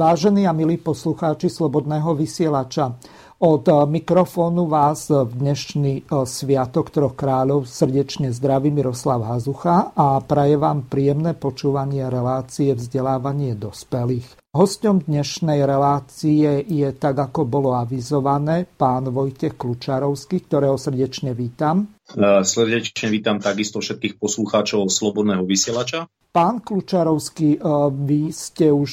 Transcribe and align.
Vážení 0.00 0.48
a 0.48 0.56
milí 0.56 0.80
poslucháči 0.80 1.52
Slobodného 1.52 2.16
vysielača, 2.16 2.96
od 3.36 3.68
mikrofónu 3.68 4.64
vás 4.64 5.12
v 5.12 5.28
dnešný 5.28 5.92
e, 6.00 6.02
Sviatok 6.24 6.88
troch 6.88 7.12
kráľov 7.12 7.68
srdečne 7.68 8.32
zdraví 8.32 8.72
Miroslav 8.72 9.20
Hazucha 9.28 9.92
a 9.92 10.24
praje 10.24 10.56
vám 10.56 10.88
príjemné 10.88 11.36
počúvanie 11.36 12.08
relácie 12.08 12.72
vzdelávanie 12.72 13.52
dospelých. 13.60 14.40
Hostom 14.56 15.04
dnešnej 15.04 15.68
relácie 15.68 16.64
je, 16.64 16.88
tak 16.96 17.20
ako 17.20 17.44
bolo 17.44 17.76
avizované, 17.76 18.64
pán 18.64 19.04
Vojtech 19.04 19.60
Klučarovský, 19.60 20.48
ktorého 20.48 20.80
srdečne 20.80 21.36
vítam. 21.36 21.92
E, 22.16 22.40
srdečne 22.40 23.12
vítam 23.12 23.36
takisto 23.36 23.84
všetkých 23.84 24.16
poslucháčov 24.16 24.88
Slobodného 24.88 25.44
vysielača. 25.44 26.08
Pán 26.32 26.64
Klučarovský, 26.64 27.60
vy 28.08 28.32
ste 28.32 28.72
už 28.72 28.92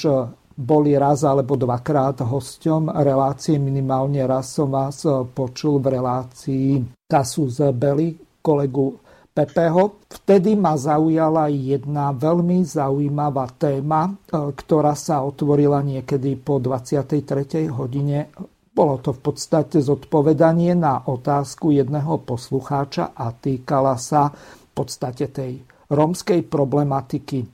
boli 0.58 0.98
raz 0.98 1.22
alebo 1.22 1.54
dvakrát 1.54 2.26
hosťom 2.26 2.90
relácie. 2.90 3.62
Minimálne 3.62 4.26
raz 4.26 4.58
som 4.58 4.74
vás 4.74 5.06
počul 5.38 5.78
v 5.78 6.02
relácii 6.02 6.82
Kasus 7.06 7.62
Belli, 7.78 8.18
kolegu 8.42 8.98
Pepeho. 9.38 10.02
Vtedy 10.10 10.58
ma 10.58 10.74
zaujala 10.74 11.46
jedna 11.54 12.10
veľmi 12.10 12.66
zaujímavá 12.66 13.54
téma, 13.54 14.18
ktorá 14.34 14.98
sa 14.98 15.22
otvorila 15.22 15.86
niekedy 15.86 16.42
po 16.42 16.58
23. 16.58 17.70
hodine. 17.70 18.34
Bolo 18.74 18.98
to 18.98 19.14
v 19.14 19.22
podstate 19.22 19.78
zodpovedanie 19.78 20.74
na 20.74 21.06
otázku 21.06 21.70
jedného 21.70 22.18
poslucháča 22.26 23.14
a 23.14 23.30
týkala 23.30 23.94
sa 24.02 24.34
v 24.34 24.70
podstate 24.74 25.30
tej 25.30 25.62
rómskej 25.94 26.46
problematiky. 26.50 27.46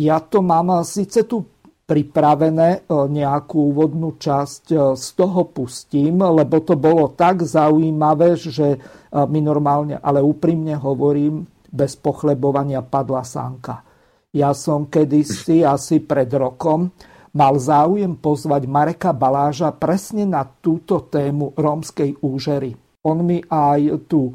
Ja 0.00 0.24
to 0.24 0.40
mám 0.40 0.84
síce 0.84 1.28
tu 1.28 1.44
pripravené 1.92 2.70
e, 2.72 2.80
nejakú 2.88 3.68
úvodnú 3.68 4.16
časť, 4.16 4.64
e, 4.72 4.76
z 4.96 5.06
toho 5.12 5.44
pustím, 5.52 6.24
lebo 6.24 6.64
to 6.64 6.72
bolo 6.72 7.12
tak 7.12 7.44
zaujímavé, 7.44 8.40
že 8.40 8.68
e, 8.72 8.78
my 9.12 9.40
normálne, 9.44 10.00
ale 10.00 10.24
úprimne 10.24 10.72
hovorím, 10.80 11.44
bez 11.68 12.00
pochlebovania 12.00 12.80
padla 12.80 13.20
sánka. 13.20 13.84
Ja 14.32 14.56
som 14.56 14.88
kedysi, 14.88 15.60
asi 15.76 16.00
pred 16.00 16.32
rokom, 16.32 16.88
mal 17.36 17.60
záujem 17.60 18.16
pozvať 18.16 18.64
Mareka 18.64 19.12
Baláža 19.12 19.68
presne 19.76 20.24
na 20.24 20.48
túto 20.48 21.04
tému 21.12 21.52
rómskej 21.52 22.24
úžery. 22.24 22.72
On 23.04 23.20
mi 23.20 23.44
aj 23.44 24.08
tú 24.08 24.32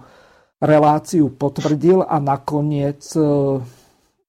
reláciu 0.61 1.33
potvrdil 1.33 2.05
a 2.05 2.17
nakoniec 2.17 3.05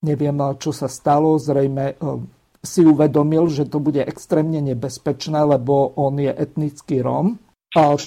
neviem, 0.05 0.37
čo 0.61 0.71
sa 0.71 0.87
stalo, 0.87 1.35
zrejme 1.35 1.97
si 2.59 2.83
uvedomil, 2.83 3.47
že 3.47 3.67
to 3.67 3.79
bude 3.79 4.03
extrémne 4.03 4.59
nebezpečné, 4.59 5.39
lebo 5.47 5.95
on 5.95 6.19
je 6.19 6.31
etnický 6.31 6.99
Róm, 6.99 7.39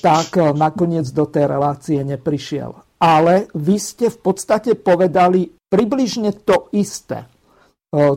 tak 0.03 0.29
e, 0.37 0.53
nakoniec 0.53 1.09
do 1.15 1.25
tej 1.25 1.49
relácie 1.49 1.99
neprišiel. 2.03 2.75
Ale 3.03 3.51
vy 3.57 3.77
ste 3.81 4.07
v 4.13 4.19
podstate 4.21 4.77
povedali 4.79 5.51
približne 5.73 6.45
to 6.45 6.69
isté, 6.77 7.25
e, 7.25 7.29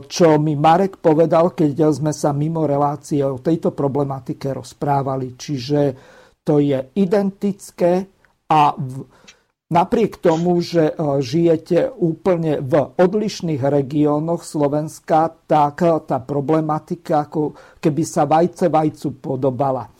čo 0.04 0.36
mi 0.36 0.58
Marek 0.58 1.00
povedal, 1.00 1.56
keď 1.56 1.88
sme 1.94 2.12
sa 2.12 2.36
mimo 2.36 2.68
relácie 2.68 3.24
o 3.24 3.40
tejto 3.40 3.72
problematike 3.72 4.52
rozprávali. 4.52 5.38
Čiže 5.38 5.80
to 6.44 6.60
je 6.60 6.78
identické 7.00 8.06
a 8.46 8.76
v, 8.76 9.08
Napriek 9.66 10.22
tomu, 10.22 10.62
že 10.62 10.94
e, 10.94 11.18
žijete 11.18 11.90
úplne 11.98 12.62
v 12.62 12.86
odlišných 12.86 13.58
regiónoch 13.58 14.46
Slovenska, 14.46 15.34
tak 15.50 15.82
e, 15.82 15.90
tá 16.06 16.22
problematika 16.22 17.26
ako 17.26 17.58
keby 17.82 18.02
sa 18.06 18.30
vajce 18.30 18.70
vajcu 18.70 19.18
podobala. 19.18 19.90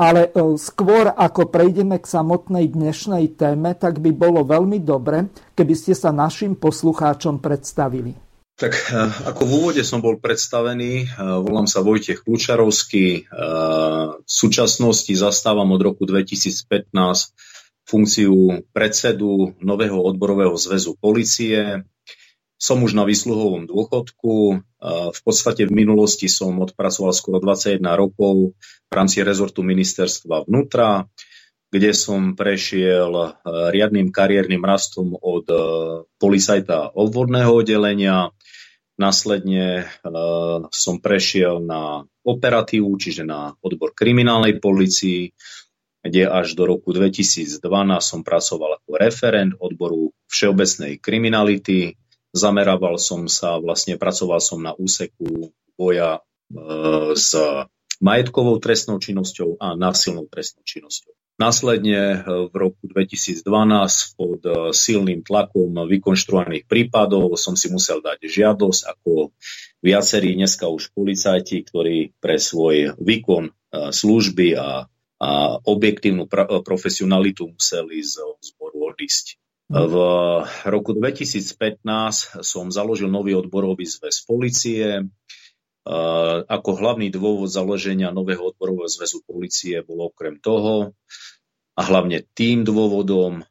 Ale 0.00 0.32
e, 0.32 0.56
skôr 0.56 1.12
ako 1.12 1.52
prejdeme 1.52 2.00
k 2.00 2.08
samotnej 2.08 2.72
dnešnej 2.72 3.36
téme, 3.36 3.76
tak 3.76 4.00
by 4.00 4.08
bolo 4.08 4.40
veľmi 4.40 4.80
dobre, 4.80 5.28
keby 5.52 5.74
ste 5.76 5.92
sa 5.92 6.16
našim 6.16 6.56
poslucháčom 6.56 7.44
predstavili. 7.44 8.16
Tak 8.56 8.72
ako 9.28 9.42
v 9.44 9.52
úvode 9.52 9.82
som 9.84 10.00
bol 10.04 10.20
predstavený, 10.20 11.16
volám 11.16 11.64
sa 11.64 11.80
Vojtech 11.80 12.20
Kľúčarovský, 12.28 13.24
v 14.20 14.28
súčasnosti 14.28 15.08
zastávam 15.16 15.72
od 15.72 15.80
roku 15.80 16.04
2015 16.04 16.68
funkciu 17.90 18.62
predsedu 18.70 19.58
nového 19.58 19.98
odborového 19.98 20.54
zväzu 20.54 20.94
policie. 20.94 21.82
Som 22.54 22.86
už 22.86 22.94
na 22.94 23.02
výsluhovom 23.02 23.66
dôchodku. 23.66 24.62
V 25.10 25.20
podstate 25.26 25.66
v 25.66 25.74
minulosti 25.74 26.30
som 26.30 26.54
odpracoval 26.62 27.10
skoro 27.10 27.42
21 27.42 27.82
rokov 27.98 28.54
v 28.62 28.92
rámci 28.94 29.26
rezortu 29.26 29.66
ministerstva 29.66 30.46
vnútra, 30.46 31.10
kde 31.70 31.94
som 31.94 32.34
prešiel 32.34 33.14
e, 33.14 33.26
riadnym 33.70 34.10
kariérnym 34.10 34.58
rastom 34.66 35.14
od 35.14 35.46
e, 35.46 35.56
policajta 36.18 36.90
obvodného 36.98 37.54
oddelenia. 37.62 38.34
Následne 38.98 39.86
e, 39.86 40.12
som 40.74 40.98
prešiel 40.98 41.62
na 41.62 42.02
operatívu, 42.26 42.90
čiže 42.98 43.22
na 43.22 43.54
odbor 43.62 43.94
kriminálnej 43.94 44.58
policii 44.58 45.30
kde 46.00 46.28
až 46.28 46.56
do 46.56 46.64
roku 46.64 46.96
2012 46.96 47.60
som 48.00 48.20
pracoval 48.24 48.80
ako 48.80 48.90
referent 48.96 49.52
odboru 49.60 50.12
všeobecnej 50.32 50.96
kriminality. 50.96 52.00
Zamerával 52.30 52.96
som 52.96 53.26
sa, 53.26 53.58
vlastne 53.58 53.98
pracoval 53.98 54.40
som 54.40 54.62
na 54.62 54.72
úseku 54.72 55.50
boja 55.74 56.18
e, 56.18 56.20
s 57.18 57.34
majetkovou 58.00 58.56
trestnou 58.62 58.96
činnosťou 58.96 59.60
a 59.60 59.76
násilnou 59.76 60.30
trestnou 60.30 60.64
činnosťou. 60.64 61.12
Následne 61.40 61.96
e, 61.96 62.16
v 62.52 62.54
roku 62.54 62.84
2012 62.84 63.48
pod 64.20 64.40
e, 64.44 64.76
silným 64.76 65.24
tlakom 65.24 65.72
vykonštruovaných 65.88 66.68
prípadov 66.68 67.32
som 67.40 67.56
si 67.56 67.72
musel 67.72 68.04
dať 68.04 68.28
žiadosť 68.28 68.80
ako 68.92 69.32
viacerí 69.80 70.36
dneska 70.36 70.68
už 70.68 70.92
policajti, 70.92 71.64
ktorí 71.64 72.12
pre 72.20 72.36
svoj 72.36 72.92
výkon 73.00 73.48
e, 73.48 73.52
služby 73.88 74.48
a 74.60 74.84
a 75.20 75.60
objektívnu 75.60 76.24
profesionalitu 76.64 77.52
museli 77.52 78.00
z 78.00 78.24
zboru 78.40 78.96
odísť. 78.96 79.36
Mhm. 79.68 79.86
V 79.86 79.94
roku 80.66 80.96
2015 80.96 82.42
som 82.42 82.72
založil 82.72 83.12
nový 83.12 83.36
odborový 83.36 83.84
zväz 83.86 84.24
policie. 84.24 85.06
Ako 86.48 86.70
hlavný 86.74 87.12
dôvod 87.12 87.52
založenia 87.52 88.10
nového 88.10 88.50
odborového 88.50 88.88
zväzu 88.88 89.22
policie 89.28 89.84
bolo 89.84 90.10
okrem 90.10 90.40
toho 90.40 90.96
a 91.76 91.80
hlavne 91.84 92.24
tým 92.34 92.64
dôvodom, 92.66 93.44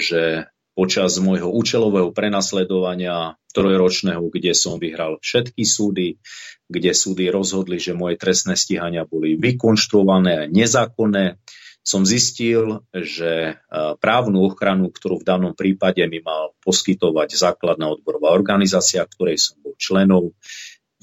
že 0.00 0.48
počas 0.74 1.16
môjho 1.22 1.50
účelového 1.50 2.10
prenasledovania 2.10 3.38
trojročného, 3.54 4.26
kde 4.26 4.52
som 4.58 4.82
vyhral 4.82 5.22
všetky 5.22 5.62
súdy, 5.62 6.18
kde 6.66 6.90
súdy 6.90 7.30
rozhodli, 7.30 7.78
že 7.78 7.94
moje 7.94 8.18
trestné 8.18 8.58
stíhania 8.58 9.06
boli 9.06 9.38
vykonštruované 9.38 10.32
a 10.34 10.50
nezákonné, 10.50 11.38
som 11.84 12.02
zistil, 12.08 12.80
že 12.90 13.60
právnu 14.00 14.48
ochranu, 14.48 14.88
ktorú 14.88 15.20
v 15.20 15.28
danom 15.28 15.52
prípade 15.52 16.00
mi 16.08 16.24
mal 16.24 16.56
poskytovať 16.64 17.36
základná 17.36 17.92
odborová 17.92 18.32
organizácia, 18.32 19.04
ktorej 19.04 19.36
som 19.36 19.60
bol 19.60 19.76
členom, 19.76 20.32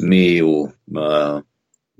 mi 0.01 0.41
ju 0.41 0.73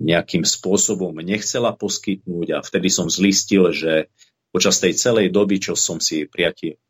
nejakým 0.02 0.42
spôsobom 0.42 1.14
nechcela 1.22 1.78
poskytnúť 1.78 2.58
a 2.58 2.60
vtedy 2.66 2.90
som 2.90 3.06
zlistil, 3.06 3.70
že 3.70 4.10
počas 4.52 4.84
tej 4.84 4.94
celej 5.00 5.32
doby, 5.32 5.58
čo 5.64 5.74
som 5.80 6.04
si 6.04 6.28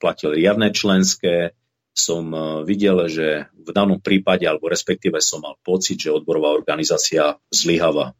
platil 0.01 0.33
riadne 0.33 0.73
členské, 0.73 1.53
som 1.91 2.31
e, 2.31 2.39
videl, 2.65 3.05
že 3.11 3.51
v 3.51 3.69
danom 3.71 3.99
prípade, 3.99 4.47
alebo 4.47 4.71
respektíve 4.71 5.19
som 5.19 5.43
mal 5.43 5.59
pocit, 5.61 5.99
že 5.99 6.15
odborová 6.15 6.55
organizácia 6.55 7.37
zlyháva. 7.51 8.17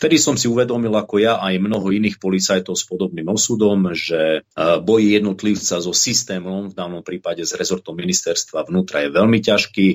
Vtedy 0.00 0.16
som 0.16 0.32
si 0.32 0.48
uvedomil, 0.48 0.96
ako 0.96 1.20
ja 1.20 1.36
aj 1.44 1.60
mnoho 1.60 1.92
iných 1.92 2.16
policajtov 2.16 2.72
s 2.72 2.88
podobným 2.88 3.28
osudom, 3.28 3.92
že 3.92 4.48
boj 4.56 5.02
jednotlivca 5.12 5.76
so 5.76 5.92
systémom, 5.92 6.72
v 6.72 6.78
danom 6.78 7.04
prípade 7.04 7.44
s 7.44 7.52
rezortom 7.52 8.00
ministerstva 8.00 8.64
vnútra 8.64 9.04
je 9.04 9.12
veľmi 9.12 9.44
ťažký 9.44 9.88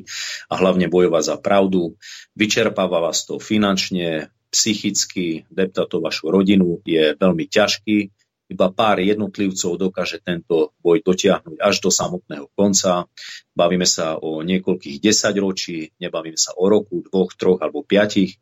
a 0.46 0.62
hlavne 0.62 0.94
bojovať 0.94 1.24
za 1.26 1.36
pravdu. 1.42 1.98
Vyčerpáva 2.38 3.02
vás 3.02 3.26
to 3.26 3.42
finančne, 3.42 4.30
psychicky, 4.54 5.50
depta 5.50 5.90
to 5.90 5.98
vašu 5.98 6.30
rodinu, 6.30 6.86
je 6.86 7.18
veľmi 7.18 7.50
ťažký 7.50 8.14
iba 8.46 8.70
pár 8.70 9.02
jednotlivcov 9.02 9.82
dokáže 9.82 10.22
tento 10.22 10.78
boj 10.82 11.02
dotiahnuť 11.02 11.58
až 11.58 11.76
do 11.82 11.90
samotného 11.90 12.48
konca. 12.54 13.10
Bavíme 13.58 13.90
sa 13.90 14.22
o 14.22 14.46
niekoľkých 14.46 15.02
desaťročí, 15.02 15.98
nebavíme 15.98 16.38
sa 16.38 16.54
o 16.54 16.70
roku, 16.70 17.02
dvoch, 17.02 17.34
troch 17.34 17.60
alebo 17.62 17.82
piatich. 17.82 18.38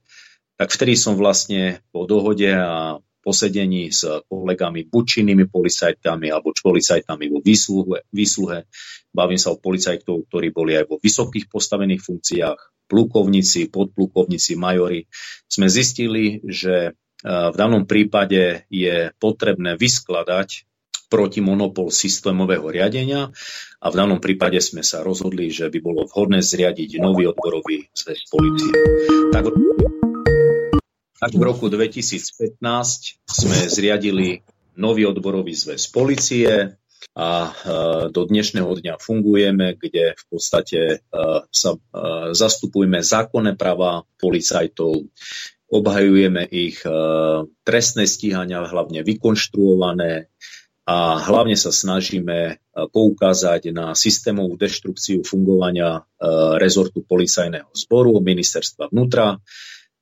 Tak 0.59 0.69
vtedy 0.69 0.99
som 0.99 1.15
vlastne 1.15 1.81
po 1.95 2.03
dohode 2.03 2.51
a 2.51 2.99
posedení 3.23 3.87
s 3.87 4.03
kolegami, 4.27 4.83
buď 4.83 5.03
činnými 5.07 5.47
policajtami 5.47 6.27
alebo 6.27 6.51
policajtami 6.51 7.31
vo 7.31 7.39
výsluhe, 7.39 8.03
výsluhe. 8.11 8.67
Bavím 9.15 9.39
sa 9.39 9.55
o 9.55 9.57
policajtov, 9.57 10.27
ktorí 10.27 10.51
boli 10.51 10.75
aj 10.75 10.91
vo 10.91 10.99
vysokých 10.99 11.47
postavených 11.47 12.03
funkciách, 12.03 12.59
plukovníci, 12.91 13.71
podplukovníci, 13.71 14.59
majori. 14.59 15.07
Sme 15.47 15.71
zistili, 15.71 16.43
že 16.43 16.99
v 17.23 17.55
danom 17.55 17.87
prípade 17.87 18.67
je 18.67 19.15
potrebné 19.15 19.79
vyskladať 19.79 20.67
proti 21.13 21.45
monopol 21.45 21.93
systémového 21.93 22.65
riadenia 22.73 23.29
a 23.77 23.87
v 23.93 23.95
danom 23.95 24.17
prípade 24.17 24.57
sme 24.57 24.81
sa 24.81 25.05
rozhodli, 25.05 25.53
že 25.53 25.69
by 25.69 25.77
bolo 25.77 26.09
vhodné 26.09 26.41
zriadiť 26.41 26.97
nový 26.97 27.29
odborový 27.29 27.85
zväz 27.93 28.33
policie. 28.33 28.73
Tak, 29.29 29.45
tak 31.21 31.31
v 31.37 31.43
roku 31.45 31.69
2015 31.69 32.57
sme 33.29 33.57
zriadili 33.69 34.41
nový 34.73 35.05
odborový 35.05 35.53
zväz 35.53 35.93
policie 35.93 36.81
a 37.13 37.29
e, 37.45 37.51
do 38.09 38.25
dnešného 38.25 38.73
dňa 38.73 38.97
fungujeme, 38.97 39.77
kde 39.77 40.17
v 40.17 40.23
podstate 40.33 40.79
e, 40.81 40.97
sa 41.53 41.71
zastupujeme 42.33 43.05
zákonné 43.05 43.53
práva 43.53 44.01
policajtov, 44.17 45.13
obhajujeme 45.73 46.45
ich 46.45 46.85
e, 46.85 46.91
trestné 47.65 48.05
stíhania, 48.05 48.61
hlavne 48.69 49.01
vykonštruované 49.01 50.29
a 50.85 51.17
hlavne 51.17 51.57
sa 51.57 51.73
snažíme 51.73 52.37
e, 52.45 52.53
poukázať 52.77 53.73
na 53.73 53.97
systémovú 53.97 54.53
deštrukciu 54.53 55.25
fungovania 55.25 55.97
e, 55.97 56.01
rezortu 56.61 57.01
policajného 57.01 57.73
zboru, 57.73 58.21
ministerstva 58.21 58.93
vnútra, 58.93 59.41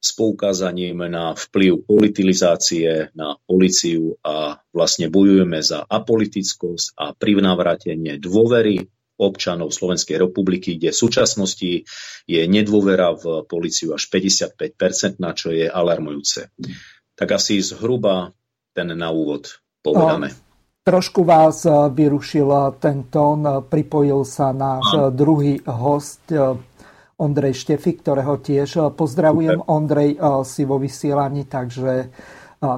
s 0.02 0.18
poukázaním 0.18 1.06
na 1.06 1.38
vplyv 1.38 1.86
politilizácie 1.86 3.14
na 3.14 3.38
policiu 3.46 4.18
a 4.26 4.58
vlastne 4.74 5.14
bojujeme 5.14 5.62
za 5.62 5.86
apolitickosť 5.86 6.98
a 6.98 7.14
privnávratenie 7.14 8.18
dôvery 8.18 8.90
občanov 9.22 9.70
Slovenskej 9.70 10.18
republiky, 10.18 10.82
kde 10.82 10.90
v 10.90 10.98
súčasnosti 10.98 11.72
je 12.26 12.42
nedôvera 12.50 13.14
v 13.14 13.46
policiu 13.46 13.94
až 13.94 14.10
55%, 14.10 15.22
na 15.22 15.38
čo 15.38 15.54
je 15.54 15.70
alarmujúce. 15.70 16.50
Tak 17.14 17.38
asi 17.38 17.62
zhruba 17.62 18.34
ten 18.74 18.90
na 18.98 19.14
úvod 19.14 19.62
povedame. 19.86 20.34
Trošku 20.82 21.22
vás 21.22 21.62
e, 21.62 21.70
vyrušil 21.70 22.50
e, 22.50 22.62
ten 22.82 23.06
tón, 23.06 23.46
e, 23.46 23.62
pripojil 23.62 24.26
sa 24.26 24.50
náš 24.50 25.14
druhý 25.14 25.62
host 25.70 26.34
Ondrej 27.22 27.54
Štefik, 27.54 28.02
ktorého 28.02 28.42
tiež 28.42 28.98
pozdravujem. 28.98 29.62
Ondrej 29.70 30.18
si 30.42 30.66
vo 30.66 30.82
vysielaní, 30.82 31.46
takže 31.46 32.10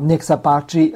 nech 0.03 0.19
sa 0.19 0.35
páči. 0.35 0.91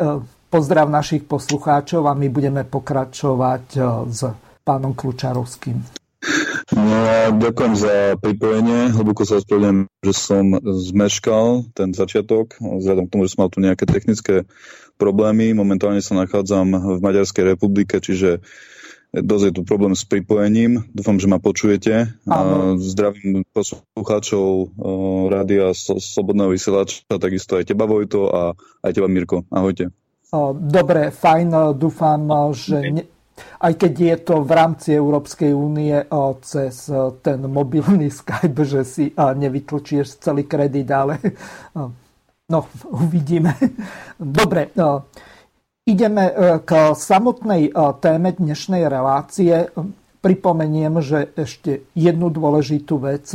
Pozdrav 0.51 0.91
našich 0.91 1.23
poslucháčov 1.23 2.11
a 2.11 2.13
my 2.15 2.27
budeme 2.27 2.67
pokračovať 2.67 3.65
s 4.11 4.21
pánom 4.67 4.91
Klučarovským. 4.91 5.79
No, 6.75 6.97
ďakujem 7.39 7.73
za 7.79 8.19
pripojenie. 8.19 8.91
Hlboko 8.91 9.23
sa 9.23 9.39
ospravedlňujem, 9.39 9.87
že 10.03 10.13
som 10.17 10.59
zmeškal 10.59 11.71
ten 11.71 11.95
začiatok, 11.95 12.59
vzhľadom 12.59 13.07
k 13.07 13.11
tomu, 13.15 13.21
že 13.23 13.31
som 13.31 13.47
mal 13.47 13.53
tu 13.53 13.63
nejaké 13.63 13.87
technické 13.87 14.43
problémy. 14.99 15.55
Momentálne 15.55 16.03
sa 16.03 16.19
nachádzam 16.19 16.99
v 16.99 16.99
Maďarskej 16.99 17.55
republike, 17.55 18.03
čiže 18.03 18.43
dosť 19.15 19.43
je 19.47 19.53
tu 19.55 19.61
problém 19.63 19.95
s 19.95 20.03
pripojením. 20.03 20.83
Dúfam, 20.91 21.15
že 21.15 21.31
ma 21.31 21.39
počujete. 21.39 22.11
Áno. 22.27 22.75
Zdravím 22.75 23.47
poslucháčov 23.55 24.75
rádia 25.31 25.71
Slobodného 25.77 26.51
vysielača, 26.51 27.07
takisto 27.07 27.55
aj 27.55 27.71
teba 27.71 27.87
Vojto 27.87 28.27
a 28.27 28.51
aj 28.83 28.91
teba 28.91 29.07
Mirko. 29.07 29.47
Ahojte. 29.47 29.95
Dobre, 30.59 31.15
fajn. 31.15 31.79
Dúfam, 31.79 32.27
že 32.51 32.77
ne, 32.91 33.07
aj 33.61 33.73
keď 33.77 33.93
je 33.93 34.15
to 34.21 34.35
v 34.41 34.51
rámci 34.51 34.89
Európskej 34.93 35.51
únie 35.53 35.93
cez 36.41 36.89
ten 37.21 37.39
mobilný 37.45 38.09
Skype, 38.19 38.61
že 38.65 38.81
si 38.85 39.05
nevytlčieš 39.13 40.21
celý 40.21 40.45
kredit, 40.45 40.89
ale 40.89 41.21
no, 42.49 42.59
uvidíme. 42.89 43.53
Dobre, 44.17 44.71
ideme 45.87 46.23
e, 46.27 46.33
k 46.63 46.71
samotnej 46.95 47.71
téme 47.99 48.29
dnešnej 48.35 48.87
relácie. 48.87 49.69
Pripomeniem, 50.17 50.99
že 50.99 51.31
ešte 51.37 51.87
jednu 51.93 52.33
dôležitú 52.33 52.99
vec 52.99 53.29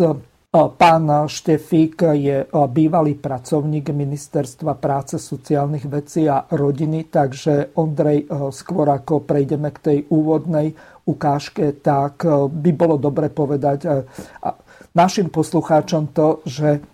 Pán 0.53 1.09
Štefík 1.33 2.13
je 2.13 2.45
bývalý 2.53 3.17
pracovník 3.17 3.89
Ministerstva 3.89 4.77
práce, 4.77 5.17
sociálnych 5.17 5.89
vecí 5.89 6.29
a 6.29 6.45
rodiny, 6.45 7.09
takže 7.09 7.73
Ondrej, 7.81 8.29
skôr 8.53 8.93
ako 8.93 9.25
prejdeme 9.25 9.73
k 9.73 9.79
tej 9.81 9.99
úvodnej 10.13 10.77
ukážke, 11.09 11.81
tak 11.81 12.29
by 12.53 12.71
bolo 12.77 13.01
dobre 13.01 13.33
povedať 13.33 14.05
našim 14.93 15.33
poslucháčom 15.33 16.13
to, 16.13 16.45
že 16.45 16.85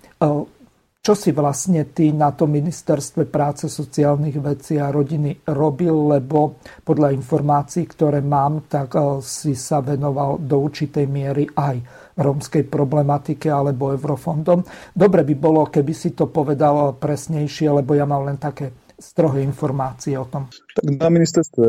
čo 0.98 1.14
si 1.18 1.34
vlastne 1.34 1.90
ty 1.90 2.14
na 2.14 2.30
tom 2.30 2.54
ministerstve 2.54 3.26
práce, 3.26 3.66
sociálnych 3.66 4.38
vecí 4.38 4.78
a 4.78 4.94
rodiny 4.94 5.50
robil, 5.50 6.14
lebo 6.14 6.62
podľa 6.86 7.10
informácií, 7.10 7.90
ktoré 7.90 8.22
mám, 8.22 8.70
tak 8.70 8.94
si 9.18 9.58
sa 9.58 9.82
venoval 9.82 10.38
do 10.38 10.62
určitej 10.62 11.06
miery 11.10 11.50
aj 11.58 12.06
rómskej 12.18 12.66
problematike 12.66 13.46
alebo 13.46 13.94
eurofondom. 13.94 14.66
Dobre 14.92 15.22
by 15.22 15.34
bolo, 15.38 15.70
keby 15.70 15.94
si 15.94 16.12
to 16.12 16.26
povedal 16.26 16.98
presnejšie, 16.98 17.70
lebo 17.70 17.94
ja 17.94 18.04
mám 18.04 18.26
len 18.26 18.36
také 18.36 18.74
strohé 18.98 19.46
informácie 19.46 20.18
o 20.18 20.26
tom. 20.26 20.50
Tak 20.50 20.82
na 20.98 21.06
ministerstve 21.06 21.66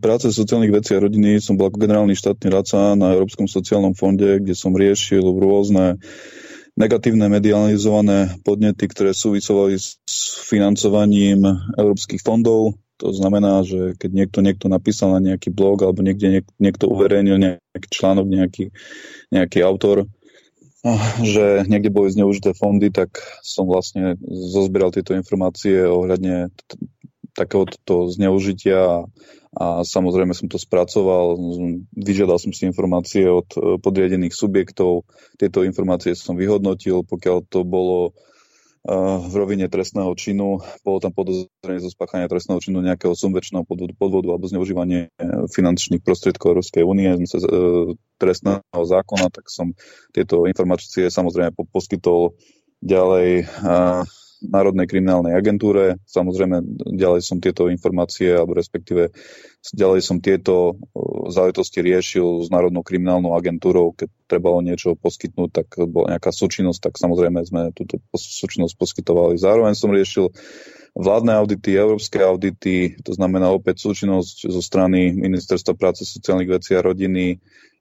práce, 0.00 0.32
sociálnych 0.32 0.72
vecí 0.72 0.96
a 0.96 1.04
rodiny 1.04 1.36
som 1.36 1.60
bol 1.60 1.68
ako 1.68 1.76
generálny 1.76 2.16
štátny 2.16 2.48
radca 2.48 2.96
na 2.96 3.12
Európskom 3.12 3.44
sociálnom 3.44 3.92
fonde, 3.92 4.40
kde 4.40 4.56
som 4.56 4.72
riešil 4.72 5.20
rôzne 5.20 6.00
negatívne 6.80 7.28
medializované 7.28 8.40
podnety, 8.40 8.88
ktoré 8.88 9.12
súvisovali 9.12 9.76
s 9.76 10.00
financovaním 10.48 11.44
európskych 11.76 12.24
fondov. 12.24 12.80
To 13.00 13.10
znamená, 13.16 13.64
že 13.64 13.96
keď 13.96 14.10
niekto, 14.12 14.38
niekto 14.44 14.66
napísal 14.68 15.16
na 15.16 15.32
nejaký 15.32 15.48
blog 15.48 15.80
alebo 15.80 16.04
niekde 16.04 16.44
niekto 16.60 16.84
uverejnil 16.86 17.40
nejaký 17.40 17.88
článok, 17.88 18.26
nejaký 18.28 18.64
nejaký 19.32 19.64
autor, 19.64 20.10
že 21.20 21.64
niekde 21.68 21.92
boli 21.92 22.12
zneužité 22.12 22.56
fondy, 22.56 22.88
tak 22.92 23.20
som 23.44 23.68
vlastne 23.68 24.16
zozbieral 24.28 24.92
tieto 24.92 25.12
informácie 25.12 25.84
ohľadne 25.84 26.52
takéhoto 27.36 28.10
zneužitia 28.10 29.06
a 29.50 29.66
samozrejme 29.82 30.30
som 30.30 30.46
to 30.46 30.62
spracoval, 30.62 31.34
vyžiadal 31.94 32.38
som 32.38 32.54
si 32.54 32.70
informácie 32.70 33.26
od 33.26 33.50
e, 33.58 33.82
podriadených 33.82 34.30
subjektov, 34.30 35.02
tieto 35.42 35.66
informácie 35.66 36.14
som 36.14 36.38
vyhodnotil, 36.38 37.02
pokiaľ 37.02 37.50
to 37.50 37.66
bolo 37.66 38.14
v 38.88 39.34
rovine 39.36 39.68
trestného 39.68 40.08
činu. 40.16 40.64
Bolo 40.80 40.98
tam 41.04 41.12
podozrenie 41.12 41.84
zo 41.84 41.92
spáchania 41.92 42.32
trestného 42.32 42.64
činu 42.64 42.80
nejakého 42.80 43.12
sumvečného 43.12 43.68
podvodu, 43.68 43.92
podvodu 43.92 44.32
alebo 44.32 44.48
zneužívanie 44.48 45.12
e, 45.12 45.48
finančných 45.52 46.00
prostriedkov 46.00 46.56
Európskej 46.56 46.82
únie 46.88 47.12
z 47.28 47.44
e, 47.44 47.48
trestného 48.16 48.64
zákona, 48.72 49.28
tak 49.28 49.52
som 49.52 49.76
tieto 50.16 50.48
informácie 50.48 51.12
samozrejme 51.12 51.52
poskytol 51.68 52.32
ďalej 52.80 53.44
Národnej 54.40 54.88
kriminálnej 54.88 55.36
agentúre. 55.36 56.00
Samozrejme, 56.08 56.64
ďalej 56.96 57.20
som 57.20 57.38
tieto 57.38 57.68
informácie, 57.68 58.32
alebo 58.32 58.56
respektíve 58.56 59.12
ďalej 59.76 60.00
som 60.00 60.18
tieto 60.24 60.80
záležitosti 61.28 61.84
riešil 61.84 62.44
s 62.44 62.48
Národnou 62.48 62.80
kriminálnou 62.80 63.36
agentúrou. 63.36 63.92
Keď 63.92 64.08
trebalo 64.24 64.64
niečo 64.64 64.96
poskytnúť, 64.96 65.50
tak 65.52 65.68
bola 65.88 66.16
nejaká 66.16 66.32
súčinnosť, 66.32 66.90
tak 66.90 66.94
samozrejme 66.96 67.44
sme 67.44 67.62
túto 67.76 68.00
súčinnosť 68.16 68.74
poskytovali. 68.80 69.36
Zároveň 69.36 69.76
som 69.76 69.92
riešil 69.92 70.32
vládne 70.96 71.38
audity, 71.38 71.76
európske 71.78 72.18
audity, 72.18 72.98
to 73.04 73.14
znamená 73.14 73.52
opäť 73.52 73.86
súčinnosť 73.86 74.50
zo 74.50 74.62
strany 74.64 75.14
Ministerstva 75.14 75.78
práce, 75.78 76.02
sociálnych 76.02 76.50
vecí 76.50 76.74
a 76.74 76.82
rodiny, 76.82 77.38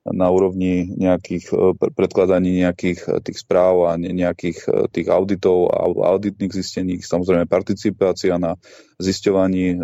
na 0.07 0.31
úrovni 0.31 0.87
nejakých 0.95 1.51
predkladaní 1.93 2.63
nejakých 2.63 3.19
tých 3.19 3.37
správ 3.43 3.91
a 3.91 3.99
nejakých 3.99 4.89
tých 4.95 5.07
auditov 5.11 5.75
a 5.75 5.91
auditných 5.91 6.55
zistení, 6.55 7.03
samozrejme 7.03 7.45
participácia 7.51 8.39
na 8.39 8.55
zisťovaní 8.97 9.75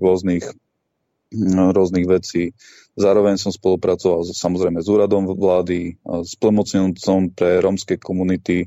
rôznych, 0.00 0.48
rôznych 1.76 2.06
vecí. 2.08 2.56
Zároveň 2.98 3.36
som 3.36 3.52
spolupracoval 3.54 4.26
samozrejme 4.26 4.80
s 4.82 4.88
úradom 4.88 5.28
vlády, 5.36 6.00
s 6.02 6.32
plnomocnencom 6.40 7.30
pre 7.36 7.60
rómske 7.62 8.00
komunity, 8.00 8.66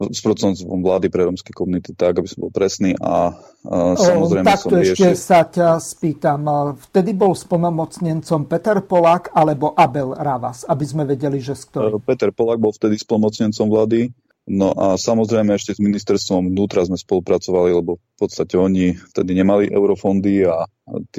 sprostredníctvom 0.00 0.80
vlády 0.80 1.12
pre 1.12 1.28
rómske 1.28 1.52
komunity 1.52 1.92
tak, 1.92 2.16
aby 2.16 2.24
som 2.24 2.48
bol 2.48 2.52
presný 2.52 2.96
a, 2.96 3.36
a 3.68 3.92
samozrejme 4.00 4.48
o, 4.48 4.48
takto 4.48 4.72
som 4.72 4.80
riešil... 4.80 4.96
ešte 4.96 5.10
sa 5.12 5.44
ťa 5.44 5.76
spýtam. 5.76 6.40
Vtedy 6.88 7.12
bol 7.12 7.36
spolnomocnencom 7.36 8.48
Peter 8.48 8.80
Polák 8.80 9.36
alebo 9.36 9.76
Abel 9.76 10.16
Ravas, 10.16 10.64
aby 10.64 10.84
sme 10.88 11.04
vedeli, 11.04 11.44
že 11.44 11.52
z 11.52 11.68
ktorý. 11.68 12.00
Peter 12.00 12.32
Polák 12.32 12.56
bol 12.56 12.72
vtedy 12.72 12.96
spolnomocnencom 12.96 13.68
vlády, 13.68 14.08
no 14.48 14.72
a 14.72 14.96
samozrejme 14.96 15.52
ešte 15.52 15.76
s 15.76 15.80
ministerstvom 15.84 16.48
vnútra 16.48 16.80
sme 16.88 16.96
spolupracovali, 16.96 17.76
lebo 17.76 18.00
v 18.00 18.16
podstate 18.16 18.56
oni 18.56 18.96
vtedy 18.96 19.36
nemali 19.36 19.68
eurofondy 19.68 20.48
a 20.48 20.64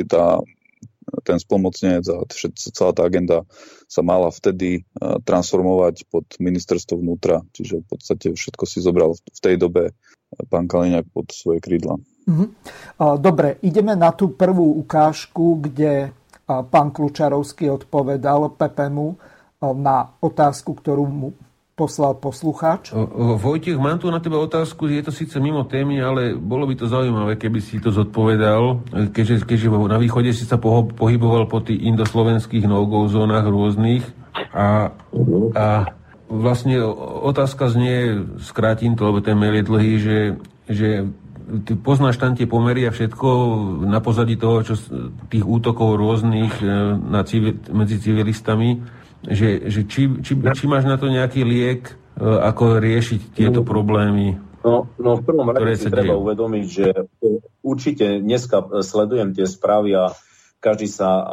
tá 0.10 0.42
ten 1.28 1.38
spolmocnenec 1.40 2.06
a 2.08 2.24
celá 2.56 2.92
tá 2.96 3.04
agenda 3.04 3.44
sa 3.92 4.00
mala 4.02 4.32
vtedy 4.32 4.88
transformovať 5.28 6.08
pod 6.08 6.24
ministerstvo 6.40 6.96
vnútra, 7.00 7.44
čiže 7.52 7.84
v 7.84 7.88
podstate 7.92 8.28
všetko 8.32 8.64
si 8.64 8.80
zobral 8.80 9.14
v 9.16 9.40
tej 9.44 9.60
dobe 9.60 9.92
pán 10.48 10.72
Kaliňák 10.72 11.12
pod 11.12 11.28
svoje 11.36 11.60
krídla. 11.60 12.00
Mhm. 12.24 12.46
Dobre, 13.20 13.60
ideme 13.66 13.98
na 14.00 14.16
tú 14.16 14.32
prvú 14.32 14.80
ukážku, 14.80 15.60
kde 15.60 16.16
pán 16.48 16.96
Klučarovský 16.96 17.68
odpovedal 17.68 18.56
Pepemu 18.56 19.20
na 19.62 20.16
otázku, 20.24 20.74
ktorú 20.80 21.06
mu 21.06 21.30
poslal 21.76 22.20
poslucháč. 22.20 22.92
Vojtech, 23.42 23.80
mám 23.80 23.98
tu 23.98 24.12
na 24.12 24.20
teba 24.20 24.38
otázku, 24.38 24.86
je 24.92 25.02
to 25.02 25.12
síce 25.12 25.34
mimo 25.40 25.64
témy, 25.64 26.04
ale 26.04 26.22
bolo 26.36 26.68
by 26.68 26.76
to 26.78 26.86
zaujímavé, 26.86 27.40
keby 27.40 27.64
si 27.64 27.80
to 27.80 27.90
zodpovedal, 27.90 28.84
keďže, 29.16 29.48
keďže 29.48 29.68
na 29.72 29.98
východe 29.98 30.30
si 30.36 30.44
sa 30.44 30.60
pohyboval 30.60 31.48
po 31.48 31.64
tých 31.64 31.82
indoslovenských 31.82 32.68
no-go 32.68 33.08
zónach 33.08 33.48
rôznych 33.48 34.04
a, 34.52 34.92
a 35.56 35.68
vlastne 36.32 36.80
otázka 37.28 37.68
znie, 37.72 38.24
skrátim 38.40 38.96
to, 38.96 39.08
lebo 39.08 39.20
ten 39.20 39.36
mail 39.36 39.60
je 39.60 39.68
dlhý, 39.68 39.94
že, 40.00 40.20
že 40.72 40.90
ty 41.68 41.76
poznáš 41.76 42.16
tam 42.16 42.36
tie 42.36 42.48
pomery 42.48 42.88
a 42.88 42.96
všetko 42.96 43.28
na 43.84 44.00
pozadí 44.00 44.40
toho, 44.40 44.64
čo 44.64 44.80
tých 45.28 45.44
útokov 45.44 46.00
rôznych 46.00 46.64
e, 46.64 46.66
na 46.96 47.28
civil, 47.28 47.60
medzi 47.76 48.00
civilistami, 48.00 48.80
že, 49.26 49.70
že 49.70 49.82
či, 49.86 50.10
či, 50.22 50.34
či 50.38 50.64
máš 50.66 50.86
na 50.90 50.98
to 50.98 51.10
nejaký 51.10 51.46
liek, 51.46 51.92
e, 51.92 52.24
ako 52.24 52.82
riešiť 52.82 53.38
tieto 53.38 53.62
problémy? 53.62 54.38
No, 54.62 54.86
no 55.02 55.18
v 55.18 55.24
prvom 55.26 55.50
rade 55.50 55.74
si 55.78 55.90
treba 55.90 56.14
dejú. 56.14 56.22
uvedomiť, 56.22 56.66
že 56.70 56.86
určite 57.66 58.22
dneska 58.22 58.62
sledujem 58.86 59.34
tie 59.34 59.50
správy 59.50 59.98
a 59.98 60.14
každý 60.62 60.86
sa 60.86 61.26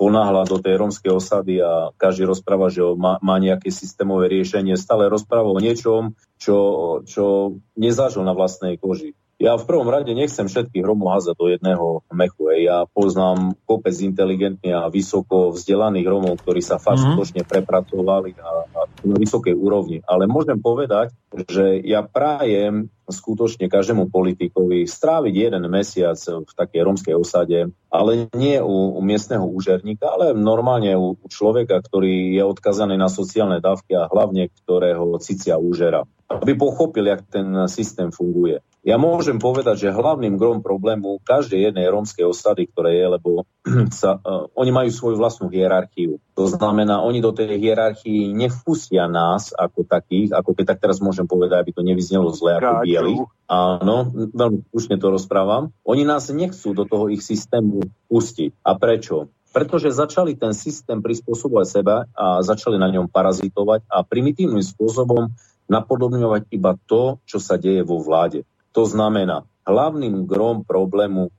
ponáhla 0.00 0.48
do 0.48 0.56
tej 0.56 0.80
rómskej 0.80 1.12
osady 1.12 1.60
a 1.60 1.92
každý 2.00 2.24
rozpráva, 2.24 2.72
že 2.72 2.80
má, 2.96 3.20
má 3.20 3.36
nejaké 3.36 3.68
systémové 3.68 4.32
riešenie. 4.32 4.72
Stále 4.80 5.12
rozpráva 5.12 5.52
o 5.52 5.60
niečom, 5.60 6.16
čo, 6.40 6.56
čo 7.04 7.60
nezažil 7.76 8.24
na 8.24 8.32
vlastnej 8.32 8.80
koži. 8.80 9.12
Ja 9.42 9.58
v 9.58 9.66
prvom 9.66 9.90
rade 9.90 10.14
nechcem 10.14 10.46
všetkých 10.46 10.86
Romov 10.86 11.18
házať 11.18 11.34
do 11.34 11.50
jedného 11.50 11.86
mechu. 12.14 12.46
Ja 12.62 12.86
poznám 12.86 13.58
kopec 13.66 13.98
inteligentných 13.98 14.70
a 14.70 14.86
vysoko 14.86 15.50
vzdelaných 15.50 16.06
Romov, 16.06 16.38
ktorí 16.46 16.62
sa 16.62 16.78
fakt 16.78 17.02
mm-hmm. 17.02 17.18
skutočne 17.18 17.42
prepracovali 17.50 18.38
a, 18.38 18.50
a 18.70 18.80
na 19.02 19.16
vysokej 19.18 19.58
úrovni. 19.58 19.98
Ale 20.06 20.30
môžem 20.30 20.62
povedať, 20.62 21.10
že 21.50 21.82
ja 21.82 22.06
prajem 22.06 22.86
skutočne 23.10 23.66
každému 23.66 24.14
politikovi 24.14 24.86
stráviť 24.86 25.34
jeden 25.34 25.66
mesiac 25.66 26.14
v 26.22 26.52
takej 26.54 26.80
romskej 26.86 27.14
osade, 27.18 27.66
ale 27.90 28.30
nie 28.38 28.62
u, 28.62 28.94
u 28.94 29.00
miestneho 29.02 29.42
úžerníka, 29.42 30.06
ale 30.06 30.38
normálne 30.38 30.94
u, 30.94 31.18
u 31.18 31.26
človeka, 31.26 31.82
ktorý 31.82 32.30
je 32.38 32.46
odkazaný 32.46 32.94
na 32.94 33.10
sociálne 33.10 33.58
dávky 33.58 33.98
a 33.98 34.06
hlavne 34.06 34.54
ktorého 34.62 35.18
cicia 35.18 35.58
úžera 35.58 36.06
aby 36.32 36.56
pochopil, 36.56 37.12
jak 37.12 37.28
ten 37.28 37.68
systém 37.68 38.08
funguje. 38.08 38.64
Ja 38.82 38.98
môžem 38.98 39.38
povedať, 39.38 39.86
že 39.86 39.94
hlavným 39.94 40.34
grom 40.34 40.58
problému 40.58 41.22
každej 41.22 41.70
jednej 41.70 41.86
rómskej 41.86 42.26
osady, 42.26 42.66
ktoré 42.66 42.98
je, 42.98 43.06
lebo 43.14 43.30
sa, 43.94 44.18
uh, 44.18 44.50
oni 44.58 44.74
majú 44.74 44.90
svoju 44.90 45.16
vlastnú 45.22 45.46
hierarchiu. 45.54 46.18
To 46.34 46.50
znamená, 46.50 46.98
oni 46.98 47.22
do 47.22 47.30
tej 47.30 47.62
hierarchii 47.62 48.34
nevpustia 48.34 49.06
nás 49.06 49.54
ako 49.54 49.86
takých, 49.86 50.34
ako 50.34 50.58
keď 50.58 50.74
tak 50.74 50.82
teraz 50.82 50.98
môžem 50.98 51.30
povedať, 51.30 51.62
aby 51.62 51.70
to 51.70 51.86
nevyznelo 51.86 52.34
zle 52.34 52.58
ako 52.58 52.82
bieli. 52.82 53.14
Áno, 53.46 54.10
veľmi 54.34 54.66
slušne 54.74 54.98
to 54.98 55.14
rozprávam. 55.14 55.70
Oni 55.86 56.02
nás 56.02 56.26
nechcú 56.34 56.74
do 56.74 56.82
toho 56.82 57.06
ich 57.06 57.22
systému 57.22 57.86
pustiť. 58.10 58.66
A 58.66 58.74
prečo? 58.74 59.30
pretože 59.52 59.92
začali 59.92 60.32
ten 60.32 60.56
systém 60.56 61.04
prispôsobovať 61.04 61.66
seba 61.68 62.08
a 62.16 62.40
začali 62.40 62.80
na 62.80 62.88
ňom 62.88 63.04
parazitovať 63.12 63.84
a 63.84 64.00
primitívnym 64.00 64.64
spôsobom 64.64 65.28
napodobňovať 65.68 66.48
iba 66.56 66.74
to, 66.88 67.20
čo 67.28 67.36
sa 67.36 67.60
deje 67.60 67.84
vo 67.84 68.00
vláde. 68.00 68.48
To 68.72 68.88
znamená, 68.88 69.44
hlavným 69.62 70.26
grom 70.26 70.66
problému 70.66 71.28
e, 71.28 71.30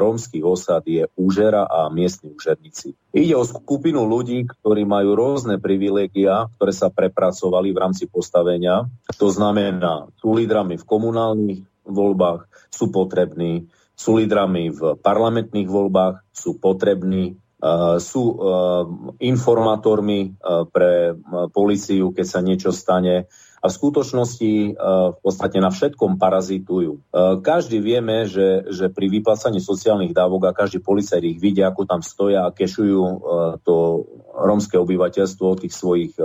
rómskych 0.00 0.42
osad 0.42 0.82
je 0.88 1.06
úžera 1.14 1.68
a 1.68 1.86
miestni 1.92 2.34
úžerníci. 2.34 2.98
Ide 3.14 3.34
o 3.38 3.46
skupinu 3.46 4.08
ľudí, 4.08 4.48
ktorí 4.48 4.82
majú 4.88 5.14
rôzne 5.14 5.62
privilégia, 5.62 6.50
ktoré 6.58 6.72
sa 6.74 6.90
prepracovali 6.90 7.70
v 7.70 7.78
rámci 7.78 8.10
postavenia. 8.10 8.90
To 9.20 9.28
znamená, 9.30 10.10
sú 10.18 10.34
lídrami 10.34 10.80
v 10.80 10.88
komunálnych 10.88 11.62
voľbách, 11.86 12.48
sú 12.74 12.90
potrební, 12.90 13.70
sú 13.94 14.18
lídrami 14.18 14.72
v 14.74 14.96
parlamentných 14.98 15.68
voľbách, 15.68 16.24
sú 16.34 16.58
potrební, 16.58 17.38
Uh, 17.60 18.00
sú 18.00 18.40
uh, 18.40 18.88
informátormi 19.20 20.32
pre 20.72 21.12
policiu, 21.52 22.08
keď 22.08 22.24
sa 22.24 22.40
niečo 22.40 22.72
stane 22.72 23.28
a 23.60 23.68
v 23.68 23.76
skutočnosti 23.76 24.52
e, 24.52 24.70
v 25.12 25.18
podstate 25.20 25.60
na 25.60 25.68
všetkom 25.68 26.16
parazitujú. 26.16 26.96
E, 26.96 27.00
každý 27.44 27.84
vieme, 27.84 28.24
že, 28.24 28.64
že 28.72 28.88
pri 28.88 29.12
vyplácaní 29.12 29.60
sociálnych 29.60 30.16
dávok 30.16 30.48
a 30.48 30.56
každý 30.56 30.80
policajt 30.80 31.20
ich 31.28 31.36
vidia, 31.36 31.68
ako 31.68 31.84
tam 31.84 32.00
stoja 32.00 32.48
a 32.48 32.54
kešujú 32.56 33.04
e, 33.04 33.18
to 33.60 34.08
rómske 34.40 34.80
obyvateľstvo 34.80 35.60
tých 35.60 35.74
svojich 35.76 36.16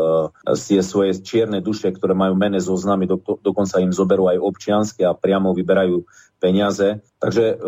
tie 0.45 0.79
svoje 0.79 1.19
čierne 1.19 1.59
duše, 1.59 1.91
ktoré 1.91 2.15
majú 2.15 2.39
mene 2.39 2.63
zoznamy, 2.63 3.09
do, 3.09 3.19
dokonca 3.19 3.83
im 3.83 3.91
zoberú 3.91 4.31
aj 4.31 4.39
občianske 4.39 5.03
a 5.03 5.17
priamo 5.17 5.51
vyberajú 5.51 6.05
peniaze. 6.39 7.03
Takže 7.19 7.59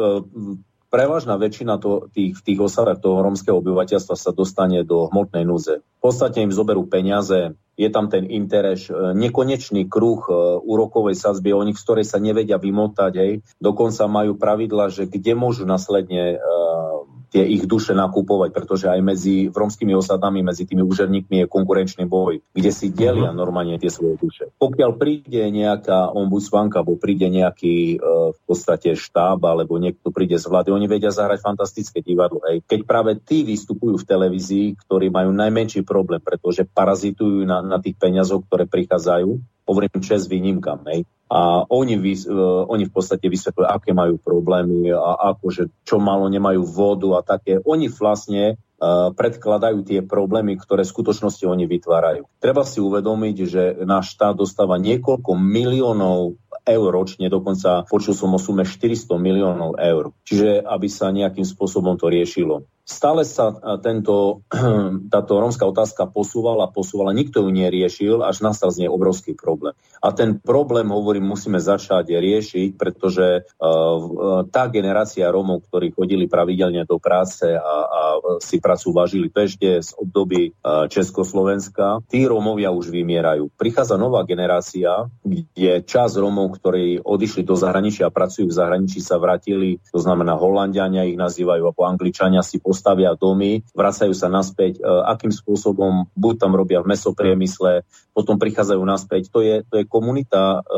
prevažná 0.88 1.36
väčšina 1.36 1.78
to, 1.78 2.08
tých, 2.12 2.40
tých 2.42 2.60
osadách 2.60 3.04
toho 3.04 3.20
rómskeho 3.24 3.60
obyvateľstva 3.60 4.16
sa 4.16 4.32
dostane 4.32 4.82
do 4.88 5.12
hmotnej 5.12 5.44
núze. 5.44 5.84
V 5.84 6.02
podstate 6.02 6.44
im 6.44 6.54
zoberú 6.54 6.88
peniaze, 6.88 7.56
je 7.78 7.90
tam 7.94 8.10
ten 8.10 8.26
interes, 8.26 8.90
e, 8.90 9.14
nekonečný 9.14 9.86
kruh 9.86 10.24
e, 10.26 10.34
úrokovej 10.64 11.14
sazby, 11.14 11.54
o 11.54 11.62
nich, 11.62 11.78
z 11.78 11.86
ktorej 11.86 12.06
sa 12.10 12.18
nevedia 12.18 12.58
vymotať, 12.58 13.14
hej. 13.20 13.32
Dokonca 13.62 14.10
majú 14.10 14.34
pravidla, 14.40 14.90
že 14.90 15.06
kde 15.06 15.38
môžu 15.38 15.70
následne 15.70 16.40
uh, 16.40 16.97
tie 17.28 17.44
ich 17.44 17.68
duše 17.68 17.92
nakupovať, 17.92 18.50
pretože 18.56 18.86
aj 18.88 19.00
medzi 19.04 19.36
romskými 19.52 19.94
osadami, 19.94 20.44
medzi 20.44 20.64
tými 20.64 20.84
úžerníkmi 20.84 21.44
je 21.44 21.48
konkurenčný 21.48 22.08
boj, 22.08 22.40
kde 22.56 22.72
si 22.72 22.92
delia 22.92 23.32
mhm. 23.32 23.38
normálne 23.38 23.76
tie 23.78 23.92
svoje 23.92 24.16
duše. 24.20 24.50
Pokiaľ 24.58 24.92
príde 24.96 25.44
nejaká 25.52 26.12
ombudsmanka, 26.12 26.82
alebo 26.82 27.00
príde 27.00 27.28
nejaký 27.28 28.00
uh, 28.00 28.32
v 28.32 28.42
podstate 28.48 28.96
štáb, 28.96 29.44
alebo 29.44 29.76
niekto 29.78 30.10
príde 30.10 30.40
z 30.40 30.48
vlády, 30.48 30.72
oni 30.72 30.88
vedia 30.88 31.12
zahrať 31.12 31.44
fantastické 31.44 32.00
divadlo. 32.00 32.44
Hej. 32.48 32.64
Keď 32.66 32.80
práve 32.88 33.20
tí 33.20 33.44
vystupujú 33.44 34.00
v 34.00 34.08
televízii, 34.08 34.68
ktorí 34.88 35.12
majú 35.12 35.32
najmenší 35.36 35.84
problém, 35.84 36.24
pretože 36.24 36.64
parazitujú 36.64 37.44
na, 37.44 37.60
na 37.60 37.78
tých 37.78 38.00
peniazoch, 38.00 38.44
ktoré 38.48 38.66
prichádzajú, 38.66 39.57
hovorím 39.68 40.00
čes 40.00 40.32
výnimkám, 40.32 40.88
hej. 40.88 41.04
A 41.28 41.68
oni, 41.68 42.00
uh, 42.00 42.64
oni 42.72 42.88
v 42.88 42.94
podstate 42.96 43.28
vysvetľujú, 43.28 43.68
aké 43.68 43.92
majú 43.92 44.16
problémy 44.16 44.96
a 44.96 45.36
ako, 45.36 45.46
že 45.52 45.64
čo 45.84 46.00
malo 46.00 46.32
nemajú 46.32 46.64
vodu 46.64 47.20
a 47.20 47.22
také. 47.22 47.60
Oni 47.68 47.92
vlastne 47.92 48.56
uh, 48.56 49.12
predkladajú 49.12 49.84
tie 49.84 50.00
problémy, 50.08 50.56
ktoré 50.56 50.88
v 50.88 50.94
skutočnosti 50.96 51.44
oni 51.44 51.68
vytvárajú. 51.68 52.32
Treba 52.40 52.64
si 52.64 52.80
uvedomiť, 52.80 53.36
že 53.44 53.64
náš 53.84 54.16
štát 54.16 54.40
dostáva 54.40 54.80
niekoľko 54.80 55.36
miliónov 55.36 56.40
eur 56.68 56.90
ročne, 56.92 57.28
dokonca 57.28 57.84
počul 57.88 58.16
som 58.16 58.32
o 58.36 58.40
sume 58.40 58.64
400 58.64 59.20
miliónov 59.20 59.76
eur. 59.80 60.16
Čiže 60.24 60.64
aby 60.64 60.88
sa 60.88 61.12
nejakým 61.12 61.44
spôsobom 61.44 62.00
to 62.00 62.08
riešilo. 62.08 62.64
Stále 62.88 63.28
sa 63.28 63.52
tento, 63.84 64.48
táto 65.14 65.34
rómska 65.38 65.68
otázka 65.68 66.08
posúvala, 66.08 66.72
posúvala, 66.72 67.12
nikto 67.12 67.44
ju 67.44 67.52
neriešil, 67.52 68.24
až 68.24 68.40
nastal 68.40 68.72
z 68.72 68.88
nej 68.88 68.90
obrovský 68.90 69.36
problém. 69.36 69.76
A 70.00 70.16
ten 70.16 70.40
problém, 70.40 70.88
hovorím, 70.88 71.28
musíme 71.28 71.60
začať 71.60 72.16
riešiť, 72.16 72.80
pretože 72.80 73.44
uh, 73.44 74.48
tá 74.48 74.72
generácia 74.72 75.28
Rómov, 75.28 75.68
ktorí 75.68 75.92
chodili 75.92 76.32
pravidelne 76.32 76.88
do 76.88 76.96
práce 76.96 77.44
a, 77.52 77.60
a 77.62 78.02
si 78.40 78.64
prácu 78.64 78.96
vážili 78.96 79.28
ešte 79.38 79.84
z 79.84 79.92
období 80.00 80.56
Československa, 80.90 82.02
tí 82.08 82.26
Rómovia 82.26 82.72
už 82.72 82.90
vymierajú. 82.90 83.52
Prichádza 83.54 84.00
nová 84.00 84.24
generácia, 84.24 85.06
kde 85.22 85.84
čas 85.84 86.16
Rómov, 86.16 86.58
ktorí 86.58 87.04
odišli 87.04 87.44
do 87.44 87.54
zahraničia 87.54 88.08
a 88.08 88.14
pracujú 88.14 88.50
v 88.50 88.58
zahraničí, 88.58 89.04
sa 89.04 89.20
vrátili, 89.20 89.78
to 89.92 90.00
znamená 90.00 90.40
Holandiania 90.40 91.06
ich 91.06 91.20
nazývajú, 91.20 91.70
ako 91.74 91.82
Angličania 91.86 92.42
si 92.42 92.62
postavia 92.78 93.18
domy, 93.18 93.66
vracajú 93.74 94.14
sa 94.14 94.30
naspäť, 94.30 94.78
e, 94.78 94.86
akým 94.86 95.34
spôsobom 95.34 96.06
buď 96.14 96.34
tam 96.38 96.54
robia 96.54 96.86
v 96.86 96.94
mesopriemysle, 96.94 97.82
potom 98.14 98.38
prichádzajú 98.38 98.82
naspäť. 98.86 99.34
To 99.34 99.42
je, 99.42 99.66
to 99.66 99.82
je 99.82 99.90
komunita 99.90 100.62
e, 100.62 100.78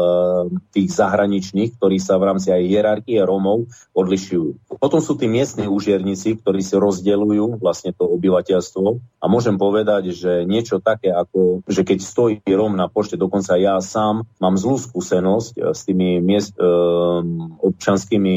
tých 0.71 0.95
zahraničných, 0.95 1.75
ktorí 1.75 1.99
sa 1.99 2.15
v 2.15 2.31
rámci 2.31 2.55
aj 2.55 2.63
hierarchie 2.63 3.19
Rómov 3.19 3.67
odlišujú. 3.91 4.79
Potom 4.79 5.03
sú 5.03 5.19
tí 5.19 5.27
miestni 5.27 5.67
užierníci, 5.67 6.39
ktorí 6.39 6.63
si 6.63 6.79
rozdeľujú 6.79 7.59
vlastne 7.59 7.91
to 7.91 8.07
obyvateľstvo 8.07 8.87
a 9.19 9.25
môžem 9.27 9.59
povedať, 9.59 10.15
že 10.15 10.47
niečo 10.47 10.79
také 10.79 11.11
ako, 11.11 11.67
že 11.67 11.83
keď 11.83 11.99
stojí 11.99 12.35
Róm 12.47 12.79
na 12.79 12.87
pošte, 12.87 13.19
dokonca 13.19 13.59
ja 13.59 13.79
sám 13.83 14.23
mám 14.39 14.55
zlú 14.55 14.79
skúsenosť 14.79 15.51
e, 15.55 15.75
s 15.75 15.83
tými 15.83 16.23
miest, 16.23 16.55
e, 16.55 16.63
občanskými, 17.59 18.35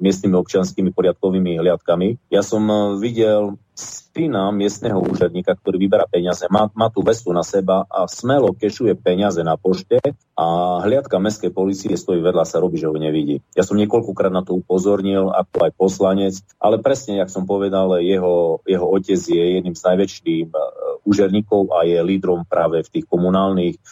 miestnymi 0.00 0.36
občanskými 0.36 0.92
poriadkovými 0.92 1.60
hliadkami. 1.60 2.32
Ja 2.32 2.44
som 2.44 2.68
videl 2.98 3.58
syna 3.74 4.54
miestneho 4.54 5.02
úžadníka, 5.02 5.58
ktorý 5.58 5.76
vyberá 5.82 6.06
peniaze, 6.06 6.46
má, 6.46 6.70
má 6.78 6.86
tú 6.86 7.02
vestu 7.02 7.34
na 7.34 7.42
seba 7.42 7.82
a 7.90 8.06
smelo 8.06 8.54
kešuje 8.54 8.94
peniaze 8.94 9.42
na 9.42 9.58
pošte 9.58 9.98
a 10.38 10.46
hliadka 10.86 11.18
mestskej 11.18 11.50
policie 11.50 11.98
stojí 11.98 12.22
vedľa 12.22 12.46
sa, 12.46 12.62
robí, 12.62 12.78
že 12.78 12.86
ho 12.86 12.94
nevidí. 12.94 13.42
Ja 13.58 13.66
som 13.66 13.74
niekoľkokrát 13.74 14.30
na 14.30 14.46
to 14.46 14.54
upozornil, 14.54 15.34
ako 15.34 15.66
aj 15.66 15.72
poslanec, 15.74 16.34
ale 16.62 16.78
presne, 16.78 17.18
jak 17.18 17.34
som 17.34 17.42
povedal, 17.50 17.98
jeho, 17.98 18.62
jeho 18.62 18.86
otec 18.86 19.18
je 19.18 19.44
jedným 19.58 19.74
z 19.74 19.82
najväčších 19.82 20.54
uh, 20.54 20.58
úžerníkov 21.02 21.74
a 21.74 21.82
je 21.82 21.98
lídrom 21.98 22.46
práve 22.46 22.86
v 22.86 22.92
tých 22.94 23.06
komunálnych 23.10 23.82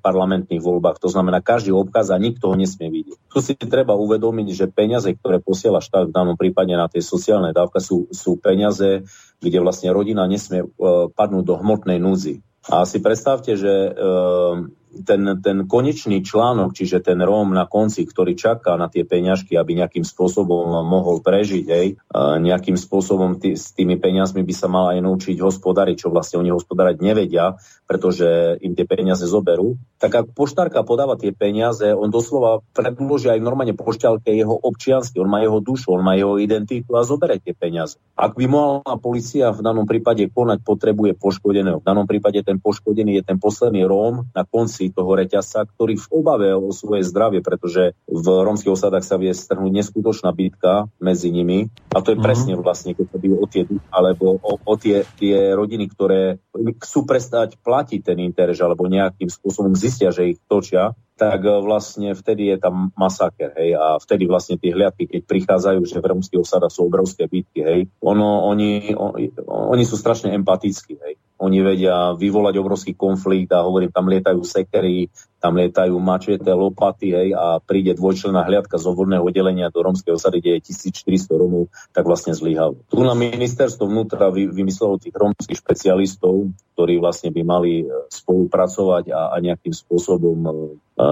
parlamentných 0.00 0.58
voľbách. 0.58 0.98
To 0.98 1.08
znamená, 1.12 1.38
každý 1.38 1.70
obkaz 1.70 2.10
a 2.10 2.18
nikto 2.18 2.50
ho 2.50 2.56
nesmie 2.58 2.90
vidieť. 2.90 3.18
Tu 3.30 3.38
si 3.38 3.54
treba 3.54 3.94
uvedomiť, 3.94 4.46
že 4.50 4.66
peniaze, 4.66 5.06
ktoré 5.14 5.38
posiela 5.38 5.78
štát 5.78 6.10
v 6.10 6.16
danom 6.16 6.34
prípade 6.34 6.74
na 6.74 6.90
tie 6.90 7.04
sociálne 7.04 7.54
dávka, 7.54 7.78
sú, 7.78 8.10
sú 8.10 8.40
peniaze, 8.42 9.06
kde 9.38 9.58
vlastne 9.62 9.94
rodina 9.94 10.26
nesmie 10.26 10.66
uh, 10.66 11.06
padnúť 11.14 11.44
do 11.46 11.54
hmotnej 11.62 12.02
núdzi. 12.02 12.42
A 12.66 12.84
si 12.84 12.98
predstavte, 12.98 13.54
že 13.54 13.94
uh, 13.94 14.66
ten, 15.06 15.38
ten 15.38 15.70
konečný 15.70 16.20
článok, 16.26 16.74
čiže 16.74 17.00
ten 17.00 17.22
Róm 17.22 17.54
na 17.54 17.66
konci, 17.70 18.02
ktorý 18.02 18.34
čaká 18.34 18.74
na 18.74 18.90
tie 18.90 19.06
peňažky, 19.06 19.54
aby 19.54 19.78
nejakým 19.78 20.02
spôsobom 20.02 20.82
mohol 20.86 21.22
prežiť, 21.22 21.66
hej, 21.70 21.86
nejakým 22.16 22.74
spôsobom 22.74 23.38
tý, 23.38 23.54
s 23.54 23.70
tými 23.70 23.96
peniazmi 23.98 24.42
by 24.42 24.54
sa 24.54 24.66
mal 24.66 24.94
aj 24.94 25.00
naučiť 25.02 25.36
hospodariť, 25.38 25.96
čo 26.06 26.08
vlastne 26.10 26.42
oni 26.42 26.50
hospodárať 26.50 27.02
nevedia, 27.02 27.58
pretože 27.86 28.58
im 28.62 28.74
tie 28.74 28.86
peniaze 28.86 29.26
zoberú. 29.26 29.78
Tak 29.98 30.12
ak 30.14 30.26
poštárka 30.34 30.82
podáva 30.86 31.18
tie 31.18 31.34
peniaze, 31.34 31.90
on 31.92 32.08
doslova 32.08 32.62
predloží 32.72 33.28
aj 33.28 33.42
normálne 33.42 33.74
pošťalke 33.76 34.32
jeho 34.32 34.54
občiansky, 34.54 35.18
on 35.18 35.28
má 35.28 35.42
jeho 35.42 35.58
dušu, 35.58 35.94
on 35.94 36.02
má 36.06 36.16
jeho 36.16 36.38
identitu 36.40 36.94
a 36.96 37.04
zobere 37.04 37.42
tie 37.42 37.52
peniaze. 37.52 37.98
Ak 38.16 38.38
by 38.38 38.46
mohla 38.48 38.94
policia 38.96 39.52
v 39.52 39.60
danom 39.60 39.84
prípade 39.84 40.24
konať, 40.30 40.62
potrebuje 40.64 41.18
poškodeného. 41.18 41.82
V 41.82 41.86
danom 41.86 42.08
prípade 42.08 42.40
ten 42.40 42.56
poškodený 42.62 43.20
je 43.20 43.24
ten 43.26 43.36
posledný 43.36 43.84
Róm 43.84 44.30
na 44.32 44.46
konci 44.48 44.79
konci 44.80 44.96
toho 44.96 45.12
reťazca, 45.12 45.68
ktorý 45.68 46.00
v 46.00 46.06
obave 46.08 46.48
o 46.56 46.72
svoje 46.72 47.04
zdravie, 47.04 47.44
pretože 47.44 47.92
v 48.08 48.26
rómskych 48.26 48.72
osadách 48.72 49.04
sa 49.04 49.20
vie 49.20 49.36
strhnúť 49.36 49.68
neskutočná 49.68 50.32
bitka 50.32 50.88
medzi 50.96 51.28
nimi. 51.28 51.68
A 51.92 52.00
to 52.00 52.12
je 52.12 52.16
mm-hmm. 52.16 52.24
presne 52.24 52.52
vlastne, 52.56 52.96
keď 52.96 53.06
sa 53.12 53.18
o 53.20 53.44
tie 53.44 53.62
alebo 53.92 54.40
o, 54.40 54.56
o 54.56 54.74
tie, 54.80 55.04
tie 55.20 55.52
rodiny, 55.52 55.92
ktoré 55.92 56.40
chcú 56.80 57.04
prestať 57.04 57.60
platiť 57.60 58.00
ten 58.00 58.16
interž 58.24 58.64
alebo 58.64 58.88
nejakým 58.88 59.28
spôsobom 59.28 59.76
zistia, 59.76 60.08
že 60.08 60.32
ich 60.32 60.40
točia, 60.48 60.96
tak 61.20 61.44
e, 61.44 61.52
vlastne 61.60 62.16
vtedy 62.16 62.48
je 62.48 62.56
tam 62.56 62.96
masaker, 62.96 63.52
hej, 63.60 63.76
a 63.76 64.00
vtedy 64.00 64.24
vlastne 64.24 64.56
tie 64.56 64.72
hliadky, 64.72 65.04
keď 65.04 65.22
prichádzajú, 65.28 65.80
že 65.84 66.00
v 66.00 66.08
rómskych 66.08 66.40
osadách 66.40 66.72
sú 66.72 66.88
obrovské 66.88 67.28
bitky, 67.28 67.60
hej, 67.60 67.80
ono, 68.00 68.48
oni, 68.48 68.96
on, 68.96 69.12
oni 69.44 69.84
sú 69.84 70.00
strašne 70.00 70.32
empatickí, 70.32 70.96
hej. 70.96 71.20
Oni 71.40 71.64
vedia 71.64 72.12
vyvolať 72.12 72.54
obrovský 72.60 72.92
konflikt 72.92 73.48
a 73.56 73.64
hovorím, 73.64 73.88
tam 73.88 74.12
lietajú 74.12 74.44
sekery, 74.44 75.08
tam 75.40 75.56
lietajú 75.56 75.96
mačete, 75.96 76.52
lopaty 76.52 77.16
hej, 77.16 77.28
a 77.32 77.56
príde 77.64 77.96
dvojčlená 77.96 78.44
hliadka 78.44 78.76
z 78.76 78.84
obvodného 78.84 79.24
oddelenia 79.24 79.72
do 79.72 79.80
rómskej 79.80 80.12
osady, 80.12 80.44
kde 80.44 80.50
je 80.60 80.76
1400 80.76 81.40
Romov, 81.40 81.72
tak 81.96 82.04
vlastne 82.04 82.36
zlyhal. 82.36 82.76
Tu 82.92 83.00
na 83.00 83.16
ministerstvo 83.16 83.88
vnútra 83.88 84.28
vy, 84.28 84.52
vymyslelo 84.52 85.00
tých 85.00 85.16
rómskych 85.16 85.56
špecialistov, 85.64 86.52
ktorí 86.76 87.00
vlastne 87.00 87.32
by 87.32 87.40
mali 87.40 87.88
e, 87.88 88.04
spolupracovať 88.12 89.08
a, 89.08 89.32
a 89.32 89.36
nejakým 89.40 89.72
spôsobom 89.72 90.38
e, 90.44 90.50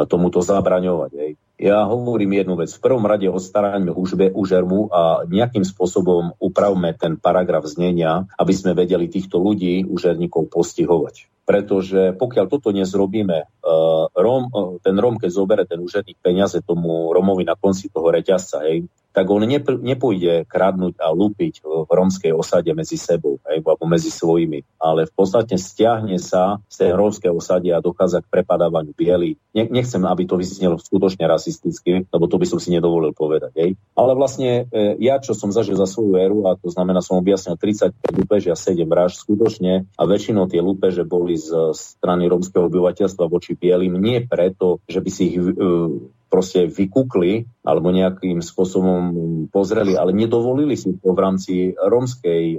tomuto 0.05 0.45
zabraňovať. 0.45 1.13
Hej. 1.17 1.33
Ja 1.59 1.83
hovorím 1.91 2.39
jednu 2.39 2.55
vec. 2.55 2.71
V 2.71 2.79
prvom 2.79 3.03
rade 3.03 3.27
odstaraňme 3.27 3.91
užbe, 3.91 4.31
užermu 4.31 4.95
a 4.95 5.27
nejakým 5.27 5.67
spôsobom 5.67 6.39
upravme 6.39 6.95
ten 6.95 7.19
paragraf 7.19 7.67
znenia, 7.67 8.31
aby 8.39 8.55
sme 8.55 8.79
vedeli 8.79 9.11
týchto 9.11 9.43
ľudí, 9.43 9.83
užerníkov, 9.83 10.55
postihovať. 10.55 11.27
Pretože 11.49 12.13
pokiaľ 12.13 12.45
toto 12.53 12.69
nezrobíme, 12.77 13.49
uh, 13.49 14.05
Rom, 14.13 14.53
uh, 14.53 14.77
ten 14.85 14.93
Rom, 15.01 15.17
keď 15.17 15.31
zobere 15.33 15.65
ten 15.65 15.81
úžerník 15.81 16.21
peniaze 16.21 16.61
tomu 16.61 17.09
Romovi 17.17 17.49
na 17.49 17.57
konci 17.57 17.89
toho 17.89 18.13
reťazca, 18.13 18.69
hej, 18.69 18.85
tak 19.19 19.27
on 19.33 19.43
nep- 19.43 19.83
nepôjde 19.83 20.45
kradnúť 20.47 21.01
a 21.01 21.11
lúpiť 21.11 21.65
v 21.65 21.91
romskej 21.91 22.31
osade 22.37 22.71
medzi 22.77 22.95
sebou 22.95 23.41
hej, 23.49 23.65
alebo 23.65 23.85
medzi 23.89 24.13
svojimi, 24.13 24.63
ale 24.79 25.09
v 25.09 25.13
podstate 25.17 25.57
stiahne 25.57 26.21
sa 26.21 26.61
z 26.69 26.87
tej 26.87 26.91
romskej 26.95 27.33
osady 27.33 27.73
a 27.73 27.83
dochádza 27.83 28.23
k 28.23 28.31
prepadávaniu 28.31 28.93
biely. 28.93 29.41
Ne- 29.57 29.71
nechcem, 29.73 30.05
aby 30.05 30.29
to 30.29 30.37
vyznelo 30.37 30.77
skutočne 30.79 31.25
rasisticky, 31.25 32.05
lebo 32.07 32.25
to 32.29 32.37
by 32.37 32.47
som 32.47 32.61
si 32.61 32.71
nedovolil 32.71 33.17
povedať. 33.17 33.53
Hej. 33.57 33.71
Ale 33.97 34.13
vlastne 34.13 34.69
e, 34.69 34.95
ja, 35.01 35.19
čo 35.19 35.33
som 35.33 35.51
zažil 35.51 35.75
za 35.75 35.89
svoju 35.89 36.15
éru, 36.21 36.39
a 36.47 36.55
to 36.55 36.69
znamená, 36.69 37.01
som 37.01 37.19
objasnil 37.19 37.57
35 37.57 37.97
lúpež 38.13 38.53
a 38.53 38.57
7 38.59 38.85
vražd, 38.85 39.25
skutočne, 39.25 39.89
a 39.99 40.03
väčšinou 40.05 40.47
tie 40.47 40.61
lúpeže 40.61 41.03
boli 41.03 41.38
z 41.39 41.73
strany 41.73 42.27
rómskeho 42.27 42.67
obyvateľstva 42.67 43.31
voči 43.31 43.55
bielým, 43.55 43.95
nie 43.97 44.27
preto, 44.27 44.83
že 44.91 44.99
by 44.99 45.11
si 45.11 45.23
ich 45.31 45.39
e, 45.39 45.55
proste 46.29 46.67
vykúkli 46.67 47.47
alebo 47.65 47.95
nejakým 47.95 48.43
spôsobom 48.43 49.01
pozreli, 49.49 49.95
ale 49.95 50.13
nedovolili 50.13 50.77
si 50.77 50.99
to 50.99 51.15
v 51.15 51.23
rámci 51.23 51.53
rómskej 51.79 52.45
e, 52.55 52.59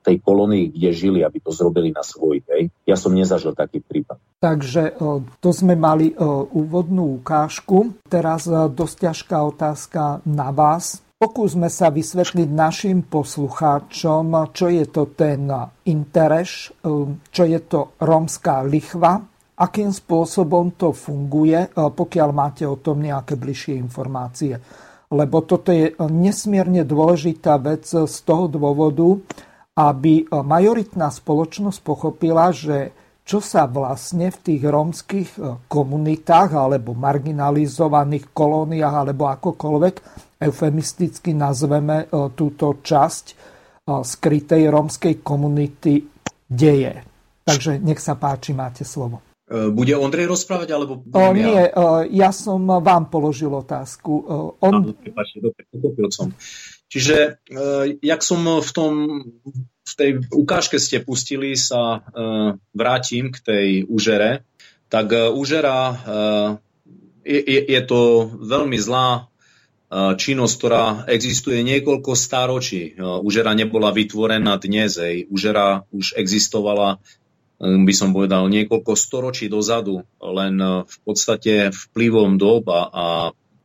tej 0.00 0.16
kolónii, 0.22 0.72
kde 0.72 0.90
žili, 0.94 1.20
aby 1.26 1.42
to 1.42 1.50
zrobili 1.50 1.90
na 1.90 2.06
svoj. 2.06 2.40
Hej. 2.48 2.70
Ja 2.86 2.94
som 2.94 3.12
nezažil 3.12 3.52
taký 3.52 3.82
prípad. 3.82 4.16
Takže 4.38 4.94
e, 4.94 5.22
to 5.42 5.50
sme 5.50 5.74
mali 5.74 6.14
úvodnú 6.54 7.20
ukážku. 7.20 7.98
Teraz 8.06 8.46
dosť 8.48 8.96
ťažká 9.10 9.36
otázka 9.42 10.22
na 10.24 10.54
vás. 10.54 11.02
Pokúsme 11.22 11.70
sa 11.70 11.94
vysvetliť 11.94 12.50
našim 12.50 13.06
poslucháčom, 13.06 14.50
čo 14.50 14.66
je 14.66 14.90
to 14.90 15.14
ten 15.14 15.46
intereš, 15.86 16.74
čo 17.30 17.42
je 17.46 17.60
to 17.62 17.94
rómska 18.02 18.66
lichva 18.66 19.22
akým 19.62 19.94
spôsobom 19.94 20.74
to 20.74 20.90
funguje, 20.90 21.58
e, 21.62 21.68
pokiaľ 21.70 22.28
máte 22.34 22.64
o 22.66 22.80
tom 22.80 22.98
nejaké 22.98 23.38
bližšie 23.38 23.78
informácie. 23.78 24.58
Lebo 25.12 25.44
toto 25.44 25.70
je 25.70 25.92
nesmierne 26.08 26.88
dôležitá 26.88 27.60
vec 27.60 27.84
z 27.84 28.16
toho 28.24 28.48
dôvodu, 28.48 29.20
aby 29.76 30.24
majoritná 30.28 31.12
spoločnosť 31.12 31.78
pochopila, 31.84 32.48
že 32.48 32.96
čo 33.22 33.38
sa 33.38 33.68
vlastne 33.70 34.32
v 34.32 34.38
tých 34.40 34.62
rómskych 34.66 35.30
e, 35.38 35.40
komunitách 35.70 36.58
alebo 36.58 36.96
marginalizovaných 36.96 38.34
kolóniách 38.34 38.94
alebo 39.06 39.30
akokoľvek 39.30 39.94
eufemisticky 40.42 41.32
nazveme 41.32 42.04
e, 42.04 42.30
túto 42.34 42.82
časť 42.82 43.26
skrytej 43.82 44.70
rómskej 44.70 45.26
komunity 45.26 46.06
deje. 46.46 46.94
Takže 47.42 47.82
nech 47.82 47.98
sa 47.98 48.14
páči, 48.14 48.54
máte 48.54 48.86
slovo. 48.86 49.18
E, 49.50 49.74
bude 49.74 49.98
Ondrej 49.98 50.30
rozprávať, 50.30 50.68
alebo... 50.70 51.02
O, 51.02 51.18
ja? 51.18 51.34
Nie, 51.34 51.60
e, 51.66 51.72
ja 52.14 52.30
som 52.30 52.62
vám 52.62 53.10
položil 53.10 53.50
otázku. 53.50 54.12
E, 54.14 54.22
on... 54.62 54.72
Áno, 54.86 54.94
dobre, 54.94 56.08
som. 56.14 56.30
Čiže, 56.92 57.40
jak 58.04 58.20
som 58.20 58.60
v 58.60 58.70
tom 58.76 58.92
v 59.80 59.92
tej 59.96 60.10
ukážke 60.28 60.76
ste 60.76 61.00
pustili, 61.00 61.56
sa 61.56 62.04
vrátim 62.76 63.32
k 63.32 63.38
tej 63.40 63.68
úžere. 63.88 64.44
Tak 64.92 65.32
úžera 65.32 65.96
je, 67.24 67.40
je, 67.40 67.60
je 67.64 67.80
to 67.88 68.28
veľmi 68.44 68.76
zlá 68.76 69.31
činnosť, 69.92 70.54
ktorá 70.56 71.04
existuje 71.04 71.60
niekoľko 71.60 72.16
stáročí. 72.16 72.96
Užera 72.96 73.52
nebola 73.52 73.92
vytvorená 73.92 74.56
dnes, 74.56 74.96
hej. 74.96 75.28
Užera 75.28 75.84
už 75.92 76.16
existovala, 76.16 76.96
by 77.60 77.92
som 77.92 78.16
povedal, 78.16 78.48
niekoľko 78.48 78.96
storočí 78.96 79.52
dozadu, 79.52 80.00
len 80.18 80.56
v 80.88 80.96
podstate 81.04 81.68
vplyvom 81.70 82.40
doba 82.40 82.88
a 82.88 83.06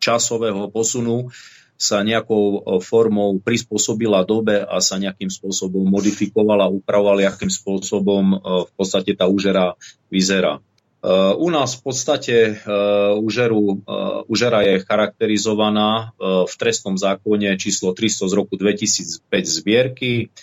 časového 0.04 0.68
posunu 0.68 1.32
sa 1.78 2.02
nejakou 2.02 2.66
formou 2.82 3.38
prispôsobila 3.38 4.26
dobe 4.26 4.66
a 4.66 4.82
sa 4.82 4.98
nejakým 4.98 5.30
spôsobom 5.30 5.86
modifikovala, 5.86 6.74
upravovala, 6.74 7.30
akým 7.30 7.54
spôsobom 7.54 8.38
v 8.66 8.72
podstate 8.76 9.14
tá 9.14 9.30
užera 9.30 9.78
vyzerá. 10.10 10.60
Uh, 10.98 11.38
u 11.38 11.54
nás 11.54 11.78
v 11.78 11.82
podstate 11.86 12.36
uh, 12.58 13.14
užeru, 13.22 13.86
uh, 13.86 14.26
užera 14.26 14.66
je 14.66 14.82
charakterizovaná 14.82 16.18
v 16.18 16.54
trestnom 16.58 16.98
zákone 16.98 17.54
číslo 17.62 17.94
300 17.94 18.26
z 18.26 18.34
roku 18.34 18.58
2005 18.58 19.22
zbierky 19.46 20.34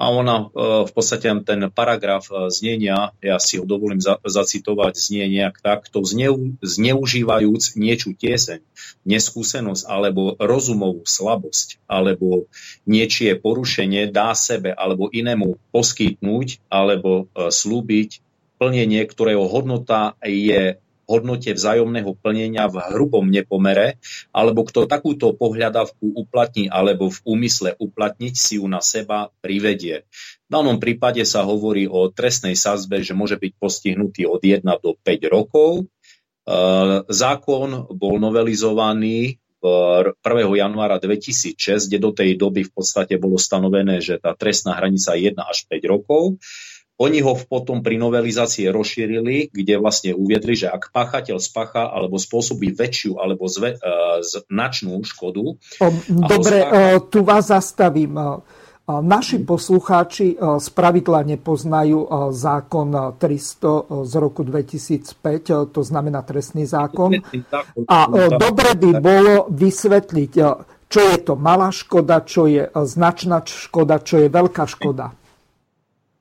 a 0.00 0.08
ona 0.08 0.48
v 0.56 0.90
podstate 0.96 1.28
ten 1.44 1.68
paragraf 1.68 2.24
znenia, 2.48 3.12
ja 3.20 3.36
si 3.36 3.60
ho 3.60 3.68
dovolím 3.68 4.00
za, 4.00 4.16
zacitovať, 4.24 4.96
znie 4.96 5.28
nejak 5.28 5.60
takto, 5.60 6.00
zneu, 6.08 6.56
zneužívajúc 6.64 7.76
niečú 7.76 8.16
tieseň, 8.16 8.64
neskúsenosť 9.04 9.84
alebo 9.84 10.40
rozumovú 10.40 11.04
slabosť 11.04 11.84
alebo 11.84 12.48
niečie 12.88 13.36
porušenie 13.36 14.08
dá 14.08 14.32
sebe 14.32 14.72
alebo 14.72 15.12
inému 15.12 15.60
poskytnúť 15.68 16.64
alebo 16.72 17.28
slúbiť 17.36 18.24
plnenie, 18.60 19.08
ktorého 19.08 19.48
hodnota 19.48 20.20
je 20.20 20.76
hodnote 21.10 21.50
vzájomného 21.50 22.14
plnenia 22.14 22.70
v 22.70 22.78
hrubom 22.94 23.26
nepomere, 23.26 23.98
alebo 24.30 24.62
kto 24.62 24.86
takúto 24.86 25.34
pohľadavku 25.34 26.14
uplatní 26.14 26.70
alebo 26.70 27.10
v 27.10 27.18
úmysle 27.26 27.74
uplatniť 27.74 28.34
si 28.38 28.62
ju 28.62 28.70
na 28.70 28.78
seba 28.78 29.34
privedie. 29.42 30.06
V 30.46 30.50
danom 30.54 30.78
prípade 30.78 31.26
sa 31.26 31.42
hovorí 31.42 31.90
o 31.90 32.14
trestnej 32.14 32.54
sazbe, 32.54 33.02
že 33.02 33.18
môže 33.18 33.34
byť 33.34 33.52
postihnutý 33.58 34.30
od 34.30 34.38
1 34.38 34.62
do 34.62 34.94
5 34.94 35.02
rokov. 35.26 35.82
E, 35.82 35.84
zákon 37.10 37.90
bol 37.90 38.22
novelizovaný 38.22 39.42
1. 39.60 40.24
januára 40.56 40.96
2006, 40.96 41.90
kde 41.90 41.98
do 42.00 42.10
tej 42.16 42.38
doby 42.40 42.64
v 42.64 42.72
podstate 42.72 43.20
bolo 43.20 43.36
stanovené, 43.36 44.00
že 44.00 44.16
tá 44.16 44.32
trestná 44.32 44.72
hranica 44.72 45.12
je 45.12 45.28
1 45.28 45.36
až 45.36 45.68
5 45.68 45.84
rokov. 45.92 46.40
Oni 47.00 47.24
ho 47.24 47.32
potom 47.32 47.80
pri 47.80 47.96
novelizácii 47.96 48.68
rozšírili, 48.68 49.48
kde 49.48 49.80
vlastne 49.80 50.12
uviedli, 50.12 50.52
že 50.52 50.68
ak 50.68 50.92
páchateľ 50.92 51.40
spacha 51.40 51.88
alebo 51.88 52.20
spôsobí 52.20 52.76
väčšiu 52.76 53.16
alebo 53.16 53.48
zve, 53.48 53.80
uh, 53.80 54.20
značnú 54.20 55.00
škodu. 55.00 55.56
Dobre, 56.12 56.56
spácha... 56.60 57.00
tu 57.08 57.24
vás 57.24 57.48
zastavím. 57.48 58.20
Naši 58.90 59.46
poslucháči 59.46 60.34
z 60.34 60.68
pravidla 60.74 61.22
nepoznajú 61.22 62.10
zákon 62.34 63.14
300 63.22 64.02
z 64.02 64.12
roku 64.18 64.42
2005, 64.42 65.70
to 65.70 65.80
znamená 65.86 66.26
trestný 66.26 66.66
zákon. 66.66 67.22
A 67.86 67.98
dobre 68.34 68.74
by 68.74 68.90
bolo 68.98 69.46
vysvetliť, 69.46 70.32
čo 70.90 71.00
je 71.06 71.18
to 71.22 71.38
malá 71.38 71.70
škoda, 71.70 72.26
čo 72.26 72.50
je 72.50 72.66
značná 72.66 73.46
škoda, 73.46 74.02
čo 74.02 74.26
je 74.26 74.26
veľká 74.26 74.66
škoda. 74.66 75.14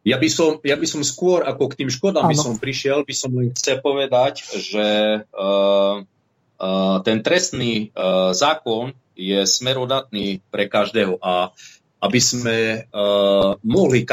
Ja 0.09 0.17
by, 0.17 0.29
som, 0.29 0.57
ja 0.65 0.73
by 0.73 0.87
som 0.89 1.05
skôr, 1.05 1.45
ako 1.45 1.69
k 1.69 1.85
tým 1.85 1.89
škodám 1.93 2.25
ano. 2.25 2.33
by 2.33 2.37
som 2.37 2.53
prišiel, 2.57 3.05
by 3.05 3.13
som 3.13 3.29
len 3.37 3.53
chcel 3.53 3.77
povedať, 3.77 4.41
že 4.57 4.87
uh, 5.21 6.01
uh, 6.01 6.97
ten 7.05 7.21
trestný 7.21 7.93
uh, 7.93 8.33
zákon 8.33 8.97
je 9.13 9.45
smerodatný 9.45 10.41
pre 10.49 10.65
každého 10.65 11.21
a 11.21 11.53
aby 11.99 12.19
sme 12.23 12.57
uh, 12.87 13.59
mohli 13.59 14.07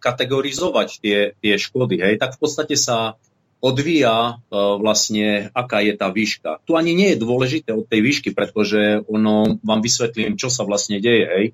kategorizovať 0.00 0.88
tie, 1.04 1.18
tie 1.36 1.54
škody, 1.60 2.00
hej, 2.00 2.16
tak 2.16 2.34
v 2.34 2.40
podstate 2.40 2.80
sa 2.80 3.20
odvíja 3.60 4.40
uh, 4.40 4.76
vlastne, 4.80 5.52
aká 5.52 5.84
je 5.84 5.92
tá 5.96 6.08
výška. 6.08 6.64
Tu 6.64 6.76
ani 6.76 6.96
nie 6.96 7.12
je 7.12 7.20
dôležité 7.20 7.76
od 7.76 7.84
tej 7.88 8.00
výšky, 8.00 8.32
pretože 8.32 9.04
ono, 9.04 9.60
vám 9.60 9.80
vysvetlím, 9.84 10.40
čo 10.40 10.48
sa 10.48 10.64
vlastne 10.64 11.00
deje. 11.00 11.24
Hej. 11.28 11.46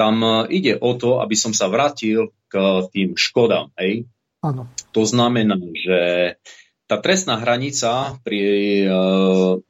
Tam 0.00 0.16
uh, 0.24 0.48
ide 0.48 0.80
o 0.80 0.96
to, 0.96 1.20
aby 1.20 1.36
som 1.36 1.52
sa 1.52 1.68
vrátil 1.68 2.32
k 2.48 2.54
tým 2.88 3.12
škodám. 3.20 3.68
Hej? 3.76 4.08
Áno. 4.40 4.64
To 4.96 5.04
znamená, 5.04 5.60
že 5.76 6.00
tá 6.90 6.98
trestná 6.98 7.38
hranica 7.38 8.18
pri, 8.26 8.42
e, 8.82 8.90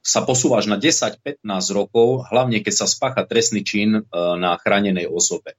sa 0.01 0.25
posúva 0.25 0.57
až 0.57 0.73
na 0.73 0.81
10-15 0.81 1.45
rokov, 1.69 2.25
hlavne 2.33 2.65
keď 2.65 2.73
sa 2.73 2.89
spácha 2.89 3.29
trestný 3.29 3.61
čin 3.61 3.93
e, 3.93 4.01
na 4.41 4.57
chránenej 4.57 5.05
osobe. 5.05 5.53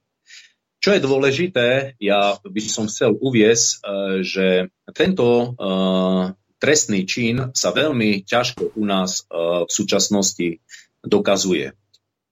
Čo 0.83 0.99
je 0.99 1.07
dôležité, 1.07 1.95
ja 2.03 2.35
by 2.43 2.61
som 2.67 2.91
chcel 2.91 3.15
uviesť, 3.15 3.67
e, 3.71 3.77
že 4.27 4.47
tento 4.91 5.27
e, 5.31 5.47
trestný 6.59 7.07
čin 7.07 7.55
sa 7.55 7.71
veľmi 7.71 8.27
ťažko 8.27 8.75
u 8.75 8.83
nás 8.83 9.23
e, 9.23 9.63
v 9.63 9.71
súčasnosti 9.71 10.59
dokazuje. 11.07 11.79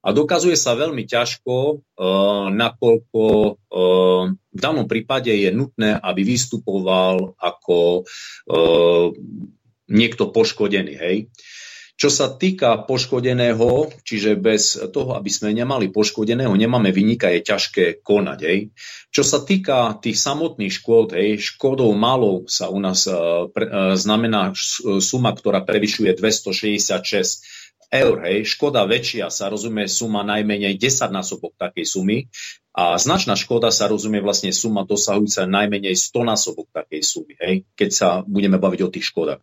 A 0.01 0.17
dokazuje 0.17 0.57
sa 0.57 0.73
veľmi 0.73 1.05
ťažko, 1.05 1.55
uh, 1.77 2.49
nakoľko 2.49 3.23
uh, 3.53 4.23
v 4.33 4.59
danom 4.59 4.89
prípade 4.89 5.29
je 5.29 5.53
nutné, 5.53 5.93
aby 5.93 6.25
vystupoval 6.25 7.37
ako 7.37 8.09
uh, 8.09 9.13
niekto 9.93 10.33
poškodený. 10.33 10.95
Hej. 10.97 11.17
Čo 12.01 12.09
sa 12.09 12.33
týka 12.33 12.81
poškodeného, 12.89 13.93
čiže 14.09 14.41
bez 14.41 14.73
toho, 14.89 15.21
aby 15.21 15.29
sme 15.29 15.53
nemali 15.53 15.93
poškodeného, 15.93 16.57
nemáme 16.57 16.97
vynika, 16.97 17.29
je 17.37 17.45
ťažké 17.45 18.01
konať. 18.01 18.39
Hej. 18.41 18.73
Čo 19.13 19.21
sa 19.21 19.45
týka 19.45 20.01
tých 20.01 20.17
samotných 20.17 20.73
škôd, 20.81 21.13
hej, 21.13 21.37
škodou 21.37 21.93
malou 21.93 22.49
sa 22.49 22.73
u 22.73 22.81
nás 22.81 23.05
uh, 23.05 23.53
znamená 24.01 24.57
suma, 25.05 25.37
ktorá 25.37 25.61
prevyšuje 25.61 26.17
266 26.17 27.60
eur. 27.91 28.23
Hej. 28.23 28.47
Škoda 28.47 28.87
väčšia 28.87 29.29
sa 29.29 29.51
rozumie 29.51 29.91
suma 29.91 30.23
najmenej 30.23 30.79
10 30.79 31.11
násobok 31.11 31.59
takej 31.59 31.87
sumy 31.87 32.19
a 32.71 32.95
značná 33.03 33.35
škoda 33.35 33.75
sa 33.75 33.91
rozumie 33.91 34.23
vlastne 34.23 34.55
suma 34.55 34.87
dosahujúca 34.87 35.43
najmenej 35.43 35.99
100 35.99 36.23
násobok 36.23 36.71
takej 36.71 37.03
sumy, 37.03 37.35
hej, 37.43 37.67
keď 37.75 37.91
sa 37.91 38.09
budeme 38.23 38.63
baviť 38.63 38.81
o 38.87 38.93
tých 38.95 39.11
škodách. 39.11 39.43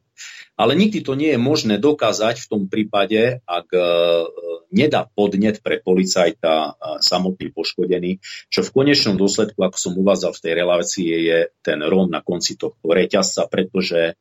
Ale 0.58 0.74
nikdy 0.74 1.06
to 1.06 1.14
nie 1.14 1.36
je 1.36 1.40
možné 1.40 1.78
dokázať 1.78 2.42
v 2.42 2.50
tom 2.50 2.62
prípade, 2.66 3.46
ak 3.46 3.68
e, 3.70 3.84
nedá 4.74 5.06
podnet 5.06 5.62
pre 5.62 5.78
policajta 5.78 6.50
e, 6.50 6.70
samotný 7.04 7.54
poškodený, 7.54 8.18
čo 8.50 8.66
v 8.66 8.74
konečnom 8.74 9.22
dôsledku, 9.22 9.60
ako 9.60 9.78
som 9.78 9.94
uvádzal 9.94 10.34
v 10.34 10.42
tej 10.42 10.54
relácii, 10.58 11.08
je 11.30 11.40
ten 11.62 11.78
Róm 11.86 12.10
na 12.10 12.26
konci 12.26 12.58
tohto 12.58 12.90
reťazca, 12.90 13.46
pretože 13.52 14.18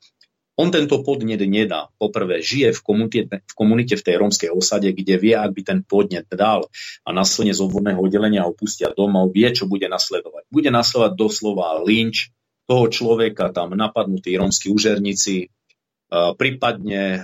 on 0.56 0.72
tento 0.72 1.04
podnet 1.04 1.40
nedá. 1.44 1.92
Poprvé, 2.00 2.40
žije 2.40 2.72
v 2.72 2.80
komunite, 2.80 3.20
v 3.44 3.54
komunite 3.54 3.94
v 4.00 4.04
tej 4.04 4.16
rómskej 4.16 4.50
osade, 4.52 4.88
kde 4.88 5.14
vie, 5.20 5.36
ak 5.36 5.52
by 5.52 5.62
ten 5.62 5.78
podnet 5.84 6.24
dal 6.32 6.68
a 7.04 7.08
následne 7.12 7.52
z 7.52 7.60
obvodného 7.60 8.00
oddelenia 8.00 8.48
opustia 8.48 8.88
domov, 8.88 9.36
vie, 9.36 9.48
čo 9.52 9.68
bude 9.68 9.84
nasledovať. 9.86 10.48
Bude 10.48 10.72
nasledovať 10.72 11.12
doslova 11.12 11.84
lynč 11.84 12.32
toho 12.64 12.88
človeka, 12.88 13.52
tam 13.52 13.76
napadnutí 13.76 14.34
rómsky 14.34 14.72
užerníci, 14.72 15.52
prípadne 16.10 17.22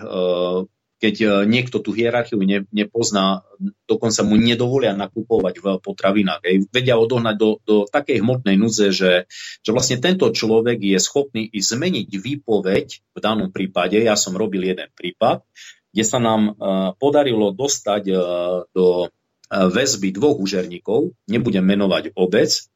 keď 1.03 1.15
e, 1.19 1.27
niekto 1.51 1.83
tú 1.83 1.91
hierarchiu 1.91 2.38
ne, 2.47 2.62
nepozná, 2.71 3.43
dokonca 3.91 4.23
mu 4.23 4.38
nedovolia 4.38 4.95
nakupovať 4.95 5.55
v 5.59 5.67
potravinách. 5.83 6.47
Ej. 6.47 6.57
Vedia 6.71 6.95
odohnať 6.95 7.35
do, 7.35 7.51
do 7.67 7.77
takej 7.91 8.23
hmotnej 8.23 8.55
núdze, 8.55 8.95
že, 8.95 9.27
že 9.67 9.71
vlastne 9.75 9.99
tento 9.99 10.31
človek 10.31 10.79
je 10.79 10.99
schopný 11.03 11.43
i 11.51 11.59
zmeniť 11.59 12.07
výpoveď 12.07 12.87
v 13.12 13.19
danom 13.19 13.51
prípade. 13.51 13.99
Ja 13.99 14.15
som 14.15 14.38
robil 14.38 14.71
jeden 14.71 14.95
prípad, 14.95 15.43
kde 15.91 16.05
sa 16.07 16.23
nám 16.23 16.55
uh, 16.55 16.55
podarilo 16.97 17.51
dostať 17.51 18.03
uh, 18.15 18.19
do 18.71 19.11
väzby 19.53 20.17
dvoch 20.17 20.41
užerníkov, 20.41 21.12
nebudem 21.29 21.61
menovať 21.61 22.17
obec, 22.17 22.72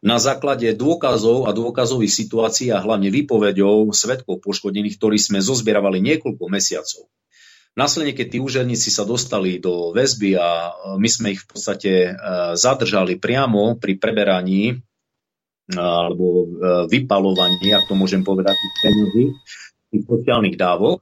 na 0.00 0.16
základe 0.16 0.72
dôkazov 0.72 1.44
a 1.44 1.52
dôkazových 1.52 2.12
situácií 2.12 2.72
a 2.72 2.80
hlavne 2.80 3.12
výpovedou 3.12 3.92
svetkov 3.92 4.40
poškodených, 4.40 4.96
ktorí 4.96 5.20
sme 5.20 5.44
zozbieravali 5.44 6.00
niekoľko 6.00 6.44
mesiacov. 6.48 7.04
Následne, 7.78 8.16
keď 8.16 8.26
tí 8.34 8.38
úžerníci 8.42 8.90
sa 8.90 9.06
dostali 9.06 9.62
do 9.62 9.94
väzby 9.94 10.34
a 10.34 10.48
e, 10.68 10.72
my 10.98 11.08
sme 11.08 11.38
ich 11.38 11.46
v 11.46 11.48
podstate 11.54 11.92
e, 12.10 12.12
zadržali 12.58 13.14
priamo 13.14 13.78
pri 13.78 13.94
preberaní 13.94 14.74
e, 14.74 14.76
alebo 15.78 16.50
vypalovaní, 16.90 17.70
ak 17.70 17.86
to 17.86 17.94
môžem 17.94 18.26
povedať, 18.26 18.58
tých 18.58 18.76
peniazí, 18.82 19.24
tých 19.94 20.02
sociálnych 20.02 20.58
dávok, 20.58 20.98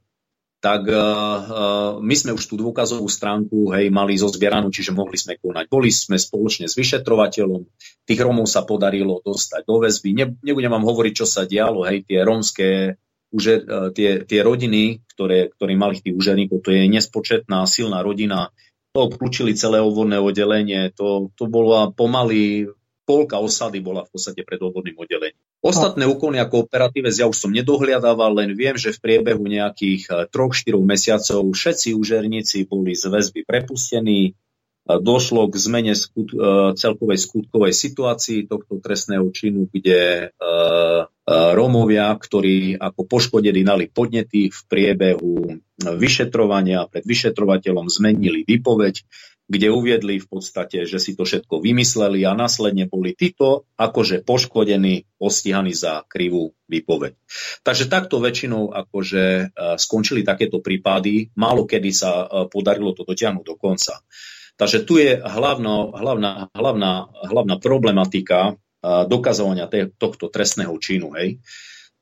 tak 0.59 0.91
uh, 0.91 0.99
uh, 0.99 1.91
my 2.03 2.15
sme 2.15 2.35
už 2.35 2.43
tú 2.51 2.59
dôkazovú 2.59 3.07
stránku 3.07 3.71
hej, 3.71 3.87
mali 3.87 4.19
zozbieranú, 4.19 4.67
čiže 4.71 4.91
mohli 4.91 5.15
sme 5.15 5.39
konať. 5.39 5.71
Boli 5.71 5.87
sme 5.87 6.19
spoločne 6.19 6.67
s 6.67 6.75
vyšetrovateľom, 6.75 7.63
tých 8.03 8.19
Romov 8.19 8.51
sa 8.51 8.67
podarilo 8.67 9.23
dostať 9.23 9.63
do 9.63 9.79
väzby. 9.79 10.09
Ne, 10.11 10.25
nebudem 10.43 10.71
vám 10.71 10.83
hovoriť, 10.83 11.13
čo 11.23 11.25
sa 11.27 11.47
dialo, 11.47 11.87
hej, 11.87 12.03
tie 12.03 12.19
rómske 12.23 12.99
Užer, 13.29 13.61
tie, 13.93 14.25
tie 14.25 14.41
rodiny, 14.41 15.05
ktoré, 15.13 15.53
ktoré 15.53 15.77
mali 15.77 16.01
tých 16.01 16.17
úžerníkov, 16.17 16.65
to 16.65 16.73
je 16.73 16.89
nespočetná, 16.89 17.61
silná 17.69 18.01
rodina, 18.01 18.49
to 18.89 19.05
obklúčili 19.05 19.53
celé 19.53 19.77
obvodné 19.85 20.17
oddelenie, 20.17 20.89
to, 20.97 21.29
to 21.37 21.45
bola 21.45 21.93
pomaly, 21.93 22.73
polka 23.05 23.37
osady 23.37 23.85
bola 23.85 24.01
v 24.01 24.17
podstate 24.17 24.41
pred 24.41 24.57
obvodným 24.57 24.97
oddelením. 24.97 25.45
Ostatné 25.59 26.07
úkony 26.07 26.39
ako 26.39 26.71
operatíve 26.71 27.11
ja 27.11 27.27
už 27.27 27.35
som 27.35 27.51
nedohliadával, 27.51 28.31
len 28.31 28.55
viem, 28.55 28.79
že 28.79 28.95
v 28.95 29.03
priebehu 29.03 29.43
nejakých 29.43 30.31
3-4 30.31 30.71
eh, 30.71 30.79
mesiacov 30.79 31.41
všetci 31.51 31.91
úžerníci 31.99 32.63
boli 32.63 32.95
z 32.95 33.11
väzby 33.11 33.43
prepustení, 33.43 34.39
došlo 34.89 35.45
k 35.51 35.55
zmene 35.61 35.93
skut, 35.93 36.33
eh, 36.33 36.73
celkovej 36.73 37.21
skutkovej 37.21 37.73
situácii 37.77 38.49
tohto 38.49 38.81
trestného 38.81 39.29
činu, 39.29 39.69
kde 39.69 40.33
eh, 40.33 41.01
Rómovia, 41.29 42.09
ktorí 42.17 42.81
ako 42.81 43.05
poškodení 43.05 43.61
dali 43.61 43.85
podnety 43.85 44.49
v 44.49 44.59
priebehu 44.65 45.61
vyšetrovania 45.77 46.89
pred 46.89 47.05
vyšetrovateľom 47.05 47.85
zmenili 47.85 48.41
výpoveď, 48.49 49.05
kde 49.49 49.67
uviedli 49.73 50.21
v 50.21 50.27
podstate, 50.29 50.85
že 50.85 51.01
si 51.01 51.17
to 51.17 51.25
všetko 51.25 51.57
vymysleli 51.57 52.21
a 52.21 52.37
následne 52.37 52.85
boli 52.85 53.17
títo 53.17 53.65
akože 53.81 54.21
poškodení, 54.21 55.09
postihaní 55.17 55.73
za 55.73 56.05
krivú 56.05 56.53
výpoveď. 56.69 57.17
Takže 57.65 57.89
takto 57.89 58.21
väčšinou 58.21 58.69
akože 58.69 59.23
e, 59.25 59.43
skončili 59.81 60.21
takéto 60.21 60.61
prípady, 60.61 61.33
málo 61.33 61.65
kedy 61.65 61.89
sa 61.89 62.11
e, 62.23 62.25
podarilo 62.45 62.93
to 62.93 63.01
dotiahnuť 63.01 63.43
do 63.43 63.57
konca. 63.57 64.05
Takže 64.53 64.85
tu 64.85 65.01
je 65.01 65.17
hlavná, 65.17 65.97
hlavná, 65.97 66.31
hlavná, 66.53 66.93
hlavná 67.25 67.55
problematika 67.57 68.53
e, 68.53 69.09
dokazovania 69.09 69.65
tohto 69.97 70.29
trestného 70.29 70.77
činu. 70.77 71.17
Hej 71.17 71.41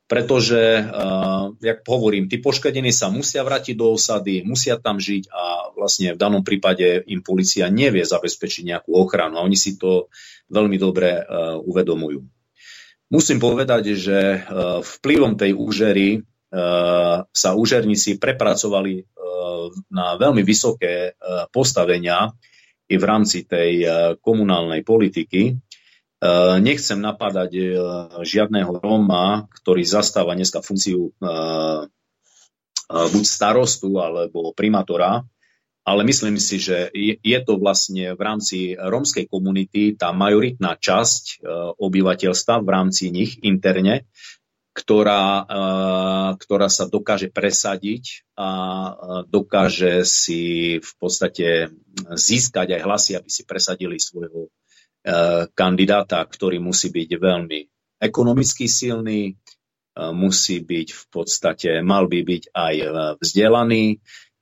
pretože, 0.07 0.79
uh, 0.79 1.51
jak 1.59 1.83
hovorím, 1.83 2.31
tí 2.31 2.39
poškodení 2.39 2.95
sa 2.95 3.11
musia 3.11 3.43
vrátiť 3.43 3.75
do 3.75 3.91
osady, 3.91 4.39
musia 4.47 4.79
tam 4.79 5.03
žiť 5.03 5.27
a 5.27 5.75
vlastne 5.75 6.15
v 6.15 6.21
danom 6.21 6.47
prípade 6.47 7.03
im 7.11 7.19
policia 7.19 7.67
nevie 7.67 8.07
zabezpečiť 8.07 8.63
nejakú 8.63 8.95
ochranu 8.95 9.37
a 9.37 9.43
oni 9.43 9.59
si 9.59 9.75
to 9.75 10.07
veľmi 10.47 10.79
dobre 10.79 11.11
uh, 11.19 11.59
uvedomujú. 11.59 12.23
Musím 13.11 13.39
povedať, 13.43 13.99
že 13.99 14.19
uh, 14.39 14.79
vplyvom 14.79 15.35
tej 15.35 15.51
úžery 15.51 16.23
uh, 16.23 17.27
sa 17.27 17.49
úžerníci 17.51 18.15
prepracovali 18.15 19.03
uh, 19.03 19.67
na 19.91 20.15
veľmi 20.15 20.39
vysoké 20.39 21.11
uh, 21.11 21.51
postavenia 21.51 22.31
i 22.87 22.95
v 22.95 23.03
rámci 23.03 23.43
tej 23.43 23.71
uh, 23.83 23.91
komunálnej 24.23 24.87
politiky 24.87 25.66
nechcem 26.59 26.97
napadať 26.97 27.51
eh, 27.53 27.69
žiadného 28.25 28.81
Róma, 28.81 29.45
ktorý 29.61 29.85
zastáva 29.85 30.33
dneska 30.33 30.65
funkciu 30.65 31.13
eh, 31.13 31.81
buď 32.87 33.25
starostu 33.27 33.99
alebo 33.99 34.55
primátora, 34.55 35.27
ale 35.83 36.01
myslím 36.07 36.39
si, 36.39 36.59
že 36.59 36.87
je 36.95 37.39
to 37.43 37.59
vlastne 37.59 38.15
v 38.15 38.21
rámci 38.23 38.57
rómskej 38.79 39.27
komunity 39.27 39.95
tá 39.95 40.15
majoritná 40.15 40.75
časť 40.79 41.43
obyvateľstva 41.79 42.63
v 42.63 42.69
rámci 42.71 43.11
nich 43.11 43.39
interne, 43.43 44.07
ktorá, 44.71 45.47
ktorá 46.39 46.67
sa 46.71 46.87
dokáže 46.87 47.27
presadiť 47.31 48.27
a 48.39 48.49
dokáže 49.27 50.07
si 50.07 50.79
v 50.79 50.91
podstate 50.99 51.71
získať 52.15 52.79
aj 52.79 52.81
hlasy, 52.87 53.11
aby 53.19 53.27
si 53.31 53.43
presadili 53.43 53.99
svojho 53.99 54.47
kandidáta, 55.55 56.19
ktorý 56.27 56.59
musí 56.59 56.91
byť 56.91 57.09
veľmi 57.15 57.59
ekonomicky 58.01 58.69
silný, 58.69 59.31
e, 59.31 59.33
musí 60.13 60.61
byť 60.61 60.87
v 60.93 61.03
podstate, 61.09 61.69
mal 61.81 62.05
by 62.05 62.19
byť 62.21 62.43
aj 62.53 62.75
e, 62.75 62.87
vzdelaný. 63.21 63.83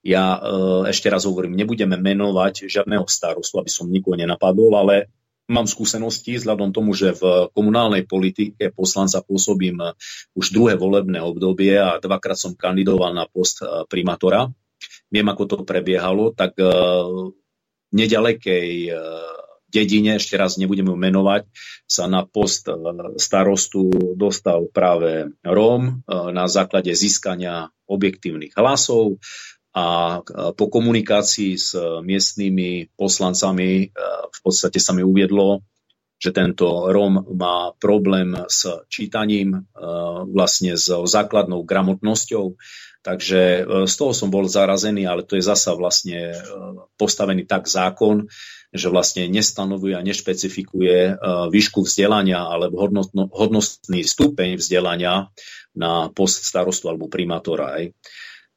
Ja 0.06 0.38
ešte 0.86 1.10
raz 1.10 1.26
hovorím, 1.26 1.58
nebudeme 1.58 1.98
menovať 1.98 2.70
žiadneho 2.70 3.10
starostu, 3.10 3.58
aby 3.58 3.66
som 3.66 3.90
nikoho 3.90 4.14
nenapadol, 4.14 4.70
ale 4.78 5.10
mám 5.50 5.66
skúsenosti 5.66 6.38
vzhľadom 6.38 6.70
tomu, 6.70 6.94
že 6.94 7.10
v 7.10 7.50
komunálnej 7.50 8.06
politike 8.06 8.70
poslanca 8.70 9.18
pôsobím 9.26 9.82
už 10.38 10.54
druhé 10.54 10.78
volebné 10.78 11.18
obdobie 11.18 11.74
a 11.74 11.98
dvakrát 11.98 12.38
som 12.38 12.54
kandidoval 12.54 13.18
na 13.18 13.26
post 13.26 13.66
primátora. 13.90 14.46
Viem, 15.10 15.26
ako 15.26 15.42
to 15.42 15.56
prebiehalo, 15.66 16.30
tak 16.30 16.54
v 16.54 17.34
nedalekej 17.90 18.94
dedine, 19.68 20.16
ešte 20.16 20.38
raz 20.38 20.56
nebudeme 20.56 20.94
ju 20.94 20.98
menovať, 20.98 21.42
sa 21.86 22.06
na 22.06 22.24
post 22.24 22.70
e, 22.70 22.74
starostu 23.18 24.14
dostal 24.14 24.70
práve 24.70 25.34
Róm 25.42 25.82
e, 25.82 25.92
na 26.30 26.46
základe 26.46 26.94
získania 26.94 27.70
objektívnych 27.86 28.54
hlasov 28.54 29.18
a 29.74 30.18
e, 30.18 30.50
po 30.54 30.66
komunikácii 30.70 31.52
s 31.58 31.74
miestnymi 32.02 32.94
poslancami 32.94 33.90
v 34.26 34.38
podstate 34.42 34.78
sa 34.78 34.94
mi 34.94 35.02
uviedlo, 35.02 35.62
že 36.16 36.32
tento 36.32 36.88
Róm 36.88 37.20
má 37.36 37.76
problém 37.76 38.32
s 38.48 38.64
čítaním, 38.88 39.68
vlastne 40.32 40.80
s 40.80 40.88
základnou 40.88 41.60
gramotnosťou. 41.60 42.56
Takže 43.06 43.62
z 43.86 43.94
toho 43.94 44.10
som 44.10 44.34
bol 44.34 44.50
zarazený, 44.50 45.06
ale 45.06 45.22
to 45.22 45.38
je 45.38 45.46
zasa 45.46 45.78
vlastne 45.78 46.34
postavený 46.98 47.46
tak 47.46 47.70
zákon, 47.70 48.26
že 48.74 48.92
vlastne 48.92 49.26
nestanovuje 49.26 49.94
a 49.96 50.04
nešpecifikuje 50.04 50.98
e, 51.10 51.12
výšku 51.48 51.82
vzdelania 51.82 52.44
alebo 52.44 52.82
hodnostný 53.32 54.02
stupeň 54.04 54.60
vzdelania 54.60 55.32
na 55.72 56.12
post 56.12 56.44
starostu 56.44 56.92
alebo 56.92 57.08
primátora. 57.08 57.80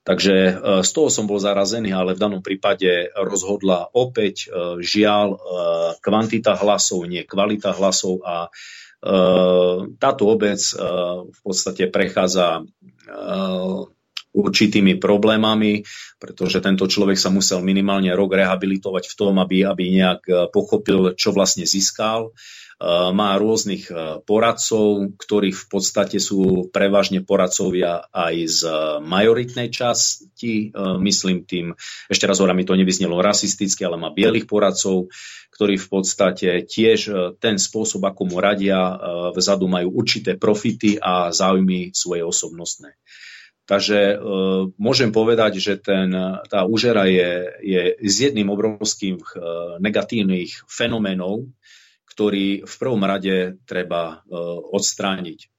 Takže 0.03 0.35
e, 0.35 0.53
z 0.83 0.89
toho 0.91 1.07
som 1.07 1.25
bol 1.25 1.37
zarazený, 1.37 1.95
ale 1.95 2.13
v 2.13 2.21
danom 2.21 2.41
prípade 2.43 3.09
rozhodla 3.15 3.87
opäť 3.95 4.49
e, 4.49 4.81
žiaľ 4.83 5.39
kvantita 6.03 6.59
hlasov, 6.59 7.07
nie 7.07 7.23
kvalita 7.23 7.73
hlasov 7.73 8.21
a 8.27 8.51
táto 9.95 10.27
obec 10.27 10.59
v 11.23 11.39
podstate 11.39 11.87
prechádza 11.87 12.67
určitými 14.33 15.01
problémami, 15.01 15.81
pretože 16.21 16.61
tento 16.61 16.85
človek 16.85 17.17
sa 17.17 17.33
musel 17.33 17.65
minimálne 17.65 18.13
rok 18.13 18.37
rehabilitovať 18.37 19.09
v 19.09 19.17
tom, 19.17 19.33
aby, 19.41 19.65
aby 19.65 19.83
nejak 19.89 20.21
e, 20.29 20.33
pochopil, 20.53 21.17
čo 21.17 21.33
vlastne 21.33 21.65
získal. 21.65 22.29
E, 22.29 22.31
má 23.09 23.33
rôznych 23.41 23.89
e, 23.89 24.21
poradcov, 24.21 25.17
ktorí 25.17 25.49
v 25.49 25.65
podstate 25.65 26.21
sú 26.21 26.69
prevažne 26.69 27.25
poradcovia 27.25 28.05
aj 28.13 28.35
z 28.45 28.61
majoritnej 29.01 29.73
časti, 29.73 30.71
myslím 31.01 31.49
tým, 31.49 31.73
ešte 32.07 32.29
raz 32.29 32.37
hovorím, 32.37 32.67
to 32.69 32.77
nevyznelo 32.77 33.17
rasisticky, 33.19 33.81
ale 33.81 33.97
má 33.97 34.13
bielých 34.13 34.45
poradcov, 34.45 35.09
ktorí 35.49 35.75
v 35.81 35.87
podstate 35.89 36.49
tiež 36.69 36.99
ten 37.41 37.57
spôsob, 37.57 38.05
ako 38.05 38.21
mu 38.29 38.37
radia, 38.39 38.95
vzadu 39.35 39.67
majú 39.67 39.91
určité 39.91 40.39
profity 40.39 40.95
a 41.01 41.33
záujmy 41.35 41.91
svoje 41.91 42.23
osobnostné. 42.23 42.95
Takže 43.69 43.99
e, 44.01 44.15
môžem 44.81 45.13
povedať, 45.13 45.61
že 45.61 45.77
ten, 45.77 46.09
tá 46.49 46.65
úžera 46.65 47.05
je, 47.05 47.53
je 47.61 47.81
s 48.01 48.15
jedným 48.25 48.49
obrovským 48.49 49.21
e, 49.21 49.25
negatívnych 49.77 50.65
fenoménov, 50.65 51.45
ktorý 52.09 52.65
v 52.65 52.75
prvom 52.81 53.05
rade 53.05 53.61
treba 53.69 54.25
e, 54.25 54.33
odstrániť. 54.73 55.53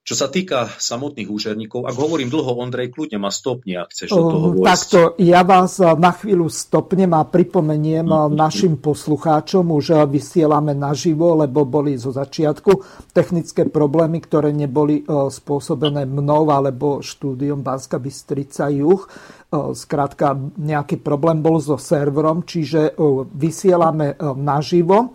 Čo 0.00 0.16
sa 0.16 0.32
týka 0.32 0.66
samotných 0.80 1.28
úžerníkov, 1.28 1.86
ak 1.86 1.94
hovorím 1.94 2.32
dlho, 2.32 2.56
Ondrej, 2.58 2.90
kľudne 2.90 3.20
ma 3.20 3.30
stopni, 3.30 3.78
ak 3.78 3.94
chceš 3.94 4.10
do 4.10 4.32
toho 4.32 4.46
vojsť. 4.58 4.66
Takto, 4.66 5.00
ja 5.22 5.44
vás 5.46 5.78
na 5.78 6.10
chvíľu 6.10 6.50
stopnem 6.50 7.12
a 7.14 7.22
pripomeniem 7.22 8.08
mm-hmm. 8.08 8.32
našim 8.34 8.74
poslucháčom, 8.80 9.70
už 9.70 10.10
vysielame 10.10 10.74
naživo, 10.74 11.38
lebo 11.38 11.68
boli 11.68 11.94
zo 12.00 12.10
začiatku 12.10 12.80
technické 13.14 13.68
problémy, 13.68 14.18
ktoré 14.24 14.50
neboli 14.56 15.04
spôsobené 15.06 16.08
mnou 16.08 16.48
alebo 16.48 17.04
štúdiom 17.04 17.60
Banska 17.62 18.00
Bystrica 18.00 18.72
Juch. 18.72 19.06
Skrátka, 19.52 20.34
nejaký 20.58 20.98
problém 21.04 21.38
bol 21.44 21.62
so 21.62 21.78
serverom, 21.78 22.42
čiže 22.48 22.96
vysielame 23.36 24.16
naživo. 24.34 25.14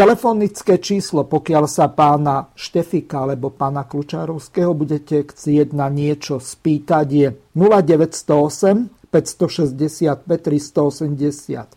Telefonické 0.00 0.80
číslo, 0.80 1.28
pokiaľ 1.28 1.68
sa 1.68 1.92
pána 1.92 2.48
Štefika 2.56 3.28
alebo 3.28 3.52
pána 3.52 3.84
Klučárovského 3.84 4.72
budete 4.72 5.28
chcieť 5.28 5.76
na 5.76 5.92
niečo 5.92 6.40
spýtať, 6.40 7.06
je 7.12 7.36
0908 7.52 9.12
565 9.12 10.24
389 10.24 11.68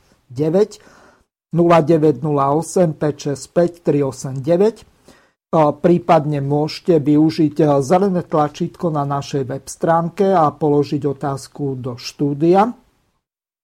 0908 1.52 2.96
565 2.96 3.84
389 3.92 4.88
Prípadne 5.84 6.40
môžete 6.40 7.04
využiť 7.04 7.84
zelené 7.84 8.24
tlačítko 8.24 8.88
na 8.88 9.04
našej 9.04 9.44
web 9.52 9.68
stránke 9.68 10.32
a 10.32 10.48
položiť 10.48 11.04
otázku 11.06 11.76
do 11.76 12.00
štúdia. 12.00 12.72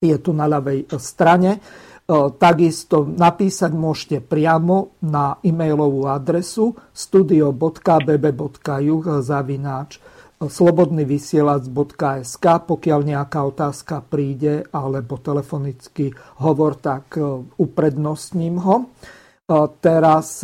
Je 0.03 0.19
tu 0.19 0.35
na 0.35 0.51
ľavej 0.51 0.91
strane. 0.99 1.63
Takisto 2.41 3.05
napísať 3.05 3.69
môžete 3.69 4.17
priamo 4.25 4.97
na 5.05 5.37
e-mailovú 5.45 6.09
adresu 6.09 6.73
studio.bb.juh 6.89 9.05
zavináč 9.21 10.01
slobodnyvysielac.sk. 10.41 12.45
Pokiaľ 12.65 12.99
nejaká 13.05 13.45
otázka 13.45 14.01
príde 14.01 14.65
alebo 14.73 15.21
telefonicky 15.21 16.09
hovor, 16.41 16.81
tak 16.81 17.13
uprednostním 17.61 18.57
ho. 18.57 18.89
Teraz 19.77 20.41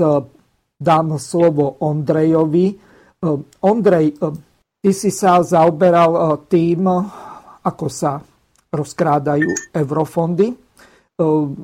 dám 0.77 1.17
slovo 1.17 1.81
Ondrejovi. 1.81 2.77
Ondrej, 3.65 4.21
ty 4.85 4.91
si 4.93 5.09
sa 5.09 5.41
zaoberal 5.41 6.45
tým, 6.45 6.85
ako 7.65 7.89
sa 7.89 8.21
rozkrádajú 8.69 9.73
eurofondy. 9.73 10.61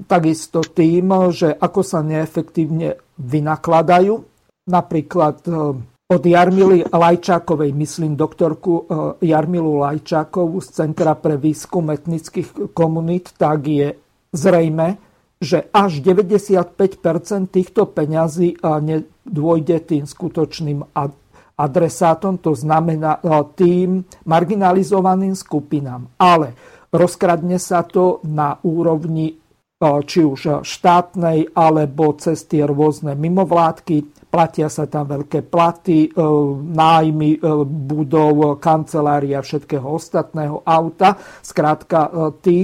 Takisto 0.07 0.63
tým, 0.63 1.11
že 1.35 1.51
ako 1.51 1.81
sa 1.83 1.99
neefektívne 1.99 2.95
vynakladajú. 3.19 4.23
Napríklad 4.71 5.43
od 6.11 6.23
Jarmily 6.27 6.83
Lajčákovej, 6.91 7.71
myslím 7.71 8.19
doktorku 8.19 8.73
eh, 8.75 9.31
Jarmilu 9.31 9.79
Lajčákovú 9.79 10.59
z 10.59 10.83
Centra 10.83 11.15
pre 11.15 11.39
výskum 11.39 11.87
etnických 11.87 12.75
komunít, 12.75 13.31
tak 13.39 13.63
je 13.63 13.95
zrejme, 14.35 14.99
že 15.39 15.71
až 15.71 16.03
95% 16.03 16.75
týchto 17.49 17.89
peňazí 17.89 18.61
nedôjde 18.61 19.77
tým 19.89 20.03
skutočným 20.05 20.85
adresátom, 21.57 22.37
to 22.37 22.53
znamená 22.53 23.17
tým 23.57 24.05
marginalizovaným 24.27 25.33
skupinám. 25.33 26.13
Ale 26.21 26.53
rozkradne 26.91 27.57
sa 27.57 27.87
to 27.87 28.19
na 28.27 28.59
úrovni 28.61 29.41
či 29.81 30.21
už 30.21 30.61
štátnej, 30.61 31.57
alebo 31.57 32.13
cez 32.13 32.45
tie 32.45 32.69
rôzne 32.69 33.17
mimovládky, 33.17 34.29
platia 34.29 34.69
sa 34.69 34.85
tam 34.85 35.09
veľké 35.09 35.49
platy, 35.49 36.05
e, 36.05 36.09
nájmy 36.69 37.31
e, 37.35 37.39
budov, 37.65 38.61
kancelária, 38.61 39.41
všetkého 39.41 39.83
ostatného 39.83 40.61
auta. 40.61 41.17
Skrátka, 41.41 41.99
e, 42.05 42.11
tí 42.39 42.57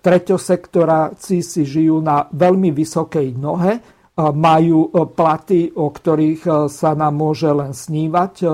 treťosektoráci 0.00 1.44
si 1.44 1.68
žijú 1.68 2.00
na 2.00 2.24
veľmi 2.24 2.72
vysokej 2.72 3.36
nohe, 3.36 3.76
majú 4.16 4.88
platy, 5.12 5.76
o 5.76 5.92
ktorých 5.92 6.72
sa 6.72 6.96
nám 6.96 7.20
môže 7.20 7.52
len 7.52 7.76
snívať, 7.76 8.48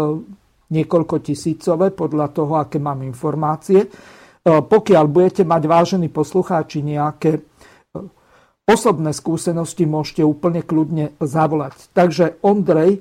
niekoľko 0.75 1.17
tisícové 1.23 1.95
podľa 1.95 2.35
toho, 2.35 2.59
aké 2.59 2.83
mám 2.83 3.07
informácie. 3.07 3.87
Pokiaľ 4.45 5.05
budete 5.09 5.43
mať, 5.49 5.63
vážení 5.65 6.09
poslucháči, 6.13 6.85
nejaké 6.85 7.41
osobné 8.69 9.17
skúsenosti 9.17 9.89
môžete 9.89 10.21
úplne 10.25 10.61
kľudne 10.61 11.17
zavolať. 11.17 11.89
Takže 11.97 12.41
Ondrej, 12.45 13.01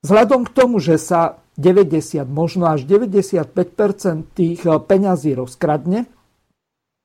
vzhľadom 0.00 0.48
k 0.48 0.54
tomu, 0.56 0.80
že 0.80 0.96
sa 0.96 1.40
90, 1.60 2.24
možno 2.28 2.72
až 2.72 2.88
95 2.88 3.52
tých 4.32 4.60
eh, 4.64 4.72
peňazí 4.80 5.36
rozkradne, 5.36 6.08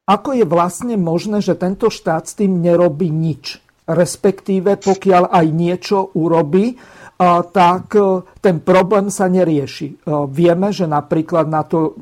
ako 0.05 0.37
je 0.37 0.45
vlastne 0.45 0.95
možné, 1.01 1.41
že 1.41 1.57
tento 1.57 1.89
štát 1.89 2.29
s 2.29 2.37
tým 2.37 2.61
nerobí 2.61 3.09
nič? 3.09 3.57
Respektíve, 3.89 4.77
pokiaľ 4.77 5.33
aj 5.33 5.45
niečo 5.49 6.13
urobí, 6.13 6.77
tak 7.53 7.85
ten 8.41 8.57
problém 8.61 9.09
sa 9.09 9.25
nerieši. 9.25 10.05
Vieme, 10.29 10.69
že 10.69 10.85
napríklad 10.85 11.49
na 11.49 11.65
to 11.65 11.97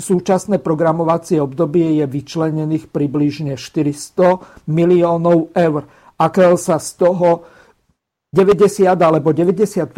súčasné 0.00 0.58
programovacie 0.58 1.38
obdobie 1.38 2.00
je 2.00 2.08
vyčlenených 2.08 2.88
približne 2.88 3.54
400 3.54 4.66
miliónov 4.66 5.52
eur. 5.52 5.84
Ak 6.16 6.40
sa 6.56 6.80
z 6.80 6.90
toho 6.96 7.44
90 8.32 8.86
alebo 8.86 9.30
95% 9.36 9.94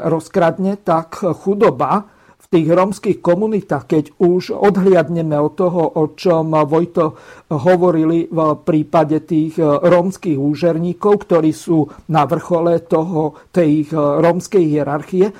rozkradne, 0.00 0.80
tak 0.80 1.20
chudoba 1.20 2.08
v 2.36 2.46
tých 2.52 2.68
rómskych 2.70 3.18
komunitách, 3.18 3.84
keď 3.90 4.04
už 4.22 4.54
odhliadneme 4.54 5.34
od 5.34 5.52
toho, 5.58 5.82
o 5.98 6.14
čom 6.14 6.54
Vojto 6.54 7.18
hovorili 7.50 8.30
v 8.30 8.38
prípade 8.62 9.26
tých 9.26 9.58
rómskych 9.58 10.38
úžerníkov, 10.38 11.26
ktorí 11.26 11.50
sú 11.50 11.90
na 12.12 12.22
vrchole 12.22 12.86
toho, 12.86 13.50
tej 13.50 13.90
rómskej 13.96 14.62
hierarchie, 14.62 15.32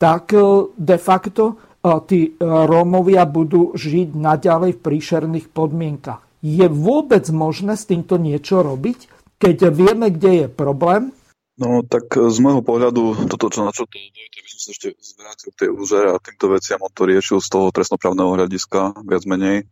tak 0.00 0.32
de 0.72 0.96
facto 0.96 1.73
tí 2.04 2.32
e, 2.32 2.42
Rómovia 2.42 3.28
budú 3.28 3.76
žiť 3.76 4.16
naďalej 4.16 4.80
v 4.80 4.82
príšerných 4.82 5.46
podmienkach. 5.52 6.24
Je 6.40 6.64
vôbec 6.68 7.24
možné 7.28 7.76
s 7.76 7.84
týmto 7.88 8.16
niečo 8.16 8.64
robiť, 8.64 9.08
keď 9.36 9.68
vieme, 9.72 10.08
kde 10.08 10.44
je 10.44 10.46
problém? 10.48 11.12
No 11.54 11.86
tak 11.86 12.10
z 12.10 12.36
môjho 12.42 12.66
pohľadu, 12.66 13.30
toto, 13.30 13.46
čo 13.46 13.62
na 13.62 13.70
čo 13.70 13.86
to 13.86 13.94
dojde, 13.94 14.40
by 14.42 14.48
som 14.50 14.60
sa 14.60 14.70
ešte 14.74 14.88
zvrátil 14.98 15.48
k 15.54 15.58
tej 15.62 15.70
úžere 15.70 16.08
a 16.10 16.18
týmto 16.18 16.46
veciam, 16.50 16.82
on 16.82 16.90
to 16.90 17.06
riešil 17.06 17.38
z 17.38 17.48
toho 17.48 17.70
trestnoprávneho 17.70 18.34
hľadiska, 18.34 19.06
viac 19.06 19.22
menej 19.28 19.70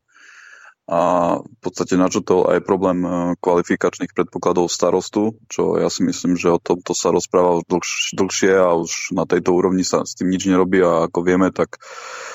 a 0.90 1.00
v 1.38 1.58
podstate 1.62 1.94
načutol 1.94 2.50
aj 2.50 2.66
problém 2.66 3.06
e, 3.06 3.08
kvalifikačných 3.38 4.10
predpokladov 4.18 4.66
starostu, 4.66 5.38
čo 5.46 5.78
ja 5.78 5.86
si 5.86 6.02
myslím, 6.02 6.34
že 6.34 6.50
o 6.50 6.58
tomto 6.58 6.90
sa 6.90 7.14
rozpráva 7.14 7.62
už 7.62 7.64
dlhš, 7.70 7.90
dlhšie 8.18 8.52
a 8.58 8.74
už 8.74 9.14
na 9.14 9.22
tejto 9.22 9.54
úrovni 9.54 9.86
sa 9.86 10.02
s 10.02 10.18
tým 10.18 10.26
nič 10.26 10.50
nerobí. 10.50 10.82
A 10.82 11.06
ako 11.06 11.22
vieme, 11.22 11.54
tak 11.54 11.78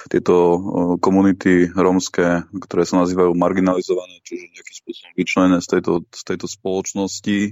tieto 0.07 0.35
e, 0.55 0.59
komunity 1.03 1.67
rómske, 1.75 2.47
ktoré 2.63 2.87
sa 2.87 3.03
nazývajú 3.03 3.35
marginalizované, 3.35 4.23
čiže 4.23 4.47
nejakým 4.55 4.75
spôsobom 4.79 5.11
vyčlenené 5.19 5.57
z 5.59 5.67
tejto, 5.67 5.93
z 6.07 6.21
tejto 6.23 6.47
spoločnosti, 6.47 7.39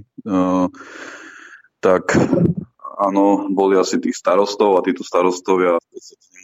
tak 1.84 2.04
áno, 2.96 3.52
boli 3.52 3.76
asi 3.76 4.00
tých 4.00 4.16
starostov 4.16 4.80
a 4.80 4.84
títo 4.84 5.04
starostovia 5.04 5.76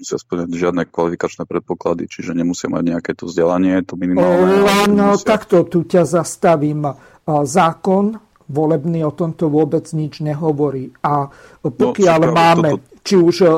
nemusia 0.03 0.19
splňať 0.19 0.51
žiadne 0.51 0.83
kvalifikačné 0.91 1.43
predpoklady, 1.47 2.11
čiže 2.11 2.35
nemusia 2.35 2.67
mať 2.67 2.85
nejaké 2.97 3.12
to 3.15 3.31
vzdelanie, 3.31 3.87
to 3.87 3.95
minimálne. 3.95 4.67
Len 4.67 4.91
nemusia... 4.93 5.25
takto 5.25 5.62
tu 5.69 5.87
ťa 5.87 6.03
zastavím. 6.03 6.91
Zákon 7.29 8.19
volebný 8.51 9.07
o 9.07 9.15
tomto 9.15 9.47
vôbec 9.47 9.87
nič 9.95 10.19
nehovorí. 10.21 10.91
A 11.07 11.31
pokiaľ 11.62 12.21
no, 12.27 12.33
máme, 12.35 12.71
toto... 12.77 13.01
či 13.07 13.15
už 13.15 13.37
e, 13.47 13.49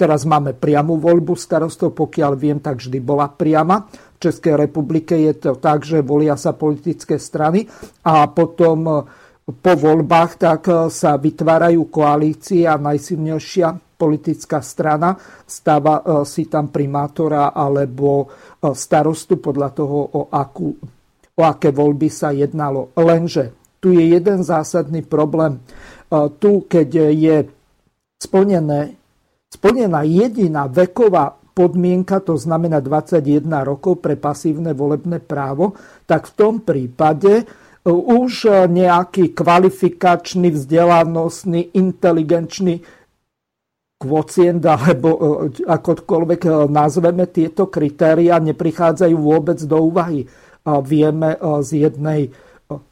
teraz 0.00 0.24
máme 0.24 0.56
priamu 0.56 0.96
voľbu 0.96 1.36
starostov, 1.36 1.92
pokiaľ 1.92 2.32
viem, 2.34 2.58
tak 2.58 2.80
vždy 2.80 2.98
bola 2.98 3.28
priama. 3.28 3.86
V 3.92 4.18
Českej 4.24 4.56
republike 4.56 5.14
je 5.14 5.34
to 5.36 5.60
tak, 5.60 5.84
že 5.84 6.00
volia 6.00 6.34
sa 6.40 6.56
politické 6.56 7.20
strany 7.20 7.68
a 8.02 8.26
potom 8.32 8.78
e, 8.88 8.94
po 9.60 9.72
voľbách 9.76 10.32
tak 10.40 10.62
e, 10.68 10.88
sa 10.88 11.20
vytvárajú 11.20 11.92
koalície 11.92 12.64
a 12.64 12.80
najsilnejšia 12.80 13.98
politická 13.98 14.64
strana 14.64 15.14
stáva 15.44 16.00
e, 16.00 16.02
si 16.26 16.48
tam 16.48 16.72
primátora 16.72 17.52
alebo 17.52 18.24
e, 18.24 18.26
starostu 18.72 19.38
podľa 19.38 19.68
toho, 19.76 19.98
o, 20.16 20.20
akú, 20.32 20.72
o 21.36 21.42
aké 21.42 21.70
voľby 21.74 22.08
sa 22.08 22.32
jednalo. 22.32 22.94
Lenže 22.96 23.76
tu 23.82 23.90
je 23.92 24.14
jeden 24.14 24.46
zásadný 24.46 25.02
problém. 25.02 25.58
Tu, 26.38 26.52
keď 26.70 26.88
je 27.10 27.36
splnené, 28.22 28.94
splnená 29.50 30.06
jediná 30.06 30.70
veková 30.70 31.34
podmienka, 31.52 32.22
to 32.22 32.38
znamená 32.38 32.78
21 32.78 33.42
rokov 33.66 34.00
pre 34.00 34.14
pasívne 34.14 34.72
volebné 34.72 35.18
právo, 35.18 35.74
tak 36.06 36.30
v 36.30 36.32
tom 36.36 36.54
prípade 36.62 37.42
už 37.82 38.32
nejaký 38.70 39.34
kvalifikačný, 39.34 40.54
vzdelanostný, 40.54 41.74
inteligenčný 41.74 42.82
kvocient, 43.98 44.62
alebo 44.66 45.08
e, 45.14 45.18
akokoľvek 45.66 46.40
e, 46.46 46.50
nazveme 46.70 47.26
tieto 47.30 47.70
kritéria, 47.70 48.42
neprichádzajú 48.42 49.16
vôbec 49.18 49.58
do 49.62 49.78
úvahy. 49.78 50.26
Vieme 50.62 51.34
z 51.66 51.90
jednej 51.90 52.30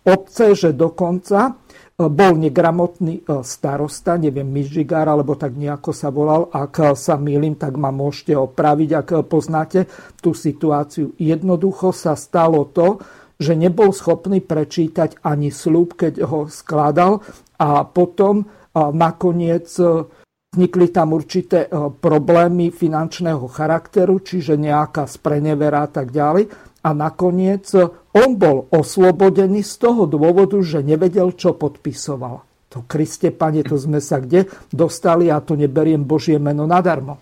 obce, 0.03 0.59
že 0.59 0.74
dokonca 0.74 1.55
bol 1.94 2.35
negramotný 2.35 3.29
starosta, 3.44 4.16
neviem, 4.16 4.48
Mižigár, 4.48 5.07
alebo 5.07 5.36
tak 5.36 5.53
nejako 5.55 5.93
sa 5.93 6.09
volal. 6.09 6.49
Ak 6.49 6.80
sa 6.97 7.20
mýlim, 7.20 7.61
tak 7.61 7.76
ma 7.76 7.93
môžete 7.93 8.32
opraviť, 8.32 8.91
ak 8.97 9.09
poznáte 9.28 9.84
tú 10.18 10.32
situáciu. 10.32 11.12
Jednoducho 11.20 11.93
sa 11.93 12.16
stalo 12.16 12.64
to, 12.72 12.99
že 13.41 13.57
nebol 13.57 13.97
schopný 13.97 14.45
prečítať 14.45 15.24
ani 15.24 15.49
slúb, 15.49 15.97
keď 15.97 16.28
ho 16.28 16.47
skladal 16.53 17.24
a 17.57 17.88
potom 17.88 18.47
nakoniec 18.76 19.66
e, 19.80 20.07
vznikli 20.55 20.88
tam 20.95 21.16
určité 21.16 21.66
e, 21.66 21.68
problémy 21.91 22.70
finančného 22.70 23.47
charakteru, 23.51 24.22
čiže 24.22 24.55
nejaká 24.55 25.09
sprenevera 25.11 25.86
a 25.86 25.91
tak 25.91 26.14
ďalej. 26.14 26.51
A 26.80 26.91
nakoniec 26.95 27.66
e, 27.74 27.88
on 28.14 28.38
bol 28.38 28.70
oslobodený 28.70 29.64
z 29.66 29.74
toho 29.80 30.07
dôvodu, 30.07 30.61
že 30.62 30.86
nevedel, 30.86 31.34
čo 31.34 31.57
podpisoval. 31.57 32.47
To 32.70 32.86
Kriste, 32.86 33.34
pane, 33.34 33.66
to 33.66 33.74
sme 33.74 33.99
sa 33.99 34.22
kde 34.22 34.47
dostali 34.70 35.26
a 35.26 35.43
to 35.43 35.59
neberiem 35.59 36.07
Božie 36.07 36.38
meno 36.38 36.70
nadarmo. 36.70 37.18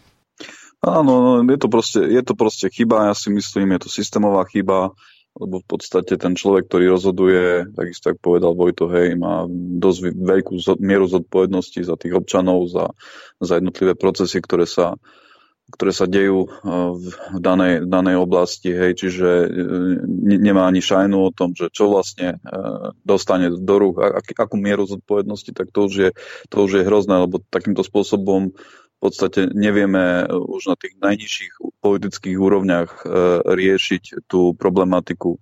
Áno, 0.79 1.43
no, 1.43 1.43
je 1.43 1.59
to, 1.59 1.66
proste, 1.66 1.99
je 1.99 2.23
to 2.23 2.39
proste 2.39 2.71
chyba, 2.71 3.11
ja 3.11 3.14
si 3.16 3.35
myslím, 3.35 3.75
je 3.75 3.81
to 3.83 3.91
systémová 3.91 4.47
chyba 4.47 4.95
lebo 5.39 5.62
v 5.62 5.66
podstate 5.66 6.18
ten 6.18 6.34
človek, 6.34 6.66
ktorý 6.66 6.91
rozhoduje, 6.91 7.70
takisto 7.72 8.11
ako 8.11 8.20
povedal 8.20 8.53
Vojto, 8.59 8.91
hej, 8.91 9.14
má 9.14 9.47
dosť 9.78 10.18
veľkú 10.18 10.55
mieru 10.82 11.07
zodpovednosti 11.07 11.80
za 11.86 11.95
tých 11.95 12.18
občanov, 12.18 12.66
za, 12.66 12.91
za 13.39 13.62
jednotlivé 13.62 13.95
procesy, 13.95 14.43
ktoré 14.43 14.66
sa, 14.66 14.99
ktoré 15.70 15.93
sa 15.95 16.11
dejú 16.11 16.51
v 16.99 17.07
danej, 17.39 17.86
v 17.86 17.89
danej 17.89 18.16
oblasti, 18.18 18.74
hej, 18.74 18.99
čiže 18.99 19.53
nemá 20.26 20.66
ani 20.66 20.82
šajnu 20.82 21.16
o 21.22 21.30
tom, 21.30 21.55
že 21.55 21.70
čo 21.70 21.93
vlastne 21.93 22.43
dostane 23.07 23.55
do 23.55 23.74
rúk, 23.78 24.03
ak, 24.03 24.34
akú 24.34 24.59
mieru 24.59 24.91
zodpovednosti, 24.91 25.55
tak 25.55 25.70
to 25.70 25.86
už 25.86 25.95
je, 25.95 26.11
to 26.51 26.57
už 26.66 26.82
je 26.82 26.86
hrozné, 26.89 27.28
lebo 27.28 27.39
takýmto 27.53 27.86
spôsobom 27.86 28.57
v 28.99 29.01
podstate 29.07 29.55
nevieme 29.55 30.27
už 30.27 30.75
na 30.75 30.77
tých 30.77 30.99
najnižších 30.99 31.79
politických 31.79 32.35
úrovniach 32.35 32.91
e, 32.91 33.03
riešiť 33.47 34.27
tú 34.27 34.59
problematiku. 34.59 35.39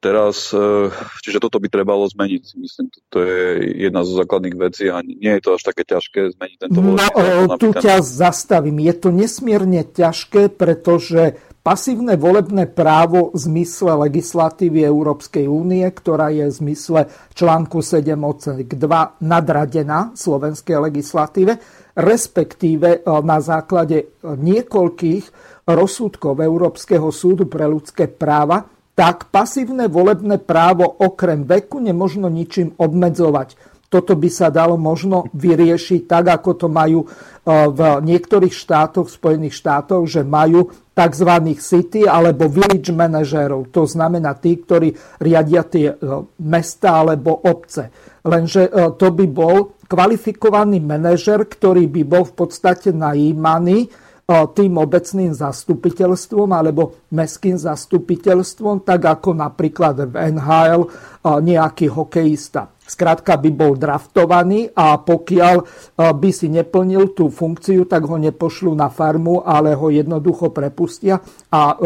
Teraz, 0.00 0.56
e, 0.56 0.88
čiže 1.20 1.42
toto 1.42 1.60
by 1.60 1.68
trebalo 1.68 2.08
zmeniť, 2.08 2.42
myslím, 2.56 2.86
to 3.12 3.18
je 3.20 3.40
jedna 3.82 4.08
zo 4.08 4.16
základných 4.16 4.56
vecí 4.56 4.88
a 4.88 5.04
nie 5.04 5.36
je 5.36 5.42
to 5.44 5.60
až 5.60 5.68
také 5.68 5.84
ťažké 5.84 6.32
zmeniť 6.38 6.56
tento 6.64 6.78
No, 6.80 7.60
tu 7.60 7.76
ťa 7.76 8.00
zastavím. 8.00 8.80
Je 8.80 8.94
to 8.96 9.12
nesmierne 9.12 9.84
ťažké, 9.84 10.54
pretože 10.54 11.36
pasívne 11.68 12.16
volebné 12.16 12.64
právo 12.64 13.28
v 13.36 13.44
zmysle 13.44 14.08
legislatívy 14.08 14.88
Európskej 14.88 15.44
únie, 15.44 15.84
ktorá 15.84 16.32
je 16.32 16.48
v 16.48 16.56
zmysle 16.64 17.12
článku 17.36 17.84
7 17.84 18.08
odsek 18.24 18.72
2 18.72 19.20
nadradená 19.20 20.16
slovenskej 20.16 20.88
legislatíve, 20.88 21.60
respektíve 21.92 22.88
e, 22.88 22.98
na 23.04 23.44
základe 23.44 24.16
niekoľkých 24.24 25.24
rozsudkov 25.68 26.40
Európskeho 26.40 27.12
súdu 27.12 27.44
pre 27.44 27.68
ľudské 27.68 28.08
práva, 28.08 28.64
tak 28.96 29.28
pasívne 29.28 29.92
volebné 29.92 30.40
právo 30.40 30.88
okrem 30.88 31.44
veku 31.44 31.84
nemožno 31.84 32.32
ničím 32.32 32.80
obmedzovať. 32.80 33.76
Toto 33.92 34.16
by 34.16 34.28
sa 34.32 34.48
dalo 34.48 34.76
možno 34.80 35.32
vyriešiť 35.32 36.08
tak, 36.08 36.32
ako 36.32 36.50
to 36.64 36.68
majú 36.72 37.04
e, 37.04 37.06
v 37.52 37.80
niektorých 38.08 38.56
štátoch, 38.56 39.12
Spojených 39.12 39.52
štátoch, 39.52 40.08
že 40.08 40.24
majú 40.24 40.87
tzv. 40.98 41.30
city 41.62 42.02
alebo 42.10 42.50
village 42.50 42.90
manažérov. 42.90 43.70
To 43.70 43.86
znamená 43.86 44.34
tí, 44.34 44.58
ktorí 44.58 44.90
riadia 45.22 45.62
tie 45.62 45.94
mesta 46.42 47.06
alebo 47.06 47.38
obce. 47.46 47.94
Lenže 48.26 48.66
to 48.98 49.14
by 49.14 49.26
bol 49.30 49.78
kvalifikovaný 49.88 50.84
manažer, 50.84 51.48
ktorý 51.48 51.88
by 51.88 52.02
bol 52.04 52.22
v 52.28 52.34
podstate 52.36 52.92
najímaný 52.92 53.88
e, 53.88 53.88
tým 54.28 54.76
obecným 54.76 55.32
zastupiteľstvom 55.32 56.48
alebo 56.52 57.08
mestským 57.16 57.56
zastupiteľstvom, 57.56 58.84
tak 58.84 59.08
ako 59.08 59.32
napríklad 59.32 60.12
v 60.12 60.14
NHL 60.36 60.80
e, 60.84 60.88
nejaký 61.24 61.88
hokejista. 61.88 62.68
Skrátka 62.88 63.36
by 63.36 63.50
bol 63.52 63.76
draftovaný 63.76 64.72
a 64.72 64.96
pokiaľ 64.96 65.56
e, 65.60 65.64
by 66.08 66.30
si 66.32 66.48
neplnil 66.48 67.12
tú 67.12 67.28
funkciu, 67.28 67.84
tak 67.84 68.08
ho 68.08 68.16
nepošlú 68.16 68.72
na 68.72 68.88
farmu, 68.88 69.44
ale 69.44 69.76
ho 69.76 69.92
jednoducho 69.92 70.48
prepustia 70.48 71.20
a 71.52 71.76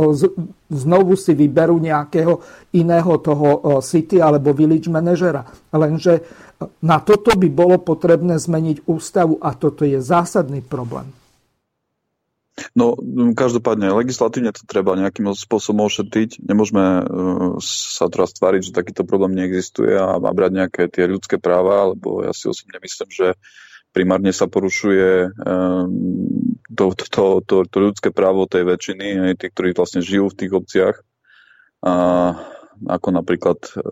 znovu 0.70 1.18
si 1.18 1.34
vyberú 1.34 1.82
nejakého 1.82 2.38
iného 2.78 3.12
toho 3.18 3.82
city 3.82 4.22
alebo 4.22 4.54
village 4.54 4.86
manažera. 4.86 5.42
Lenže 5.74 6.22
na 6.82 7.02
toto 7.02 7.34
by 7.34 7.48
bolo 7.50 7.82
potrebné 7.82 8.38
zmeniť 8.38 8.86
ústavu 8.86 9.42
a 9.42 9.54
toto 9.58 9.82
je 9.82 9.98
zásadný 9.98 10.62
problém. 10.62 11.21
No, 12.76 13.00
každopádne, 13.32 13.96
legislatívne 13.96 14.52
to 14.52 14.68
treba 14.68 14.92
nejakým 14.92 15.24
spôsobom 15.32 15.88
ošetriť. 15.88 16.44
Nemôžeme 16.44 16.84
uh, 17.00 17.56
sa 17.64 18.12
teraz 18.12 18.36
tváriť, 18.36 18.68
že 18.68 18.76
takýto 18.76 19.08
problém 19.08 19.32
neexistuje 19.32 19.96
a, 19.96 20.20
a 20.20 20.30
brať 20.32 20.52
nejaké 20.60 20.82
tie 20.92 21.08
ľudské 21.08 21.40
práva, 21.40 21.96
lebo 21.96 22.20
ja 22.20 22.36
si 22.36 22.52
osobne 22.52 22.76
myslím, 22.84 23.08
že 23.08 23.26
primárne 23.92 24.32
sa 24.36 24.48
porušuje 24.48 25.32
um, 25.32 25.88
to, 26.72 26.92
to, 26.96 27.24
to, 27.44 27.56
to 27.68 27.76
ľudské 27.80 28.08
právo 28.12 28.48
tej 28.48 28.64
väčšiny, 28.68 29.32
aj 29.32 29.34
tí, 29.40 29.46
ktorí 29.52 29.76
vlastne 29.76 30.00
žijú 30.00 30.32
v 30.32 30.38
tých 30.44 30.52
obciach. 30.52 30.96
A, 31.84 31.94
ako 32.88 33.08
napríklad, 33.14 33.58
e, 33.76 33.82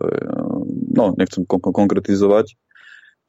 no 0.95 1.13
nechcem 1.15 1.45
kon- 1.45 1.61
konkretizovať, 1.61 2.57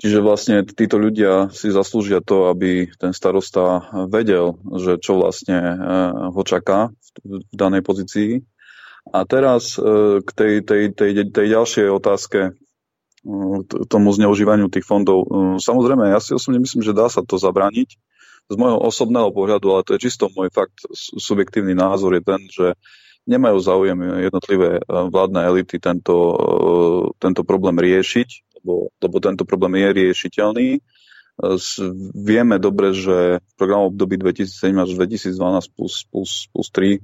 Čiže 0.03 0.19
vlastne 0.19 0.67
títo 0.67 0.99
ľudia 0.99 1.55
si 1.55 1.71
zaslúžia 1.71 2.19
to, 2.19 2.51
aby 2.51 2.91
ten 2.99 3.15
starosta 3.15 3.87
vedel, 4.11 4.59
že 4.75 4.99
čo 4.99 5.15
vlastne 5.15 5.55
e, 5.63 5.75
ho 6.35 6.43
čaká 6.43 6.91
v 7.23 7.47
danej 7.55 7.87
pozícii. 7.87 8.43
A 9.15 9.23
teraz 9.23 9.79
e, 9.79 10.19
k 10.19 10.31
tej, 10.35 10.53
tej, 10.67 10.83
tej, 10.91 11.11
tej 11.31 11.47
ďalšej 11.55 11.87
otázke, 11.87 12.59
tomu 13.87 14.11
zneužívaniu 14.11 14.67
tých 14.67 14.83
fondov. 14.83 15.31
Samozrejme, 15.63 16.11
ja 16.11 16.19
si 16.19 16.35
osobne 16.35 16.59
myslím, 16.59 16.83
že 16.83 16.91
dá 16.91 17.07
sa 17.07 17.23
to 17.23 17.39
zabrániť. 17.39 17.95
Z 18.51 18.55
môjho 18.59 18.83
osobného 18.83 19.31
pohľadu, 19.31 19.67
ale 19.71 19.87
to 19.87 19.95
je 19.95 20.11
čisto 20.11 20.27
môj 20.35 20.51
fakt, 20.51 20.83
subjektívny 21.15 21.79
názor 21.79 22.19
je 22.19 22.23
ten, 22.27 22.43
že 22.51 22.75
nemajú 23.31 23.63
záujem 23.63 23.95
jednotlivé 24.27 24.83
vládne 24.91 25.47
elity 25.47 25.79
tento, 25.79 26.35
tento 27.23 27.47
problém 27.47 27.79
riešiť, 27.79 28.52
lebo, 28.63 28.95
lebo 29.03 29.17
tento 29.19 29.45
problém 29.45 29.83
je 29.83 29.89
riešiteľný. 30.07 30.69
E, 30.79 30.81
vieme 32.15 32.57
dobre, 32.63 32.95
že 32.95 33.43
v 33.43 33.55
programu 33.59 33.91
období 33.91 34.17
2007 34.17 34.73
až 34.79 34.91
2012 34.97 35.77
plus, 35.77 35.95
plus, 36.09 36.33
plus 36.55 36.69
3 36.71 37.03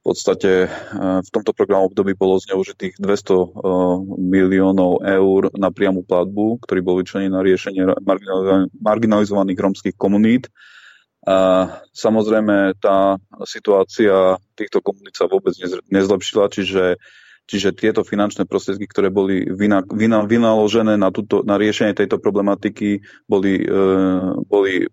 v 0.00 0.16
podstate 0.16 0.64
v 0.96 1.28
tomto 1.28 1.52
programu 1.52 1.92
období 1.92 2.16
bolo 2.16 2.40
zneužitých 2.40 2.96
200 3.04 4.16
miliónov 4.16 5.04
eur 5.04 5.52
na 5.52 5.68
priamu 5.68 6.08
platbu, 6.08 6.56
ktorý 6.64 6.80
bol 6.80 6.96
vyčlenený 7.04 7.28
na 7.28 7.44
riešenie 7.44 7.84
marginalizovaných 8.80 9.60
rómskych 9.60 10.00
komunít 10.00 10.48
samozrejme 11.92 12.80
tá 12.80 13.20
situácia 13.44 14.40
týchto 14.56 14.80
komunít 14.80 15.16
sa 15.16 15.28
vôbec 15.28 15.52
nezlepšila, 15.92 16.48
čiže, 16.48 16.96
čiže 17.50 17.74
tieto 17.74 18.06
finančné 18.06 18.46
prostriedky, 18.46 18.86
ktoré 18.86 19.10
boli 19.10 19.42
vyna, 19.42 19.82
vyna, 19.82 20.22
vynaložené 20.22 20.94
na, 20.94 21.10
túto, 21.10 21.42
na 21.42 21.58
riešenie 21.58 21.98
tejto 21.98 22.22
problematiky, 22.22 23.02
boli, 23.26 23.66
e, 23.66 23.82
boli 24.46 24.86
e, 24.86 24.88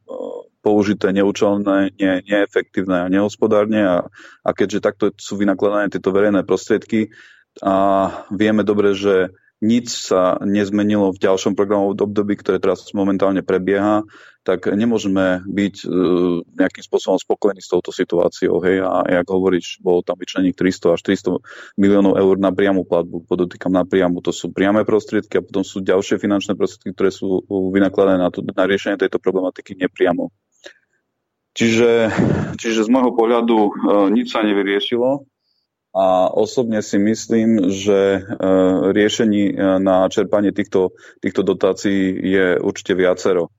použité 0.65 1.13
neúčelné, 1.13 1.93
ne, 1.93 2.13
neefektívne 2.25 3.05
a 3.05 3.11
nehospodárne 3.13 3.81
a, 3.85 3.97
a 4.41 4.49
keďže 4.57 4.81
takto 4.81 5.05
sú 5.13 5.37
vynakladané 5.37 5.93
tieto 5.93 6.09
verejné 6.09 6.41
prostriedky 6.41 7.13
a 7.61 8.09
vieme 8.33 8.65
dobre, 8.65 8.97
že 8.97 9.33
nič 9.57 9.89
sa 9.89 10.37
nezmenilo 10.45 11.09
v 11.09 11.21
ďalšom 11.21 11.57
programovom 11.57 11.97
období, 11.97 12.37
ktoré 12.37 12.61
teraz 12.61 12.85
momentálne 12.93 13.41
prebieha, 13.41 14.05
tak 14.45 14.69
nemôžeme 14.71 15.43
byť 15.43 15.75
uh, 15.83 16.39
nejakým 16.55 16.83
spôsobom 16.85 17.19
spokojní 17.19 17.59
s 17.59 17.67
touto 17.67 17.91
situáciou. 17.91 18.63
Hej? 18.63 18.79
A 18.79 19.03
jak 19.19 19.27
hovoríš, 19.27 19.83
bolo 19.83 20.05
tam 20.05 20.15
vyčlených 20.15 20.55
300 20.55 20.95
až 20.95 21.01
300 21.03 21.43
miliónov 21.75 22.15
eur 22.15 22.39
na 22.39 22.55
priamu 22.55 22.87
platbu. 22.87 23.27
Podotýkam 23.27 23.75
na 23.75 23.83
priamu. 23.83 24.23
To 24.23 24.31
sú 24.31 24.55
priame 24.55 24.87
prostriedky 24.87 25.41
a 25.41 25.43
potom 25.43 25.67
sú 25.67 25.83
ďalšie 25.83 26.15
finančné 26.21 26.55
prostriedky, 26.55 26.95
ktoré 26.95 27.11
sú 27.11 27.43
vynakladané 27.49 28.23
na, 28.23 28.31
to, 28.31 28.39
na 28.45 28.63
riešenie 28.63 28.95
tejto 28.95 29.19
problematiky 29.19 29.75
nepriamo. 29.75 30.31
Čiže, 31.57 32.13
čiže 32.55 32.85
z 32.85 32.89
môjho 32.93 33.11
pohľadu 33.17 33.57
uh, 33.57 33.69
nič 34.13 34.31
sa 34.31 34.47
nevyriešilo 34.47 35.27
a 35.97 36.29
osobne 36.29 36.85
si 36.85 37.01
myslím, 37.01 37.73
že 37.73 38.21
e, 38.21 38.45
riešení 38.93 39.43
e, 39.49 39.53
na 39.81 40.05
čerpanie 40.05 40.53
týchto, 40.53 40.93
týchto 41.25 41.41
dotácií 41.41 42.13
je 42.21 42.61
určite 42.61 42.93
viacero. 42.93 43.49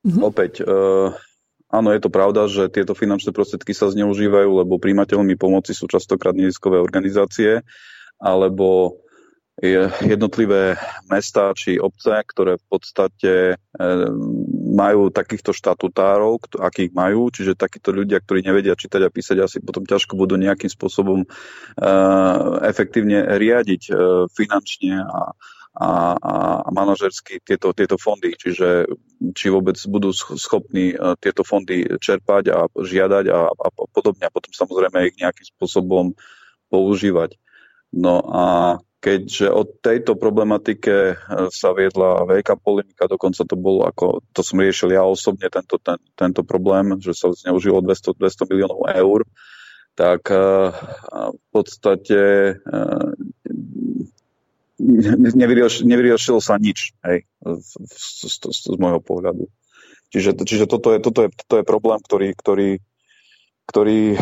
Mm-hmm. 0.00 0.22
Opäť, 0.24 0.64
e, 0.64 0.72
áno, 1.68 1.88
je 1.92 2.00
to 2.00 2.08
pravda, 2.08 2.48
že 2.48 2.72
tieto 2.72 2.96
finančné 2.96 3.36
prostriedky 3.36 3.76
sa 3.76 3.92
zneužívajú, 3.92 4.64
lebo 4.64 4.80
príjimateľmi 4.80 5.36
pomoci 5.36 5.76
sú 5.76 5.92
častokrát 5.92 6.32
neziskové 6.32 6.80
organizácie, 6.80 7.60
alebo 8.16 8.96
jednotlivé 10.00 10.80
mesta 11.12 11.52
či 11.52 11.76
obce, 11.76 12.16
ktoré 12.24 12.56
v 12.56 12.66
podstate 12.72 13.32
majú 14.72 15.12
takýchto 15.12 15.52
štatutárov, 15.52 16.40
akých 16.56 16.96
majú, 16.96 17.28
čiže 17.28 17.60
takíto 17.60 17.92
ľudia, 17.92 18.24
ktorí 18.24 18.40
nevedia 18.40 18.72
čítať 18.72 19.04
a 19.04 19.12
písať, 19.12 19.36
asi 19.44 19.56
potom 19.60 19.84
ťažko 19.84 20.16
budú 20.16 20.40
nejakým 20.40 20.72
spôsobom 20.72 21.22
e, 21.22 21.26
efektívne 22.64 23.36
riadiť 23.36 23.82
e, 23.88 23.92
finančne 24.32 25.04
a, 25.04 25.36
a, 25.76 25.88
a 26.16 26.68
manažersky 26.72 27.44
tieto, 27.44 27.76
tieto 27.76 28.00
fondy, 28.00 28.32
čiže 28.32 28.88
či 29.36 29.46
vôbec 29.52 29.76
budú 29.88 30.16
schopní 30.16 30.96
tieto 31.20 31.44
fondy 31.44 31.84
čerpať 32.00 32.44
a 32.52 32.58
žiadať 32.72 33.24
a, 33.28 33.40
a 33.52 33.68
podobne 33.92 34.24
a 34.24 34.32
potom 34.32 34.52
samozrejme 34.56 35.12
ich 35.12 35.20
nejakým 35.20 35.46
spôsobom 35.52 36.16
používať. 36.72 37.36
No 37.92 38.24
a 38.24 38.44
keďže 39.02 39.50
o 39.50 39.66
tejto 39.66 40.14
problematike 40.14 40.94
e, 40.94 41.14
sa 41.50 41.74
viedla 41.74 42.22
veľká 42.22 42.54
polemika, 42.54 43.10
dokonca 43.10 43.42
to 43.42 43.58
bolo 43.58 43.82
ako, 43.82 44.22
to 44.30 44.46
som 44.46 44.62
riešil 44.62 44.94
ja 44.94 45.02
osobne, 45.02 45.50
tento, 45.50 45.82
ten, 45.82 45.98
tento 46.14 46.46
problém, 46.46 46.94
že 47.02 47.10
sa 47.10 47.34
zneužilo 47.34 47.82
200, 47.82 48.14
200 48.14 48.50
miliónov 48.54 48.86
eur, 48.94 49.26
tak 49.98 50.30
e, 50.30 50.38
v 51.34 51.46
podstate 51.50 52.20
e, 52.54 52.78
nevyrieš, 55.34 55.82
nevyriešilo 55.82 56.38
sa 56.38 56.62
nič, 56.62 56.94
hej, 57.02 57.26
z, 57.42 57.70
z, 57.90 58.38
z, 58.38 58.58
z 58.70 58.76
môjho 58.78 59.02
pohľadu. 59.02 59.50
Čiže, 60.14 60.46
čiže 60.46 60.70
toto, 60.70 60.94
je, 60.94 61.02
toto, 61.02 61.26
je, 61.26 61.28
toto 61.34 61.54
je 61.58 61.64
problém, 61.66 61.98
ktorý, 61.98 62.28
ktorý, 62.38 62.68
ktorý 63.62 64.18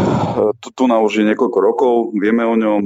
tu, 0.61 0.69
tu 0.71 0.85
na 0.87 1.01
už 1.01 1.21
je 1.21 1.29
niekoľko 1.33 1.59
rokov, 1.59 1.95
vieme 2.15 2.45
o 2.47 2.55
ňom, 2.55 2.83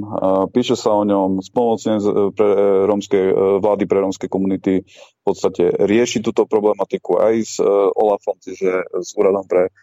píše 0.54 0.78
sa 0.78 0.94
o 0.96 1.04
ňom, 1.04 1.42
spomocne 1.44 1.98
pre 2.32 2.48
rómske, 2.88 3.18
vlády 3.60 3.84
pre 3.84 3.98
rómske 4.00 4.26
komunity 4.30 4.86
v 4.86 5.22
podstate 5.26 5.74
rieši 5.74 6.22
túto 6.22 6.46
problematiku 6.46 7.20
aj 7.20 7.34
s 7.42 7.56
OLAFom, 7.92 8.38
čiže 8.40 8.86
s 9.02 9.10
úradom 9.18 9.44
pre 9.44 9.74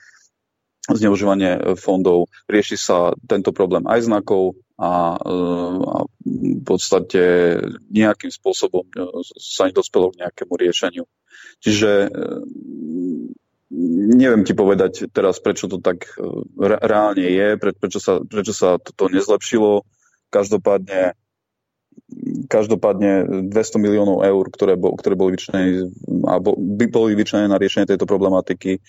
zneužívanie 0.90 1.78
fondov. 1.78 2.26
Rieši 2.50 2.78
sa 2.80 3.14
tento 3.30 3.54
problém 3.54 3.86
aj 3.86 4.10
znakov 4.10 4.58
a, 4.82 5.14
a 5.14 5.98
v 6.26 6.64
podstate 6.66 7.22
nejakým 7.94 8.34
spôsobom 8.34 8.90
sa 9.38 9.70
nedospelo 9.70 10.10
k 10.10 10.26
nejakému 10.26 10.54
riešeniu. 10.58 11.06
Čiže 11.62 12.10
neviem 14.20 14.44
ti 14.44 14.52
povedať 14.52 15.08
teraz, 15.16 15.40
prečo 15.40 15.72
to 15.72 15.80
tak 15.80 16.12
reálne 16.60 17.24
je, 17.24 17.48
prečo 17.56 18.00
sa, 18.04 18.20
prečo 18.20 18.52
sa 18.52 18.78
toto 18.78 19.08
nezlepšilo. 19.08 19.88
Každopádne 20.32 21.16
každopádne 22.48 23.48
200 23.52 23.84
miliónov 23.84 24.24
eur, 24.24 24.46
ktoré, 24.48 24.80
bol, 24.80 24.96
ktoré 24.96 25.16
boli 25.16 25.36
vyčlenené, 25.36 25.92
by 26.56 26.86
boli 26.88 27.16
vyčlenené 27.16 27.52
na 27.52 27.60
riešenie 27.60 27.88
tejto 27.88 28.08
problematiky, 28.08 28.80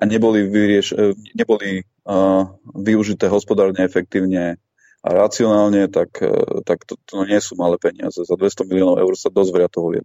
a 0.00 0.02
neboli, 0.08 0.48
vyrieš, 0.48 0.96
e, 0.96 1.12
neboli 1.36 1.84
uh, 2.08 2.48
využité 2.72 3.28
hospodárne, 3.28 3.84
efektívne 3.84 4.56
a 5.04 5.08
racionálne, 5.12 5.92
tak, 5.92 6.24
uh, 6.24 6.64
tak 6.64 6.88
to, 6.88 6.96
to 7.04 7.28
nie 7.28 7.36
sú 7.36 7.60
malé 7.60 7.76
peniaze. 7.76 8.16
Za 8.16 8.32
200 8.32 8.64
miliónov 8.64 8.96
eur 8.96 9.12
sa 9.12 9.28
dosť 9.28 9.50
veľa 9.52 9.68
toho 9.68 9.92
vie 9.92 10.02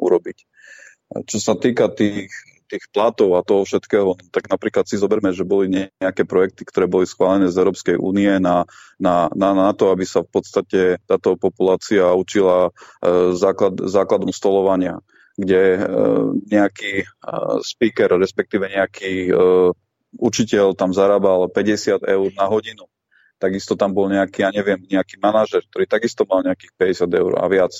urobiť. 0.00 0.38
Čo 1.28 1.38
sa 1.40 1.54
týka 1.60 1.92
tých, 1.92 2.32
tých 2.68 2.84
platov 2.92 3.34
a 3.34 3.42
toho 3.42 3.64
všetkého, 3.64 4.20
tak 4.28 4.52
napríklad 4.52 4.84
si 4.84 5.00
zoberme, 5.00 5.32
že 5.32 5.48
boli 5.48 5.72
nejaké 5.72 6.28
projekty, 6.28 6.68
ktoré 6.68 6.84
boli 6.84 7.08
schválené 7.08 7.48
z 7.48 7.56
Európskej 7.56 7.96
únie 7.96 8.36
na, 8.38 8.68
na, 9.00 9.32
na, 9.32 9.56
na 9.56 9.72
to, 9.72 9.88
aby 9.88 10.04
sa 10.04 10.20
v 10.20 10.30
podstate 10.30 10.80
táto 11.08 11.40
populácia 11.40 12.04
učila 12.12 12.68
uh, 12.68 13.32
základ, 13.32 13.80
základom 13.80 14.30
stolovania 14.30 15.00
kde 15.38 15.62
e, 15.78 15.80
nejaký 16.50 16.94
e, 16.98 17.06
speaker, 17.62 18.10
respektíve 18.18 18.66
nejaký 18.66 19.30
e, 19.30 19.32
učiteľ 20.18 20.74
tam 20.74 20.90
zarábal 20.90 21.46
50 21.46 22.02
eur 22.02 22.28
na 22.34 22.50
hodinu. 22.50 22.90
Takisto 23.38 23.78
tam 23.78 23.94
bol 23.94 24.10
nejaký, 24.10 24.42
ja 24.42 24.50
neviem, 24.50 24.82
nejaký 24.82 25.22
manažer, 25.22 25.62
ktorý 25.62 25.86
takisto 25.86 26.26
mal 26.26 26.42
nejakých 26.42 26.74
50 27.06 27.22
eur 27.22 27.32
a 27.38 27.46
viac 27.46 27.70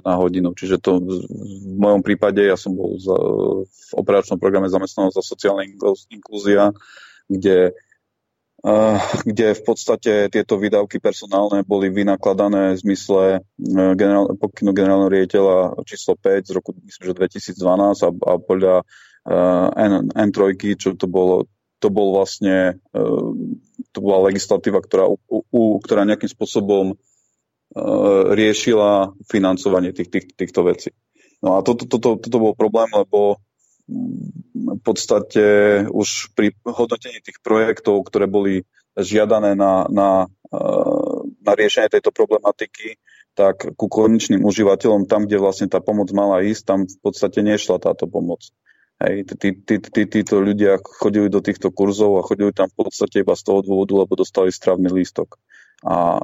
na 0.00 0.14
hodinu. 0.16 0.56
Čiže 0.56 0.80
to 0.80 0.96
v 1.04 1.76
mojom 1.76 2.00
prípade, 2.00 2.40
ja 2.40 2.56
som 2.56 2.72
bol 2.72 2.96
v 2.96 3.90
operačnom 3.92 4.40
programe 4.40 4.72
zamestnanosť 4.72 5.16
za 5.20 5.24
sociálna 5.24 5.68
inklúzia, 6.08 6.72
kde 7.28 7.76
kde 9.28 9.52
v 9.52 9.62
podstate 9.62 10.32
tieto 10.32 10.56
výdavky 10.56 10.96
personálne 10.96 11.60
boli 11.68 11.92
vynakladané 11.92 12.72
v 12.72 12.80
zmysle 12.80 13.22
e, 13.36 13.38
generál, 13.92 14.32
pokynu 14.40 14.72
generálneho 14.72 15.12
riaditeľa 15.12 15.84
číslo 15.84 16.16
5 16.16 16.48
z 16.48 16.52
roku 16.56 16.72
myslím, 16.72 17.12
že 17.12 17.20
2012 17.52 17.60
a, 17.60 18.08
a 18.08 18.32
podľa 18.40 18.76
N, 19.76 20.12
N3, 20.12 20.56
čo 20.76 20.96
to 20.96 21.08
bolo, 21.08 21.48
to 21.80 21.88
bol 21.88 22.16
vlastne 22.16 22.80
to 23.94 24.02
bola 24.02 24.26
legislatíva, 24.28 24.82
ktorá, 24.82 25.06
u, 25.06 25.16
u, 25.30 25.62
ktorá 25.78 26.02
nejakým 26.02 26.28
spôsobom 26.28 26.98
uh, 26.98 28.22
riešila 28.34 29.14
financovanie 29.30 29.94
tých, 29.94 30.10
tých, 30.10 30.26
týchto 30.34 30.66
vecí. 30.66 30.90
No 31.38 31.56
a 31.56 31.62
toto, 31.62 31.86
toto, 31.86 32.18
toto 32.18 32.38
bol 32.42 32.58
problém, 32.58 32.90
lebo 32.90 33.38
v 34.54 34.80
podstate 34.80 35.44
už 35.92 36.32
pri 36.32 36.56
hodnotení 36.64 37.20
tých 37.20 37.38
projektov, 37.44 38.00
ktoré 38.08 38.24
boli 38.24 38.64
žiadané 38.96 39.52
na, 39.52 39.84
na, 39.90 40.10
eh, 40.48 41.18
na 41.44 41.52
riešenie 41.52 41.92
tejto 41.92 42.14
problematiky, 42.14 42.96
tak 43.34 43.74
ku 43.74 43.90
konečným 43.90 44.46
užívateľom, 44.46 45.10
tam, 45.10 45.26
kde 45.26 45.42
vlastne 45.42 45.66
tá 45.66 45.82
pomoc 45.82 46.08
mala 46.14 46.46
ísť, 46.46 46.62
tam 46.64 46.80
v 46.86 46.98
podstate 47.02 47.42
nešla 47.42 47.82
táto 47.82 48.06
pomoc. 48.06 48.46
Hej, 48.94 49.26
tí, 49.36 49.50
tí, 49.58 49.76
tí, 49.82 50.02
títo 50.06 50.38
ľudia 50.38 50.78
chodili 50.78 51.26
do 51.26 51.42
týchto 51.42 51.74
kurzov 51.74 52.22
a 52.22 52.26
chodili 52.26 52.54
tam 52.54 52.70
v 52.70 52.86
podstate 52.86 53.26
iba 53.26 53.34
z 53.34 53.42
toho 53.42 53.60
dôvodu, 53.66 54.06
lebo 54.06 54.14
dostali 54.14 54.54
stravný 54.54 54.86
lístok. 54.86 55.34
A 55.84 56.22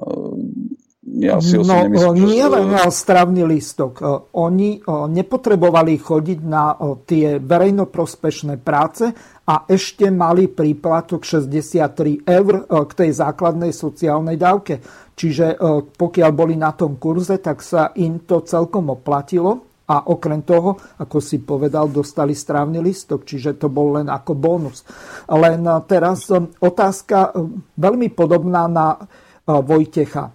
ja 1.01 1.41
si 1.41 1.57
no, 1.57 1.65
nemyslím, 1.65 2.29
nie 2.29 2.45
že... 2.45 2.53
len 2.53 2.67
stravný 2.93 3.43
lístok. 3.49 3.93
E, 3.99 4.05
oni 4.37 4.79
e, 4.79 4.81
nepotrebovali 5.09 5.97
chodiť 5.97 6.39
na 6.45 6.77
e, 6.77 7.03
tie 7.09 7.27
verejnoprospešné 7.41 8.61
práce 8.61 9.09
a 9.49 9.65
ešte 9.65 10.13
mali 10.13 10.47
príplatok 10.47 11.25
63 11.25 12.23
eur 12.23 12.69
k 12.87 12.93
tej 12.95 13.11
základnej 13.17 13.73
sociálnej 13.75 14.39
dávke. 14.39 14.79
Čiže 15.19 15.59
pokiaľ 16.01 16.31
boli 16.33 16.57
na 16.57 16.73
tom 16.73 16.97
kurze, 16.97 17.43
tak 17.43 17.61
sa 17.61 17.93
im 17.99 18.25
to 18.25 18.41
celkom 18.41 18.89
oplatilo 18.95 19.70
a 19.91 20.07
okrem 20.07 20.47
toho, 20.47 20.79
ako 21.03 21.19
si 21.19 21.43
povedal, 21.43 21.91
dostali 21.91 22.31
strávny 22.31 22.79
listok, 22.79 23.27
čiže 23.27 23.59
to 23.59 23.67
bol 23.67 23.99
len 23.99 24.07
ako 24.07 24.39
bonus. 24.39 24.87
Len 25.27 25.67
teraz 25.91 26.31
otázka 26.63 27.35
veľmi 27.75 28.15
podobná 28.15 28.71
na 28.71 28.95
Vojtecha 29.51 30.31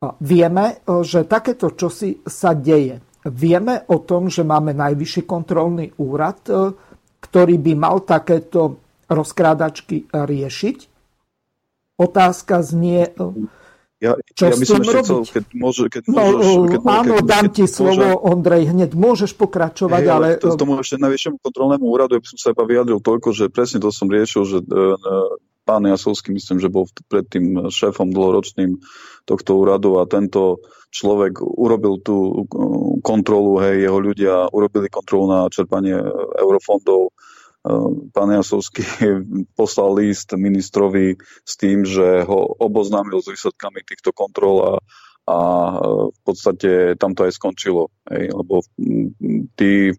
Vieme, 0.00 0.80
že 1.04 1.28
takéto 1.28 1.76
čosi 1.76 2.24
sa 2.24 2.56
deje. 2.56 3.04
Vieme 3.28 3.84
o 3.92 4.00
tom, 4.00 4.32
že 4.32 4.40
máme 4.40 4.72
najvyšší 4.72 5.28
kontrolný 5.28 5.92
úrad, 6.00 6.40
ktorý 7.20 7.60
by 7.60 7.72
mal 7.76 8.00
takéto 8.08 8.80
rozkrádačky 9.04 10.08
riešiť. 10.08 10.78
Otázka 12.00 12.64
znie, 12.64 13.12
ja, 14.00 14.16
čo 14.32 14.42
ja 14.48 14.56
s 14.56 14.64
tým 14.64 14.80
robiť? 14.80 15.04
Chcel, 15.04 15.20
keď 15.28 15.44
môže, 15.52 15.82
keď 15.92 16.02
no, 16.08 16.16
môžeš, 16.16 16.52
keď, 16.72 16.80
áno, 16.88 17.14
keď, 17.20 17.24
dám 17.28 17.46
ti 17.52 17.64
slovo, 17.68 18.00
môže, 18.00 18.24
Ondrej, 18.24 18.62
hneď 18.72 18.90
môžeš 18.96 19.30
pokračovať, 19.36 20.02
hej, 20.02 20.10
ale... 20.10 20.26
To, 20.40 20.56
tomu 20.56 20.80
ešte 20.80 20.96
najvyššiemu 20.96 21.36
kontrolnému 21.44 21.84
úradu, 21.84 22.16
ja 22.16 22.22
by 22.24 22.28
som 22.32 22.38
sa 22.40 22.48
iba 22.56 22.64
vyjadril 22.64 22.98
toľko, 23.04 23.28
že 23.36 23.52
presne 23.52 23.78
to 23.78 23.92
som 23.92 24.08
riešil, 24.08 24.42
že 24.48 24.58
pán 25.68 25.84
Jasovský, 25.84 26.32
myslím, 26.32 26.58
že 26.58 26.72
bol 26.72 26.88
predtým 27.12 27.68
šéfom 27.68 28.08
dlhoročným 28.10 28.80
tohto 29.28 29.60
úradu 29.60 30.00
a 30.00 30.08
tento 30.08 30.64
človek 30.90 31.38
urobil 31.44 32.02
tú 32.02 32.48
kontrolu, 33.04 33.62
hej, 33.62 33.84
jeho 33.86 33.98
ľudia 34.00 34.34
urobili 34.50 34.90
kontrolu 34.90 35.30
na 35.30 35.40
čerpanie 35.52 35.94
eurofondov. 36.40 37.14
Pán 38.12 38.30
Jasovský 38.32 38.82
poslal 39.60 39.94
list 39.94 40.32
ministrovi 40.32 41.16
s 41.44 41.54
tým, 41.60 41.84
že 41.84 42.24
ho 42.24 42.56
oboznámil 42.56 43.20
s 43.20 43.28
výsledkami 43.28 43.84
týchto 43.84 44.16
kontrol 44.16 44.56
a 44.64 44.72
a 45.28 45.38
e, 45.38 46.08
v 46.10 46.20
podstate 46.24 46.70
tam 46.96 47.12
to 47.12 47.28
aj 47.28 47.36
skončilo. 47.36 47.92
Hej, 48.10 48.34
lebo 48.34 48.64
tí, 49.54 49.94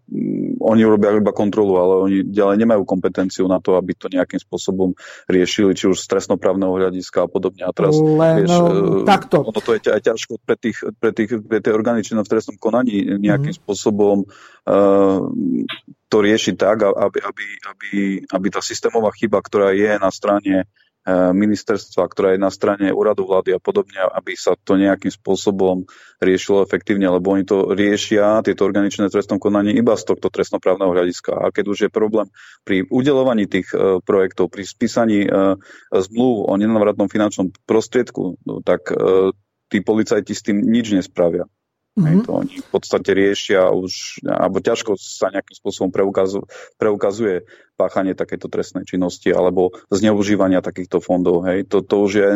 oni 0.60 0.82
robia 0.84 1.16
iba 1.16 1.32
kontrolu, 1.32 1.80
ale 1.80 1.94
oni 2.04 2.16
ďalej 2.28 2.56
nemajú 2.60 2.82
kompetenciu 2.84 3.48
na 3.48 3.56
to, 3.56 3.80
aby 3.80 3.96
to 3.96 4.12
nejakým 4.12 4.36
spôsobom 4.36 4.92
riešili, 5.30 5.72
či 5.72 5.88
už 5.88 5.96
z 5.96 6.06
trestnoprávneho 6.12 6.76
hľadiska 6.76 7.24
a 7.24 7.28
podobne. 7.30 7.64
A 7.64 7.72
teraz, 7.72 7.96
Len, 7.96 8.44
vieš, 8.44 8.52
no, 8.52 9.06
takto. 9.08 9.40
ono 9.40 9.60
to 9.64 9.78
je 9.78 9.88
aj 9.88 10.02
ťažko 10.12 10.42
pre, 10.44 10.56
tých, 10.60 10.78
pre, 11.00 11.10
tých, 11.16 11.40
pre 11.40 11.58
tie 11.64 11.72
orgány 11.72 12.04
v 12.04 12.28
trestnom 12.28 12.60
konaní 12.60 13.16
nejakým 13.16 13.56
mm-hmm. 13.56 13.64
spôsobom 13.64 14.28
uh, 14.28 15.20
to 16.12 16.16
riešiť 16.20 16.54
tak, 16.60 16.84
aby, 16.84 17.18
aby, 17.24 17.44
aby, 17.72 17.90
aby 18.28 18.46
tá 18.52 18.60
systémová 18.60 19.08
chyba, 19.16 19.40
ktorá 19.40 19.72
je 19.72 19.96
na 19.96 20.12
strane 20.12 20.68
E, 20.91 20.91
ministerstva, 21.10 22.06
ktorá 22.06 22.34
je 22.34 22.40
na 22.40 22.50
strane 22.54 22.94
úradu 22.94 23.26
vlády 23.26 23.58
a 23.58 23.60
podobne, 23.60 23.98
aby 23.98 24.38
sa 24.38 24.54
to 24.54 24.78
nejakým 24.78 25.10
spôsobom 25.10 25.82
riešilo 26.22 26.62
efektívne, 26.62 27.10
lebo 27.10 27.34
oni 27.34 27.42
to 27.42 27.74
riešia, 27.74 28.46
tieto 28.46 28.62
organičné 28.62 29.10
trestnom 29.10 29.42
konaní 29.42 29.74
iba 29.74 29.98
z 29.98 30.06
tohto 30.06 30.30
trestnoprávneho 30.30 30.94
hľadiska. 30.94 31.34
A 31.34 31.50
keď 31.50 31.64
už 31.66 31.78
je 31.86 31.90
problém 31.90 32.30
pri 32.62 32.86
udelovaní 32.86 33.50
tých 33.50 33.74
uh, 33.74 33.98
projektov, 33.98 34.54
pri 34.54 34.62
spísaní 34.62 35.26
uh, 35.26 35.58
zmluv 35.90 36.46
o 36.46 36.54
nenavratnom 36.54 37.10
finančnom 37.10 37.50
prostriedku, 37.66 38.38
no, 38.46 38.62
tak 38.62 38.94
tí 39.72 39.80
policajti 39.80 40.32
s 40.36 40.44
tým 40.44 40.60
nič 40.60 40.92
nespravia. 40.92 41.48
Mm-hmm. 41.92 42.24
to 42.24 42.32
oni 42.32 42.56
v 42.64 42.68
podstate 42.72 43.10
riešia 43.12 43.68
už, 43.68 44.24
alebo 44.24 44.64
ťažko 44.64 44.96
sa 44.96 45.28
nejakým 45.28 45.56
spôsobom 45.60 45.92
preukazu, 45.92 46.40
preukazuje 46.80 47.44
páchanie 47.76 48.16
takéto 48.16 48.48
trestnej 48.48 48.88
činnosti 48.88 49.28
alebo 49.28 49.76
zneužívania 49.92 50.64
takýchto 50.64 51.04
fondov. 51.04 51.44
Hej. 51.44 51.68
To, 51.68 51.84
to 51.84 51.96
už 52.00 52.12
je 52.16 52.28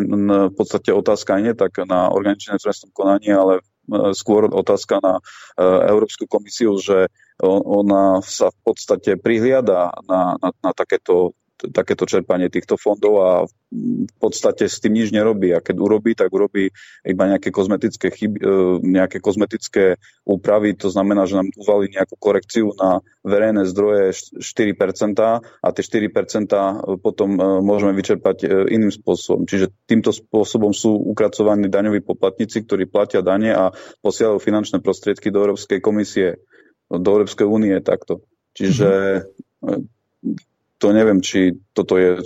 v 0.51 0.55
podstate 0.55 0.93
otázka 0.93 1.41
nie 1.41 1.57
tak 1.57 1.81
na 1.89 2.13
organičné 2.13 2.61
trestnom 2.61 2.93
konaní, 2.93 3.33
ale 3.33 3.65
e, 3.89 4.13
skôr 4.13 4.45
otázka 4.53 5.01
na 5.01 5.25
uh, 5.25 5.89
Európsku 5.89 6.29
komisiu, 6.29 6.77
že 6.77 7.09
ona 7.41 8.21
sa 8.25 8.53
v 8.53 8.59
podstate 8.61 9.17
prihliada 9.17 9.93
na, 10.05 10.37
na, 10.41 10.51
na 10.53 10.71
takéto 10.77 11.37
takéto 11.57 12.05
čerpanie 12.05 12.53
týchto 12.53 12.77
fondov 12.77 13.15
a 13.25 13.31
v 13.73 14.17
podstate 14.21 14.69
s 14.69 14.79
tým 14.79 14.95
nič 14.95 15.11
nerobí. 15.11 15.51
A 15.57 15.65
keď 15.65 15.77
urobí, 15.81 16.13
tak 16.13 16.31
urobí 16.31 16.71
iba 17.03 17.25
nejaké 17.27 17.49
kozmetické, 17.51 18.13
chyby, 18.13 18.39
e, 18.39 18.45
nejaké 18.85 19.19
kozmetické 19.19 19.97
úpravy. 20.23 20.77
To 20.79 20.93
znamená, 20.93 21.25
že 21.25 21.41
nám 21.41 21.49
uvalí 21.57 21.91
nejakú 21.91 22.15
korekciu 22.21 22.77
na 22.77 23.01
verejné 23.25 23.67
zdroje 23.67 24.15
4% 24.39 25.43
a 25.43 25.69
tie 25.73 25.83
4% 25.83 27.01
potom 27.01 27.31
e, 27.35 27.41
môžeme 27.65 27.97
vyčerpať 27.97 28.37
e, 28.45 28.47
iným 28.77 28.93
spôsobom. 28.93 29.49
Čiže 29.49 29.73
týmto 29.89 30.13
spôsobom 30.13 30.71
sú 30.77 30.95
ukracovaní 30.95 31.67
daňoví 31.67 32.05
poplatníci, 32.05 32.69
ktorí 32.69 32.87
platia 32.87 33.25
dane 33.25 33.51
a 33.57 33.73
posielajú 34.05 34.39
finančné 34.39 34.79
prostriedky 34.85 35.33
do 35.33 35.43
Európskej 35.43 35.81
komisie, 35.83 36.39
do 36.87 37.09
Európskej 37.09 37.49
únie 37.49 37.75
takto. 37.83 38.23
Čiže 38.57 39.21
to 40.77 40.93
neviem, 40.93 41.25
či 41.25 41.57
toto 41.73 41.97
je, 41.97 42.21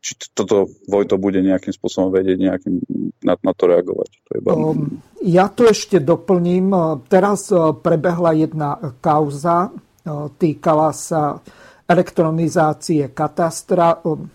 či 0.00 0.12
toto 0.32 0.68
Vojto 0.88 1.20
bude 1.20 1.44
nejakým 1.44 1.76
spôsobom 1.76 2.08
vedieť 2.08 2.38
nejakým, 2.40 2.80
na, 3.20 3.36
na 3.36 3.52
to 3.52 3.68
reagovať. 3.68 4.10
To 4.16 4.30
je 4.32 4.40
um, 4.48 5.00
ja 5.20 5.52
to 5.52 5.68
ešte 5.68 6.00
doplním. 6.00 6.72
Teraz 7.12 7.52
uh, 7.52 7.76
prebehla 7.76 8.32
jedna 8.32 8.80
kauza, 9.04 9.68
uh, 9.68 10.32
týkala 10.40 10.96
sa 10.96 11.36
elektronizácie 11.84 13.12
katastra. 13.12 14.00
Um, 14.08 14.32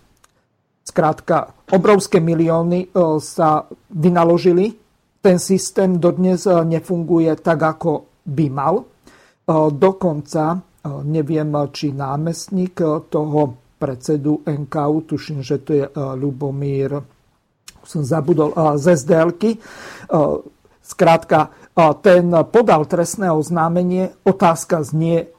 skrátka, 0.86 1.50
obrovské 1.74 2.22
milióny 2.22 2.94
uh, 2.94 3.18
sa 3.18 3.66
vynaložili. 3.90 4.78
Ten 5.26 5.42
systém 5.42 5.98
dodnes 5.98 6.46
nefunguje 6.46 7.34
tak, 7.42 7.58
ako 7.58 8.22
by 8.30 8.46
mal. 8.54 8.86
Dokonca 9.74 10.62
neviem, 10.86 11.50
či 11.74 11.90
námestník 11.92 12.78
toho 13.10 13.42
predsedu 13.76 14.46
NKU, 14.46 14.98
tuším, 15.10 15.42
že 15.42 15.58
to 15.60 15.72
je 15.74 15.86
Lubomír, 15.94 17.02
som 17.86 18.02
zabudol, 18.02 18.54
z 18.78 18.86
sdl 18.98 19.30
Skrátka, 20.86 21.50
ten 22.06 22.30
podal 22.54 22.86
trestné 22.86 23.34
oznámenie. 23.34 24.14
Otázka 24.22 24.86
znie, 24.86 25.34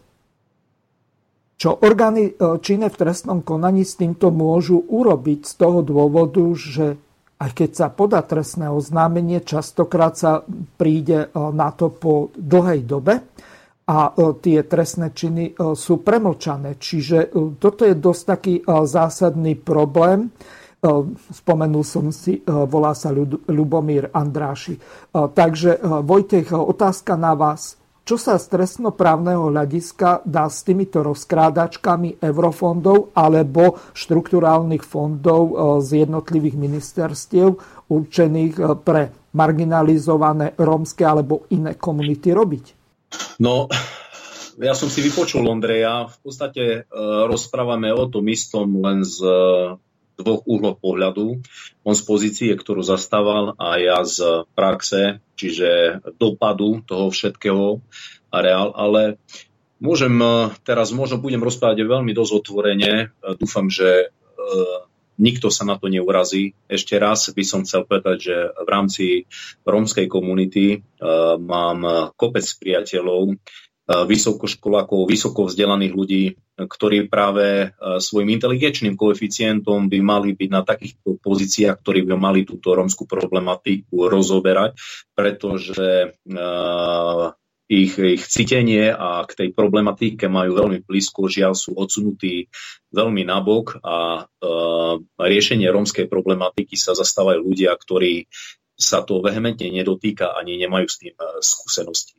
čo 1.55 1.73
orgány 1.73 2.35
činné 2.61 2.91
v 2.91 2.99
trestnom 2.99 3.41
konaní 3.47 3.87
s 3.87 3.97
týmto 3.97 4.35
môžu 4.35 4.83
urobiť 4.83 5.47
z 5.47 5.53
toho 5.55 5.81
dôvodu, 5.87 6.43
že 6.53 6.99
aj 7.39 7.51
keď 7.53 7.71
sa 7.73 7.89
podá 7.89 8.21
trestné 8.27 8.69
oznámenie, 8.69 9.41
častokrát 9.41 10.19
sa 10.19 10.43
príde 10.77 11.31
na 11.33 11.71
to 11.73 11.95
po 11.95 12.35
dlhej 12.35 12.83
dobe 12.85 13.23
a 13.87 14.11
e, 14.11 14.13
tie 14.43 14.67
trestné 14.67 15.15
činy 15.15 15.55
e, 15.55 15.79
sú 15.79 16.03
premlčané. 16.03 16.75
Čiže 16.77 17.19
e, 17.31 17.55
toto 17.57 17.87
je 17.87 17.95
dosť 17.95 18.23
taký 18.27 18.55
zásadný 18.67 19.55
problém. 19.55 20.35
Spomenul 21.33 21.83
som 21.83 22.15
si, 22.15 22.47
volá 22.47 22.95
sa 22.95 23.11
Ľubomír 23.49 24.13
Andráši. 24.13 24.79
Takže 25.11 25.83
Vojtech, 25.83 26.53
otázka 26.53 27.19
na 27.19 27.35
vás. 27.35 27.75
Čo 28.07 28.15
sa 28.15 28.39
z 28.39 28.55
trestnoprávneho 28.55 29.51
hľadiska 29.51 30.23
dá 30.23 30.47
s 30.47 30.63
týmito 30.63 31.03
rozkrádačkami 31.03 32.23
eurofondov 32.23 33.19
alebo 33.19 33.83
štrukturálnych 33.99 34.85
fondov 34.87 35.59
z 35.83 36.07
jednotlivých 36.07 36.55
ministerstiev 36.55 37.49
určených 37.91 38.55
pre 38.87 39.11
marginalizované 39.35 40.55
rómske 40.55 41.03
alebo 41.03 41.51
iné 41.51 41.75
komunity 41.75 42.31
robiť? 42.31 42.86
No, 43.39 43.69
ja 44.57 44.73
som 44.73 44.89
si 44.89 45.05
vypočul 45.05 45.45
Ondreja. 45.45 46.09
V 46.09 46.19
podstate 46.25 46.63
e, 46.65 46.81
rozprávame 47.29 47.93
o 47.93 48.09
tom 48.09 48.25
istom 48.33 48.81
len 48.81 49.05
z 49.05 49.21
e, 49.21 49.39
dvoch 50.17 50.43
uhlov 50.49 50.81
pohľadu. 50.81 51.45
On 51.85 51.95
z 51.95 52.03
pozície, 52.09 52.51
ktorú 52.57 52.81
zastával 52.81 53.53
a 53.61 53.77
ja 53.77 54.01
z 54.03 54.49
praxe, 54.57 55.21
čiže 55.37 56.01
dopadu 56.17 56.81
toho 56.89 57.13
všetkého 57.13 57.85
a 58.33 58.37
reál, 58.41 58.73
ale 58.73 59.21
môžem 59.79 60.17
e, 60.17 60.51
teraz, 60.65 60.91
možno 60.91 61.21
budem 61.21 61.45
rozprávať 61.45 61.85
veľmi 61.85 62.13
dosť 62.17 62.33
otvorene. 62.33 62.93
E, 62.93 63.07
dúfam, 63.37 63.69
že 63.69 64.09
e, 64.09 64.37
nikto 65.17 65.49
sa 65.49 65.65
na 65.65 65.77
to 65.81 65.89
neurazí. 65.89 66.57
Ešte 66.69 66.97
raz 66.97 67.29
by 67.33 67.45
som 67.45 67.65
chcel 67.65 67.85
povedať, 67.85 68.17
že 68.21 68.37
v 68.53 68.69
rámci 68.69 69.05
rómskej 69.65 70.07
komunity 70.09 70.81
uh, 70.81 71.37
mám 71.41 72.13
kopec 72.17 72.45
priateľov, 72.45 73.35
uh, 73.35 74.05
vysokoškolákov, 74.09 75.09
vysoko 75.09 75.49
vzdelaných 75.49 75.93
ľudí, 75.95 76.25
ktorí 76.57 77.09
práve 77.09 77.71
uh, 77.73 77.99
svojim 78.01 78.37
inteligenčným 78.37 78.97
koeficientom 78.97 79.89
by 79.89 79.99
mali 80.01 80.33
byť 80.37 80.51
na 80.53 80.63
takýchto 80.65 81.21
pozíciách, 81.21 81.81
ktorí 81.81 82.05
by 82.05 82.17
mali 82.17 82.45
túto 82.45 82.73
rómskú 82.77 83.05
problematiku 83.05 84.09
rozoberať, 84.09 84.77
pretože 85.13 86.17
ich, 87.67 87.99
ich 87.99 88.23
cítenie 88.31 88.95
a 88.95 89.27
k 89.27 89.33
tej 89.35 89.49
problematike 89.51 90.31
majú 90.31 90.55
veľmi 90.55 90.87
blízko, 90.87 91.27
žiaľ 91.27 91.59
sú 91.59 91.75
odsunutí 91.75 92.47
veľmi 92.95 93.27
nabok 93.27 93.83
a 93.83 94.23
e, 94.23 94.49
riešenie 95.19 95.67
rómskej 95.67 96.07
problematiky 96.07 96.79
sa 96.79 96.95
zastávajú 96.95 97.43
ľudia, 97.43 97.75
ktorí 97.75 98.31
sa 98.79 99.03
to 99.03 99.19
vehementne 99.19 99.67
nedotýka 99.73 100.37
ani 100.39 100.63
nemajú 100.63 100.87
s 100.87 100.97
tým 101.03 101.15
e, 101.19 101.43
skúsenosti. 101.43 102.15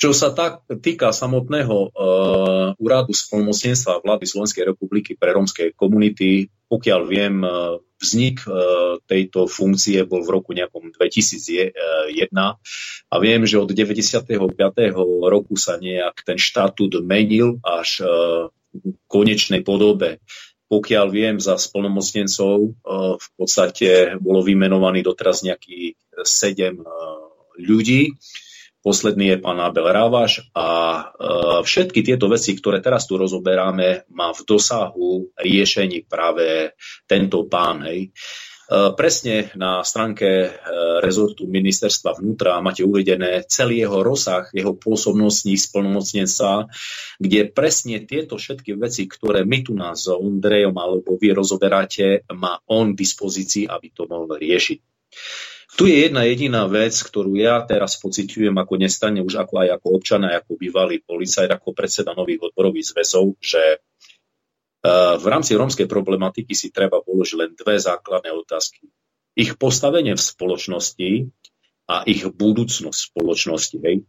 Čo 0.00 0.16
sa 0.16 0.32
tak 0.32 0.64
týka 0.80 1.12
samotného 1.12 1.92
uh, 1.92 2.72
úradu 2.80 3.12
spolnomocnenstva 3.12 4.00
vlády 4.00 4.24
Slovenskej 4.24 4.72
republiky 4.72 5.12
pre 5.12 5.36
rómske 5.36 5.76
komunity, 5.76 6.48
pokiaľ 6.72 7.00
viem, 7.04 7.44
uh, 7.44 7.76
vznik 8.00 8.40
uh, 8.48 8.96
tejto 9.04 9.44
funkcie 9.44 10.00
bol 10.08 10.24
v 10.24 10.32
roku 10.32 10.56
nejakom 10.56 10.88
2001 10.96 11.76
a 12.32 13.14
viem, 13.20 13.44
že 13.44 13.60
od 13.60 13.68
95. 13.68 14.24
roku 15.28 15.60
sa 15.60 15.76
nejak 15.76 16.24
ten 16.24 16.40
štatút 16.40 17.04
menil 17.04 17.60
až 17.60 18.00
v 18.72 18.96
konečnej 19.04 19.60
podobe 19.60 20.24
pokiaľ 20.70 21.06
viem, 21.10 21.36
za 21.42 21.58
spolnomocnencov 21.58 22.78
v 23.18 23.28
podstate 23.34 24.14
bolo 24.22 24.38
vymenovaný 24.46 25.02
doteraz 25.02 25.42
nejakých 25.42 25.98
sedem 26.22 26.78
ľudí. 27.58 28.14
Posledný 28.80 29.36
je 29.36 29.42
pán 29.44 29.60
Abel 29.60 29.84
Rávaš 29.92 30.40
a 30.56 30.68
e, 30.96 31.02
všetky 31.60 32.00
tieto 32.00 32.32
veci, 32.32 32.56
ktoré 32.56 32.80
teraz 32.80 33.04
tu 33.04 33.20
rozoberáme, 33.20 34.08
má 34.08 34.32
v 34.32 34.40
dosahu 34.48 35.36
riešení 35.36 36.08
práve 36.08 36.72
tento 37.04 37.44
pán. 37.44 37.84
Hej. 37.84 38.08
E, 38.08 38.10
presne 38.96 39.52
na 39.52 39.84
stránke 39.84 40.24
e, 40.24 40.50
rezortu 41.04 41.44
ministerstva 41.44 42.24
vnútra 42.24 42.56
máte 42.64 42.80
uvedené 42.80 43.44
celý 43.44 43.84
jeho 43.84 44.00
rozsah, 44.00 44.48
jeho 44.56 44.72
pôsobnostní 44.72 45.60
splnomocnenca, 45.60 46.64
kde 47.20 47.52
presne 47.52 48.00
tieto 48.08 48.40
všetky 48.40 48.80
veci, 48.80 49.04
ktoré 49.04 49.44
my 49.44 49.60
tu 49.60 49.76
nás 49.76 50.06
s 50.06 50.08
Ondrejom 50.08 50.72
alebo 50.72 51.20
vy 51.20 51.36
rozoberáte, 51.36 52.24
má 52.32 52.56
on 52.64 52.96
v 52.96 53.04
dispozícii, 53.04 53.68
aby 53.68 53.92
to 53.92 54.08
mohol 54.08 54.40
riešiť. 54.40 54.78
Tu 55.80 55.88
je 55.88 55.96
jedna 56.04 56.28
jediná 56.28 56.68
vec, 56.68 56.92
ktorú 56.92 57.40
ja 57.40 57.64
teraz 57.64 57.96
pociťujem 58.04 58.52
ako 58.52 58.76
nestane 58.76 59.24
už 59.24 59.40
ako 59.40 59.64
aj 59.64 59.80
ako 59.80 59.86
občan, 59.96 60.28
ako 60.28 60.60
bývalý 60.60 61.00
policajt, 61.00 61.48
ako 61.48 61.72
predseda 61.72 62.12
nových 62.12 62.52
odborových 62.52 62.92
zväzov, 62.92 63.40
že 63.40 63.62
e, 63.64 63.78
v 65.16 65.24
rámci 65.24 65.56
rómskej 65.56 65.88
problematiky 65.88 66.52
si 66.52 66.68
treba 66.68 67.00
položiť 67.00 67.32
len 67.32 67.50
dve 67.56 67.80
základné 67.80 68.28
otázky. 68.28 68.92
Ich 69.32 69.56
postavenie 69.56 70.12
v 70.12 70.20
spoločnosti 70.20 71.10
a 71.88 72.04
ich 72.04 72.28
budúcnosť 72.28 73.00
v 73.00 73.08
spoločnosti. 73.16 73.76
Hej 73.80 74.04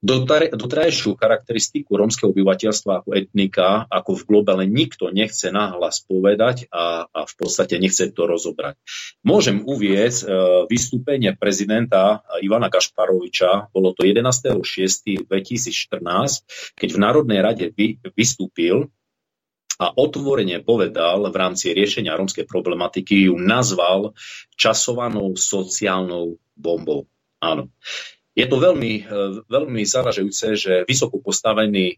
dotrajšiu 0.00 1.12
charakteristiku 1.20 1.92
rómskeho 1.92 2.32
obyvateľstva 2.32 3.04
ako 3.04 3.12
etnika, 3.12 3.84
ako 3.92 4.16
v 4.16 4.22
globále 4.24 4.64
nikto 4.64 5.12
nechce 5.12 5.52
nahlas 5.52 6.00
povedať 6.08 6.72
a, 6.72 7.04
a 7.04 7.20
v 7.28 7.34
podstate 7.36 7.76
nechce 7.76 8.08
to 8.16 8.24
rozobrať. 8.24 8.80
Môžem 9.20 9.60
uvieť 9.60 10.24
e, 10.24 10.32
vystúpenie 10.72 11.36
prezidenta 11.36 12.24
Ivana 12.40 12.72
Kašparoviča, 12.72 13.68
bolo 13.76 13.92
to 13.92 14.08
11.6.2014, 14.08 16.80
keď 16.80 16.88
v 16.88 16.98
Národnej 16.98 17.44
rade 17.44 17.68
vy, 17.68 18.00
vystúpil 18.16 18.88
a 19.80 19.96
otvorene 19.96 20.60
povedal 20.64 21.28
v 21.28 21.36
rámci 21.36 21.76
riešenia 21.76 22.16
rómskej 22.16 22.48
problematiky, 22.48 23.28
ju 23.28 23.36
nazval 23.36 24.16
časovanou 24.56 25.36
sociálnou 25.36 26.40
bombou. 26.56 27.04
Áno. 27.40 27.72
Je 28.40 28.48
to 28.48 28.56
veľmi, 28.56 29.04
e, 29.04 29.44
veľmi 29.52 29.84
zaražujúce, 29.84 30.46
že 30.56 30.72
vysoko 30.88 31.20
postavený 31.20 31.92
e, 31.92 31.96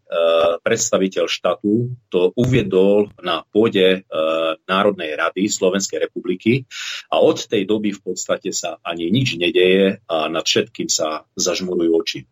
predstaviteľ 0.58 1.30
štátu 1.30 1.94
to 2.10 2.34
uviedol 2.34 3.14
na 3.22 3.46
pôde 3.46 4.02
e, 4.02 4.20
Národnej 4.66 5.14
rady 5.14 5.46
Slovenskej 5.46 6.02
republiky 6.02 6.66
a 7.14 7.22
od 7.22 7.46
tej 7.46 7.62
doby 7.62 7.94
v 7.94 8.02
podstate 8.02 8.50
sa 8.50 8.82
ani 8.82 9.14
nič 9.14 9.38
nedeje 9.38 10.02
a 10.10 10.26
nad 10.26 10.42
všetkým 10.42 10.90
sa 10.90 11.30
zažmurujú 11.38 11.92
oči. 11.94 12.26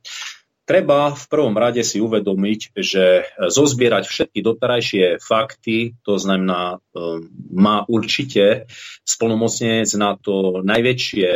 Treba 0.67 1.15
v 1.15 1.25
prvom 1.31 1.55
rade 1.55 1.83
si 1.87 2.03
uvedomiť, 2.03 2.61
že 2.79 3.27
zozbierať 3.43 4.07
všetky 4.07 4.39
doterajšie 4.39 5.05
fakty, 5.19 5.99
to 6.07 6.15
znamená, 6.15 6.79
má 7.51 7.83
určite 7.91 8.71
splnomocnenec 9.03 9.91
na 9.99 10.15
to 10.15 10.63
najväčšie 10.63 11.31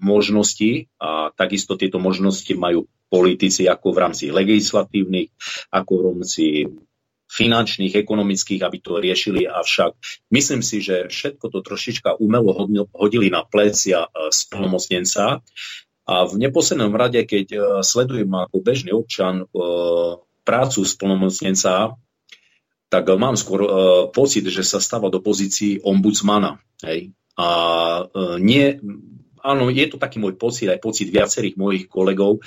možnosti 0.00 0.88
a 0.98 1.30
takisto 1.32 1.76
tieto 1.76 2.00
možnosti 2.00 2.50
majú 2.56 2.88
politici 3.10 3.66
ako 3.66 3.92
v 3.92 3.98
rámci 4.00 4.24
legislatívnych, 4.30 5.28
ako 5.74 5.92
v 5.92 6.02
rámci 6.06 6.44
finančných, 7.30 7.94
ekonomických, 7.94 8.60
aby 8.66 8.78
to 8.82 8.98
riešili. 8.98 9.46
Avšak 9.46 9.94
myslím 10.34 10.66
si, 10.66 10.82
že 10.82 11.06
všetko 11.06 11.46
to 11.46 11.62
trošička 11.62 12.18
umelo 12.18 12.50
hodili 12.90 13.30
na 13.30 13.46
plecia 13.46 14.10
e, 14.10 14.34
splnomocnenca. 14.34 15.38
A 16.10 16.14
v 16.26 16.34
neposlednom 16.42 16.90
rade, 16.90 17.22
keď 17.22 17.46
e, 17.54 17.58
sledujem 17.86 18.26
ako 18.34 18.56
bežný 18.58 18.90
občan 18.90 19.46
e, 19.46 19.54
prácu 20.42 20.82
splnomocnenca, 20.82 21.94
tak 22.90 23.06
mám 23.06 23.38
skôr 23.38 23.62
pocit, 24.10 24.42
že 24.50 24.66
sa 24.66 24.82
stáva 24.82 25.14
do 25.14 25.22
pozícii 25.22 25.78
ombudsmana. 25.78 26.58
Hej? 26.82 27.14
A 27.38 27.46
nie, 28.42 28.82
áno, 29.42 29.72
je 29.72 29.86
to 29.88 29.96
taký 29.96 30.20
môj 30.20 30.36
pocit, 30.36 30.68
aj 30.68 30.80
pocit 30.80 31.08
viacerých 31.08 31.56
mojich 31.56 31.84
kolegov, 31.88 32.40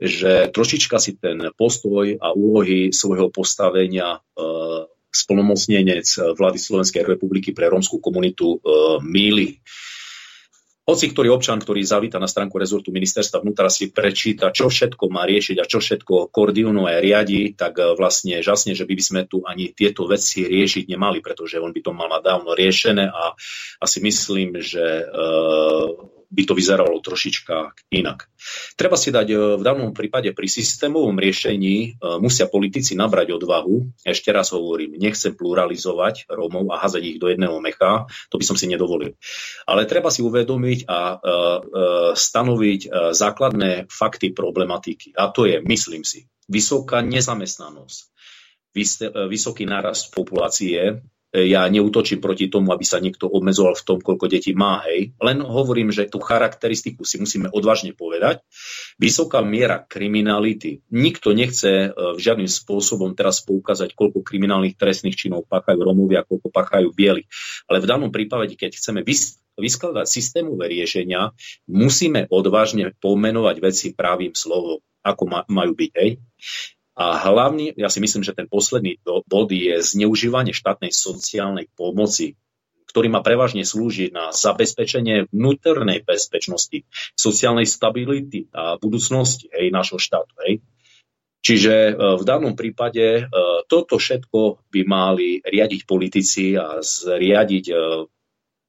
že 0.00 0.48
trošička 0.48 0.96
si 0.96 1.20
ten 1.20 1.52
postoj 1.52 2.16
a 2.16 2.32
úlohy 2.32 2.88
svojho 2.88 3.28
postavenia 3.28 4.16
e, 4.16 4.48
splnomocnenec 5.12 6.06
vlády 6.40 6.56
Slovenskej 6.56 7.04
republiky 7.04 7.52
pre 7.52 7.68
rómskú 7.68 8.00
komunitu 8.00 8.56
e, 8.56 8.58
míli. 9.04 9.60
Hoci 10.90 11.06
ktorý 11.12 11.30
občan, 11.30 11.60
ktorý 11.60 11.86
zavíta 11.86 12.18
na 12.18 12.26
stránku 12.26 12.58
rezortu 12.58 12.90
ministerstva 12.90 13.44
vnútra 13.44 13.70
si 13.70 13.94
prečíta, 13.94 14.50
čo 14.50 14.66
všetko 14.66 15.06
má 15.06 15.22
riešiť 15.22 15.62
a 15.62 15.68
čo 15.68 15.78
všetko 15.78 16.34
koordinuje 16.34 16.90
a 16.90 16.98
riadi, 16.98 17.52
tak 17.52 17.76
e, 17.76 17.92
vlastne 17.94 18.40
žasne, 18.40 18.72
že 18.72 18.88
by 18.88 18.94
sme 18.98 19.20
tu 19.28 19.44
ani 19.44 19.70
tieto 19.76 20.08
veci 20.08 20.48
riešiť 20.48 20.88
nemali, 20.88 21.20
pretože 21.20 21.60
on 21.60 21.76
by 21.76 21.80
to 21.84 21.92
mal 21.92 22.08
dávno 22.24 22.56
riešené 22.56 23.04
a 23.04 23.36
asi 23.84 24.00
myslím, 24.00 24.56
že 24.64 25.04
uh, 25.04 26.19
by 26.30 26.42
to 26.46 26.54
vyzeralo 26.54 27.02
trošička 27.02 27.74
inak. 27.90 28.30
Treba 28.78 28.94
si 28.94 29.10
dať 29.10 29.28
e, 29.28 29.36
v 29.58 29.62
danom 29.66 29.90
prípade 29.90 30.30
pri 30.30 30.46
systémovom 30.46 31.18
riešení 31.18 31.76
e, 31.82 31.88
musia 32.22 32.46
politici 32.46 32.94
nabrať 32.94 33.34
odvahu. 33.34 34.06
Ešte 34.06 34.30
raz 34.30 34.54
hovorím, 34.54 34.94
nechcem 34.94 35.34
pluralizovať 35.34 36.30
Rómov 36.30 36.70
a 36.70 36.78
hazať 36.78 37.02
ich 37.02 37.18
do 37.18 37.26
jedného 37.26 37.58
mecha, 37.58 38.06
to 38.30 38.38
by 38.38 38.46
som 38.46 38.54
si 38.54 38.70
nedovolil. 38.70 39.18
Ale 39.66 39.90
treba 39.90 40.08
si 40.14 40.22
uvedomiť 40.22 40.86
a 40.86 40.98
e, 40.98 41.16
stanoviť 42.14 42.80
základné 43.10 43.90
fakty 43.90 44.30
problematiky. 44.30 45.18
A 45.18 45.34
to 45.34 45.50
je, 45.50 45.58
myslím 45.66 46.06
si, 46.06 46.30
vysoká 46.46 47.02
nezamestnanosť, 47.02 48.06
vysoký 49.26 49.66
nárast 49.66 50.14
populácie, 50.14 51.02
ja 51.30 51.62
neutočím 51.70 52.18
proti 52.18 52.50
tomu, 52.50 52.74
aby 52.74 52.82
sa 52.82 52.98
niekto 52.98 53.30
obmedzoval 53.30 53.78
v 53.78 53.86
tom, 53.86 53.98
koľko 54.02 54.26
detí 54.26 54.50
má, 54.50 54.82
hej. 54.90 55.14
Len 55.22 55.38
hovorím, 55.38 55.94
že 55.94 56.10
tú 56.10 56.18
charakteristiku 56.18 57.06
si 57.06 57.22
musíme 57.22 57.46
odvážne 57.54 57.94
povedať. 57.94 58.42
Vysoká 58.98 59.38
miera 59.38 59.78
kriminality. 59.86 60.82
Nikto 60.90 61.30
nechce 61.30 61.70
e, 61.70 61.88
žiadnym 62.18 62.50
spôsobom 62.50 63.14
teraz 63.14 63.46
poukázať, 63.46 63.94
koľko 63.94 64.26
kriminálnych 64.26 64.74
trestných 64.74 65.14
činov 65.14 65.46
páchajú 65.46 65.78
Romovia, 65.78 66.26
koľko 66.26 66.50
páchajú 66.50 66.90
bieli. 66.90 67.30
Ale 67.70 67.78
v 67.78 67.86
danom 67.86 68.10
prípade, 68.10 68.58
keď 68.58 68.74
chceme 68.74 69.06
vys- 69.06 69.38
vyskladať 69.54 70.10
systémové 70.10 70.66
riešenia, 70.66 71.30
musíme 71.70 72.26
odvážne 72.26 72.90
pomenovať 72.98 73.56
veci 73.62 73.86
právým 73.94 74.34
slovom, 74.34 74.82
ako 75.06 75.22
ma- 75.30 75.46
majú 75.46 75.78
byť. 75.78 75.90
Hej. 75.94 76.10
A 76.98 77.16
hlavne, 77.30 77.72
ja 77.78 77.88
si 77.88 78.02
myslím, 78.02 78.26
že 78.26 78.34
ten 78.36 78.50
posledný 78.50 78.98
bod 79.04 79.50
je 79.50 79.78
zneužívanie 79.80 80.52
štátnej 80.52 80.90
sociálnej 80.90 81.70
pomoci, 81.78 82.34
ktorý 82.90 83.06
má 83.06 83.22
prevažne 83.22 83.62
slúžiť 83.62 84.10
na 84.10 84.34
zabezpečenie 84.34 85.30
vnútornej 85.30 86.02
bezpečnosti, 86.02 86.82
sociálnej 87.14 87.64
stability 87.70 88.50
a 88.50 88.74
budúcnosti 88.82 89.46
hej, 89.54 89.70
našho 89.70 90.02
štátu. 90.02 90.34
Hej. 90.42 90.58
Čiže 91.40 91.74
e, 91.74 91.92
v 92.20 92.22
danom 92.26 92.52
prípade 92.58 93.22
e, 93.22 93.22
toto 93.70 93.96
všetko 93.96 94.68
by 94.68 94.80
mali 94.84 95.40
riadiť 95.40 95.80
politici 95.88 96.52
a 96.58 96.82
zriadiť 96.84 97.64
e, 97.70 97.74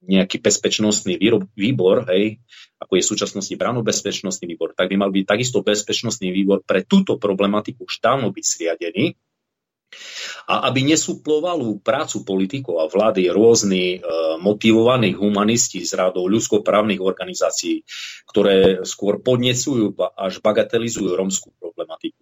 nejaký 0.02 0.42
bezpečnostný 0.42 1.22
výbor, 1.54 2.10
hej, 2.10 2.42
ako 2.82 2.98
je 2.98 3.04
v 3.06 3.12
súčasnosti 3.14 3.54
bránobezpečnostný 3.54 4.46
výbor, 4.50 4.74
tak 4.74 4.90
by 4.90 4.96
mal 4.98 5.14
byť 5.14 5.26
takisto 5.30 5.62
bezpečnostný 5.62 6.34
výbor 6.34 6.66
pre 6.66 6.82
túto 6.82 7.22
problematiku 7.22 7.86
už 7.86 8.02
dávno 8.02 8.34
byť 8.34 8.46
sriadený 8.46 9.14
a 10.48 10.72
aby 10.72 10.88
nesuplovali 10.88 11.84
prácu 11.84 12.24
politikov 12.24 12.82
a 12.82 12.90
vlády 12.90 13.28
rôzni 13.30 14.00
e, 14.00 14.10
motivovaní 14.40 15.14
humanisti 15.14 15.84
z 15.84 15.92
radou 16.00 16.26
ľudskoprávnych 16.32 17.04
organizácií, 17.04 17.84
ktoré 18.26 18.82
skôr 18.88 19.20
podnecujú 19.20 19.94
až 20.16 20.40
bagatelizujú 20.40 21.12
romskú 21.14 21.52
problematiku. 21.60 22.21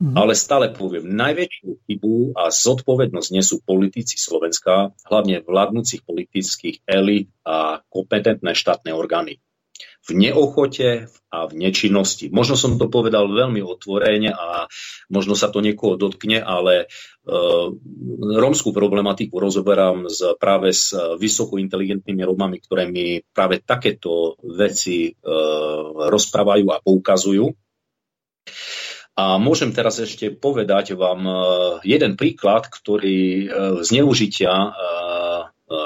Mm. 0.00 0.16
Ale 0.16 0.32
stále 0.32 0.72
poviem, 0.72 1.12
najväčšiu 1.12 1.84
chybu 1.84 2.32
a 2.32 2.48
zodpovednosť 2.48 3.28
nesú 3.36 3.60
politici 3.60 4.16
Slovenska, 4.16 4.96
hlavne 5.04 5.44
vládnúcich 5.44 6.08
politických 6.08 6.88
elit 6.88 7.28
a 7.44 7.84
kompetentné 7.92 8.56
štátne 8.56 8.96
orgány. 8.96 9.44
V 10.00 10.16
neochote 10.16 11.12
a 11.28 11.38
v 11.44 11.52
nečinnosti. 11.52 12.32
Možno 12.32 12.56
som 12.56 12.80
to 12.80 12.88
povedal 12.88 13.28
veľmi 13.28 13.60
otvorene 13.60 14.32
a 14.32 14.64
možno 15.12 15.36
sa 15.36 15.52
to 15.52 15.60
niekoho 15.60 16.00
dotkne, 16.00 16.40
ale 16.40 16.88
e, 16.88 17.36
rómskú 18.40 18.72
problematiku 18.72 19.36
rozoberám 19.36 20.08
z, 20.08 20.40
práve 20.40 20.72
s 20.72 20.96
vysoko 21.20 21.60
inteligentnými 21.60 22.24
Rómami, 22.24 22.64
ktoré 22.64 22.88
mi 22.88 23.20
práve 23.36 23.60
takéto 23.60 24.40
veci 24.40 25.12
e, 25.12 25.28
rozprávajú 26.08 26.66
a 26.72 26.80
poukazujú. 26.80 27.52
A 29.20 29.36
môžem 29.36 29.68
teraz 29.76 30.00
ešte 30.00 30.32
povedať 30.32 30.96
vám 30.96 31.20
e, 31.28 31.34
jeden 31.84 32.16
príklad, 32.16 32.72
ktorý 32.72 33.20
e, 33.20 33.46
zneužitia 33.84 34.48
e, 34.48 34.70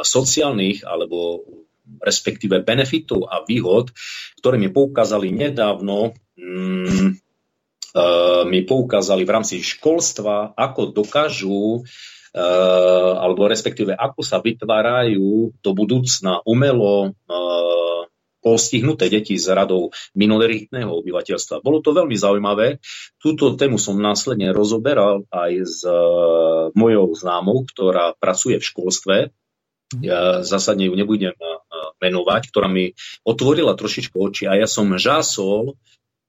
sociálnych 0.07 0.87
alebo 0.87 1.43
respektíve 1.99 2.63
benefitov 2.63 3.27
a 3.27 3.43
výhod, 3.43 3.91
ktoré 4.39 4.57
mi 4.57 4.71
poukázali 4.71 5.35
nedávno, 5.35 6.15
mm, 6.39 7.21
mi 8.51 8.61
poukázali 8.67 9.23
v 9.23 9.31
rámci 9.31 9.63
školstva, 9.63 10.57
ako 10.57 10.91
dokážu 10.91 11.87
alebo 13.15 13.47
respektíve 13.47 13.95
ako 13.95 14.27
sa 14.27 14.43
vytvárajú 14.43 15.55
do 15.63 15.71
budúcna 15.71 16.43
umelo 16.43 17.15
postihnuté 18.45 19.09
deti 19.09 19.41
z 19.41 19.57
radou 19.57 19.89
minoritného 20.13 20.93
obyvateľstva. 20.93 21.65
Bolo 21.65 21.81
to 21.81 21.97
veľmi 21.97 22.13
zaujímavé. 22.13 22.77
Túto 23.17 23.57
tému 23.57 23.81
som 23.81 23.97
následne 23.97 24.53
rozoberal 24.53 25.25
aj 25.33 25.53
s 25.65 25.81
uh, 25.89 26.69
mojou 26.77 27.17
známou, 27.17 27.65
ktorá 27.65 28.13
pracuje 28.21 28.61
v 28.61 28.69
školstve. 28.69 29.17
Ja 30.05 30.45
zásadne 30.45 30.93
ju 30.93 30.93
nebudem 30.93 31.33
uh, 31.33 31.97
menovať, 32.05 32.53
ktorá 32.53 32.69
mi 32.69 32.93
otvorila 33.25 33.73
trošičku 33.73 34.13
oči 34.21 34.45
a 34.45 34.61
ja 34.61 34.69
som 34.69 34.93
žásol, 34.93 35.81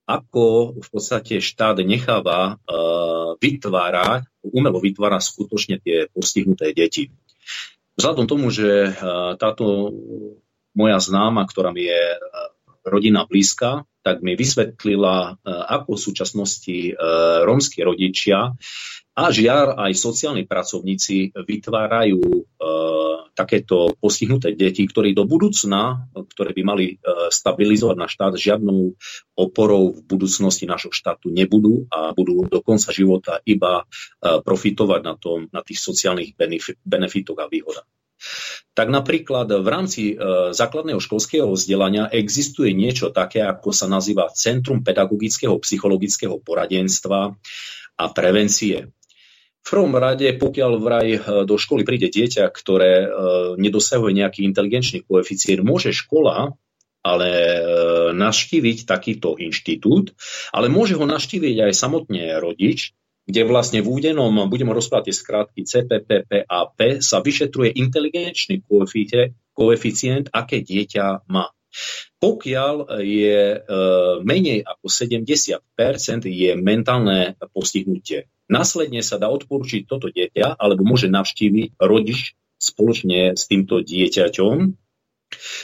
ako 0.08 0.78
v 0.80 0.88
podstate 0.88 1.44
štát 1.44 1.84
necháva 1.84 2.56
uh, 2.56 3.36
vytvárať, 3.44 4.24
umelo 4.48 4.80
vytvára 4.80 5.20
skutočne 5.20 5.84
tie 5.84 6.08
postihnuté 6.16 6.72
deti. 6.72 7.12
Vzhľadom 7.96 8.28
tomu, 8.28 8.52
že 8.52 8.92
táto 9.40 9.88
moja 10.76 11.00
známa, 11.00 11.48
ktorá 11.48 11.72
mi 11.72 11.88
je 11.88 12.04
e, 12.14 12.20
rodina 12.86 13.24
blízka, 13.26 13.88
tak 14.06 14.22
mi 14.22 14.38
vysvetlila, 14.38 15.40
e, 15.40 15.50
ako 15.50 15.96
v 15.98 16.04
súčasnosti 16.04 16.78
e, 16.92 16.94
rómsky 17.48 17.82
rodičia 17.82 18.54
a 19.16 19.24
žiar 19.32 19.80
aj 19.80 19.96
sociálni 19.96 20.44
pracovníci 20.44 21.32
vytvárajú 21.32 22.20
takéto 23.32 23.96
postihnuté 23.96 24.52
deti, 24.60 24.84
ktorí 24.84 25.16
do 25.16 25.24
budúcna, 25.24 26.12
ktoré 26.12 26.52
by 26.52 26.64
mali 26.68 27.00
stabilizovať 27.32 27.96
náš 27.96 28.12
štát, 28.12 28.36
žiadnou 28.36 28.92
oporou 29.40 29.96
v 29.96 30.04
budúcnosti 30.04 30.68
nášho 30.68 30.92
štátu 30.92 31.32
nebudú 31.32 31.88
a 31.96 32.12
budú 32.12 32.44
do 32.44 32.60
konca 32.60 32.92
života 32.92 33.40
iba 33.48 33.88
profitovať 34.20 35.02
na, 35.08 35.16
tom, 35.16 35.48
na 35.48 35.64
tých 35.64 35.80
sociálnych 35.80 36.36
benefitoch 36.84 37.40
a 37.40 37.48
výhodách. 37.48 37.88
Tak 38.76 38.92
napríklad 38.92 39.48
v 39.48 39.68
rámci 39.68 40.02
e, 40.12 40.16
základného 40.52 41.00
školského 41.00 41.48
vzdelania 41.56 42.12
existuje 42.12 42.76
niečo 42.76 43.08
také, 43.08 43.40
ako 43.40 43.72
sa 43.72 43.88
nazýva 43.88 44.28
Centrum 44.36 44.84
pedagogického 44.84 45.56
psychologického 45.64 46.44
poradenstva 46.44 47.32
a 47.96 48.06
prevencie. 48.12 48.92
V 49.66 49.68
prvom 49.68 49.96
rade, 49.98 50.28
pokiaľ 50.36 50.72
vraj 50.76 51.08
e, 51.16 51.20
do 51.48 51.56
školy 51.56 51.88
príde 51.88 52.12
dieťa, 52.12 52.52
ktoré 52.52 52.94
e, 53.00 53.08
nedosahuje 53.64 54.12
nejaký 54.12 54.44
inteligenčný 54.44 55.08
koeficient, 55.08 55.64
môže 55.64 55.96
škola 55.96 56.52
ale 57.06 57.30
navštíviť 58.18 58.90
takýto 58.90 59.38
inštitút, 59.38 60.18
ale 60.50 60.74
môže 60.74 60.98
ho 60.98 61.06
navštíviť 61.06 61.70
aj 61.70 61.74
samotne 61.78 62.42
rodič, 62.42 62.98
kde 63.26 63.42
vlastne 63.50 63.82
v 63.82 63.90
údenom, 63.90 64.46
budeme 64.46 64.70
rozprávať 64.72 65.10
tie 65.10 65.16
skrátky 65.18 65.60
CPPPAP, 65.66 67.02
sa 67.02 67.26
vyšetruje 67.26 67.74
inteligenčný 67.74 68.62
koeficient, 69.52 70.30
aké 70.30 70.62
dieťa 70.62 71.26
má. 71.34 71.50
Pokiaľ 72.22 73.02
je 73.04 73.40
e, 73.52 73.60
menej 74.24 74.64
ako 74.64 74.86
70% 74.88 75.60
je 76.24 76.52
mentálne 76.56 77.36
postihnutie. 77.52 78.32
Následne 78.48 79.04
sa 79.04 79.20
dá 79.20 79.28
odporučiť 79.28 79.84
toto 79.84 80.08
dieťa, 80.08 80.56
alebo 80.56 80.88
môže 80.88 81.12
navštíviť 81.12 81.76
rodič 81.82 82.38
spoločne 82.56 83.36
s 83.36 83.44
týmto 83.50 83.84
dieťaťom 83.84 84.86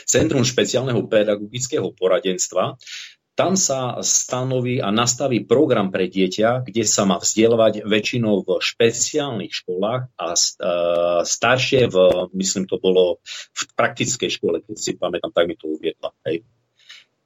Centrum 0.04 0.44
špeciálneho 0.44 1.06
pedagogického 1.08 1.94
poradenstva 1.96 2.76
tam 3.32 3.56
sa 3.56 3.96
stanoví 4.04 4.84
a 4.84 4.92
nastaví 4.92 5.48
program 5.48 5.88
pre 5.88 6.04
dieťa, 6.04 6.68
kde 6.68 6.84
sa 6.84 7.08
má 7.08 7.16
vzdelávať 7.16 7.88
väčšinou 7.88 8.44
v 8.44 8.60
špeciálnych 8.60 9.52
školách 9.56 10.12
a 10.20 10.26
staršie 11.24 11.88
v, 11.88 11.96
myslím 12.36 12.68
to 12.68 12.76
bolo 12.76 13.24
v 13.56 13.62
praktickej 13.72 14.30
škole, 14.36 14.60
keď 14.60 14.76
si 14.76 14.92
pamätám, 15.00 15.32
tak 15.32 15.48
mi 15.48 15.56
to 15.56 15.72
uviedla. 15.72 16.12
Hej. 16.28 16.44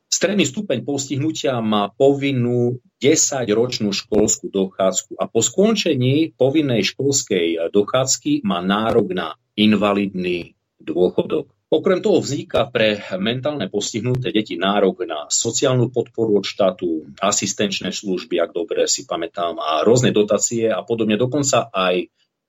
Stredný 0.07 0.47
stupeň 0.47 0.87
postihnutia 0.87 1.59
má 1.59 1.91
povinnú 1.91 2.79
10-ročnú 3.03 3.91
školskú 3.91 4.49
dochádzku 4.49 5.19
a 5.19 5.27
po 5.27 5.43
skončení 5.43 6.33
povinnej 6.39 6.87
školskej 6.87 7.75
dochádzky 7.75 8.47
má 8.47 8.63
nárok 8.63 9.11
na 9.11 9.35
invalidný 9.59 10.55
dôchodok. 10.79 11.51
Okrem 11.67 11.99
toho 11.99 12.23
vzniká 12.23 12.71
pre 12.71 13.03
mentálne 13.19 13.67
postihnuté 13.67 14.31
deti 14.31 14.55
nárok 14.55 15.03
na 15.03 15.27
sociálnu 15.27 15.91
podporu 15.91 16.39
od 16.39 16.47
štátu, 16.47 17.11
asistenčné 17.19 17.91
služby, 17.91 18.39
ak 18.39 18.55
dobre 18.55 18.87
si 18.87 19.03
pamätám, 19.03 19.59
a 19.59 19.83
rôzne 19.83 20.15
dotácie 20.15 20.71
a 20.71 20.87
podobne, 20.87 21.19
dokonca 21.19 21.67
aj 21.75 22.07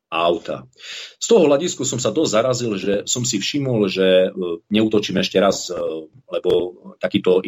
auta. 0.07 0.67
Z 1.19 1.25
toho 1.27 1.51
hľadisku 1.51 1.83
som 1.83 1.99
sa 1.99 2.15
dosť 2.15 2.31
zarazil, 2.31 2.71
že 2.79 2.93
som 3.05 3.27
si 3.27 3.43
všimol, 3.43 3.91
že 3.91 4.07
e, 4.07 4.29
neutočím 4.71 5.19
ešte 5.19 5.37
raz, 5.43 5.67
e, 5.67 5.75
lebo 6.31 6.51
takýto 6.97 7.43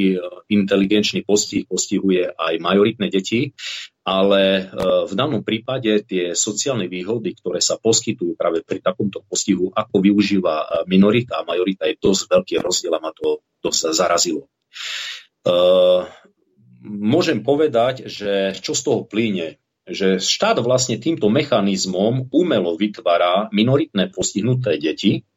inteligenčný 0.52 1.24
postih 1.24 1.66
postihuje 1.66 2.36
aj 2.36 2.54
majoritné 2.60 3.08
deti, 3.08 3.56
ale 4.10 4.42
e, 4.42 4.62
v 5.06 5.14
danom 5.14 5.46
prípade 5.46 6.02
tie 6.10 6.34
sociálne 6.34 6.90
výhody, 6.90 7.38
ktoré 7.38 7.62
sa 7.62 7.78
poskytujú 7.78 8.34
práve 8.34 8.66
pri 8.66 8.82
takomto 8.82 9.22
postihu, 9.22 9.70
ako 9.70 10.02
využíva 10.02 10.56
e, 10.58 10.68
minorita 10.90 11.42
a 11.42 11.46
majorita, 11.46 11.86
je 11.86 12.02
dosť 12.02 12.34
veľký 12.34 12.54
rozdiel 12.66 12.94
a 12.98 13.04
ma 13.04 13.14
to 13.14 13.46
dosť 13.62 13.94
zarazilo. 13.94 14.50
E, 15.46 15.54
môžem 16.90 17.46
povedať, 17.46 18.10
že 18.10 18.58
čo 18.58 18.74
z 18.74 18.82
toho 18.82 19.06
plíne, 19.06 19.62
že 19.92 20.22
štát 20.22 20.62
vlastne 20.62 20.98
týmto 20.98 21.28
mechanizmom 21.28 22.30
umelo 22.30 22.78
vytvára 22.78 23.50
minoritné 23.50 24.10
postihnuté 24.14 24.78
deti, 24.78 25.28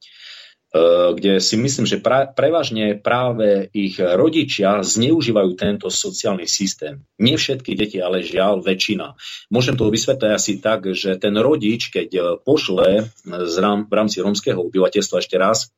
Eh, 0.73 1.11
kde 1.13 1.37
si 1.37 1.61
myslím, 1.61 1.85
že 1.85 2.01
pra, 2.01 2.25
prevažne 2.25 2.97
práve 2.97 3.69
ich 3.77 4.01
rodičia 4.01 4.81
zneužívajú 4.81 5.53
tento 5.53 5.93
sociálny 5.93 6.49
systém. 6.49 7.05
Nie 7.21 7.37
všetky 7.37 7.77
deti, 7.77 8.01
ale 8.01 8.25
žiaľ 8.25 8.65
väčšina. 8.65 9.13
Môžem 9.53 9.77
to 9.77 9.93
vysvetliť 9.93 10.33
asi 10.33 10.65
tak, 10.65 10.89
že 10.97 11.21
ten 11.21 11.37
rodič, 11.37 11.93
keď 11.93 12.41
pošle 12.41 13.05
z 13.29 13.55
rám, 13.61 13.85
v 13.85 13.93
rámci 13.93 14.25
rómskeho 14.25 14.65
obyvateľstva 14.65 15.21
ešte 15.21 15.37
raz, 15.37 15.69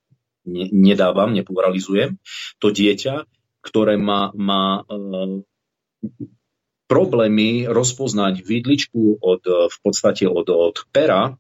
ne, 0.47 0.71
nedávam, 0.71 1.35
nepuralizujem, 1.35 2.15
to 2.63 2.71
dieťa, 2.71 3.27
ktoré 3.67 3.99
má, 3.99 4.31
má 4.39 4.87
e, 4.87 5.43
problémy 6.95 7.67
rozpoznať 7.67 8.47
vidličku 8.47 9.19
od, 9.19 9.43
v 9.43 9.77
podstate 9.83 10.31
od, 10.31 10.47
od 10.47 10.87
pera, 10.95 11.35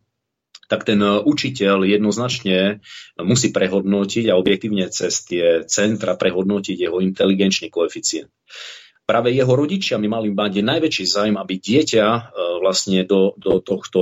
tak 0.66 0.82
ten 0.82 0.98
e, 0.98 1.22
učiteľ 1.22 1.86
jednoznačne 1.86 2.82
musí 3.22 3.54
prehodnotiť 3.54 4.34
a 4.34 4.38
objektívne 4.38 4.90
cez 4.90 5.22
tie 5.22 5.62
centra 5.70 6.18
prehodnotiť 6.18 6.76
jeho 6.90 6.98
inteligenčný 6.98 7.70
koeficient. 7.70 8.26
Práve 9.06 9.30
jeho 9.30 9.52
rodičia 9.54 10.00
by 10.00 10.08
mali 10.10 10.28
mať 10.34 10.64
najväčší 10.64 11.04
zájem, 11.06 11.36
aby 11.38 11.54
dieťa 11.62 12.06
e, 12.08 12.22
vlastne 12.58 13.06
do, 13.06 13.38
do 13.38 13.62
tohto 13.62 14.00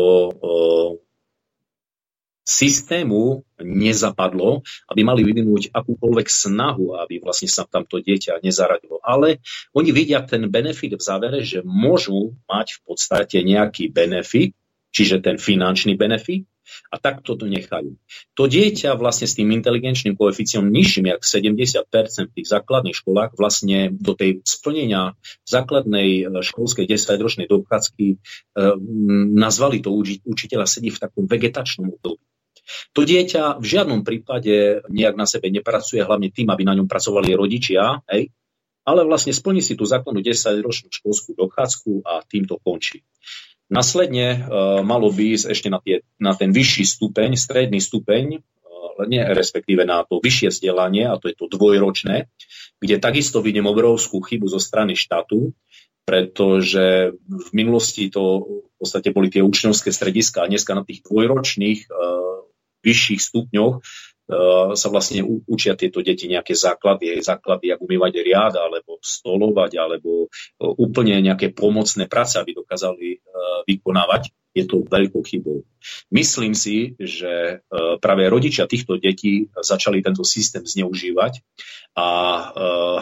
systému 2.43 3.47
nezapadlo, 3.62 4.66
aby 4.90 5.01
mali 5.07 5.22
vyvinúť 5.22 5.70
akúkoľvek 5.70 6.26
snahu, 6.26 6.99
aby 6.99 7.22
vlastne 7.22 7.47
sa 7.47 7.62
tamto 7.64 8.03
dieťa 8.03 8.43
nezaradilo. 8.43 8.99
Ale 9.03 9.38
oni 9.72 9.95
vidia 9.95 10.20
ten 10.26 10.51
benefit 10.51 10.99
v 10.99 11.03
závere, 11.03 11.40
že 11.47 11.62
môžu 11.62 12.34
mať 12.51 12.78
v 12.78 12.80
podstate 12.82 13.38
nejaký 13.47 13.95
benefit, 13.95 14.59
čiže 14.90 15.22
ten 15.22 15.38
finančný 15.38 15.95
benefit, 15.95 16.45
a 16.91 16.97
takto 16.99 17.35
to 17.35 17.51
nechajú. 17.51 17.99
To 18.39 18.45
dieťa 18.47 18.95
vlastne 18.97 19.27
s 19.27 19.35
tým 19.37 19.51
inteligenčným 19.53 20.15
koeficiom 20.15 20.69
nižším, 20.69 21.11
jak 21.11 21.23
70% 21.23 22.31
v 22.31 22.35
tých 22.35 22.49
základných 22.49 22.97
školách, 22.97 23.35
vlastne 23.37 23.93
do 23.93 24.15
tej 24.15 24.41
splnenia 24.47 25.19
základnej 25.47 26.09
e, 26.23 26.43
školskej 26.43 26.87
10-ročnej 26.87 27.51
dochádzky 27.51 28.07
e, 28.13 28.17
nazvali 29.37 29.83
to 29.83 29.91
učiteľa 30.23 30.67
sedí 30.67 30.91
v 30.91 31.03
takom 31.03 31.25
vegetačnom 31.27 31.93
období. 31.99 32.23
To 32.95 33.03
dieťa 33.03 33.59
v 33.59 33.67
žiadnom 33.67 34.07
prípade 34.07 34.87
nejak 34.87 35.19
na 35.19 35.27
sebe 35.27 35.51
nepracuje, 35.51 35.99
hlavne 35.99 36.31
tým, 36.31 36.47
aby 36.47 36.63
na 36.63 36.79
ňom 36.79 36.87
pracovali 36.87 37.35
rodičia, 37.35 38.01
hej, 38.07 38.31
ale 38.83 39.07
vlastne 39.07 39.35
splní 39.35 39.63
si 39.63 39.79
tú 39.79 39.87
základnú 39.87 40.23
10-ročnú 40.23 40.91
školskú 40.91 41.39
dochádzku 41.39 42.03
a 42.03 42.23
tým 42.27 42.47
to 42.47 42.59
končí. 42.59 43.07
Následne 43.73 44.37
uh, 44.37 44.85
malo 44.85 45.09
by 45.09 45.33
ísť 45.33 45.47
ešte 45.49 45.68
na, 45.73 45.81
tie, 45.81 46.05
na 46.20 46.37
ten 46.37 46.53
vyšší 46.53 46.85
stupeň, 46.85 47.41
stredný 47.41 47.81
stupeň, 47.81 48.45
uh, 48.45 49.09
nie, 49.09 49.25
respektíve 49.25 49.89
na 49.89 50.05
to 50.05 50.20
vyššie 50.20 50.53
vzdelanie, 50.53 51.09
a 51.09 51.16
to 51.16 51.33
je 51.33 51.37
to 51.41 51.49
dvojročné, 51.49 52.29
kde 52.85 52.97
takisto 53.01 53.41
vidím 53.41 53.64
obrovskú 53.64 54.20
chybu 54.20 54.45
zo 54.53 54.61
strany 54.61 54.93
štátu, 54.93 55.57
pretože 56.05 57.16
v 57.16 57.49
minulosti 57.57 58.12
to 58.12 58.45
v 58.45 58.77
podstate 58.77 59.09
boli 59.09 59.33
tie 59.33 59.41
učňovské 59.41 59.89
strediska 59.89 60.45
a 60.45 60.51
dneska 60.53 60.77
na 60.77 60.85
tých 60.85 61.01
dvojročných 61.09 61.89
uh, 61.89 62.45
vyšších 62.85 63.25
stupňoch 63.25 63.81
sa 64.73 64.89
vlastne 64.89 65.25
učia 65.51 65.75
tieto 65.75 65.99
deti 66.01 66.31
nejaké 66.31 66.55
základy, 66.55 67.18
základy, 67.20 67.75
ako 67.75 67.91
umývať 67.91 68.12
riad, 68.23 68.55
alebo 68.55 68.97
stolovať, 69.03 69.73
alebo 69.83 70.31
uh, 70.31 70.73
úplne 70.79 71.18
nejaké 71.20 71.51
pomocné 71.53 72.07
práce, 72.07 72.39
aby 72.39 72.55
dokázali 72.55 73.18
uh, 73.18 73.66
vykonávať 73.66 74.31
je 74.53 74.65
to 74.69 74.85
veľkou 74.85 75.25
chybou. 75.25 75.65
Myslím 76.15 76.55
si, 76.55 76.95
že 77.01 77.59
e, 77.59 77.79
práve 77.99 78.29
rodičia 78.31 78.71
týchto 78.71 79.01
detí 79.01 79.51
začali 79.51 79.99
tento 80.05 80.23
systém 80.23 80.63
zneužívať 80.63 81.43
a 81.93 82.09
e, 82.09 82.43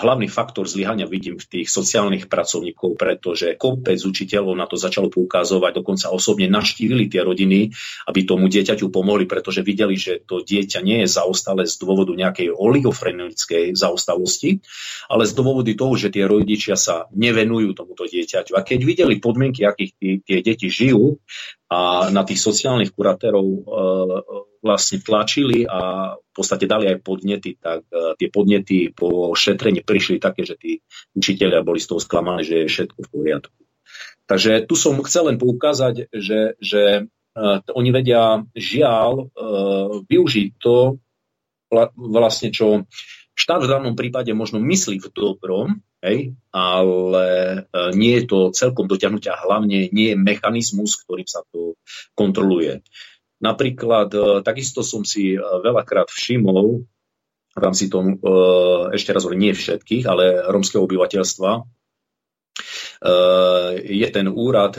hlavný 0.01 0.27
faktor 0.27 0.65
zlyhania 0.65 1.05
vidím 1.05 1.37
v 1.37 1.47
tých 1.47 1.69
sociálnych 1.69 2.27
pracovníkov, 2.27 2.97
pretože 2.97 3.55
kopec 3.61 4.01
učiteľov 4.01 4.57
na 4.57 4.65
to 4.65 4.81
začalo 4.81 5.13
poukazovať, 5.13 5.83
dokonca 5.83 6.09
osobne 6.11 6.49
naštívili 6.49 7.07
tie 7.13 7.21
rodiny, 7.21 7.71
aby 8.09 8.21
tomu 8.25 8.49
dieťaťu 8.49 8.89
pomohli, 8.89 9.29
pretože 9.29 9.61
videli, 9.61 9.95
že 10.01 10.25
to 10.25 10.41
dieťa 10.41 10.81
nie 10.81 11.05
je 11.05 11.09
zaostalé 11.13 11.69
z 11.69 11.77
dôvodu 11.79 12.17
nejakej 12.17 12.51
oligofrenickej 12.51 13.77
zaostalosti, 13.77 14.65
ale 15.07 15.29
z 15.29 15.33
dôvodu 15.37 15.71
toho, 15.77 15.95
že 15.95 16.09
tie 16.11 16.25
rodičia 16.27 16.75
sa 16.75 17.07
nevenujú 17.13 17.77
tomuto 17.77 18.09
dieťaťu. 18.09 18.57
A 18.57 18.65
keď 18.65 18.81
videli 18.83 19.23
podmienky, 19.23 19.69
akých 19.69 20.25
tie, 20.25 20.39
deti 20.43 20.67
žijú, 20.67 21.21
a 21.70 22.11
na 22.11 22.22
tých 22.26 22.43
sociálnych 22.43 22.91
kuratérov 22.91 23.47
e, 23.47 23.61
vlastne 24.61 24.99
tlačili 25.01 25.64
a 25.64 26.12
v 26.18 26.32
podstate 26.34 26.66
dali 26.66 26.91
aj 26.91 26.99
podnety, 27.01 27.57
tak 27.57 27.86
e, 27.88 28.18
tie 28.18 28.28
podnety 28.28 28.91
po 28.91 29.32
šetrení 29.32 29.86
prišli 29.86 30.18
také, 30.18 30.43
že 30.43 30.59
tí 30.59 30.82
učiteľia 31.14 31.62
boli 31.62 31.78
z 31.78 31.95
toho 31.95 32.01
sklamaní, 32.03 32.43
že 32.43 32.66
je 32.66 32.72
všetko 32.72 32.99
v 33.07 33.11
poriadku. 33.12 33.61
Takže 34.26 34.66
tu 34.66 34.74
som 34.78 34.99
chcel 35.03 35.34
len 35.34 35.38
poukázať, 35.43 36.14
že, 36.14 36.55
že 36.62 36.82
uh, 37.34 37.59
oni 37.74 37.91
vedia 37.91 38.47
žiaľ 38.55 39.26
využiť 40.07 40.49
to, 40.62 41.03
vlastne 41.99 42.55
čo 42.55 42.86
štát 43.41 43.64
v 43.64 43.72
danom 43.72 43.97
prípade 43.97 44.28
možno 44.36 44.61
myslí 44.61 45.01
v 45.01 45.09
dobrom, 45.09 45.80
Hej? 46.01 46.32
Ale 46.51 47.28
e, 47.28 47.59
nie 47.93 48.20
je 48.20 48.24
to 48.24 48.38
celkom 48.57 48.88
dotiahnutia, 48.88 49.36
hlavne 49.36 49.93
nie 49.93 50.12
je 50.12 50.16
mechanizmus, 50.16 50.97
ktorým 51.05 51.28
sa 51.28 51.45
to 51.53 51.76
kontroluje. 52.16 52.80
Napríklad, 53.41 54.09
e, 54.12 54.20
takisto 54.41 54.80
som 54.80 55.05
si 55.05 55.36
e, 55.36 55.38
veľakrát 55.38 56.09
všimol, 56.09 56.84
v 57.51 57.59
rámci 57.59 57.91
tom, 57.91 58.14
ešte 58.95 59.11
raz 59.11 59.26
hovorím, 59.26 59.51
nie 59.51 59.59
všetkých, 59.59 60.07
ale 60.07 60.38
romského 60.55 60.86
obyvateľstva, 60.86 61.66
je 63.91 64.09
ten 64.14 64.26
úrad, 64.30 64.78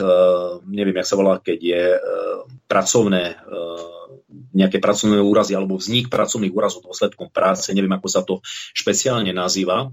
neviem, 0.64 0.96
jak 0.96 1.04
sa 1.04 1.20
volá, 1.20 1.36
keď 1.36 1.58
je 1.60 1.84
pracovné 2.64 3.36
nejaké 4.52 4.78
pracovné 4.78 5.18
úrazy 5.20 5.56
alebo 5.56 5.80
vznik 5.80 6.12
pracovných 6.12 6.52
úrazov 6.52 6.84
dôsledkom 6.86 7.32
práce, 7.32 7.72
neviem 7.72 7.92
ako 7.92 8.08
sa 8.08 8.20
to 8.24 8.44
špeciálne 8.76 9.32
nazýva, 9.32 9.90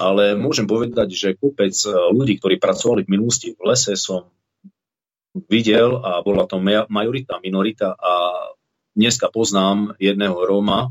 ale 0.00 0.32
môžem 0.38 0.64
povedať, 0.64 1.12
že 1.12 1.36
kopec 1.36 1.76
ľudí, 2.14 2.40
ktorí 2.40 2.56
pracovali 2.56 3.04
v 3.04 3.12
minulosti 3.12 3.52
v 3.52 3.60
lese, 3.68 3.98
som 4.00 4.32
videl 5.50 6.00
a 6.00 6.24
bola 6.24 6.48
to 6.48 6.58
majorita, 6.88 7.38
minorita 7.38 7.94
a 7.94 8.12
dneska 8.96 9.30
poznám 9.30 9.94
jedného 10.00 10.34
Róma, 10.34 10.90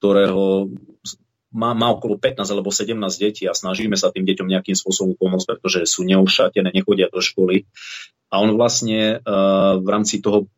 ktorého 0.00 0.72
má, 1.54 1.70
má 1.70 1.94
okolo 1.94 2.18
15 2.18 2.50
alebo 2.50 2.74
17 2.74 2.98
detí 3.22 3.46
a 3.46 3.54
snažíme 3.54 3.94
sa 3.94 4.10
tým 4.10 4.26
deťom 4.26 4.50
nejakým 4.50 4.74
spôsobom 4.74 5.14
pomôcť, 5.14 5.46
pretože 5.54 5.86
sú 5.86 6.02
neušatené, 6.02 6.74
nechodia 6.74 7.06
do 7.06 7.22
školy. 7.22 7.70
A 8.34 8.42
on 8.42 8.58
vlastne 8.58 9.22
uh, 9.22 9.78
v 9.78 9.86
rámci 9.86 10.18
toho 10.18 10.50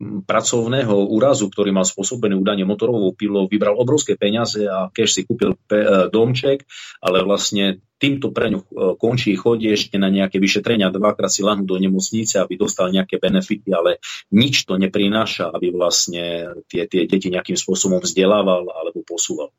pracovného 0.00 1.12
úrazu, 1.12 1.52
ktorý 1.52 1.76
mal 1.76 1.84
spôsobený 1.84 2.40
údanie 2.40 2.64
motorovou 2.64 3.12
pilou, 3.12 3.44
vybral 3.44 3.76
obrovské 3.76 4.16
peniaze 4.16 4.64
a 4.64 4.88
keď 4.88 5.06
si 5.06 5.20
kúpil 5.28 5.60
pe- 5.68 5.84
e, 5.84 5.88
domček, 6.08 6.64
ale 7.04 7.20
vlastne 7.20 7.84
týmto 8.00 8.32
pre 8.32 8.48
ňu 8.48 8.60
e, 8.64 8.66
končí, 8.96 9.36
chodí 9.36 9.68
ešte 9.68 10.00
na 10.00 10.08
nejaké 10.08 10.40
vyšetrenia, 10.40 10.88
dvakrát 10.88 11.28
si 11.28 11.44
lahnú 11.44 11.68
do 11.68 11.76
nemocnice, 11.76 12.40
aby 12.40 12.56
dostal 12.56 12.88
nejaké 12.88 13.20
benefity, 13.20 13.68
ale 13.76 14.00
nič 14.32 14.64
to 14.64 14.80
neprináša, 14.80 15.52
aby 15.52 15.68
vlastne 15.68 16.56
tie, 16.72 16.88
tie 16.88 17.04
deti 17.04 17.28
nejakým 17.28 17.60
spôsobom 17.60 18.00
vzdelával 18.00 18.72
alebo 18.72 19.04
posúval. 19.04 19.52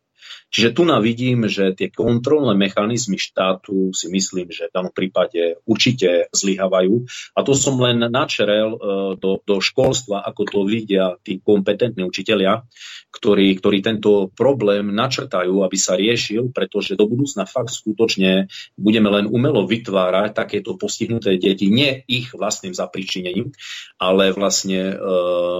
Čiže 0.51 0.75
tu 0.75 0.83
nám 0.83 0.99
vidím, 1.03 1.47
že 1.47 1.71
tie 1.71 1.87
kontrolné 1.87 2.59
mechanizmy 2.59 3.15
štátu 3.15 3.95
si 3.95 4.11
myslím, 4.11 4.51
že 4.51 4.67
v 4.67 4.75
danom 4.75 4.93
prípade 4.93 5.59
určite 5.63 6.27
zlyhávajú. 6.31 7.07
A 7.35 7.39
to 7.43 7.55
som 7.55 7.79
len 7.79 8.03
načerel 8.11 8.75
e, 8.75 8.79
do, 9.15 9.39
do 9.43 9.63
školstva, 9.63 10.23
ako 10.27 10.41
to 10.47 10.59
vidia 10.67 11.15
tí 11.23 11.39
kompetentní 11.39 12.03
učitelia, 12.07 12.63
ktorí, 13.11 13.59
ktorí 13.59 13.83
tento 13.83 14.31
problém 14.31 14.95
načrtajú, 14.95 15.67
aby 15.67 15.77
sa 15.79 15.99
riešil, 15.99 16.55
pretože 16.55 16.95
do 16.95 17.07
budúcna 17.11 17.43
fakt 17.43 17.75
skutočne 17.75 18.47
budeme 18.79 19.11
len 19.11 19.27
umelo 19.27 19.67
vytvárať 19.67 20.31
takéto 20.31 20.79
postihnuté 20.79 21.35
deti, 21.35 21.67
nie 21.67 22.07
ich 22.07 22.31
vlastným 22.31 22.71
zapričinením, 22.71 23.51
ale 23.99 24.31
vlastne 24.31 24.95
e, 24.95 24.95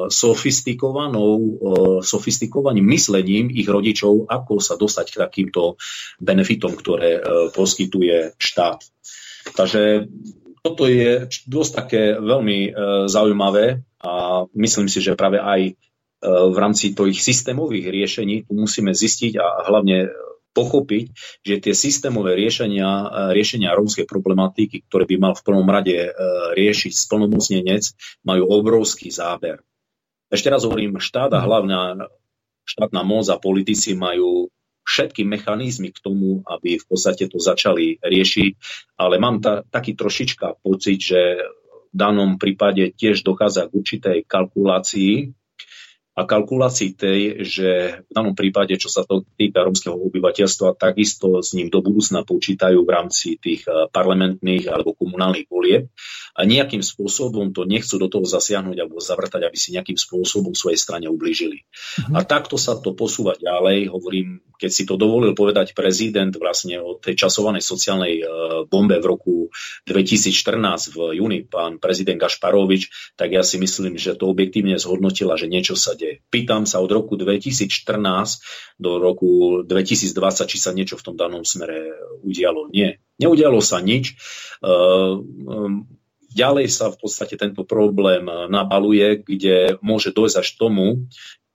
sofistikovanou, 0.07 1.35
e, 1.35 1.49
sofistikovaným 2.03 2.87
myslením 2.87 3.51
ich 3.51 3.67
rodičov, 3.67 4.31
ako 4.31 4.60
sa 4.61 4.79
dostať 4.79 5.05
k 5.11 5.21
takýmto 5.21 5.75
benefitom, 6.21 6.77
ktoré 6.77 7.17
e, 7.17 7.21
poskytuje 7.51 8.37
štát. 8.37 8.85
Takže 9.57 10.07
toto 10.61 10.85
je 10.85 11.25
dosť 11.49 11.71
také 11.73 12.01
veľmi 12.15 12.59
e, 12.69 12.71
zaujímavé 13.09 13.81
a 14.01 14.45
myslím 14.53 14.87
si, 14.87 15.01
že 15.01 15.17
práve 15.17 15.41
aj 15.41 15.61
e, 15.67 15.73
v 16.25 16.57
rámci 16.57 16.93
tých 16.93 17.19
systémových 17.19 17.89
riešení 17.89 18.35
tu 18.45 18.53
musíme 18.53 18.93
zistiť 18.93 19.41
a 19.41 19.65
hlavne 19.67 20.13
pochopiť, 20.51 21.05
že 21.47 21.63
tie 21.63 21.71
systémové 21.71 22.35
riešenia, 22.35 23.07
riešenia 23.31 23.71
rómskej 23.71 24.03
problematiky, 24.03 24.83
ktoré 24.83 25.07
by 25.07 25.15
mal 25.15 25.31
v 25.31 25.45
prvom 25.47 25.63
rade 25.63 26.11
riešiť 26.59 26.91
splnomocnenec, 26.91 27.87
majú 28.27 28.51
obrovský 28.59 29.15
záber. 29.15 29.63
Ešte 30.27 30.47
raz 30.47 30.63
hovorím, 30.63 30.99
štát 30.99 31.31
a 31.35 31.43
hlavná 31.43 32.11
štátna 32.71 33.03
moc 33.03 33.27
a 33.27 33.41
politici 33.41 33.93
majú 33.93 34.47
všetky 34.87 35.27
mechanizmy 35.27 35.93
k 35.93 36.01
tomu, 36.01 36.41
aby 36.47 36.79
v 36.79 36.85
podstate 36.87 37.29
to 37.29 37.37
začali 37.37 38.01
riešiť, 38.01 38.51
ale 38.97 39.21
mám 39.21 39.39
ta, 39.39 39.61
taký 39.67 39.93
trošička 39.93 40.63
pocit, 40.63 40.99
že 40.99 41.21
v 41.91 41.95
danom 41.95 42.39
prípade 42.39 42.95
tiež 42.95 43.21
dochádza 43.27 43.67
k 43.67 43.75
určitej 43.75 44.17
kalkulácii 44.25 45.40
a 46.11 46.27
kalkulácii 46.27 46.99
tej, 46.99 47.19
že 47.47 47.69
v 48.03 48.11
danom 48.11 48.35
prípade, 48.35 48.75
čo 48.75 48.91
sa 48.91 49.07
to 49.07 49.23
týka 49.39 49.63
rómskeho 49.63 49.95
obyvateľstva, 49.95 50.75
takisto 50.75 51.39
s 51.39 51.55
ním 51.55 51.71
do 51.71 51.79
budúcna 51.79 52.27
počítajú 52.27 52.83
v 52.83 52.89
rámci 52.91 53.39
tých 53.39 53.63
eh, 53.63 53.87
parlamentných 53.87 54.67
alebo 54.67 54.91
komunálnych 54.91 55.47
volieb 55.47 55.87
a 56.35 56.41
nejakým 56.43 56.83
spôsobom 56.83 57.55
to 57.55 57.63
nechcú 57.63 57.95
do 57.99 58.07
toho 58.11 58.27
zasiahnuť 58.27 58.77
alebo 58.79 58.99
zavrtať, 58.99 59.47
aby 59.47 59.57
si 59.59 59.75
nejakým 59.75 59.95
spôsobom 59.95 60.51
svojej 60.51 60.79
strane 60.79 61.07
ublížili. 61.11 61.63
Mm-hmm. 61.63 62.15
A 62.15 62.19
takto 62.27 62.55
sa 62.55 62.75
to 62.79 62.95
posúva 62.95 63.35
ďalej. 63.35 63.91
Hovorím, 63.91 64.39
keď 64.55 64.71
si 64.71 64.83
to 64.85 64.95
dovolil 64.95 65.33
povedať 65.33 65.73
prezident 65.73 66.31
vlastne 66.37 66.79
o 66.79 66.95
tej 66.95 67.17
časovanej 67.17 67.65
sociálnej 67.65 68.21
e, 68.21 68.23
bombe 68.69 69.01
v 69.01 69.09
roku 69.09 69.33
2014 69.89 70.93
v 70.93 70.97
júni, 71.17 71.43
pán 71.49 71.81
prezident 71.81 72.21
Gašparovič, 72.21 73.15
tak 73.17 73.33
ja 73.33 73.41
si 73.41 73.57
myslím, 73.57 73.97
že 73.97 74.13
to 74.13 74.29
objektívne 74.29 74.77
zhodnotila, 74.77 75.35
že 75.35 75.49
niečo 75.49 75.73
sa 75.73 75.97
deje. 76.01 76.15
Pýtam 76.33 76.65
sa 76.65 76.81
od 76.81 76.89
roku 76.89 77.13
2014 77.13 77.69
do 78.81 78.97
roku 78.97 79.61
2020, 79.61 80.49
či 80.49 80.57
sa 80.57 80.73
niečo 80.73 80.97
v 80.97 81.05
tom 81.05 81.15
danom 81.15 81.45
smere 81.45 81.93
udialo. 82.25 82.73
Nie, 82.73 82.97
neudialo 83.21 83.61
sa 83.61 83.77
nič. 83.77 84.17
Um, 84.65 85.85
ďalej 86.33 86.67
sa 86.73 86.89
v 86.89 86.97
podstate 86.97 87.37
tento 87.37 87.61
problém 87.61 88.25
nabaluje, 88.25 89.21
kde 89.21 89.77
môže 89.85 90.09
dojsť 90.09 90.37
až 90.41 90.49
tomu, 90.57 91.05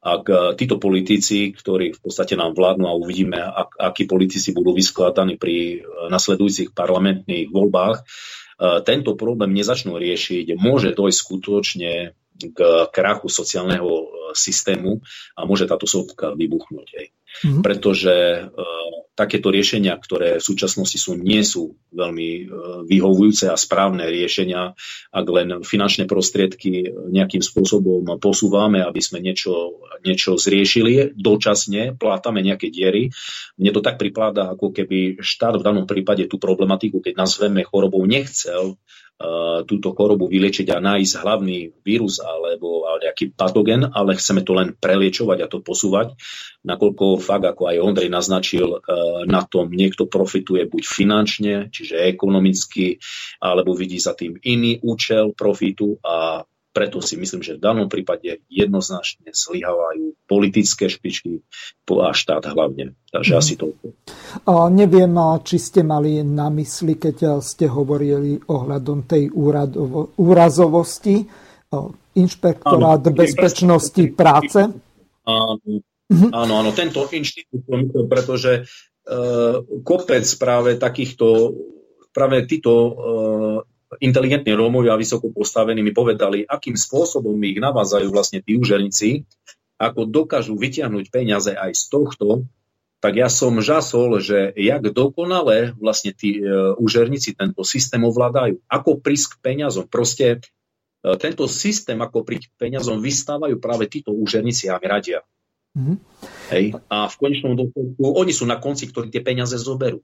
ak 0.06 0.24
e, 0.30 0.34
títo 0.54 0.78
politici, 0.78 1.50
ktorí 1.50 1.98
v 1.98 2.00
podstate 2.00 2.38
nám 2.38 2.54
vládnu 2.54 2.86
a 2.86 2.94
uvidíme, 2.94 3.42
ak, 3.42 3.74
akí 3.74 4.06
politici 4.06 4.54
budú 4.54 4.70
vyskladaní 4.70 5.34
pri 5.34 5.82
e, 5.82 6.06
nasledujúcich 6.06 6.70
parlamentných 6.70 7.50
voľbách, 7.50 7.96
e, 7.98 8.02
tento 8.86 9.18
problém 9.18 9.50
nezačnú 9.50 9.98
riešiť, 9.98 10.54
môže 10.54 10.94
dojsť 10.94 11.18
skutočne 11.18 11.92
k 12.36 12.58
krachu 12.92 13.26
sociálneho 13.26 13.88
systému 14.34 15.04
a 15.36 15.44
môže 15.44 15.68
táto 15.68 15.84
sopka 15.84 16.32
vybuchnúť. 16.34 16.88
Aj. 16.96 17.06
Mm-hmm. 17.36 17.62
Pretože 17.62 18.14
uh, 18.48 18.96
takéto 19.12 19.52
riešenia, 19.52 19.92
ktoré 20.00 20.40
v 20.40 20.46
súčasnosti 20.46 20.96
sú, 20.96 21.20
nie 21.20 21.44
sú 21.44 21.76
veľmi 21.92 22.30
uh, 22.32 22.44
vyhovujúce 22.88 23.52
a 23.52 23.60
správne 23.60 24.08
riešenia, 24.08 24.72
ak 25.12 25.26
len 25.28 25.48
finančné 25.60 26.08
prostriedky 26.08 26.88
nejakým 27.12 27.44
spôsobom 27.44 28.04
posúvame, 28.16 28.80
aby 28.80 29.00
sme 29.04 29.20
niečo, 29.20 29.84
niečo 30.00 30.40
zriešili, 30.40 31.12
dočasne 31.12 31.96
plátame 31.96 32.40
nejaké 32.40 32.72
diery. 32.72 33.12
Mne 33.60 33.70
to 33.76 33.84
tak 33.84 34.00
pripláda, 34.00 34.56
ako 34.56 34.72
keby 34.72 35.20
štát 35.20 35.60
v 35.60 35.66
danom 35.66 35.84
prípade 35.84 36.24
tú 36.28 36.40
problematiku, 36.40 37.04
keď 37.04 37.20
nazveme 37.20 37.64
chorobou, 37.68 38.00
nechcel 38.08 38.80
túto 39.64 39.96
chorobu 39.96 40.28
vyliečiť 40.28 40.76
a 40.76 40.78
nájsť 40.78 41.14
hlavný 41.24 41.72
vírus 41.80 42.20
alebo 42.20 42.84
nejaký 43.00 43.32
patogen, 43.32 43.88
ale 43.88 44.16
chceme 44.16 44.44
to 44.44 44.52
len 44.52 44.76
preliečovať 44.76 45.38
a 45.40 45.50
to 45.50 45.64
posúvať, 45.64 46.16
nakoľko 46.66 47.22
fakt, 47.22 47.46
ako 47.46 47.70
aj 47.70 47.82
Ondrej 47.82 48.10
naznačil, 48.10 48.68
eh, 48.76 48.80
na 49.24 49.46
tom 49.46 49.70
niekto 49.70 50.10
profituje 50.10 50.66
buď 50.66 50.82
finančne, 50.84 51.54
čiže 51.70 52.02
ekonomicky, 52.12 52.98
alebo 53.40 53.72
vidí 53.72 53.96
za 54.02 54.12
tým 54.12 54.36
iný 54.42 54.82
účel 54.82 55.32
profitu 55.32 55.96
a 56.02 56.42
preto 56.76 57.00
si 57.00 57.16
myslím, 57.16 57.40
že 57.40 57.56
v 57.56 57.64
danom 57.64 57.88
prípade 57.88 58.44
jednoznačne 58.52 59.32
zlyhávajú 59.32 60.12
politické 60.28 60.92
špičky 60.92 61.40
a 61.88 62.12
štát 62.12 62.52
hlavne. 62.52 62.92
Takže 63.08 63.32
mm. 63.32 63.38
asi 63.40 63.54
toľko. 63.56 63.86
Neviem, 64.76 65.16
či 65.40 65.56
ste 65.56 65.80
mali 65.80 66.20
na 66.20 66.52
mysli, 66.52 67.00
keď 67.00 67.40
ste 67.40 67.64
hovorili 67.64 68.36
ohľadom 68.36 69.08
tej 69.08 69.32
úradovo, 69.32 70.12
úrazovosti, 70.20 71.24
inšpektorát 72.16 73.00
áno, 73.00 73.16
bezpečnosti 73.16 74.04
práce. 74.12 74.60
Áno, 75.24 75.56
mhm. 76.12 76.28
áno, 76.36 76.52
áno, 76.60 76.70
tento 76.76 77.08
inštitút, 77.08 77.64
pretože 78.04 78.68
uh, 78.68 79.64
kopec 79.80 80.28
práve 80.36 80.76
takýchto, 80.76 81.56
práve 82.12 82.44
títo 82.44 82.72
uh, 82.72 82.94
inteligentní 84.02 84.52
Rómovia 84.52 84.98
vysoko 84.98 85.30
postavení 85.30 85.82
mi 85.82 85.94
povedali, 85.94 86.42
akým 86.42 86.74
spôsobom 86.74 87.38
ich 87.46 87.58
navázajú 87.58 88.10
vlastne 88.10 88.42
tí 88.42 88.58
úžerníci, 88.58 89.24
ako 89.76 90.08
dokážu 90.08 90.56
vyťahnuť 90.56 91.04
peniaze 91.12 91.52
aj 91.52 91.72
z 91.76 91.84
tohto, 91.92 92.28
tak 92.98 93.20
ja 93.20 93.28
som 93.28 93.60
žasol, 93.60 94.18
že 94.24 94.50
jak 94.56 94.88
dokonale 94.88 95.76
vlastne 95.76 96.16
tí 96.16 96.40
e, 96.40 96.74
úžerníci 96.80 97.36
tento 97.36 97.60
systém 97.62 98.00
ovládajú. 98.02 98.64
Ako 98.66 98.98
prísť 98.98 99.36
k 99.36 99.52
peniazom. 99.52 99.84
Proste 99.84 100.40
e, 101.04 101.14
tento 101.20 101.44
systém, 101.44 102.00
ako 102.00 102.24
prísť 102.24 102.50
k 102.50 102.54
peniazom, 102.56 102.98
vystávajú 102.98 103.60
práve 103.60 103.86
títo 103.92 104.16
úžerníci 104.16 104.72
a 104.72 104.80
mi 104.80 104.88
radia. 104.88 105.20
Mm-hmm. 105.76 105.96
Hej. 106.56 106.64
A 106.88 107.04
v 107.06 107.14
konečnom 107.20 107.52
dôsledku 107.52 108.00
oni 108.00 108.32
sú 108.32 108.48
na 108.48 108.56
konci, 108.56 108.88
ktorí 108.88 109.12
tie 109.12 109.20
peniaze 109.20 109.60
zoberú. 109.60 110.00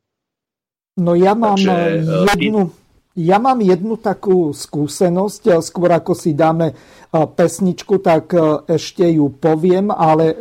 No 1.01 1.17
ja 1.17 1.33
mám 1.33 1.57
Takže, 1.57 1.73
e, 2.05 2.45
jednu, 2.45 2.77
ja 3.17 3.37
mám 3.37 3.61
jednu 3.61 4.01
takú 4.01 4.57
skúsenosť, 4.57 5.61
skôr 5.61 5.93
ako 5.93 6.17
si 6.17 6.33
dáme 6.33 6.73
pesničku, 7.13 8.01
tak 8.01 8.33
ešte 8.65 9.05
ju 9.05 9.29
poviem, 9.37 9.93
ale 9.93 10.33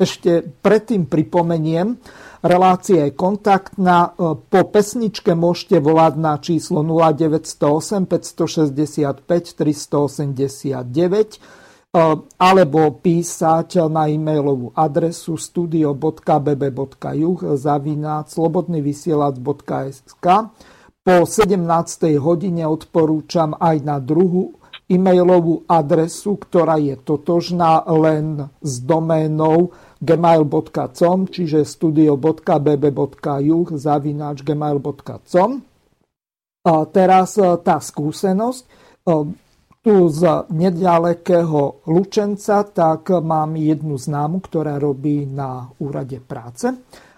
ešte 0.00 0.40
predtým 0.40 1.04
pripomeniem, 1.08 1.96
relácia 2.40 3.04
je 3.04 3.12
kontaktná. 3.12 4.16
Po 4.48 4.60
pesničke 4.72 5.36
môžete 5.36 5.76
volať 5.76 6.14
na 6.16 6.40
číslo 6.40 6.80
0908 6.80 8.08
565 8.08 9.52
389. 9.56 11.36
alebo 12.40 12.96
písať 12.96 13.84
na 13.92 14.08
e-mailovú 14.08 14.72
adresu 14.72 15.36
studio.bb.juh 15.36 17.38
zavináč 17.60 18.40
slobodnyvysielac.sk 18.40 20.26
Po 21.00 21.24
17. 21.24 21.64
hodine 22.20 22.68
odporúčam 22.68 23.56
aj 23.56 23.76
na 23.80 23.96
druhú 23.96 24.52
e-mailovú 24.84 25.64
adresu, 25.64 26.36
ktorá 26.36 26.76
je 26.76 26.92
totožná 27.00 27.88
len 27.88 28.52
s 28.60 28.84
doménou 28.84 29.72
gmail.com, 29.96 31.32
čiže 31.32 31.64
studio.bb.juh 31.64 33.68
zavináč 33.80 34.44
gmail.com. 34.44 35.50
Teraz 36.92 37.30
tá 37.40 37.76
skúsenosť 37.80 38.62
tu 39.80 39.94
z 40.12 40.22
nedalekého 40.52 41.80
Lučenca, 41.88 42.60
tak 42.68 43.08
mám 43.24 43.56
jednu 43.56 43.96
známu, 43.96 44.44
ktorá 44.44 44.76
robí 44.76 45.24
na 45.24 45.64
úrade 45.80 46.20
práce. 46.20 46.68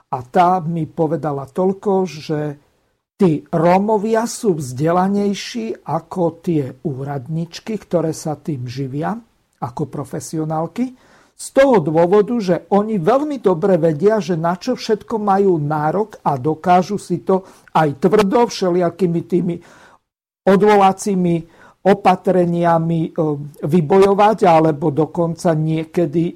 A 0.07 0.22
tá 0.22 0.62
mi 0.62 0.87
povedala 0.87 1.51
toľko, 1.51 2.07
že 2.07 2.70
tí 3.23 3.47
Rómovia 3.55 4.27
sú 4.27 4.59
vzdelanejší 4.59 5.87
ako 5.87 6.43
tie 6.43 6.75
úradničky, 6.83 7.79
ktoré 7.79 8.11
sa 8.11 8.35
tým 8.35 8.66
živia, 8.66 9.14
ako 9.62 9.87
profesionálky. 9.87 10.91
Z 11.39 11.47
toho 11.55 11.79
dôvodu, 11.79 12.35
že 12.43 12.66
oni 12.75 12.99
veľmi 12.99 13.39
dobre 13.39 13.79
vedia, 13.79 14.18
že 14.18 14.35
na 14.35 14.59
čo 14.59 14.75
všetko 14.75 15.23
majú 15.23 15.55
nárok 15.62 16.18
a 16.27 16.35
dokážu 16.35 16.99
si 16.99 17.23
to 17.23 17.47
aj 17.70 18.03
tvrdo 18.03 18.51
všelijakými 18.51 19.20
tými 19.23 19.55
odvolacími 20.43 21.35
opatreniami 21.83 23.01
e, 23.07 23.11
vybojovať 23.62 24.39
alebo 24.47 24.91
dokonca 24.91 25.55
niekedy 25.55 26.25
e, 26.31 26.35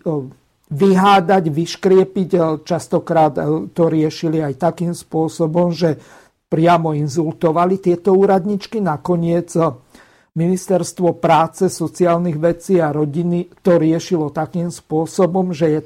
vyhádať, 0.70 1.50
vyškriepiť. 1.50 2.30
E, 2.34 2.38
častokrát 2.62 3.34
to 3.74 3.82
riešili 3.86 4.38
aj 4.42 4.54
takým 4.58 4.94
spôsobom, 4.94 5.74
že 5.74 5.98
priamo 6.46 6.94
inzultovali 6.94 7.82
tieto 7.82 8.14
úradničky. 8.14 8.78
Nakoniec 8.78 9.52
Ministerstvo 10.36 11.16
práce, 11.16 11.72
sociálnych 11.72 12.36
vecí 12.36 12.76
a 12.76 12.92
rodiny 12.92 13.64
to 13.64 13.80
riešilo 13.80 14.28
takým 14.30 14.68
spôsobom, 14.68 15.56
že 15.56 15.66
je 15.72 15.80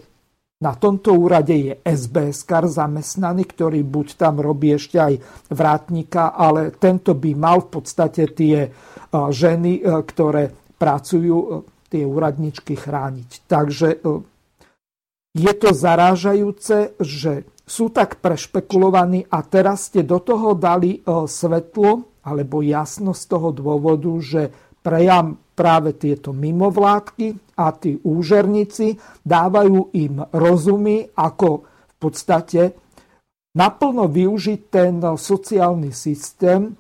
na 0.61 0.77
tomto 0.77 1.17
úrade 1.17 1.57
je 1.57 1.73
SBS-kar 1.81 2.69
zamestnaný, 2.69 3.49
ktorý 3.49 3.81
buď 3.81 4.07
tam 4.21 4.45
robí 4.45 4.77
ešte 4.77 5.01
aj 5.01 5.15
vrátnika, 5.49 6.37
ale 6.37 6.77
tento 6.77 7.17
by 7.17 7.33
mal 7.33 7.65
v 7.65 7.81
podstate 7.81 8.29
tie 8.37 8.69
ženy, 9.09 9.81
e, 9.81 9.83
ktoré 10.05 10.53
pracujú, 10.77 11.65
tie 11.89 12.05
úradničky 12.05 12.77
chrániť. 12.77 13.31
Takže 13.49 13.89
je 15.31 15.53
to 15.59 15.71
zarážajúce, 15.75 16.99
že 17.03 17.50
sú 17.71 17.95
tak 17.95 18.19
prešpekulovaní 18.19 19.31
a 19.31 19.47
teraz 19.47 19.87
ste 19.87 20.03
do 20.03 20.19
toho 20.19 20.59
dali 20.59 20.99
svetlo 21.07 22.19
alebo 22.27 22.67
jasno 22.67 23.15
z 23.15 23.23
toho 23.31 23.55
dôvodu, 23.55 24.11
že 24.19 24.51
prejam 24.83 25.39
práve 25.55 25.95
tieto 25.95 26.35
mimovládky 26.35 27.55
a 27.55 27.71
tí 27.79 27.95
úžerníci 28.03 28.99
dávajú 29.23 29.95
im 29.95 30.19
rozumy, 30.35 31.15
ako 31.15 31.63
v 31.63 31.95
podstate 32.01 32.63
naplno 33.55 34.11
využiť 34.11 34.61
ten 34.67 34.99
sociálny 34.99 35.95
systém 35.95 36.75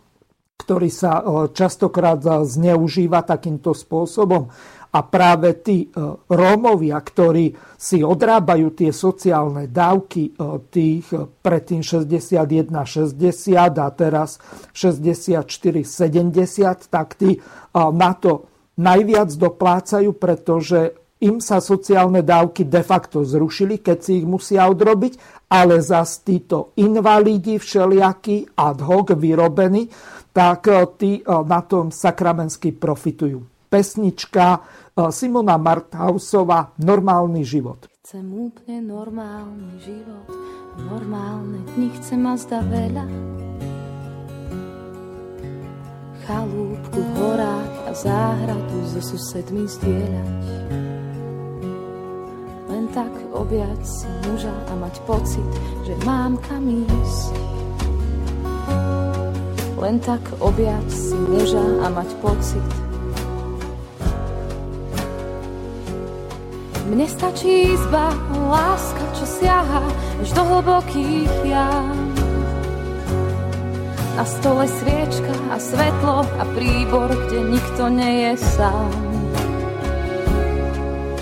ktorý 0.60 0.90
sa 0.92 1.12
e, 1.18 1.22
častokrát 1.56 2.20
zneužíva 2.44 3.24
takýmto 3.24 3.72
spôsobom. 3.72 4.52
A 4.90 5.00
práve 5.06 5.54
tí 5.62 5.86
e, 5.86 5.88
Rómovia, 6.26 6.98
ktorí 6.98 7.54
si 7.78 8.02
odrábajú 8.02 8.74
tie 8.74 8.90
sociálne 8.90 9.70
dávky, 9.70 10.22
e, 10.26 10.32
tých 10.66 11.06
predtým 11.40 11.82
61, 11.82 12.70
60 12.74 13.78
a 13.78 13.88
teraz 13.94 14.42
64, 14.74 15.46
70, 15.86 16.90
tak 16.90 17.14
tí 17.14 17.38
na 17.70 18.12
to 18.18 18.50
najviac 18.74 19.30
doplácajú, 19.30 20.10
pretože 20.18 20.98
im 21.20 21.36
sa 21.36 21.60
sociálne 21.60 22.24
dávky 22.24 22.64
de 22.64 22.80
facto 22.80 23.20
zrušili, 23.20 23.84
keď 23.84 23.98
si 24.00 24.24
ich 24.24 24.26
musia 24.26 24.64
odrobiť, 24.72 25.44
ale 25.52 25.84
zas 25.84 26.24
títo 26.24 26.72
invalidi 26.80 27.60
všelijakí 27.60 28.56
ad 28.56 28.80
hoc 28.80 29.12
vyrobení, 29.12 29.92
tak 30.32 30.70
e, 30.70 30.86
tí 30.96 31.20
e, 31.20 31.22
na 31.26 31.60
tom 31.60 31.92
sakramensky 31.92 32.72
profitujú. 32.72 33.49
Pesnička 33.70 34.58
e, 34.58 34.58
Simona 35.14 35.54
Marthausova 35.54 36.74
Normálny 36.82 37.46
život. 37.46 37.86
Chcem 38.02 38.26
úplne 38.26 38.82
normálny 38.82 39.78
život, 39.78 40.26
normálne 40.90 41.62
dni 41.78 41.94
chcem 42.02 42.18
ma 42.18 42.34
zda 42.34 42.66
veľa. 42.66 43.06
Chalúbku 46.26 46.98
v 46.98 47.10
horách 47.14 47.74
a 47.86 47.92
záhradu 47.94 48.78
so 48.90 48.98
susedmi 48.98 49.70
zdieľať. 49.70 50.42
Len 52.66 52.84
tak 52.90 53.14
objať 53.30 53.78
si 53.86 54.10
muža 54.26 54.54
a 54.66 54.72
mať 54.74 54.98
pocit, 55.06 55.46
že 55.86 55.94
mám 56.02 56.34
kam 56.42 56.66
ísť 56.66 57.60
len 59.80 59.96
tak 59.96 60.20
objať 60.44 60.92
si 60.92 61.16
muža 61.16 61.80
a 61.80 61.88
mať 61.88 62.12
pocit. 62.20 62.68
Mne 66.90 67.06
stačí 67.06 67.70
izba, 67.70 68.10
láska, 68.34 69.04
čo 69.14 69.22
siaha 69.22 69.78
až 70.18 70.28
do 70.34 70.42
hlbokých 70.42 71.30
jam. 71.46 71.94
Na 74.18 74.26
stole 74.26 74.66
sviečka 74.66 75.32
a 75.54 75.56
svetlo 75.62 76.26
a 76.26 76.42
príbor, 76.58 77.14
kde 77.14 77.46
nikto 77.46 77.86
nie 77.94 78.26
je 78.26 78.32
sám. 78.42 78.90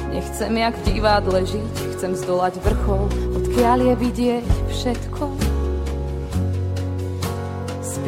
Nechcem 0.09 0.57
jak 0.57 0.75
v 0.81 0.83
divadle 0.89 1.41
žiť, 1.45 1.75
chcem 1.95 2.13
zdolať 2.17 2.59
vrchol, 2.65 3.05
odkiaľ 3.37 3.79
je 3.93 3.95
vidieť 4.09 4.47
všetko 4.73 5.49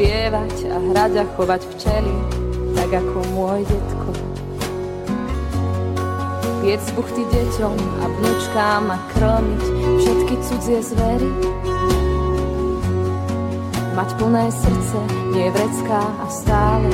spievať 0.00 0.56
a 0.72 0.78
hrať 0.80 1.12
a 1.20 1.24
chovať 1.36 1.61
včely, 1.76 2.16
tak 2.72 2.88
ako 3.04 3.20
môj 3.36 3.61
detko. 3.68 4.19
Piec 6.70 6.86
buchty 6.94 7.26
deťom 7.26 7.78
a 7.98 8.04
vnúčkám 8.06 8.94
a 8.94 8.96
krmiť 9.10 9.62
všetky 9.98 10.34
cudzie 10.38 10.78
zvery. 10.78 11.30
Mať 13.98 14.14
plné 14.14 14.46
srdce, 14.54 14.98
nie 15.34 15.50
vrecká 15.50 15.98
a 15.98 16.26
stále 16.30 16.86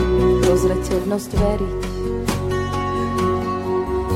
rozreteľnosť 0.48 1.30
veriť. 1.36 1.80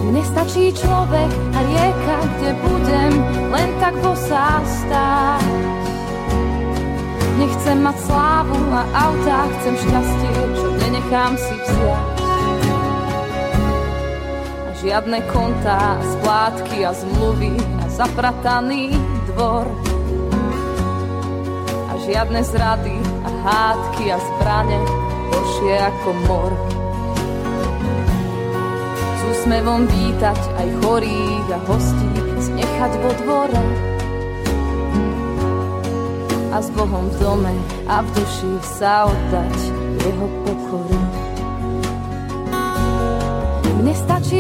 Mne 0.09 0.23
stačí 0.33 0.73
človek 0.73 1.29
a 1.29 1.59
rieka, 1.61 2.17
kde 2.25 2.51
budem 2.65 3.13
len 3.53 3.69
tak 3.85 4.01
bosá 4.01 4.65
stáť 4.65 5.45
Nechcem 7.37 7.85
mať 7.85 7.97
slávu 8.09 8.57
a 8.73 8.81
autá, 8.97 9.45
chcem 9.61 9.77
šťastie, 9.77 10.33
čo 10.57 10.69
nenechám 10.81 11.37
si 11.37 11.53
vziať. 11.53 12.20
Žiadne 14.81 15.21
kontá, 15.29 16.01
splátky 16.01 16.89
a 16.89 16.97
zmluvy 16.97 17.53
a 17.53 17.85
zaprataný 17.93 18.97
dvor. 19.29 19.69
A 21.85 21.93
žiadne 22.01 22.41
zrady 22.41 22.97
a 23.21 23.29
hádky 23.45 24.05
a 24.09 24.17
zbrane, 24.17 24.81
horšie 25.29 25.75
ako 25.85 26.09
mor. 26.25 26.53
S 28.97 29.21
úsmevom 29.37 29.85
vítať 29.85 30.41
aj 30.57 30.69
chorých 30.81 31.47
a 31.53 31.59
hostí, 31.69 32.11
znechať 32.41 32.93
vo 33.05 33.11
dvore 33.21 33.63
a 36.51 36.59
s 36.59 36.73
Bohom 36.73 37.05
v 37.13 37.17
dome 37.21 37.55
a 37.85 38.01
v 38.01 38.09
duši 38.17 38.53
sa 38.65 39.05
oddať 39.13 39.57
jeho 40.09 40.27
pokoru. 40.49 40.99
Mne 43.81 43.97
stačí 43.97 44.40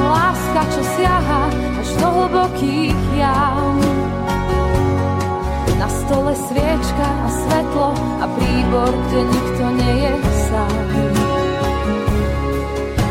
láska, 0.00 0.60
čo 0.74 0.82
siaha 0.98 1.42
až 1.80 1.88
do 1.98 2.08
hlbokých 2.10 3.00
jam. 3.16 3.76
Na 5.76 5.88
stole 5.88 6.32
sviečka 6.34 7.08
a 7.08 7.28
svetlo 7.28 7.90
a 8.22 8.26
príbor, 8.36 8.92
kde 9.08 9.20
nikto 9.26 9.64
nie 9.76 9.94
je 10.02 10.12
sám. 10.50 10.86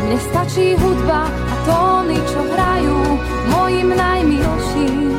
Mne 0.06 0.18
stačí 0.22 0.66
hudba 0.78 1.26
a 1.26 1.54
tóny, 1.66 2.18
čo 2.30 2.40
hrajú 2.46 2.98
mojim 3.50 3.88
najmilším 3.90 5.16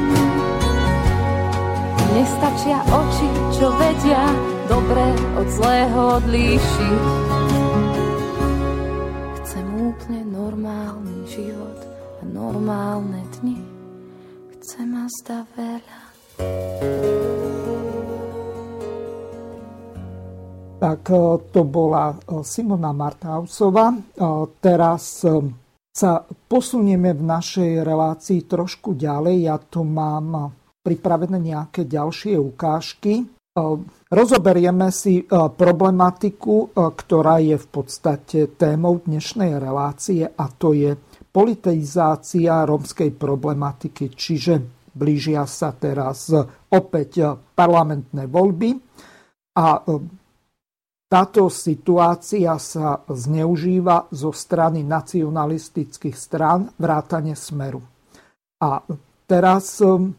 Nestačia 2.17 2.81
oči, 2.87 3.29
čo 3.53 3.69
vedia 3.77 4.25
dobre 4.65 5.05
od 5.37 5.47
zlého 5.53 6.17
odlíšiť. 6.17 7.26
Chcem 15.27 15.43
a 15.43 15.43
zda 15.43 15.59
veľa. 15.59 15.99
Tak 20.79 21.01
e, 21.03 21.19
to 21.51 21.61
bola 21.67 22.15
e, 22.15 22.47
Simona 22.47 22.95
Martausová. 22.95 23.91
E, 23.91 23.99
teraz 24.63 25.27
sa 25.91 26.11
posunieme 26.23 27.11
v 27.11 27.23
našej 27.27 27.83
relácii 27.83 28.47
trošku 28.47 28.95
ďalej. 28.95 29.51
Ja 29.51 29.59
tu 29.59 29.83
mám 29.83 30.55
pripravené 30.79 31.43
nejaké 31.43 31.83
ďalšie 31.83 32.39
ukážky. 32.39 33.27
Rozoberieme 34.07 34.93
si 34.93 35.25
problematiku, 35.27 36.77
ktorá 36.77 37.41
je 37.41 37.57
v 37.57 37.67
podstate 37.67 38.53
témou 38.53 39.01
dnešnej 39.01 39.57
relácie 39.57 40.29
a 40.29 40.45
to 40.53 40.77
je 40.77 40.93
politizácia 41.33 42.61
rómskej 42.69 43.17
problematiky. 43.17 44.13
Čiže 44.13 44.76
blížia 44.97 45.45
sa 45.45 45.69
teraz 45.77 46.33
opäť 46.73 47.37
parlamentné 47.53 48.25
voľby 48.25 48.73
a 49.53 49.85
táto 51.07 51.47
situácia 51.47 52.59
sa 52.59 52.99
zneužíva 53.07 54.11
zo 54.11 54.35
strany 54.35 54.83
nacionalistických 54.83 56.17
strán 56.19 56.67
vrátane 56.75 57.31
Smeru. 57.31 57.79
A 58.59 58.83
teraz 59.23 59.79
um, 59.79 60.11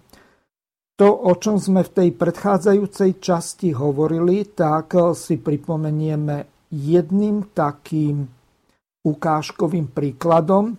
to, 0.96 1.08
o 1.12 1.36
čom 1.36 1.60
sme 1.60 1.84
v 1.84 1.92
tej 1.92 2.08
predchádzajúcej 2.16 3.20
časti 3.20 3.76
hovorili, 3.76 4.48
tak 4.48 4.96
uh, 4.96 5.12
si 5.12 5.36
pripomenieme 5.36 6.64
jedným 6.72 7.52
takým 7.52 8.24
ukážkovým 9.04 9.92
príkladom, 9.92 10.72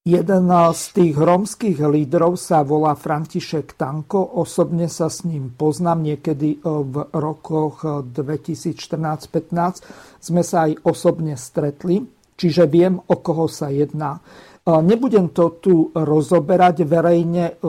Jeden 0.00 0.48
z 0.72 0.84
tých 0.96 1.12
rómskych 1.12 1.76
lídrov 1.76 2.40
sa 2.40 2.64
volá 2.64 2.96
František 2.96 3.76
Tanko. 3.76 4.40
Osobne 4.40 4.88
sa 4.88 5.12
s 5.12 5.28
ním 5.28 5.52
poznám 5.52 6.00
niekedy 6.00 6.56
e, 6.56 6.58
v 6.64 7.04
rokoch 7.12 7.84
2014-15. 8.08 8.80
E, 8.80 9.84
Sme 10.16 10.40
sa 10.40 10.64
aj 10.64 10.88
osobne 10.88 11.36
stretli, 11.36 12.00
čiže 12.32 12.64
viem, 12.64 12.96
o 12.96 13.16
koho 13.20 13.44
sa 13.44 13.68
jedná. 13.68 14.16
E, 14.16 14.20
nebudem 14.80 15.36
to 15.36 15.60
tu 15.60 15.92
rozoberať 15.92 16.80
verejne. 16.88 17.60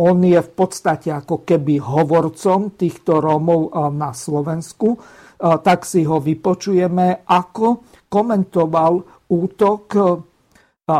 On 0.00 0.16
je 0.16 0.40
v 0.40 0.50
podstate 0.56 1.12
ako 1.12 1.44
keby 1.44 1.76
hovorcom 1.76 2.72
týchto 2.72 3.20
Rómov 3.20 3.76
na 3.92 4.16
Slovensku. 4.16 4.96
Tak 5.36 5.84
si 5.84 6.08
ho 6.08 6.24
vypočujeme, 6.24 7.28
ako 7.28 7.84
komentoval 8.08 9.28
útok 9.28 9.84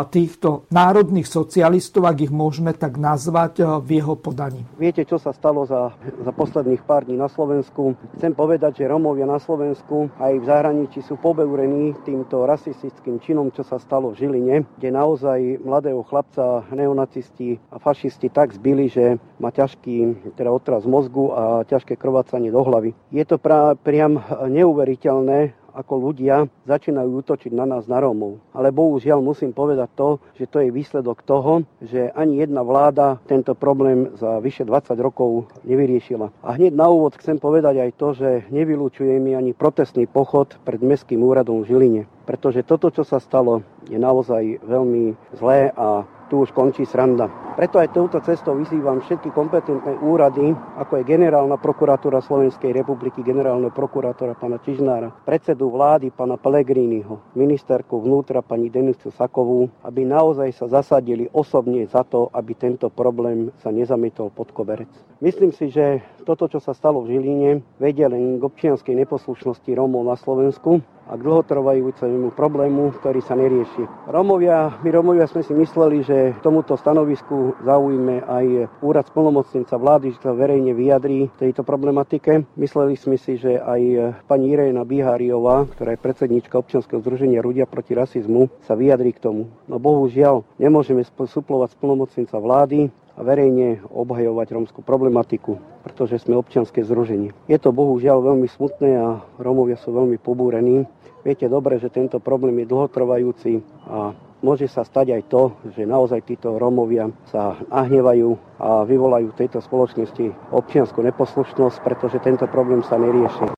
týchto 0.09 0.65
národných 0.71 1.27
socialistov, 1.27 2.07
ak 2.07 2.31
ich 2.31 2.33
môžeme 2.33 2.73
tak 2.73 2.97
nazvať, 2.97 3.53
eh, 3.61 3.67
v 3.81 3.89
jeho 4.01 4.15
podaní. 4.15 4.62
Viete, 4.79 5.03
čo 5.05 5.19
sa 5.19 5.35
stalo 5.35 5.67
za, 5.67 5.95
za 6.01 6.33
posledných 6.33 6.83
pár 6.87 7.05
dní 7.07 7.19
na 7.19 7.29
Slovensku? 7.29 7.99
Chcem 8.19 8.33
povedať, 8.33 8.83
že 8.83 8.91
Romovia 8.91 9.27
na 9.27 9.39
Slovensku 9.43 10.12
aj 10.19 10.33
v 10.41 10.45
zahraničí 10.45 11.01
sú 11.05 11.19
pobeurení 11.19 11.97
týmto 12.07 12.47
rasistickým 12.47 13.19
činom, 13.21 13.51
čo 13.51 13.67
sa 13.67 13.77
stalo 13.83 14.12
v 14.15 14.19
Žiline, 14.25 14.57
kde 14.79 14.89
naozaj 14.91 15.62
mladého 15.62 16.03
chlapca 16.07 16.65
neonacisti 16.73 17.59
a 17.71 17.77
fašisti 17.79 18.31
tak 18.33 18.55
zbili, 18.55 18.89
že 18.89 19.19
má 19.41 19.51
ťažký 19.51 20.33
teda 20.37 20.51
otraz 20.53 20.85
mozgu 20.85 21.33
a 21.33 21.43
ťažké 21.65 21.97
krvácanie 21.97 22.53
do 22.53 22.61
hlavy. 22.61 22.93
Je 23.11 23.25
to 23.25 23.41
pra, 23.41 23.75
priam 23.75 24.21
neuveriteľné, 24.31 25.60
ako 25.74 26.10
ľudia 26.10 26.47
začínajú 26.66 27.22
útočiť 27.24 27.52
na 27.55 27.66
nás, 27.66 27.86
na 27.86 28.02
Rómov. 28.02 28.40
Ale 28.55 28.74
bohužiaľ 28.74 29.22
musím 29.22 29.55
povedať 29.55 29.88
to, 29.94 30.09
že 30.36 30.51
to 30.51 30.62
je 30.62 30.74
výsledok 30.74 31.22
toho, 31.22 31.64
že 31.82 32.10
ani 32.14 32.42
jedna 32.42 32.62
vláda 32.62 33.18
tento 33.26 33.55
problém 33.55 34.12
za 34.18 34.38
vyše 34.38 34.66
20 34.66 34.94
rokov 35.01 35.51
nevyriešila. 35.64 36.30
A 36.42 36.48
hneď 36.56 36.72
na 36.74 36.90
úvod 36.90 37.16
chcem 37.18 37.38
povedať 37.38 37.82
aj 37.82 37.90
to, 37.97 38.09
že 38.14 38.28
nevylúčuje 38.51 39.16
mi 39.22 39.34
ani 39.34 39.56
protestný 39.56 40.06
pochod 40.06 40.55
pred 40.62 40.80
Mestským 40.82 41.22
úradom 41.22 41.62
v 41.62 41.68
Žiline. 41.70 42.02
Pretože 42.26 42.62
toto, 42.62 42.94
čo 42.94 43.02
sa 43.02 43.18
stalo, 43.18 43.66
je 43.90 43.98
naozaj 43.98 44.62
veľmi 44.62 45.18
zlé 45.34 45.74
a 45.74 46.06
tu 46.31 46.47
už 46.47 46.55
končí 46.55 46.86
sranda. 46.86 47.27
Preto 47.59 47.82
aj 47.82 47.90
touto 47.90 48.23
cestou 48.23 48.55
vyzývam 48.55 49.02
všetky 49.02 49.35
kompetentné 49.35 49.98
úrady, 49.98 50.55
ako 50.78 51.02
je 51.02 51.05
Generálna 51.11 51.59
prokuratúra 51.59 52.23
Slovenskej 52.23 52.70
republiky, 52.70 53.27
generálna 53.27 53.74
prokurátora 53.74 54.39
pána 54.39 54.62
Čižnára, 54.62 55.11
predsedu 55.27 55.66
vlády 55.69 56.15
pána 56.15 56.39
Pellegriniho, 56.39 57.19
ministerku 57.35 57.98
vnútra 57.98 58.47
pani 58.47 58.70
Denisu 58.70 59.11
Sakovú, 59.11 59.66
aby 59.82 60.07
naozaj 60.07 60.55
sa 60.55 60.70
zasadili 60.70 61.27
osobne 61.35 61.82
za 61.90 62.07
to, 62.07 62.31
aby 62.31 62.55
tento 62.55 62.86
problém 62.89 63.51
sa 63.59 63.74
nezamietol 63.74 64.31
pod 64.31 64.55
koberec. 64.55 64.89
Myslím 65.19 65.51
si, 65.51 65.69
že 65.69 66.01
toto, 66.23 66.47
čo 66.47 66.62
sa 66.62 66.73
stalo 66.73 67.02
v 67.02 67.19
Žiline, 67.19 67.51
vedie 67.82 68.07
len 68.07 68.39
k 68.39 68.47
občianskej 68.47 68.94
neposlušnosti 69.05 69.69
Rómov 69.74 70.07
na 70.07 70.15
Slovensku 70.15 70.81
a 71.11 71.19
k 71.19 71.27
dlhotrvajúcemu 71.27 72.31
problému, 72.39 72.95
ktorý 73.03 73.19
sa 73.19 73.35
nerieši. 73.35 74.07
Romovia, 74.07 74.78
my 74.78 74.89
Romovia 74.95 75.27
sme 75.27 75.43
si 75.43 75.51
mysleli, 75.51 76.07
že 76.07 76.39
tomuto 76.39 76.78
stanovisku 76.78 77.59
zaujíme 77.66 78.23
aj 78.23 78.47
úrad 78.78 79.11
splnomocnenca 79.11 79.74
vlády, 79.74 80.15
že 80.15 80.23
sa 80.23 80.31
verejne 80.31 80.70
vyjadrí 80.70 81.27
tejto 81.35 81.66
problematike. 81.66 82.47
Mysleli 82.55 82.95
sme 82.95 83.19
si, 83.19 83.35
že 83.35 83.59
aj 83.59 84.15
pani 84.31 84.55
Irena 84.55 84.87
Biháriová, 84.87 85.66
ktorá 85.74 85.99
je 85.99 86.05
predsednička 86.07 86.55
občianskeho 86.55 87.03
združenia 87.03 87.43
Rudia 87.43 87.66
proti 87.66 87.99
rasizmu, 87.99 88.47
sa 88.62 88.78
vyjadrí 88.78 89.11
k 89.11 89.27
tomu. 89.27 89.51
No 89.66 89.82
bohužiaľ, 89.82 90.47
nemôžeme 90.62 91.03
suplovať 91.03 91.74
splnomocnenca 91.74 92.39
vlády, 92.39 92.87
verejne 93.20 93.84
obhajovať 93.92 94.47
rómskú 94.56 94.80
problematiku, 94.80 95.60
pretože 95.84 96.24
sme 96.24 96.40
občianske 96.40 96.80
združenie. 96.82 97.36
Je 97.47 97.59
to 97.60 97.70
bohužiaľ 97.70 98.24
veľmi 98.24 98.48
smutné 98.48 98.90
a 98.97 99.20
Rómovia 99.36 99.76
sú 99.76 99.92
veľmi 99.92 100.16
pobúrení. 100.16 100.88
Viete 101.20 101.52
dobre, 101.52 101.76
že 101.76 101.92
tento 101.92 102.16
problém 102.16 102.64
je 102.64 102.72
dlhotrvajúci 102.72 103.60
a 103.92 104.16
môže 104.40 104.64
sa 104.72 104.88
stať 104.88 105.20
aj 105.20 105.22
to, 105.28 105.42
že 105.76 105.84
naozaj 105.84 106.24
títo 106.24 106.56
Rómovia 106.56 107.12
sa 107.28 107.60
nahnevajú 107.68 108.56
a 108.56 108.88
vyvolajú 108.88 109.36
tejto 109.36 109.60
spoločnosti 109.60 110.32
občianskú 110.48 111.05
neposlušnosť, 111.05 111.76
pretože 111.84 112.24
tento 112.24 112.48
problém 112.48 112.80
sa 112.80 112.97
nerieši. 112.97 113.52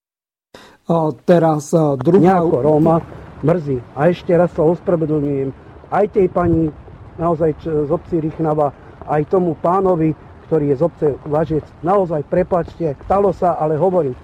A 0.91 1.15
teraz 1.23 1.71
druhá... 2.03 2.19
Nejako 2.19 2.59
Róma 2.67 2.99
mrzí. 3.47 3.79
A 3.95 4.11
ešte 4.11 4.35
raz 4.35 4.51
sa 4.51 4.67
ospravedlňujem 4.67 5.55
aj 5.95 6.05
tej 6.11 6.27
pani 6.27 6.75
naozaj 7.15 7.55
z 7.63 7.91
obci 7.93 8.19
Rychnava, 8.19 8.75
aj 9.07 9.23
tomu 9.31 9.59
pánovi, 9.59 10.15
ktorý 10.47 10.75
je 10.75 10.77
z 10.77 10.83
obce 10.85 11.07
Važec. 11.25 11.65
Naozaj, 11.81 12.29
prepačte, 12.29 12.93
stalo 13.09 13.33
sa, 13.33 13.57
ale 13.57 13.81
hovorím, 13.81 14.13
e, 14.13 14.21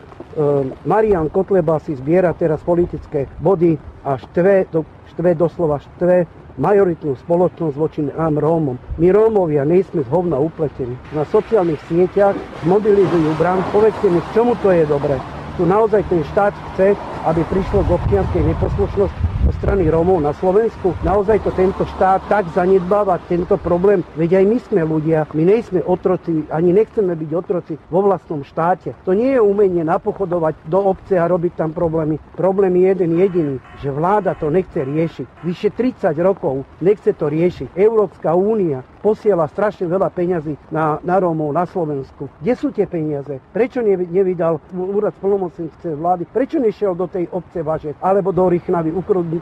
Marian 0.84 1.32
Kotleba 1.32 1.80
si 1.80 1.96
zbiera 1.96 2.36
teraz 2.36 2.60
politické 2.60 3.24
body 3.40 3.80
a 4.04 4.20
štve, 4.20 4.68
do, 4.68 4.84
štve 5.16 5.32
doslova 5.32 5.80
štve 5.80 6.28
majoritnú 6.58 7.14
spoločnosť 7.24 7.76
voči 7.78 8.02
nám 8.10 8.36
Rómom. 8.42 8.76
My 8.98 9.14
Rómovia 9.14 9.62
nejsme 9.62 10.02
z 10.02 10.08
hovna 10.10 10.36
upletení. 10.42 10.98
Na 11.14 11.22
sociálnych 11.22 11.78
sieťach 11.86 12.34
mobilizujú 12.66 13.30
brán. 13.38 13.62
Povedzte 13.70 14.10
mi, 14.10 14.18
k 14.18 14.28
čomu 14.34 14.58
to 14.58 14.74
je 14.74 14.84
dobré? 14.84 15.16
Tu 15.54 15.66
naozaj 15.66 16.02
ten 16.10 16.22
štát 16.34 16.54
chce, 16.74 16.98
aby 17.26 17.40
prišlo 17.50 17.86
k 17.86 17.94
občianskej 17.94 18.42
neposlušnosti 18.46 19.22
zo 19.48 19.56
strany 19.64 19.88
Rómov 19.88 20.20
na 20.20 20.36
Slovensku. 20.36 20.92
Naozaj 21.00 21.40
to 21.40 21.48
tento 21.56 21.88
štát 21.96 22.20
tak 22.28 22.52
zanedbáva 22.52 23.16
tento 23.32 23.56
problém. 23.56 24.04
Veď 24.12 24.44
aj 24.44 24.44
my 24.44 24.58
sme 24.60 24.80
ľudia, 24.84 25.24
my 25.32 25.40
nejsme 25.40 25.80
otroci, 25.88 26.44
ani 26.52 26.76
nechceme 26.76 27.16
byť 27.16 27.30
otroci 27.32 27.74
vo 27.88 28.04
vlastnom 28.04 28.44
štáte. 28.44 28.92
To 29.08 29.16
nie 29.16 29.32
je 29.32 29.40
umenie 29.40 29.88
napochodovať 29.88 30.68
do 30.68 30.92
obce 30.92 31.16
a 31.16 31.24
robiť 31.24 31.64
tam 31.64 31.72
problémy. 31.72 32.20
Problém 32.36 32.76
je 32.76 32.92
jeden 32.92 33.12
jediný, 33.16 33.56
že 33.80 33.88
vláda 33.88 34.36
to 34.36 34.52
nechce 34.52 34.76
riešiť. 34.76 35.40
Vyše 35.40 35.72
30 35.72 36.12
rokov 36.20 36.68
nechce 36.84 37.16
to 37.16 37.32
riešiť. 37.32 37.72
Európska 37.72 38.36
únia 38.36 38.84
posiela 39.00 39.48
strašne 39.48 39.88
veľa 39.88 40.12
peňazí 40.12 40.60
na, 40.68 41.00
na 41.00 41.16
Rómov 41.16 41.54
na 41.54 41.64
Slovensku. 41.64 42.28
Kde 42.42 42.54
sú 42.58 42.68
tie 42.74 42.84
peniaze? 42.84 43.40
Prečo 43.54 43.80
nevydal 43.80 44.60
úrad 44.74 45.16
spolomocnice 45.16 45.96
vlády? 45.96 46.28
Prečo 46.28 46.60
nešiel 46.60 46.92
do 46.92 47.08
tej 47.08 47.30
obce 47.32 47.64
Važet 47.64 47.96
alebo 48.04 48.34
do 48.34 48.50
Rychnavy 48.50 48.92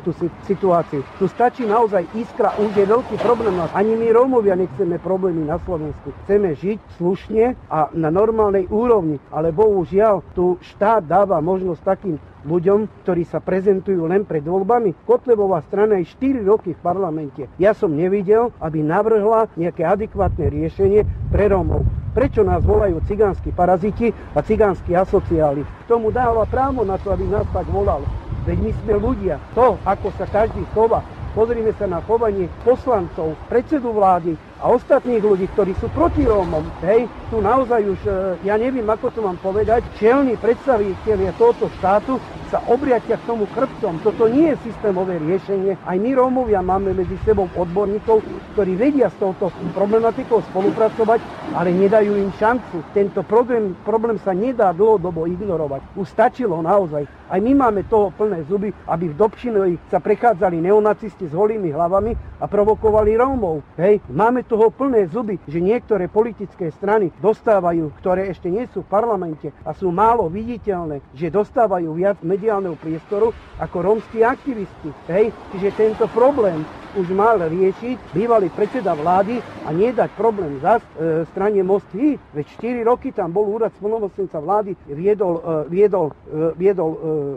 tú 0.00 0.10
situáciu? 0.44 1.04
Tu 1.20 1.26
stačí 1.30 1.64
naozaj 1.64 2.08
iskra, 2.16 2.52
už 2.56 2.72
je 2.76 2.84
veľký 2.88 3.16
problém. 3.20 3.56
Ani 3.72 3.96
my 3.96 4.12
Rómovia 4.12 4.56
nechceme 4.56 5.00
problémy 5.00 5.44
na 5.44 5.60
Slovensku. 5.62 6.12
Chceme 6.24 6.56
žiť 6.56 6.78
slušne 7.00 7.56
a 7.68 7.88
na 7.92 8.08
normálnej 8.12 8.68
úrovni, 8.68 9.20
ale 9.28 9.52
bohužiaľ 9.52 10.22
tu 10.36 10.60
štát 10.60 11.04
dáva 11.04 11.40
možnosť 11.40 11.80
takým 11.84 12.16
ľuďom, 12.46 13.02
ktorí 13.02 13.26
sa 13.26 13.42
prezentujú 13.42 14.06
len 14.06 14.22
pred 14.22 14.46
voľbami. 14.46 14.94
Kotlebová 15.02 15.66
strana 15.66 15.98
je 15.98 16.06
4 16.14 16.46
roky 16.46 16.78
v 16.78 16.80
parlamente. 16.80 17.50
Ja 17.58 17.74
som 17.74 17.90
nevidel, 17.92 18.54
aby 18.62 18.86
navrhla 18.86 19.50
nejaké 19.58 19.82
adekvátne 19.82 20.46
riešenie 20.46 21.02
pre 21.34 21.50
Rómov. 21.50 21.82
Prečo 22.16 22.40
nás 22.40 22.64
volajú 22.64 23.02
cigánsky 23.04 23.52
paraziti 23.52 24.08
a 24.32 24.40
cigánsky 24.40 24.96
asociáli? 24.96 25.66
Tomu 25.84 26.08
dáva 26.08 26.48
právo 26.48 26.80
na 26.80 26.96
to, 26.96 27.12
aby 27.12 27.28
nás 27.28 27.44
tak 27.52 27.68
volal. 27.68 28.00
Veď 28.46 28.58
my 28.62 28.72
sme 28.78 28.94
ľudia. 28.94 29.36
To, 29.58 29.74
ako 29.82 30.14
sa 30.14 30.24
každý 30.30 30.62
chová, 30.70 31.02
pozrime 31.34 31.74
sa 31.74 31.90
na 31.90 31.98
chovanie 31.98 32.46
poslancov, 32.62 33.34
predsedu 33.50 33.90
vlády 33.90 34.38
a 34.62 34.70
ostatných 34.70 35.20
ľudí, 35.20 35.50
ktorí 35.50 35.74
sú 35.82 35.90
proti 35.90 36.22
Rómom. 36.22 36.62
Hej, 36.86 37.10
tu 37.28 37.42
naozaj 37.42 37.82
už, 37.82 38.00
e, 38.06 38.12
ja 38.46 38.54
neviem, 38.54 38.86
ako 38.86 39.10
to 39.10 39.20
mám 39.20 39.36
povedať, 39.42 39.82
čelní 39.98 40.38
predstaviteľia 40.38 41.34
tohoto 41.34 41.66
štátu 41.76 42.22
sa 42.48 42.62
obriatia 42.70 43.18
k 43.18 43.26
tomu 43.26 43.44
chrbtom. 43.50 43.98
Toto 44.06 44.30
nie 44.30 44.54
je 44.54 44.70
systémové 44.70 45.18
riešenie. 45.18 45.74
Aj 45.82 45.96
my 45.98 46.10
Rómovia 46.14 46.62
máme 46.62 46.94
medzi 46.94 47.18
sebou 47.26 47.50
odborníkov, 47.58 48.22
ktorí 48.54 48.78
vedia 48.78 49.10
s 49.10 49.16
touto 49.18 49.50
problematikou 49.74 50.42
spolupracovať, 50.52 51.20
ale 51.54 51.74
nedajú 51.74 52.14
im 52.14 52.30
šancu. 52.38 52.82
Tento 52.94 53.26
problém, 53.26 53.74
problém 53.82 54.18
sa 54.22 54.30
nedá 54.30 54.70
dlhodobo 54.70 55.26
ignorovať. 55.26 55.82
Už 55.98 56.06
stačilo 56.06 56.62
naozaj. 56.62 57.06
Aj 57.26 57.42
my 57.42 57.52
máme 57.58 57.82
toho 57.90 58.14
plné 58.14 58.46
zuby, 58.46 58.70
aby 58.86 59.10
v 59.10 59.18
Dobšinovi 59.18 59.90
sa 59.90 59.98
prechádzali 59.98 60.62
neonacisti 60.62 61.26
s 61.26 61.34
holými 61.34 61.74
hlavami 61.74 62.38
a 62.38 62.46
provokovali 62.46 63.18
Rómov. 63.18 63.66
Hej, 63.74 63.98
máme 64.06 64.46
toho 64.46 64.70
plné 64.70 65.10
zuby, 65.10 65.34
že 65.50 65.58
niektoré 65.58 66.06
politické 66.06 66.70
strany 66.70 67.10
dostávajú, 67.18 67.90
ktoré 67.98 68.30
ešte 68.30 68.46
nie 68.46 68.70
sú 68.70 68.86
v 68.86 68.92
parlamente 68.94 69.50
a 69.66 69.74
sú 69.74 69.90
málo 69.90 70.30
viditeľné, 70.30 71.02
že 71.18 71.34
dostávajú 71.34 71.90
viac 71.98 72.22
mediálneho 72.36 72.76
priestoru 72.76 73.32
ako 73.56 73.76
rómsky 73.80 74.20
aktivisti. 74.20 74.92
Hej? 75.08 75.32
Čiže 75.56 75.68
tento 75.74 76.04
problém 76.12 76.60
už 76.96 77.12
mal 77.12 77.36
riešiť 77.36 78.16
bývalý 78.16 78.48
predseda 78.48 78.96
vlády 78.96 79.44
a 79.68 79.70
nie 79.70 79.92
dať 79.92 80.10
problém 80.16 80.56
zas 80.64 80.80
e, 80.96 81.28
strane 81.30 81.60
Most 81.60 81.88
Hí. 81.92 82.16
Veď 82.32 82.46
4 82.56 82.88
roky 82.88 83.12
tam 83.12 83.30
bol 83.36 83.44
úrad 83.44 83.70
splnomocnenca 83.76 84.40
vlády, 84.40 84.72
viedol, 84.88 85.38
e, 85.38 85.68
viedol, 85.68 86.16
e, 86.32 86.56
viedol 86.56 86.90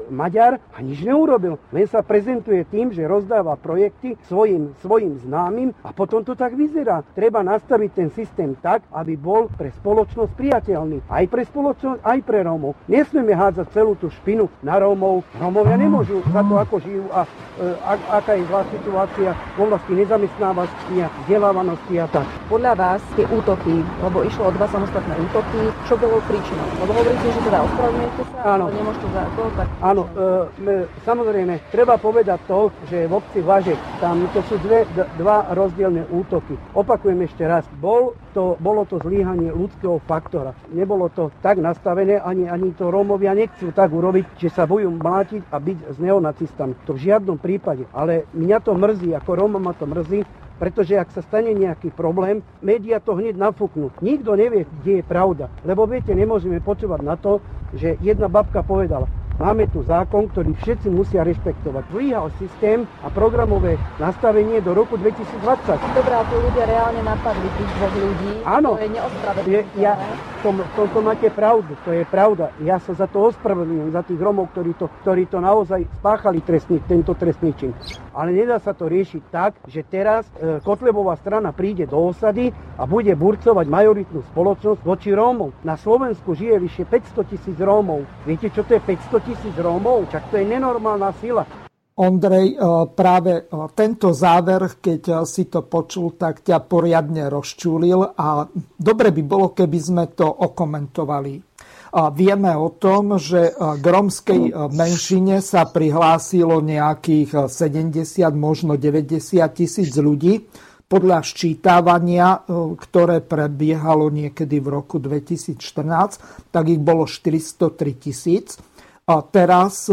Maďar 0.08 0.64
a 0.72 0.80
nič 0.80 1.04
neurobil. 1.04 1.60
Len 1.76 1.86
sa 1.92 2.00
prezentuje 2.00 2.64
tým, 2.72 2.96
že 2.96 3.04
rozdáva 3.04 3.60
projekty 3.60 4.16
svojim, 4.32 4.72
svojim 4.80 5.20
známym 5.28 5.76
a 5.84 5.92
potom 5.92 6.24
to 6.24 6.34
tak 6.34 6.56
vyzerá. 6.56 7.04
Treba 7.14 7.44
nastaviť 7.44 7.90
ten 7.92 8.10
systém 8.16 8.56
tak, 8.64 8.88
aby 8.96 9.20
bol 9.20 9.52
pre 9.52 9.76
spoločnosť 9.84 10.32
priateľný. 10.40 11.04
Aj 11.12 11.26
pre 11.28 11.44
spoločnosť, 11.44 12.00
aj 12.06 12.20
pre 12.24 12.48
Rómov. 12.48 12.80
Nesmieme 12.88 13.36
hádzať 13.36 13.68
celú 13.76 14.00
tú 14.00 14.08
špinu 14.08 14.48
na 14.64 14.80
Rómov. 14.80 15.28
Rómovia 15.36 15.76
nemôžu 15.76 16.24
za 16.32 16.42
to, 16.46 16.56
ako 16.56 16.76
žijú 16.80 17.06
a 17.12 17.28
e, 17.60 17.80
a, 17.84 17.92
aká 18.22 18.34
je 18.38 18.44
zlá 18.48 18.62
situácia 18.70 19.32
v 19.56 19.60
oblasti 19.66 19.92
nezamestnávanosti 19.98 20.96
a 21.02 21.08
vzdelávanosti 21.24 21.96
a 22.00 22.06
tak. 22.10 22.28
Podľa 22.50 22.74
vás 22.78 23.02
tie 23.16 23.26
útoky, 23.30 23.82
lebo 23.82 24.18
išlo 24.26 24.50
o 24.50 24.56
dva 24.56 24.68
samostatné 24.70 25.14
útoky, 25.30 25.60
čo 25.90 25.94
bolo 25.98 26.22
príčinou? 26.30 26.68
Lebo 26.84 26.92
hovoríte, 26.94 27.28
že 27.30 27.42
teda 27.46 27.60
ospravedlňujete 27.66 28.24
sa, 28.30 28.38
Áno. 28.46 28.64
ale 28.68 28.74
nemôžete 28.78 29.08
za 29.10 29.24
to, 29.34 29.44
tak... 29.58 29.68
Áno, 29.82 30.02
e, 30.06 30.72
samozrejme, 31.06 31.54
treba 31.74 31.96
povedať 31.98 32.40
to, 32.46 32.70
že 32.90 33.10
v 33.10 33.14
obci 33.14 33.40
Važek, 33.42 33.80
tam 34.00 34.26
to 34.32 34.42
sú 34.46 34.56
dve, 34.62 34.86
dva 35.18 35.50
rozdielne 35.54 36.06
útoky. 36.14 36.56
Opakujem 36.78 37.20
ešte 37.26 37.44
raz, 37.46 37.66
bol 37.82 38.14
to, 38.32 38.56
bolo 38.62 38.86
to 38.86 39.02
zlíhanie 39.02 39.50
ľudského 39.52 39.98
faktora. 40.06 40.54
Nebolo 40.72 41.10
to 41.10 41.34
tak 41.42 41.58
nastavené, 41.58 42.22
ani, 42.22 42.50
ani 42.50 42.74
to 42.74 42.90
Rómovia 42.90 43.34
nechcú 43.34 43.74
tak 43.74 43.90
urobiť, 43.92 44.38
že 44.38 44.50
sa 44.54 44.70
bojú 44.70 44.90
mlátiť 44.94 45.50
a 45.50 45.58
byť 45.58 45.78
s 45.94 45.98
neonacistami. 45.98 46.74
To 46.86 46.96
v 46.96 47.04
žiadnom 47.10 47.38
prípade. 47.42 47.90
Ale 47.94 48.30
mňa 48.34 48.58
to 48.62 48.74
mrzí, 48.78 49.14
ako 49.18 49.30
Róma 49.36 49.60
ma 49.60 49.74
to 49.74 49.90
mrzí, 49.90 50.24
pretože 50.60 51.00
ak 51.00 51.16
sa 51.16 51.24
stane 51.24 51.56
nejaký 51.56 51.96
problém, 51.96 52.44
médiá 52.60 53.00
to 53.00 53.16
hneď 53.16 53.40
nafúknú. 53.40 53.96
Nikto 54.04 54.36
nevie, 54.36 54.68
kde 54.84 55.00
je 55.00 55.04
pravda. 55.08 55.48
Lebo 55.64 55.88
viete, 55.88 56.12
nemôžeme 56.12 56.60
počúvať 56.60 57.00
na 57.00 57.16
to, 57.16 57.40
že 57.72 57.96
jedna 58.04 58.28
babka 58.28 58.60
povedala, 58.60 59.08
Máme 59.40 59.72
tu 59.72 59.80
zákon, 59.88 60.28
ktorý 60.28 60.52
všetci 60.60 60.92
musia 60.92 61.24
rešpektovať. 61.24 61.88
Zlyhal 61.96 62.28
systém 62.44 62.84
a 63.00 63.08
programové 63.08 63.80
nastavenie 63.96 64.60
do 64.60 64.76
roku 64.76 65.00
2020. 65.00 65.80
Dobre, 65.96 66.12
a 66.12 66.28
tu 66.28 66.36
ľudia 66.44 66.68
reálne 66.68 67.00
napadli 67.08 67.48
tých 67.56 67.72
dvoch 67.80 67.96
ľudí. 68.04 68.32
Áno. 68.44 68.76
To 68.76 68.84
je 68.84 68.92
neospravedlniteľné. 69.00 69.80
Ja, 69.80 69.96
to, 70.44 70.52
to, 70.76 70.82
to 70.92 71.00
máte 71.00 71.28
pravdu, 71.32 71.72
to 71.88 71.96
je 71.96 72.04
pravda. 72.04 72.52
Ja 72.68 72.84
sa 72.84 72.92
za 72.92 73.08
to 73.08 73.32
ospravedlňujem, 73.32 73.96
za 73.96 74.04
tých 74.04 74.20
Romov, 74.20 74.52
ktorí 74.52 74.76
to, 74.76 74.92
ktorí 75.08 75.32
to 75.32 75.40
naozaj 75.40 75.88
spáchali 76.04 76.44
trestný, 76.44 76.84
tento 76.84 77.16
trestný 77.16 77.56
čin. 77.56 77.72
Ale 78.12 78.36
nedá 78.36 78.60
sa 78.60 78.76
to 78.76 78.92
riešiť 78.92 79.24
tak, 79.32 79.56
že 79.72 79.88
teraz 79.88 80.28
e, 80.36 80.60
Kotlebová 80.60 81.16
strana 81.16 81.56
príde 81.56 81.88
do 81.88 81.96
osady 82.12 82.52
a 82.76 82.84
bude 82.84 83.16
burcovať 83.16 83.72
majoritnú 83.72 84.20
spoločnosť 84.36 84.84
voči 84.84 85.16
Rómov. 85.16 85.56
Na 85.64 85.80
Slovensku 85.80 86.36
žije 86.36 86.60
vyše 86.60 86.84
500 86.84 87.32
tisíc 87.32 87.56
Rómov. 87.56 88.04
Viete, 88.28 88.52
čo 88.52 88.68
to 88.68 88.76
je 88.76 88.84
500 88.84 89.16
tisíc 89.24 89.29
Rómov? 89.58 90.10
Čak 90.10 90.34
to 90.34 90.42
je 90.42 90.46
nenormálna 90.46 91.14
sila. 91.22 91.70
Ondrej, 92.00 92.56
e, 92.56 92.58
práve 92.96 93.44
e, 93.44 93.52
tento 93.76 94.16
záver, 94.16 94.80
keď 94.80 95.02
e, 95.04 95.14
si 95.28 95.52
to 95.52 95.68
počul, 95.68 96.16
tak 96.16 96.48
ťa 96.48 96.64
poriadne 96.64 97.28
rozčúlil 97.28 98.16
a 98.16 98.48
dobre 98.80 99.12
by 99.12 99.24
bolo, 99.28 99.52
keby 99.52 99.80
sme 99.84 100.06
to 100.16 100.24
okomentovali. 100.24 101.44
Vieme 101.90 102.54
o 102.54 102.78
tom, 102.78 103.18
že 103.18 103.50
k 103.58 103.82
romskej 103.82 104.54
menšine 104.54 105.42
sa 105.42 105.66
prihlásilo 105.66 106.62
nejakých 106.62 107.50
70, 107.50 108.30
možno 108.38 108.78
90 108.78 109.18
tisíc 109.58 109.98
ľudí. 109.98 110.46
Podľa 110.86 111.26
ščítavania, 111.26 112.46
ktoré 112.78 113.26
prebiehalo 113.26 114.14
niekedy 114.14 114.62
v 114.62 114.70
roku 114.70 115.02
2014, 115.02 116.54
tak 116.54 116.70
ich 116.70 116.78
bolo 116.78 117.10
403 117.10 117.74
tisíc. 117.98 118.62
A 119.10 119.26
teraz 119.26 119.90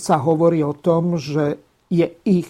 sa 0.00 0.16
hovorí 0.24 0.64
o 0.64 0.72
tom, 0.72 1.20
že 1.20 1.60
je 1.92 2.08
ich 2.24 2.48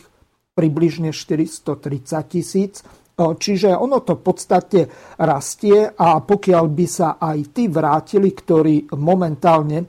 približne 0.55 1.11
430 1.11 2.31
tisíc 2.31 2.87
Čiže 3.15 3.79
ono 3.79 4.03
to 4.03 4.19
v 4.19 4.23
podstate 4.27 4.81
rastie 5.23 5.87
a 5.87 6.19
pokiaľ 6.19 6.65
by 6.67 6.87
sa 6.91 7.15
aj 7.15 7.55
tí 7.55 7.71
vrátili, 7.71 8.35
ktorí 8.35 8.91
momentálne 8.99 9.87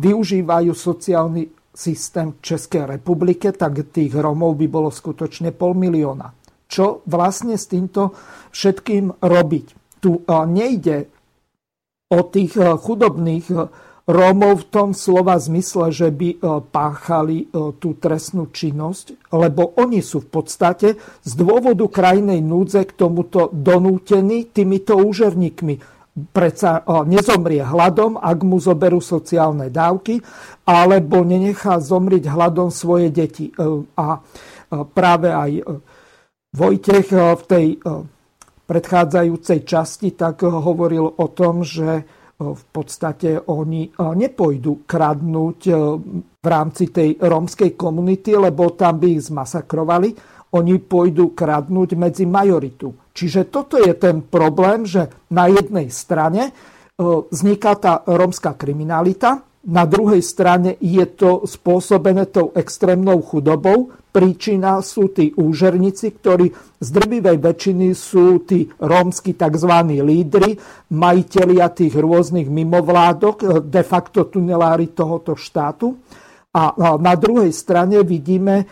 využívajú 0.00 0.72
sociálny 0.72 1.52
systém 1.68 2.32
v 2.32 2.40
Českej 2.40 2.96
republike, 2.96 3.52
tak 3.52 3.92
tých 3.92 4.16
Romov 4.16 4.56
by 4.56 4.66
bolo 4.72 4.88
skutočne 4.88 5.52
pol 5.52 5.76
milióna. 5.76 6.32
Čo 6.64 7.04
vlastne 7.12 7.60
s 7.60 7.68
týmto 7.68 8.16
všetkým 8.56 9.20
robiť? 9.20 10.00
Tu 10.00 10.12
nejde 10.24 11.12
o 12.08 12.20
tých 12.24 12.56
chudobných 12.56 13.46
Rómov 14.02 14.66
v 14.66 14.68
tom 14.74 14.88
slova 14.98 15.38
zmysle, 15.38 15.94
že 15.94 16.10
by 16.10 16.28
e, 16.34 16.36
páchali 16.74 17.46
e, 17.46 17.70
tú 17.78 17.94
trestnú 17.94 18.50
činnosť, 18.50 19.30
lebo 19.30 19.78
oni 19.78 20.02
sú 20.02 20.26
v 20.26 20.42
podstate 20.42 20.98
z 21.22 21.32
dôvodu 21.38 21.86
krajnej 21.86 22.42
núdze 22.42 22.82
k 22.82 22.98
tomuto 22.98 23.46
donútení 23.54 24.50
týmito 24.50 24.98
úžerníkmi. 24.98 25.78
Preca 26.34 26.82
e, 26.82 27.06
nezomrie 27.06 27.62
hladom, 27.62 28.18
ak 28.18 28.38
mu 28.42 28.58
zoberú 28.58 28.98
sociálne 28.98 29.70
dávky, 29.70 30.18
alebo 30.66 31.22
nenechá 31.22 31.78
zomrieť 31.78 32.26
hladom 32.26 32.74
svoje 32.74 33.06
deti. 33.14 33.54
A 33.94 34.18
práve 34.98 35.30
aj 35.30 35.62
Vojtech 36.52 37.08
v 37.14 37.42
tej 37.48 37.66
predchádzajúcej 38.66 39.62
časti 39.62 40.12
tak 40.12 40.42
hovoril 40.42 41.06
o 41.06 41.26
tom, 41.32 41.64
že 41.64 42.04
v 42.50 42.64
podstate 42.74 43.38
oni 43.46 43.94
nepôjdu 43.94 44.82
kradnúť 44.82 45.60
e, 45.70 45.72
v 46.42 46.46
rámci 46.46 46.90
tej 46.90 47.22
rómskej 47.22 47.78
komunity, 47.78 48.34
lebo 48.34 48.74
tam 48.74 48.98
by 48.98 49.06
ich 49.14 49.30
zmasakrovali. 49.30 50.10
Oni 50.52 50.76
pôjdu 50.82 51.32
kradnúť 51.32 51.94
medzi 51.96 52.26
majoritu. 52.26 52.92
Čiže 53.14 53.48
toto 53.48 53.78
je 53.78 53.94
ten 53.94 54.20
problém, 54.26 54.82
že 54.82 55.08
na 55.30 55.46
jednej 55.46 55.88
strane 55.88 56.50
e, 56.50 56.52
vzniká 57.04 57.78
tá 57.78 58.02
rómska 58.02 58.58
kriminalita, 58.58 59.51
na 59.62 59.86
druhej 59.86 60.18
strane 60.26 60.74
je 60.82 61.06
to 61.14 61.46
spôsobené 61.46 62.26
tou 62.34 62.50
extrémnou 62.58 63.22
chudobou. 63.22 63.94
Príčina 64.12 64.82
sú 64.82 65.08
tí 65.14 65.30
úžerníci, 65.32 66.18
ktorí 66.18 66.50
z 66.82 66.88
drvivej 66.90 67.38
väčšiny 67.38 67.88
sú 67.94 68.42
tí 68.42 68.66
rómsky 68.82 69.38
tzv. 69.38 69.72
lídry, 70.02 70.58
majiteľia 70.92 71.70
tých 71.72 71.94
rôznych 71.94 72.50
mimovládok, 72.50 73.62
de 73.70 73.82
facto 73.86 74.26
tunelári 74.26 74.90
tohoto 74.92 75.38
štátu. 75.38 75.94
A 76.52 76.76
na 77.00 77.14
druhej 77.16 77.48
strane 77.48 78.04
vidíme 78.04 78.60
e, 78.60 78.64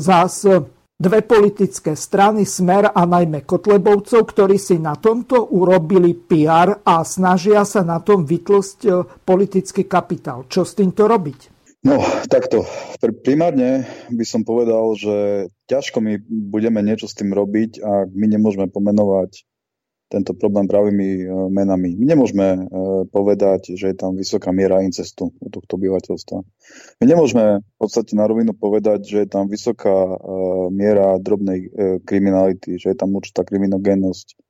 zás 0.00 0.48
dve 0.98 1.22
politické 1.22 1.94
strany, 1.94 2.42
Smer 2.42 2.90
a 2.90 3.06
najmä 3.06 3.46
Kotlebovcov, 3.46 4.34
ktorí 4.34 4.58
si 4.58 4.82
na 4.82 4.98
tomto 4.98 5.54
urobili 5.54 6.18
PR 6.18 6.82
a 6.82 7.06
snažia 7.06 7.62
sa 7.62 7.86
na 7.86 8.02
tom 8.02 8.26
vytlsť 8.26 8.78
e, 8.82 8.90
politický 9.22 9.86
kapitál. 9.86 10.50
Čo 10.50 10.66
s 10.66 10.74
týmto 10.74 11.06
robiť? 11.06 11.54
No, 11.86 12.02
takto. 12.26 12.66
Primárne 13.22 13.86
by 14.10 14.24
som 14.26 14.42
povedal, 14.42 14.98
že 14.98 15.46
ťažko 15.70 16.02
my 16.02 16.18
budeme 16.26 16.82
niečo 16.82 17.06
s 17.06 17.14
tým 17.14 17.30
robiť, 17.30 17.78
ak 17.78 18.10
my 18.10 18.26
nemôžeme 18.34 18.66
pomenovať 18.66 19.46
tento 20.08 20.32
problém 20.32 20.64
pravými 20.64 21.08
e, 21.20 21.24
menami. 21.52 21.92
My 21.92 22.16
nemôžeme 22.16 22.46
e, 22.48 22.60
povedať, 23.12 23.76
že 23.76 23.92
je 23.92 23.96
tam 23.96 24.16
vysoká 24.16 24.50
miera 24.56 24.80
incestu 24.80 25.36
u 25.36 25.48
tohto 25.52 25.76
obyvateľstva. 25.76 26.38
My 27.00 27.04
nemôžeme 27.04 27.60
v 27.60 27.76
podstate 27.76 28.16
na 28.16 28.24
rovinu 28.24 28.56
povedať, 28.56 29.04
že 29.04 29.18
je 29.24 29.28
tam 29.28 29.52
vysoká 29.52 29.92
e, 29.92 30.16
miera 30.72 31.20
drobnej 31.20 31.70
kriminality, 32.08 32.80
že 32.80 32.92
je 32.92 32.96
tam 32.96 33.12
určitá 33.12 33.44
kriminogénnosť 33.44 34.40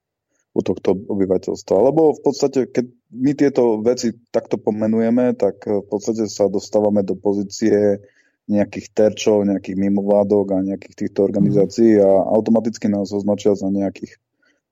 u 0.54 0.60
tohto 0.62 0.94
obyvateľstva. 0.94 1.74
Lebo 1.90 2.14
v 2.14 2.20
podstate, 2.22 2.70
keď 2.70 2.86
my 3.14 3.32
tieto 3.34 3.82
veci 3.82 4.14
takto 4.30 4.58
pomenujeme, 4.58 5.34
tak 5.34 5.66
v 5.66 5.86
podstate 5.86 6.26
sa 6.30 6.46
dostávame 6.50 7.02
do 7.02 7.18
pozície 7.18 8.02
nejakých 8.48 8.96
terčov, 8.96 9.44
nejakých 9.44 9.76
mimovládok 9.76 10.56
a 10.56 10.64
nejakých 10.64 10.94
týchto 11.04 11.20
organizácií 11.20 12.00
a 12.00 12.08
automaticky 12.32 12.88
nás 12.88 13.12
označia 13.12 13.52
za 13.52 13.68
nejakých 13.68 14.16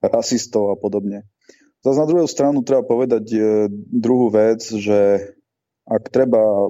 rasistov 0.02 0.72
a 0.72 0.76
podobne. 0.76 1.24
Zase 1.86 2.02
na 2.02 2.08
druhú 2.10 2.26
stranu 2.26 2.66
treba 2.66 2.82
povedať 2.82 3.24
e, 3.30 3.38
druhú 3.70 4.26
vec, 4.26 4.58
že 4.58 5.22
ak 5.86 6.10
treba 6.10 6.42
e, 6.42 6.66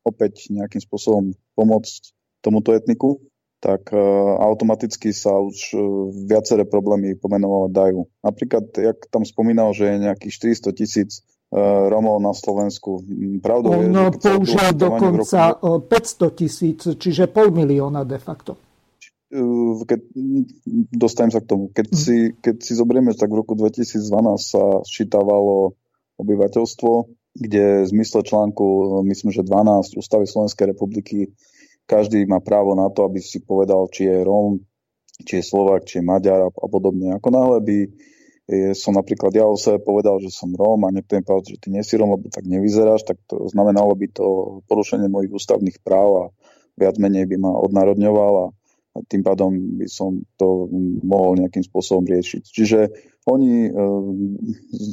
opäť 0.00 0.48
nejakým 0.48 0.80
spôsobom 0.80 1.36
pomôcť 1.52 2.16
tomuto 2.40 2.72
etniku, 2.72 3.20
tak 3.60 3.92
e, 3.92 4.00
automaticky 4.40 5.12
sa 5.12 5.36
už 5.36 5.76
viaceré 6.24 6.64
problémy 6.64 7.20
pomenovať 7.20 7.70
dajú. 7.74 8.00
Napríklad, 8.24 8.64
jak 8.72 9.04
tam 9.12 9.28
spomínal, 9.28 9.76
že 9.76 9.92
je 9.92 10.04
nejakých 10.08 10.32
400 10.72 10.72
tisíc 10.72 11.10
Romov 11.54 12.18
na 12.18 12.34
Slovensku. 12.34 13.06
Pravdou 13.38 13.70
On 13.70 13.86
je, 13.86 13.94
že 13.94 14.18
použil 14.18 14.66
dokonca 14.74 15.54
roku... 15.62 15.78
500 15.88 16.40
tisíc, 16.42 16.80
čiže 16.82 17.30
pol 17.30 17.54
milióna 17.54 18.02
de 18.02 18.18
facto 18.18 18.58
keď, 19.86 20.00
dostajem 20.92 21.32
sa 21.32 21.40
k 21.42 21.48
tomu. 21.48 21.68
Keď, 21.72 21.86
mm. 21.90 21.96
si, 21.96 22.16
keď 22.40 22.56
si 22.62 22.72
zoberieme, 22.76 23.12
tak 23.12 23.30
v 23.32 23.40
roku 23.44 23.52
2012 23.54 24.02
sa 24.40 24.64
sčítavalo 24.84 25.76
obyvateľstvo, 26.16 26.92
kde 27.36 27.84
v 27.84 27.90
zmysle 27.92 28.24
článku, 28.24 28.64
myslím, 29.04 29.30
že 29.32 29.44
12 29.44 30.00
Ústavy 30.00 30.24
Slovenskej 30.24 30.72
republiky 30.72 31.36
každý 31.84 32.24
má 32.24 32.40
právo 32.40 32.72
na 32.74 32.88
to, 32.88 33.04
aby 33.04 33.20
si 33.20 33.44
povedal, 33.44 33.86
či 33.92 34.08
je 34.08 34.24
Róm, 34.24 34.58
či 35.22 35.40
je 35.40 35.44
Slovak, 35.44 35.84
či 35.84 36.00
je 36.00 36.08
Maďar 36.08 36.48
a, 36.48 36.50
a 36.50 36.66
podobne. 36.66 37.14
Ako 37.16 37.28
náhle 37.30 37.58
by 37.62 37.78
som 38.78 38.94
napríklad 38.94 39.34
ja 39.34 39.42
o 39.42 39.58
sebe 39.58 39.82
povedal, 39.82 40.22
že 40.22 40.30
som 40.30 40.54
Róm 40.54 40.86
a 40.86 40.94
niekto 40.94 41.18
mi 41.18 41.26
povedal, 41.26 41.58
že 41.58 41.58
ty 41.58 41.68
nie 41.74 41.82
si 41.82 41.98
Róm, 41.98 42.14
lebo 42.14 42.30
tak 42.30 42.46
nevyzeráš, 42.46 43.02
tak 43.02 43.18
to 43.26 43.50
znamenalo 43.50 43.90
by 43.98 44.06
to 44.14 44.62
porušenie 44.70 45.10
mojich 45.10 45.34
ústavných 45.34 45.82
práv 45.82 46.08
a 46.14 46.24
viac 46.78 46.94
menej 47.02 47.26
by 47.26 47.42
ma 47.42 47.50
odnárodňoval 47.58 48.34
a 48.38 48.46
tým 49.06 49.22
pádom 49.24 49.52
by 49.80 49.86
som 49.88 50.24
to 50.40 50.68
mohol 51.04 51.36
nejakým 51.36 51.64
spôsobom 51.64 52.08
riešiť. 52.08 52.42
Čiže 52.44 52.80
oni 53.26 53.66
e, 53.66 53.70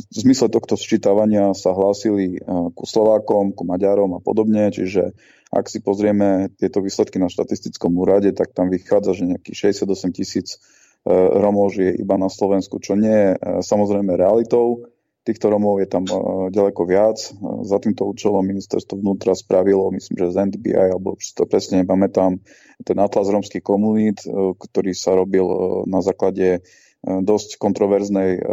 v 0.09 0.17
zmysle 0.17 0.49
tohto 0.49 0.73
sčítavania 0.73 1.53
sa 1.53 1.69
hlásili 1.69 2.37
e, 2.37 2.39
ku 2.73 2.83
Slovákom, 2.89 3.53
ku 3.53 3.63
Maďarom 3.63 4.17
a 4.17 4.19
podobne, 4.19 4.73
čiže 4.73 5.13
ak 5.53 5.69
si 5.69 5.85
pozrieme 5.85 6.49
tieto 6.57 6.81
výsledky 6.81 7.21
na 7.21 7.29
štatistickom 7.29 7.93
úrade, 7.93 8.33
tak 8.33 8.57
tam 8.57 8.73
vychádza, 8.73 9.21
že 9.21 9.29
nejakých 9.29 9.77
68 9.85 10.17
tisíc 10.17 10.57
e, 10.57 11.13
Romov 11.13 11.77
žije 11.77 12.01
iba 12.01 12.17
na 12.17 12.25
Slovensku, 12.25 12.81
čo 12.81 12.97
nie 12.97 13.13
je 13.13 13.29
samozrejme 13.61 14.17
realitou. 14.17 14.92
Týchto 15.23 15.47
Romov 15.47 15.79
je 15.79 15.87
tam 15.87 16.03
ďaleko 16.51 16.83
viac. 16.83 17.15
Za 17.63 17.79
týmto 17.79 18.03
účelom 18.03 18.43
ministerstvo 18.43 18.99
vnútra 18.99 19.31
spravilo, 19.31 19.87
myslím, 19.95 20.19
že 20.19 20.35
z 20.35 20.51
NDBI, 20.51 20.91
alebo 20.91 21.15
už 21.15 21.31
to 21.31 21.47
presne 21.47 21.87
nepamätám, 21.87 22.43
ten 22.83 22.97
atlas 22.99 23.31
rómskych 23.31 23.63
komunít, 23.63 24.19
ktorý 24.59 24.91
sa 24.91 25.15
robil 25.15 25.47
na 25.87 26.03
základe 26.03 26.67
dosť 27.03 27.55
kontroverznej 27.55 28.43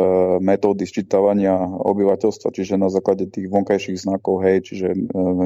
metódy 0.43 0.87
sčítavania 0.87 1.59
obyvateľstva, 1.59 2.55
čiže 2.55 2.79
na 2.79 2.91
základe 2.91 3.27
tých 3.27 3.51
vonkajších 3.51 4.07
znakov, 4.07 4.43
hej, 4.47 4.63
čiže 4.63 4.95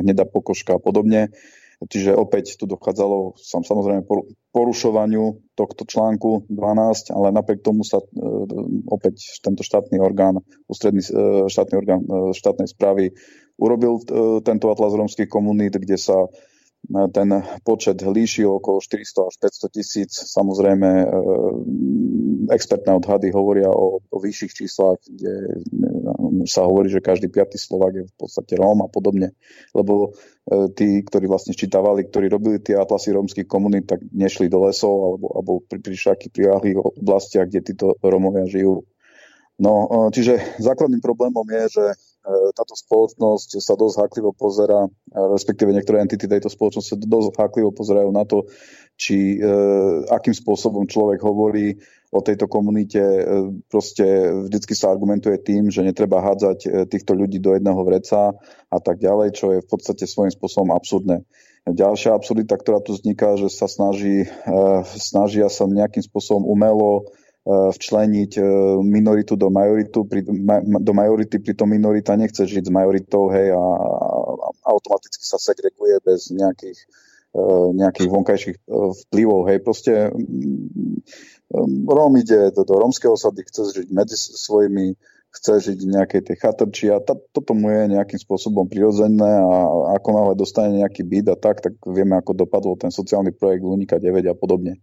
hnedá 0.04 0.28
pokožka 0.28 0.76
a 0.76 0.80
podobne. 0.80 1.32
Čiže 1.82 2.14
opäť 2.14 2.54
tu 2.54 2.64
dochádzalo 2.70 3.34
sam, 3.38 3.66
samozrejme 3.66 4.06
porušovaniu 4.54 5.42
tohto 5.58 5.82
článku 5.82 6.46
12, 6.46 7.10
ale 7.10 7.34
napriek 7.34 7.66
tomu 7.66 7.82
sa 7.82 7.98
e, 7.98 8.06
opäť 8.86 9.42
tento 9.42 9.66
štátny 9.66 9.98
orgán, 9.98 10.38
ústredný 10.70 11.02
e, 11.02 11.50
štátny 11.50 11.74
orgán 11.74 12.02
e, 12.06 12.30
štátnej 12.34 12.70
správy 12.70 13.10
urobil 13.54 14.02
tento 14.42 14.66
atlas 14.66 14.98
rómskych 14.98 15.30
komunít, 15.30 15.78
kde 15.78 15.94
sa 15.94 16.26
ten 17.14 17.30
počet 17.62 18.02
líši 18.02 18.42
okolo 18.42 18.82
400 18.82 19.30
až 19.30 19.34
500 19.38 19.78
tisíc. 19.78 20.10
Samozrejme, 20.10 21.06
expertné 22.50 22.98
odhady 22.98 23.30
hovoria 23.30 23.70
o, 23.70 24.02
o 24.02 24.16
vyšších 24.18 24.52
číslach, 24.52 24.98
kde 25.06 25.62
sa 26.44 26.64
hovorí, 26.68 26.92
že 26.92 27.04
každý 27.04 27.32
piatý 27.32 27.56
Slovak 27.56 27.92
je 27.96 28.04
v 28.04 28.14
podstate 28.14 28.54
Róm 28.56 28.84
a 28.84 28.88
podobne. 28.88 29.32
Lebo 29.72 30.12
e, 30.46 30.70
tí, 30.72 31.02
ktorí 31.02 31.26
vlastne 31.26 31.56
čítavali, 31.56 32.06
ktorí 32.06 32.26
robili 32.28 32.58
tie 32.60 32.76
atlasy 32.76 33.16
rómskych 33.16 33.48
komunít, 33.48 33.88
tak 33.88 34.04
nešli 34.12 34.52
do 34.52 34.64
lesov 34.64 34.94
alebo, 34.94 35.26
alebo 35.34 35.52
pri, 35.64 35.80
pri 35.80 35.94
všakých 35.96 36.32
prilahlých 36.32 36.78
oblastiach, 36.80 37.48
kde 37.48 37.60
títo 37.64 37.86
Rómovia 38.04 38.44
žijú. 38.46 38.84
No, 39.54 40.10
čiže 40.10 40.58
základným 40.58 40.98
problémom 40.98 41.46
je, 41.46 41.64
že 41.78 41.84
E, 42.24 42.56
táto 42.56 42.72
spoločnosť 42.72 43.60
sa 43.60 43.76
dosť 43.76 44.00
háklivo 44.00 44.32
pozera, 44.32 44.88
respektíve 45.12 45.76
niektoré 45.76 46.00
entity 46.00 46.24
tejto 46.24 46.48
spoločnosti 46.48 46.96
sa 46.96 46.96
dosť 46.96 47.36
háklivo 47.36 47.68
pozerajú 47.76 48.10
na 48.16 48.24
to, 48.24 48.48
či 48.96 49.36
e, 49.36 49.38
akým 50.08 50.32
spôsobom 50.32 50.88
človek 50.88 51.20
hovorí 51.20 51.76
o 52.08 52.24
tejto 52.24 52.48
komunite. 52.48 52.96
E, 52.96 53.22
proste 53.68 54.32
vždycky 54.48 54.72
sa 54.72 54.88
argumentuje 54.88 55.36
tým, 55.36 55.68
že 55.68 55.84
netreba 55.84 56.24
hádzať 56.24 56.58
e, 56.64 56.68
týchto 56.88 57.12
ľudí 57.12 57.44
do 57.44 57.52
jedného 57.52 57.84
vreca 57.84 58.32
a 58.72 58.78
tak 58.80 59.04
ďalej, 59.04 59.36
čo 59.36 59.52
je 59.52 59.58
v 59.60 59.68
podstate 59.68 60.08
svojím 60.08 60.32
spôsobom 60.32 60.72
absurdné. 60.72 61.28
Ďalšia 61.68 62.16
absurdita, 62.16 62.56
ktorá 62.56 62.80
tu 62.80 62.96
vzniká, 62.96 63.36
že 63.36 63.52
sa 63.52 63.68
snaží, 63.68 64.24
e, 64.24 64.28
snažia 64.96 65.52
sa 65.52 65.68
nejakým 65.68 66.08
spôsobom 66.08 66.48
umelo 66.48 67.12
včleniť 67.44 68.32
eh, 68.40 68.44
minoritu 68.80 69.36
do, 69.36 69.52
majoritu, 69.52 70.08
do 70.80 70.92
majority, 70.96 71.36
pritom 71.36 71.68
minorita 71.68 72.16
nechce 72.16 72.40
žiť 72.48 72.64
s 72.64 72.72
majoritou 72.72 73.28
hej, 73.28 73.52
a, 73.52 73.64
a 74.64 74.68
automaticky 74.72 75.20
sa 75.20 75.36
segreguje 75.36 76.00
bez 76.00 76.32
nejakých, 76.32 76.78
eh, 77.36 77.68
nejakých 77.76 78.08
vonkajších 78.08 78.56
vplyvov. 79.08 79.40
Hej. 79.52 79.58
Proste 79.60 79.92
mm, 80.08 81.04
Róm 81.84 82.16
ide 82.16 82.48
do, 82.56 82.64
do 82.64 82.80
rómskej 82.80 83.12
osady, 83.12 83.44
chce 83.44 83.84
žiť 83.84 83.88
medzi 83.92 84.16
svojimi, 84.16 84.96
chce 85.28 85.68
žiť 85.68 85.78
v 85.84 85.92
nejakej 86.00 86.20
tej 86.24 86.36
chatrči 86.40 86.88
a 86.88 86.96
tá, 87.04 87.12
toto 87.12 87.52
mu 87.52 87.68
je 87.68 87.92
nejakým 87.92 88.24
spôsobom 88.24 88.64
prirodzené 88.64 89.28
a 89.28 89.52
ako 90.00 90.08
náhle 90.16 90.34
dostane 90.34 90.80
nejaký 90.80 91.04
byt 91.04 91.26
a 91.28 91.36
tak, 91.36 91.60
tak 91.60 91.76
vieme, 91.84 92.16
ako 92.16 92.32
dopadol 92.32 92.80
ten 92.80 92.88
sociálny 92.88 93.36
projekt 93.36 93.68
Lunika 93.68 94.00
9 94.00 94.32
a 94.32 94.34
podobne. 94.34 94.80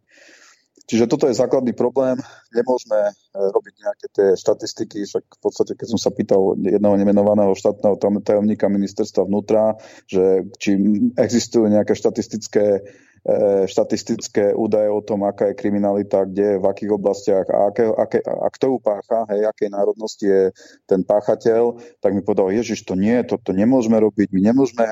Čiže 0.88 1.08
toto 1.08 1.30
je 1.30 1.38
základný 1.38 1.72
problém. 1.78 2.18
Nemôžeme 2.52 3.00
e, 3.00 3.14
robiť 3.38 3.74
nejaké 3.80 4.06
tie 4.12 4.28
štatistiky, 4.36 5.06
však 5.06 5.24
v 5.24 5.40
podstate, 5.40 5.74
keď 5.78 5.88
som 5.94 6.00
sa 6.02 6.10
pýtal 6.12 6.58
jedného 6.58 6.96
nemenovaného 6.98 7.54
štátneho 7.54 7.96
tajomníka 8.22 8.68
ministerstva 8.72 9.28
vnútra, 9.30 9.78
že 10.10 10.48
či 10.58 10.76
existujú 11.16 11.70
nejaké 11.70 11.94
štatistické 11.94 12.66
e, 12.82 13.40
štatistické 13.70 14.58
údaje 14.58 14.90
o 14.90 15.02
tom, 15.06 15.22
aká 15.24 15.54
je 15.54 15.60
kriminalita, 15.62 16.26
kde, 16.26 16.58
v 16.58 16.66
akých 16.66 16.92
oblastiach 16.92 17.46
a, 17.48 17.70
aké, 17.70 17.86
aké, 17.86 18.20
a 18.26 18.48
kto 18.50 18.66
ju 18.74 18.78
pácha, 18.82 19.30
hej, 19.30 19.46
akej 19.46 19.70
národnosti 19.70 20.26
je 20.26 20.44
ten 20.90 21.06
páchateľ, 21.06 21.78
tak 22.02 22.18
mi 22.18 22.26
povedal, 22.26 22.50
Ježiš, 22.50 22.84
to 22.90 22.98
nie, 22.98 23.22
to, 23.24 23.38
to 23.38 23.54
nemôžeme 23.54 23.96
robiť, 24.02 24.34
my 24.34 24.42
nemôžeme 24.50 24.86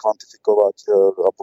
kvantifikovať 0.00 0.76
e, 0.88 0.92
alebo 1.20 1.42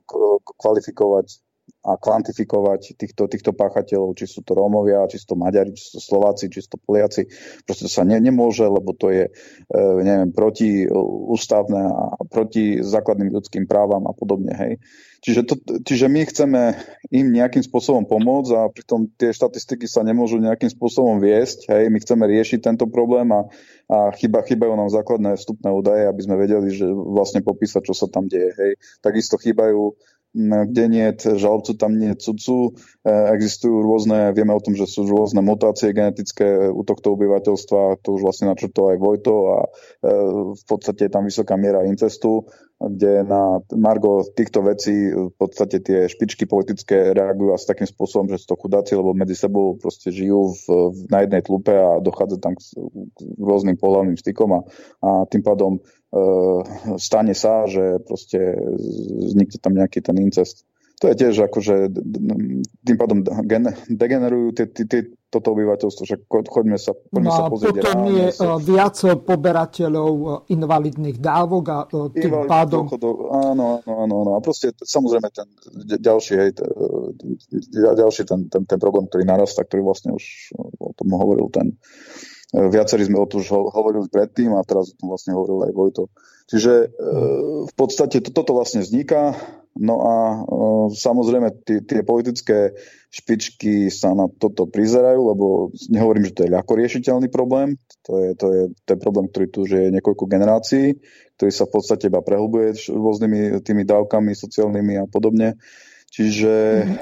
kvalifikovať 0.58 1.51
a 1.82 1.98
kvantifikovať 1.98 2.94
týchto, 2.94 3.26
týchto 3.26 3.52
páchateľov, 3.58 4.14
či 4.14 4.30
sú 4.30 4.46
to 4.46 4.54
Rómovia, 4.54 5.10
či 5.10 5.18
sú 5.18 5.34
to 5.34 5.42
Maďari, 5.42 5.74
či 5.74 5.90
sú 5.90 5.92
to 5.98 6.02
Slováci, 6.04 6.52
či 6.52 6.62
sú 6.62 6.78
to 6.78 6.80
Poliaci. 6.80 7.26
Proste 7.66 7.90
to 7.90 7.92
sa 7.92 8.06
ne, 8.06 8.22
nemôže, 8.22 8.68
lebo 8.68 8.94
to 8.94 9.10
je, 9.10 9.26
e, 9.28 9.82
neviem, 10.06 10.30
proti 10.30 10.86
ústavné 11.32 11.82
a 11.82 12.22
proti 12.30 12.86
základným 12.86 13.34
ľudským 13.34 13.66
právam 13.66 14.06
a 14.06 14.14
podobne, 14.14 14.54
hej. 14.54 14.74
Čiže, 15.22 15.42
to, 15.46 15.56
čiže 15.86 16.10
my 16.10 16.26
chceme 16.26 16.62
im 17.14 17.30
nejakým 17.30 17.62
spôsobom 17.62 18.10
pomôcť 18.10 18.52
a 18.58 18.74
pritom 18.74 19.06
tie 19.22 19.30
štatistiky 19.30 19.86
sa 19.86 20.02
nemôžu 20.02 20.42
nejakým 20.42 20.74
spôsobom 20.74 21.22
viesť. 21.22 21.70
Hej. 21.70 21.94
My 21.94 22.02
chceme 22.02 22.26
riešiť 22.26 22.66
tento 22.66 22.90
problém 22.90 23.30
a, 23.30 23.46
a 23.86 24.10
chyba, 24.18 24.42
chýbajú 24.42 24.74
nám 24.74 24.90
základné 24.90 25.38
vstupné 25.38 25.70
údaje, 25.70 26.10
aby 26.10 26.22
sme 26.26 26.42
vedeli, 26.42 26.74
že 26.74 26.90
vlastne 26.90 27.46
popísať, 27.46 27.86
čo 27.86 27.94
sa 27.94 28.10
tam 28.10 28.26
deje. 28.26 28.50
Hej. 28.50 28.72
Takisto 29.06 29.38
chýbajú 29.38 29.94
kde 30.36 30.84
nie 30.88 31.04
je 31.12 31.36
žalobcu, 31.36 31.76
tam 31.76 32.00
nie 32.00 32.16
je 32.16 32.24
cudcu. 32.24 32.56
E, 33.04 33.12
existujú 33.36 33.84
rôzne, 33.84 34.32
vieme 34.32 34.56
o 34.56 34.64
tom, 34.64 34.80
že 34.80 34.88
sú 34.88 35.04
rôzne 35.04 35.44
mutácie 35.44 35.92
genetické 35.92 36.72
u 36.72 36.82
tohto 36.88 37.20
obyvateľstva, 37.20 38.00
to 38.00 38.16
už 38.16 38.22
vlastne 38.24 38.48
načrtol 38.48 38.96
aj 38.96 38.98
Vojto 39.04 39.34
a 39.52 39.58
e, 39.64 39.70
v 40.56 40.64
podstate 40.64 41.08
je 41.08 41.12
tam 41.12 41.28
vysoká 41.28 41.60
miera 41.60 41.84
incestu. 41.84 42.48
Kde 42.82 43.22
na 43.22 43.62
Margo 43.78 44.26
týchto 44.26 44.66
vecí 44.66 45.14
v 45.14 45.34
podstate 45.38 45.78
tie 45.86 46.10
špičky 46.10 46.50
politické 46.50 47.14
reagujú 47.14 47.54
asi 47.54 47.70
takým 47.70 47.86
spôsobom, 47.86 48.26
že 48.34 48.42
sú 48.42 48.56
to 48.56 48.62
chudáci, 48.62 48.98
lebo 48.98 49.14
medzi 49.14 49.38
sebou 49.38 49.78
proste 49.78 50.10
žijú 50.10 50.58
v, 50.58 50.64
v, 50.90 50.98
na 51.14 51.22
jednej 51.22 51.42
tlupe 51.46 51.74
a 51.74 52.02
dochádza 52.02 52.42
tam 52.42 52.58
k, 52.58 52.62
k 52.82 53.18
rôznym 53.38 53.78
pohľavným 53.78 54.18
stykom 54.18 54.50
a, 54.58 54.62
a 55.06 55.10
tým 55.30 55.46
pádom 55.46 55.78
e, 55.78 55.80
stane 56.98 57.38
sa, 57.38 57.70
že 57.70 58.02
proste 58.02 58.58
vznikne 59.30 59.58
tam 59.62 59.74
nejaký 59.78 60.02
ten 60.02 60.18
incest. 60.18 60.66
To 61.02 61.10
je 61.10 61.18
tiež 61.18 61.50
akože 61.50 61.90
tým 62.86 62.98
pádom 62.98 63.26
degenerujú 63.90 64.54
tie, 64.54 64.66
tie, 64.70 64.86
tie, 64.86 65.02
toto 65.32 65.56
obyvateľstvo, 65.56 66.04
však 66.04 66.22
choďme 66.28 66.76
sa, 66.76 66.92
choďme 66.92 67.32
no 67.32 67.34
sa 67.34 67.44
pozrieť. 67.48 67.76
potom 67.80 68.04
je 68.12 68.28
sa... 68.36 68.60
E, 68.60 68.68
viac 68.68 68.96
poberateľov 69.24 70.12
e, 70.12 70.28
invalidných 70.52 71.18
dávok 71.24 71.64
a 71.72 71.78
e, 71.88 72.12
tým 72.20 72.36
Invalid, 72.36 72.52
pádom... 72.52 72.84
Dôchodov, 72.92 73.16
áno, 73.32 73.64
áno, 73.80 73.94
áno, 73.96 74.16
áno. 74.28 74.32
A 74.36 74.40
proste 74.44 74.76
samozrejme 74.76 75.32
ten 75.32 75.48
ďalší, 76.04 76.34
hej, 76.36 76.52
ďalší 77.72 78.28
ten, 78.28 78.52
ten, 78.52 78.68
ten 78.68 78.78
problém, 78.78 79.08
ktorý 79.08 79.24
narastá, 79.24 79.64
ktorý 79.64 79.88
vlastne 79.88 80.12
už 80.12 80.52
o 80.84 80.92
tom 80.92 81.16
hovoril 81.16 81.48
ten 81.48 81.80
Viacerí 82.52 83.08
sme 83.08 83.16
o 83.16 83.32
tom 83.32 83.40
už 83.40 83.48
hovorili 83.48 84.12
predtým 84.12 84.52
a 84.52 84.68
teraz 84.68 84.92
o 84.92 84.96
tom 85.00 85.16
vlastne 85.16 85.32
hovoril 85.32 85.64
aj 85.64 85.72
Vojto. 85.72 86.12
Čiže 86.52 86.92
v 87.64 87.74
podstate 87.80 88.20
to, 88.20 88.36
toto 88.36 88.52
vlastne 88.52 88.84
vzniká 88.84 89.40
No 89.80 89.96
a 90.04 90.16
samozrejme 90.92 91.64
tie, 91.64 91.80
tie 91.80 92.04
politické 92.04 92.76
špičky 93.12 93.92
sa 93.92 94.16
na 94.16 94.32
toto 94.32 94.64
prizerajú, 94.72 95.36
lebo 95.36 95.46
nehovorím, 95.92 96.32
že 96.32 96.36
to 96.40 96.42
je 96.48 96.56
ľahko 96.56 96.74
riešiteľný 96.80 97.28
problém. 97.28 97.76
To 98.08 98.24
je, 98.24 98.30
to 98.40 98.46
je, 98.56 98.62
to 98.88 98.90
je 98.96 99.00
problém, 99.04 99.28
ktorý 99.28 99.48
tu 99.52 99.62
je 99.68 99.92
niekoľko 99.92 100.32
generácií, 100.32 100.96
ktorý 101.36 101.52
sa 101.52 101.68
v 101.68 101.72
podstate 101.76 102.08
iba 102.08 102.24
prehlbuje 102.24 102.88
rôznymi 102.88 103.60
tými 103.68 103.84
dávkami 103.84 104.32
sociálnymi 104.32 105.04
a 105.04 105.06
podobne. 105.12 105.60
Čiže... 106.12 106.52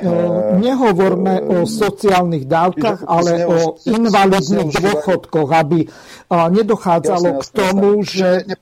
Uh, 0.01 0.57
Nehovorme 0.57 1.45
uh, 1.45 1.61
o 1.61 1.69
sociálnych 1.69 2.45
dávkach, 2.49 3.05
čiže, 3.05 3.09
ale 3.09 3.31
o 3.45 3.77
invalidných 3.85 4.69
dôchodkoch, 4.69 5.49
aby 5.49 5.85
uh, 5.85 6.49
nedochádzalo 6.49 7.37
jasne, 7.37 7.41
k 7.41 7.45
tomu, 7.53 7.89
jasne. 8.01 8.49
že... 8.49 8.57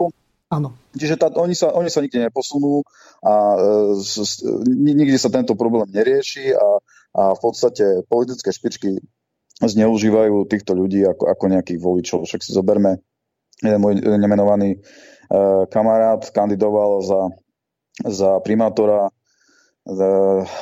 Áno. 0.47 0.79
Čiže 0.95 1.19
tá, 1.19 1.27
oni, 1.35 1.51
sa, 1.51 1.75
oni 1.75 1.91
sa 1.91 1.99
nikde 1.99 2.23
neposunú 2.23 2.79
a 3.19 3.33
e, 3.35 3.57
s, 3.99 4.39
nikde 4.71 5.19
sa 5.19 5.27
tento 5.27 5.59
problém 5.59 5.91
nerieši 5.91 6.55
a, 6.55 6.79
a 7.17 7.33
v 7.33 7.39
podstate 7.41 8.05
politické 8.05 8.53
špičky 8.53 9.01
zneužívajú 9.57 10.45
týchto 10.45 10.77
ľudí 10.77 11.01
ako, 11.01 11.33
ako 11.33 11.45
nejakých 11.49 11.79
voličov. 11.81 12.29
Však 12.29 12.45
si 12.45 12.53
zoberme, 12.53 13.01
jeden 13.65 13.81
môj 13.81 13.97
nemenovaný 14.05 14.77
e, 14.77 14.79
kamarát 15.73 16.21
kandidoval 16.29 17.01
za, 17.01 17.21
za 18.05 18.37
primátora 18.45 19.09
e, 19.09 19.11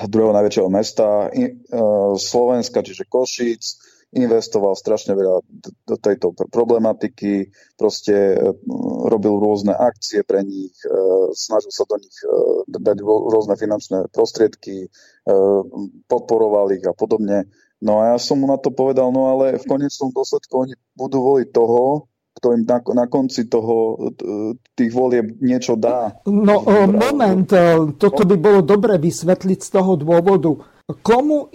druhého 0.07 0.31
najväčšieho 0.31 0.69
mesta 0.71 1.27
e, 1.27 1.51
Slovenska, 2.15 2.79
čiže 2.79 3.03
Košíc, 3.11 3.83
investoval 4.15 4.79
strašne 4.79 5.11
veľa 5.11 5.43
do 5.83 5.95
tejto 5.99 6.31
problematiky, 6.47 7.51
proste 7.75 8.39
robil 9.11 9.35
rôzne 9.35 9.75
akcie 9.75 10.23
pre 10.23 10.41
nich, 10.47 10.71
e, 10.87 10.89
snažil 11.35 11.69
sa 11.75 11.83
do 11.83 11.99
nich 11.99 12.15
e, 12.23 12.31
dať 12.71 13.03
rôzne 13.03 13.59
finančné 13.59 14.07
prostriedky, 14.15 14.87
e, 14.87 14.89
podporoval 16.07 16.71
ich 16.71 16.87
a 16.87 16.95
podobne. 16.95 17.51
No 17.83 17.99
a 17.99 18.15
ja 18.15 18.17
som 18.17 18.39
mu 18.39 18.47
na 18.47 18.55
to 18.55 18.71
povedal, 18.71 19.11
no 19.11 19.35
ale 19.35 19.59
v 19.59 19.67
konečnom 19.67 20.15
dôsledku 20.15 20.63
oni 20.63 20.73
budú 20.95 21.19
voliť 21.19 21.51
toho, 21.51 22.07
kto 22.39 22.55
im 22.55 22.63
na, 22.63 22.79
na 22.95 23.05
konci 23.07 23.47
toho, 23.47 23.95
tých 24.75 24.91
volieb 24.91 25.39
niečo 25.39 25.79
dá. 25.79 26.19
No 26.27 26.63
moment, 26.87 27.47
toto 27.95 28.27
by 28.27 28.35
bolo 28.35 28.59
dobre 28.59 28.99
vysvetliť 28.99 29.59
z 29.59 29.69
toho 29.71 29.95
dôvodu. 29.95 30.51
Komu 30.99 31.47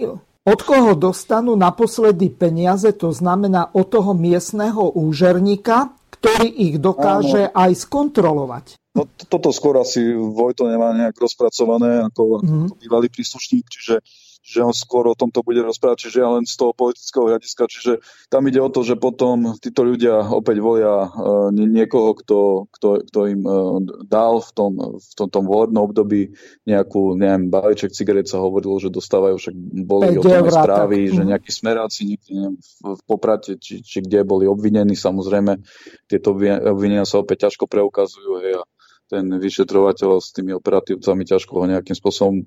od 0.47 0.61
koho 0.65 0.97
dostanú 0.97 1.53
naposledy 1.57 2.33
peniaze, 2.33 2.93
to 2.97 3.13
znamená 3.13 3.73
od 3.77 3.87
toho 3.93 4.17
miestneho 4.17 4.89
úžerníka, 4.97 5.93
ktorý 6.17 6.49
ich 6.49 6.77
dokáže 6.81 7.53
Áno. 7.53 7.57
aj 7.57 7.71
skontrolovať. 7.77 8.65
No, 8.91 9.07
toto 9.31 9.55
skôr 9.55 9.79
asi 9.79 10.03
Vojto 10.13 10.67
nemá 10.67 10.91
nejak 10.91 11.15
rozpracované 11.15 12.03
ako 12.11 12.43
mm. 12.43 12.67
bývalý 12.83 13.07
príslušník, 13.07 13.65
čiže 13.71 14.03
že 14.41 14.65
on 14.65 14.73
skôr 14.73 15.05
o 15.05 15.15
tomto 15.15 15.45
bude 15.45 15.61
rozprávať, 15.61 16.09
čiže 16.09 16.19
ja 16.25 16.29
len 16.33 16.49
z 16.49 16.57
toho 16.57 16.73
politického 16.73 17.29
hľadiska, 17.29 17.69
čiže 17.69 17.93
tam 18.33 18.49
ide 18.49 18.57
o 18.57 18.73
to, 18.73 18.81
že 18.81 18.97
potom 18.97 19.53
títo 19.61 19.85
ľudia 19.85 20.33
opäť 20.33 20.65
volia 20.65 21.07
uh, 21.07 21.53
niekoho, 21.53 22.17
kto, 22.17 22.39
kto, 22.73 22.89
kto 23.05 23.21
im 23.29 23.43
uh, 23.45 23.79
dal 24.09 24.41
v 24.41 24.51
tom, 24.57 24.73
v 24.97 25.13
tom, 25.13 25.29
tom 25.29 25.45
volebnom 25.45 25.93
období 25.93 26.33
nejakú, 26.65 27.21
neviem, 27.21 27.53
balíček 27.53 27.93
cigaret 27.93 28.25
sa 28.25 28.41
hovorilo, 28.41 28.81
že 28.81 28.89
dostávajú, 28.89 29.37
však 29.37 29.55
boli 29.85 30.17
o 30.17 30.25
tom 30.25 30.49
správy, 30.49 31.13
tak. 31.13 31.15
že 31.15 31.23
mhm. 31.23 31.29
nejakí 31.37 31.51
smeráci 31.53 32.01
niekde 32.09 32.31
neviem, 32.33 32.57
v, 32.57 32.97
v 32.97 33.03
Poprate, 33.05 33.61
či, 33.61 33.85
či 33.85 34.01
kde 34.01 34.25
boli 34.25 34.49
obvinení, 34.49 34.97
samozrejme 34.97 35.61
tieto 36.09 36.33
obvinenia 36.35 37.05
sa 37.05 37.21
opäť 37.21 37.49
ťažko 37.53 37.69
preukazujú, 37.69 38.41
hej, 38.41 38.57
a 38.57 38.65
ten 39.11 39.27
vyšetrovateľ 39.27 40.23
s 40.23 40.31
tými 40.31 40.55
operatívcami 40.55 41.23
ťažko 41.27 41.53
ho 41.59 41.65
nejakým 41.67 41.99
spôsobom 41.99 42.47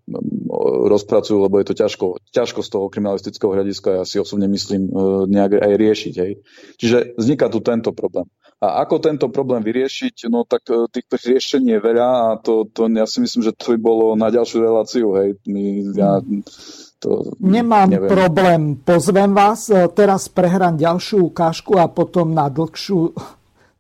rozpracujú, 0.88 1.44
lebo 1.44 1.60
je 1.60 1.68
to 1.68 1.76
ťažko, 1.76 2.06
ťažko 2.32 2.60
z 2.64 2.70
toho 2.72 2.86
kriminalistického 2.88 3.52
hľadiska, 3.52 4.00
ja 4.00 4.06
si 4.08 4.18
osobne 4.24 4.48
myslím, 4.48 4.88
e, 4.88 4.92
nejak 5.28 5.60
aj 5.60 5.74
riešiť. 5.76 6.14
Hej. 6.16 6.32
Čiže 6.80 6.98
vzniká 7.20 7.52
tu 7.52 7.60
tento 7.60 7.92
problém. 7.92 8.24
A 8.64 8.80
ako 8.88 9.04
tento 9.04 9.28
problém 9.28 9.60
vyriešiť, 9.60 10.32
no 10.32 10.48
tak 10.48 10.64
e, 10.72 10.88
tých 10.88 11.08
riešení 11.12 11.76
je 11.76 11.80
veľa 11.84 12.08
a 12.08 12.28
to, 12.40 12.64
to 12.72 12.88
ja 12.88 13.04
si 13.04 13.20
myslím, 13.20 13.44
že 13.44 13.52
to 13.52 13.76
by 13.76 13.80
bolo 13.84 14.06
na 14.16 14.32
ďalšiu 14.32 14.58
reláciu. 14.64 15.08
Hej. 15.20 15.36
My, 15.44 15.64
ja, 15.92 16.24
to, 17.04 17.36
Nemám 17.44 17.92
neviem. 17.92 18.08
problém, 18.08 18.62
pozvem 18.80 19.36
vás, 19.36 19.68
e, 19.68 19.92
teraz 19.92 20.32
prehrám 20.32 20.80
ďalšiu 20.80 21.28
ukážku 21.28 21.76
a 21.76 21.92
potom 21.92 22.32
na 22.32 22.48
dlhšiu 22.48 23.12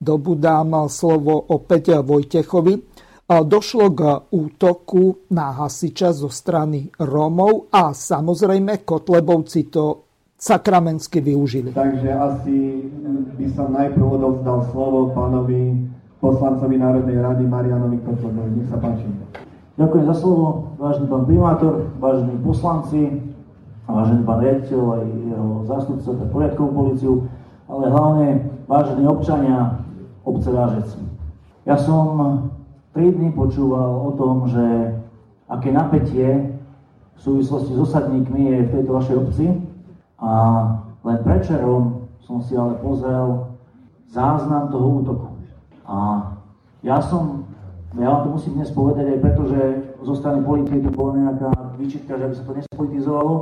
dobu 0.04 0.36
dám 0.36 0.92
slovo 0.92 1.40
opäť 1.40 2.04
Vojtechovi. 2.04 2.92
Došlo 3.24 3.88
k 3.96 4.00
útoku 4.36 5.32
na 5.32 5.56
hasiča 5.56 6.12
zo 6.12 6.28
strany 6.28 6.92
Rómov 7.00 7.72
a 7.72 7.96
samozrejme 7.96 8.84
Kotlebovci 8.84 9.72
to 9.72 10.06
sakramensky 10.36 11.24
využili. 11.24 11.72
Takže 11.72 12.10
asi 12.12 12.84
by 13.40 13.48
som 13.56 13.72
najprv 13.72 14.04
odovzdal 14.04 14.68
slovo 14.76 15.16
pánovi 15.16 15.88
poslancovi 16.20 16.76
Národnej 16.76 17.24
rady 17.24 17.48
Marianovi 17.48 17.98
Kotlebovi. 18.04 18.60
Nech 18.60 18.68
sa 18.68 18.76
páči. 18.76 19.08
Ďakujem 19.80 20.06
za 20.06 20.16
slovo, 20.20 20.76
vážený 20.78 21.06
pán 21.10 21.24
primátor, 21.26 21.74
vážení 21.98 22.36
poslanci, 22.44 23.02
vážený 23.88 24.22
pán 24.28 24.40
riaditeľ 24.44 24.82
aj 25.00 25.06
jeho 25.10 25.50
zástupca 25.66 26.10
pre 26.14 26.28
poriadkovú 26.30 26.70
policiu, 26.76 27.14
ale 27.72 27.90
hlavne 27.90 28.28
vážení 28.68 29.04
občania 29.08 29.83
obce 30.24 30.50
Vážec. 30.52 30.90
Ja 31.68 31.76
som 31.80 32.16
3 32.96 33.16
dny 33.16 33.32
počúval 33.36 34.08
o 34.08 34.12
tom, 34.16 34.48
že 34.48 34.64
aké 35.48 35.72
napätie 35.72 36.56
v 37.14 37.20
súvislosti 37.20 37.76
s 37.76 37.80
osadníkmi 37.80 38.42
je 38.52 38.58
v 38.68 38.72
tejto 38.80 38.92
vašej 38.94 39.16
obci 39.20 39.46
a 40.20 40.32
len 41.04 41.18
prečerom 41.24 42.08
som 42.24 42.40
si 42.40 42.56
ale 42.56 42.80
pozrel 42.80 43.52
záznam 44.08 44.72
toho 44.72 45.04
útoku. 45.04 45.28
A 45.84 46.30
ja 46.80 47.02
som, 47.04 47.50
ja 47.98 48.08
vám 48.08 48.22
to 48.24 48.30
musím 48.40 48.54
dnes 48.60 48.72
povedať 48.72 49.18
aj 49.18 49.20
preto, 49.20 49.42
že 49.52 49.62
zo 50.04 50.14
strany 50.16 50.44
policie 50.44 50.80
tu 50.80 50.92
bola 50.92 51.18
nejaká 51.18 51.50
výčitka, 51.76 52.16
že 52.16 52.24
aby 52.30 52.36
sa 52.36 52.46
to 52.48 52.54
nespolitizovalo. 52.56 53.34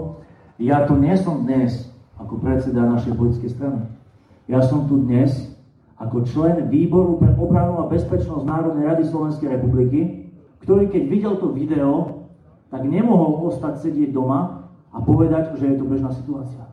Ja 0.61 0.85
tu 0.85 0.95
nie 0.97 1.13
som 1.17 1.43
dnes 1.43 1.91
ako 2.21 2.37
predseda 2.39 2.85
našej 2.85 3.17
politickej 3.17 3.51
strany. 3.51 3.81
Ja 4.45 4.61
som 4.63 4.85
tu 4.85 5.01
dnes 5.01 5.50
ako 6.01 6.25
člen 6.25 6.65
výboru 6.65 7.21
pre 7.21 7.29
obranu 7.37 7.85
a 7.85 7.89
bezpečnosť 7.89 8.41
Národnej 8.41 8.89
rady 8.89 9.03
Slovenskej 9.05 9.53
republiky, 9.53 10.25
ktorý 10.65 10.89
keď 10.89 11.03
videl 11.05 11.33
to 11.37 11.53
video, 11.53 12.25
tak 12.73 12.81
nemohol 12.89 13.53
ostať 13.53 13.85
sedieť 13.85 14.09
doma 14.09 14.65
a 14.89 14.97
povedať, 14.97 15.53
že 15.61 15.69
je 15.69 15.77
to 15.77 15.85
bežná 15.85 16.09
situácia. 16.09 16.65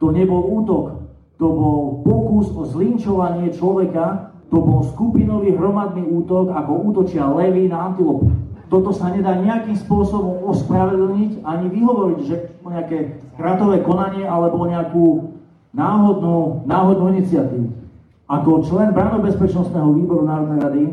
To 0.00 0.08
nebol 0.08 0.40
útok, 0.64 1.04
to 1.36 1.46
bol 1.50 1.80
pokus 2.06 2.48
o 2.56 2.64
zlinčovanie 2.64 3.52
človeka, 3.52 4.32
to 4.48 4.62
bol 4.62 4.86
skupinový 4.86 5.52
hromadný 5.52 6.06
útok, 6.06 6.54
ako 6.54 6.72
útočia 6.94 7.26
levy 7.28 7.68
na 7.68 7.92
antilopu. 7.92 8.32
Toto 8.72 8.90
sa 8.96 9.12
nedá 9.12 9.36
nejakým 9.36 9.76
spôsobom 9.76 10.40
ospravedlniť 10.50 11.44
ani 11.44 11.66
vyhovoriť, 11.68 12.18
že 12.24 12.36
nejaké 12.64 12.98
kratové 13.36 13.84
konanie 13.84 14.24
alebo 14.24 14.64
nejakú 14.64 15.36
náhodnú, 15.76 16.64
náhodnú 16.64 17.12
iniciatívu. 17.18 17.83
Ako 18.24 18.64
člen 18.64 18.96
Branobezpečnostného 18.96 20.00
výboru 20.00 20.24
Národnej 20.24 20.60
rady 20.64 20.84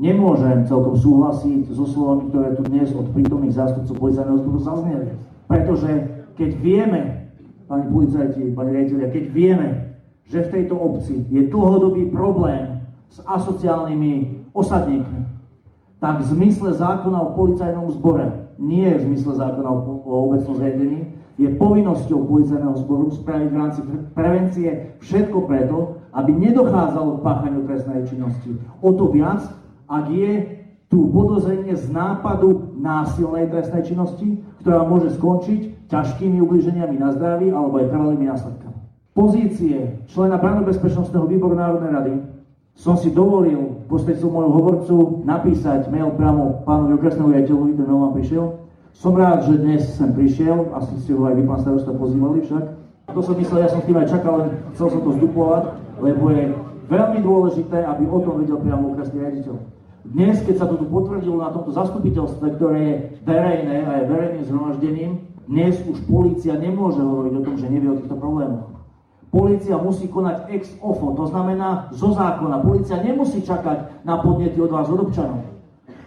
nemôžem 0.00 0.64
celkom 0.64 0.96
súhlasiť 0.96 1.68
so 1.68 1.84
slovami, 1.84 2.32
ktoré 2.32 2.56
tu 2.56 2.64
dnes 2.64 2.88
od 2.96 3.12
prítomných 3.12 3.52
zástupcov 3.52 3.92
policajného 3.92 4.40
zboru 4.40 4.58
zazneli. 4.64 5.08
Pretože 5.44 5.90
keď 6.40 6.50
vieme, 6.56 7.00
pani 7.68 7.84
policajti, 7.92 8.56
pani 8.56 8.70
riaditeľia, 8.72 9.08
keď 9.12 9.24
vieme, 9.28 9.68
že 10.24 10.48
v 10.48 10.52
tejto 10.52 10.80
obci 10.80 11.28
je 11.28 11.52
dlhodobý 11.52 12.08
problém 12.08 12.80
s 13.12 13.20
asociálnymi 13.20 14.48
osadníkmi, 14.56 15.20
tak 16.00 16.24
v 16.24 16.28
zmysle 16.30 16.72
zákona 16.72 17.18
o 17.20 17.34
policajnom 17.36 17.92
zbore, 17.92 18.48
nie 18.56 18.88
v 18.96 19.12
zmysle 19.12 19.36
zákona 19.36 19.68
o, 19.68 20.08
obecnom 20.30 20.56
zriadení, 20.56 21.12
je 21.36 21.52
povinnosťou 21.52 22.24
policajného 22.26 22.76
zboru 22.80 23.12
spraviť 23.12 23.48
v 23.50 23.58
rámci 23.60 23.80
prevencie 24.16 24.68
všetko 25.04 25.38
preto, 25.46 25.97
aby 26.12 26.30
nedochádzalo 26.32 27.18
k 27.18 27.24
páchaniu 27.24 27.60
trestnej 27.64 28.00
činnosti. 28.08 28.56
O 28.80 28.94
to 28.94 29.12
viac, 29.12 29.44
ak 29.88 30.04
je 30.12 30.58
tu 30.88 31.12
podozrenie 31.12 31.76
z 31.76 31.92
nápadu 31.92 32.76
násilnej 32.80 33.52
trestnej 33.52 33.84
činnosti, 33.84 34.40
ktorá 34.64 34.88
môže 34.88 35.12
skončiť 35.20 35.88
ťažkými 35.92 36.40
ubliženiami 36.40 36.96
na 36.96 37.12
zdraví 37.12 37.52
alebo 37.52 37.80
aj 37.80 37.92
trvalými 37.92 38.24
následkami. 38.28 38.78
Pozície 39.12 40.00
člena 40.08 40.40
Branno-bezpečnostného 40.40 41.26
výboru 41.28 41.58
Národnej 41.58 41.92
rady 41.92 42.14
som 42.78 42.94
si 42.94 43.10
dovolil 43.10 43.84
prostredstvom 43.90 44.30
môjho 44.30 44.52
hovorcu 44.54 44.94
napísať 45.26 45.90
mail 45.90 46.14
priamo 46.14 46.62
pánovi 46.62 46.94
okresnému 46.94 47.34
riaditeľovi, 47.34 47.74
ten 47.74 47.84
mail 47.84 48.00
vám 48.06 48.14
prišiel. 48.14 48.44
Som 48.94 49.18
rád, 49.18 49.50
že 49.50 49.58
dnes 49.58 49.82
sem 49.98 50.14
prišiel, 50.14 50.70
asi 50.74 50.94
ste 51.02 51.18
ho 51.18 51.26
aj 51.26 51.34
vy, 51.34 51.42
pán 51.42 51.58
starosta, 51.58 51.90
pozývali 51.90 52.46
však. 52.46 52.64
To 53.10 53.20
som 53.24 53.34
myslel, 53.40 53.66
ja 53.66 53.70
som 53.72 53.82
s 53.82 53.86
tým 53.88 53.98
aj 53.98 54.08
čakal, 54.14 54.32
len 54.38 54.48
chcel 54.76 54.86
som 54.94 55.00
to 55.02 55.10
zdupovať, 55.18 55.62
lebo 56.00 56.30
je 56.30 56.54
veľmi 56.88 57.18
dôležité, 57.20 57.84
aby 57.84 58.04
o 58.08 58.18
tom 58.22 58.40
vedel 58.42 58.58
priamo 58.58 58.94
okresný 58.94 59.18
riaditeľ. 59.22 59.56
Dnes, 60.08 60.40
keď 60.40 60.54
sa 60.56 60.66
to 60.70 60.80
tu 60.80 60.86
potvrdilo 60.88 61.42
na 61.42 61.52
tomto 61.52 61.74
zastupiteľstve, 61.74 62.56
ktoré 62.56 62.80
je 62.80 62.94
verejné 63.28 63.84
a 63.84 63.90
je 64.00 64.08
verejným 64.08 64.44
zhromaždením, 64.48 65.12
dnes 65.48 65.80
už 65.84 66.00
polícia 66.08 66.56
nemôže 66.56 67.00
hovoriť 67.00 67.32
o 67.40 67.44
tom, 67.44 67.54
že 67.56 67.72
nevie 67.72 67.92
o 67.92 67.98
týchto 68.00 68.16
problémoch. 68.16 68.78
Polícia 69.28 69.76
musí 69.76 70.08
konať 70.08 70.48
ex 70.48 70.72
ofo, 70.80 71.12
to 71.12 71.28
znamená 71.28 71.92
zo 71.92 72.16
zákona. 72.16 72.64
Polícia 72.64 72.96
nemusí 72.96 73.44
čakať 73.44 74.00
na 74.08 74.16
podnety 74.24 74.56
od 74.56 74.72
vás, 74.72 74.88
od 74.88 75.04
občanov. 75.04 75.44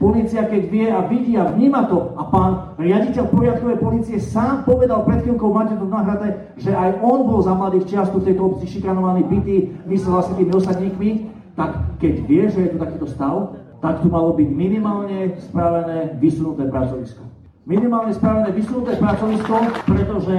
Polícia, 0.01 0.49
keď 0.49 0.61
vie 0.65 0.89
a 0.89 1.05
vidí 1.05 1.37
a 1.37 1.53
vníma 1.53 1.85
to, 1.85 2.17
a 2.17 2.25
pán 2.25 2.73
riaditeľ 2.81 3.29
poriadkovej 3.29 3.77
policie 3.77 4.17
sám 4.17 4.65
povedal 4.65 5.05
pred 5.05 5.21
chvíľkou, 5.21 5.53
máte 5.53 5.77
to 5.77 5.85
nahrade, 5.85 6.57
že 6.57 6.73
aj 6.73 7.05
on 7.05 7.29
bol 7.29 7.37
za 7.45 7.53
mladých 7.53 7.85
čiastu 7.85 8.17
v 8.17 8.33
tejto 8.33 8.49
obci 8.49 8.65
šikanovaný, 8.65 9.29
bytý, 9.29 9.69
myslel 9.85 10.17
asi 10.17 10.33
tými 10.33 10.57
osadníkmi, 10.57 11.09
tak 11.53 12.01
keď 12.01 12.13
vie, 12.25 12.43
že 12.49 12.59
je 12.65 12.71
tu 12.73 12.77
takýto 12.81 13.05
stav, 13.13 13.53
tak 13.77 14.01
tu 14.01 14.09
malo 14.09 14.33
byť 14.33 14.49
minimálne 14.49 15.37
spravené 15.37 16.17
vysunuté 16.17 16.65
pracovisko. 16.65 17.21
Minimálne 17.69 18.17
spravené 18.17 18.49
vysunuté 18.57 18.97
pracovisko, 18.97 19.85
pretože 19.85 20.37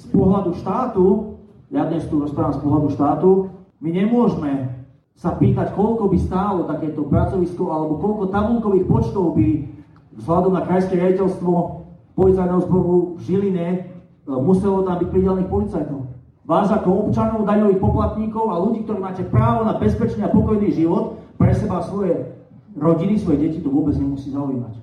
z 0.00 0.04
pohľadu 0.08 0.56
štátu 0.64 1.36
ja 1.68 1.84
dnes 1.84 2.08
tu 2.08 2.24
rozprávam 2.24 2.56
z 2.56 2.60
pohľadu 2.64 2.88
štátu, 2.88 3.30
my 3.84 3.90
nemôžeme 3.92 4.73
sa 5.14 5.38
pýtať, 5.38 5.72
koľko 5.78 6.10
by 6.10 6.18
stálo 6.18 6.66
takéto 6.66 7.06
pracovisko 7.06 7.70
alebo 7.70 8.02
koľko 8.02 8.34
tabulkových 8.34 8.86
počtov 8.90 9.38
by 9.38 9.48
vzhľadom 10.18 10.52
na 10.58 10.62
krajské 10.66 10.98
riaditeľstvo 10.98 11.52
policajného 12.18 12.60
zboru 12.66 13.18
v 13.18 13.20
Žiline 13.22 13.66
e, 13.70 13.78
muselo 14.26 14.82
tam 14.82 14.98
byť 14.98 15.08
pridelených 15.10 15.50
policajtov. 15.50 16.00
Vás 16.44 16.68
ako 16.68 17.08
občanov, 17.08 17.48
daňových 17.48 17.80
poplatníkov 17.80 18.44
a 18.52 18.60
ľudí, 18.60 18.84
ktorí 18.84 18.98
máte 19.00 19.24
právo 19.24 19.64
na 19.64 19.80
bezpečný 19.80 20.22
a 20.26 20.34
pokojný 20.34 20.70
život, 20.76 21.18
pre 21.34 21.50
seba 21.56 21.82
svoje 21.82 22.30
rodiny, 22.78 23.18
svoje 23.18 23.48
deti, 23.48 23.58
to 23.58 23.70
vôbec 23.70 23.94
nemusí 23.96 24.30
zaujímať. 24.30 24.74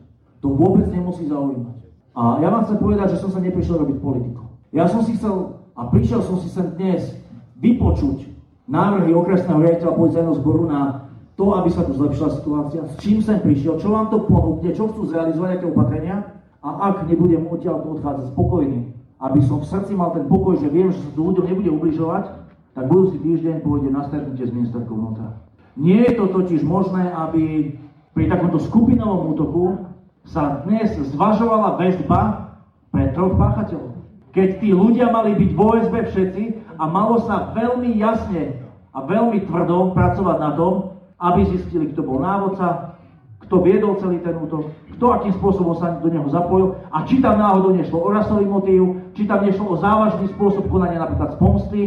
To 0.41 0.47
vôbec 0.51 0.89
nemusí 0.89 1.27
zaujímať. 1.27 1.77
A 2.11 2.43
ja 2.43 2.49
vám 2.51 2.67
chcem 2.67 2.79
povedať, 2.81 3.15
že 3.15 3.21
som 3.23 3.31
sa 3.31 3.39
neprišiel 3.39 3.79
robiť 3.79 3.97
politiku. 4.03 4.43
Ja 4.75 4.87
som 4.87 5.03
si 5.05 5.15
chcel 5.15 5.63
a 5.77 5.87
prišiel 5.87 6.19
som 6.23 6.39
si 6.39 6.51
sem 6.51 6.75
dnes 6.75 7.15
vypočuť 7.61 8.30
návrhy 8.71 9.11
okresného 9.11 9.59
riaditeľa 9.59 9.93
policajného 9.99 10.35
zboru 10.39 10.63
na 10.71 11.11
to, 11.35 11.51
aby 11.59 11.69
sa 11.75 11.83
tu 11.83 11.91
zlepšila 11.99 12.29
situácia, 12.39 12.81
s 12.87 12.93
čím 13.03 13.19
sem 13.19 13.43
prišiel, 13.43 13.75
čo 13.83 13.91
vám 13.91 14.07
to 14.07 14.23
ponúkne, 14.23 14.71
čo 14.71 14.87
chcú 14.87 15.11
zrealizovať, 15.11 15.59
aké 15.59 15.65
opatrenia? 15.67 16.17
A 16.63 16.93
ak 16.93 17.09
nebudem 17.09 17.49
odtiaľ 17.51 17.83
to 17.83 17.99
odchádzať 17.99 18.25
spokojný, 18.31 18.93
aby 19.19 19.39
som 19.43 19.59
v 19.59 19.69
srdci 19.69 19.91
mal 19.97 20.13
ten 20.15 20.29
pokoj, 20.29 20.61
že 20.61 20.69
viem, 20.71 20.93
že 20.93 21.01
sa 21.01 21.09
tu 21.17 21.21
ľuďom 21.27 21.45
nebude 21.49 21.69
ubližovať, 21.73 22.23
tak 22.71 22.83
budúci 22.87 23.17
týždeň 23.19 23.65
pôjde 23.65 23.89
na 23.91 24.07
stretnutie 24.07 24.45
s 24.47 24.53
ministerkou 24.53 24.95
vnútra. 24.95 25.35
Nie 25.75 26.07
je 26.07 26.13
to 26.15 26.25
totiž 26.31 26.61
možné, 26.63 27.11
aby 27.11 27.75
pri 28.15 28.25
takomto 28.29 28.61
skupinovom 28.61 29.35
útoku 29.35 29.89
sa 30.29 30.61
dnes 30.63 30.93
zvažovala 31.11 31.81
väzba 31.81 32.53
pre 32.93 33.09
troch 33.17 33.35
páchateľov. 33.35 33.97
Keď 34.31 34.63
tí 34.63 34.69
ľudia 34.71 35.11
mali 35.11 35.35
byť 35.35 35.49
v 35.51 35.59
OSB 35.59 35.95
všetci 36.07 36.43
a 36.79 36.83
malo 36.87 37.19
sa 37.25 37.51
veľmi 37.51 37.99
jasne 37.99 38.60
a 38.91 38.97
veľmi 39.03 39.47
tvrdo 39.47 39.95
pracovať 39.95 40.37
na 40.39 40.51
tom, 40.55 40.73
aby 41.21 41.47
zistili, 41.47 41.91
kto 41.93 42.01
bol 42.03 42.19
návodca, 42.19 42.97
kto 43.47 43.55
viedol 43.61 43.99
celý 43.99 44.23
ten 44.23 44.35
útok, 44.37 44.71
kto 44.95 45.05
akým 45.11 45.33
spôsobom 45.35 45.75
sa 45.75 45.99
do 45.99 46.07
neho 46.07 46.27
zapojil 46.31 46.79
a 46.93 47.03
či 47.03 47.19
tam 47.19 47.35
náhodou 47.35 47.75
nešlo 47.75 47.99
o 47.99 48.09
rasový 48.11 48.47
motív, 48.47 49.11
či 49.11 49.27
tam 49.27 49.43
nešlo 49.43 49.75
o 49.75 49.79
závažný 49.79 50.31
spôsob 50.31 50.71
konania 50.71 51.03
napríklad 51.03 51.35
z 51.35 51.37
pomsty, 51.37 51.81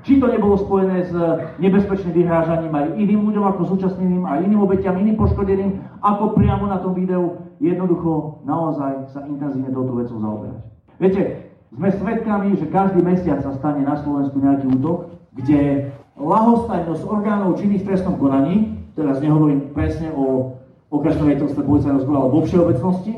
či 0.00 0.16
to 0.16 0.26
nebolo 0.28 0.56
spojené 0.56 1.04
s 1.08 1.12
nebezpečným 1.60 2.24
vyhrážaním 2.24 2.72
aj 2.72 2.96
iným 2.96 3.20
ľuďom 3.28 3.44
ako 3.52 3.62
súčasným, 3.76 4.24
aj 4.24 4.44
iným 4.48 4.60
obetiam, 4.64 4.96
iným 4.96 5.16
poškodeným, 5.20 5.80
ako 6.00 6.36
priamo 6.36 6.64
na 6.68 6.80
tom 6.80 6.96
videu 6.96 7.36
jednoducho 7.60 8.40
naozaj 8.48 9.12
sa 9.12 9.24
intenzívne 9.28 9.68
touto 9.68 9.92
vecou 10.00 10.16
zaoberať. 10.16 10.60
Viete, 11.00 11.22
sme 11.70 11.88
svedkami, 11.92 12.56
že 12.56 12.66
každý 12.72 13.04
mesiac 13.04 13.44
sa 13.44 13.52
stane 13.56 13.84
na 13.84 14.00
Slovensku 14.00 14.40
nejaký 14.40 14.66
útok, 14.80 15.16
kde 15.36 15.92
lahostajnosť 16.20 17.02
orgánov 17.08 17.56
činných 17.56 17.82
v 17.82 17.88
trestnom 17.88 18.20
konaní, 18.20 18.76
teraz 18.92 19.18
nehovorím 19.24 19.72
presne 19.72 20.12
o 20.12 20.56
okresnom 20.92 21.32
rejiteľstve 21.32 21.64
policajného 21.64 22.02
zboru, 22.04 22.16
ale 22.20 22.30
vo 22.30 22.40
všeobecnosti, 22.44 23.14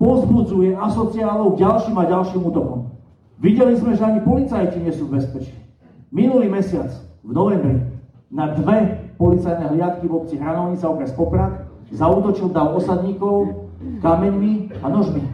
pozbudzuje 0.00 0.78
asociálov 0.78 1.58
k 1.58 1.60
ďalším 1.66 1.96
a 1.98 2.04
ďalším 2.08 2.40
útokom. 2.46 2.88
Videli 3.40 3.74
sme, 3.76 3.96
že 3.96 4.04
ani 4.04 4.20
policajti 4.24 4.78
nie 4.80 4.92
sú 4.92 5.08
v 5.08 5.20
bezpečí. 5.20 5.52
Minulý 6.12 6.48
mesiac, 6.48 6.92
v 7.20 7.30
novembri, 7.32 7.76
na 8.30 8.52
dve 8.54 9.10
policajné 9.18 9.76
hliadky 9.76 10.06
v 10.08 10.16
obci 10.16 10.34
Hranovnica, 10.40 10.86
okres 10.88 11.12
Poprad, 11.12 11.68
zautočil 11.90 12.52
dal 12.54 12.72
osadníkov 12.76 13.68
kameňmi 14.00 14.80
a 14.80 14.86
nožmi. 14.88 15.24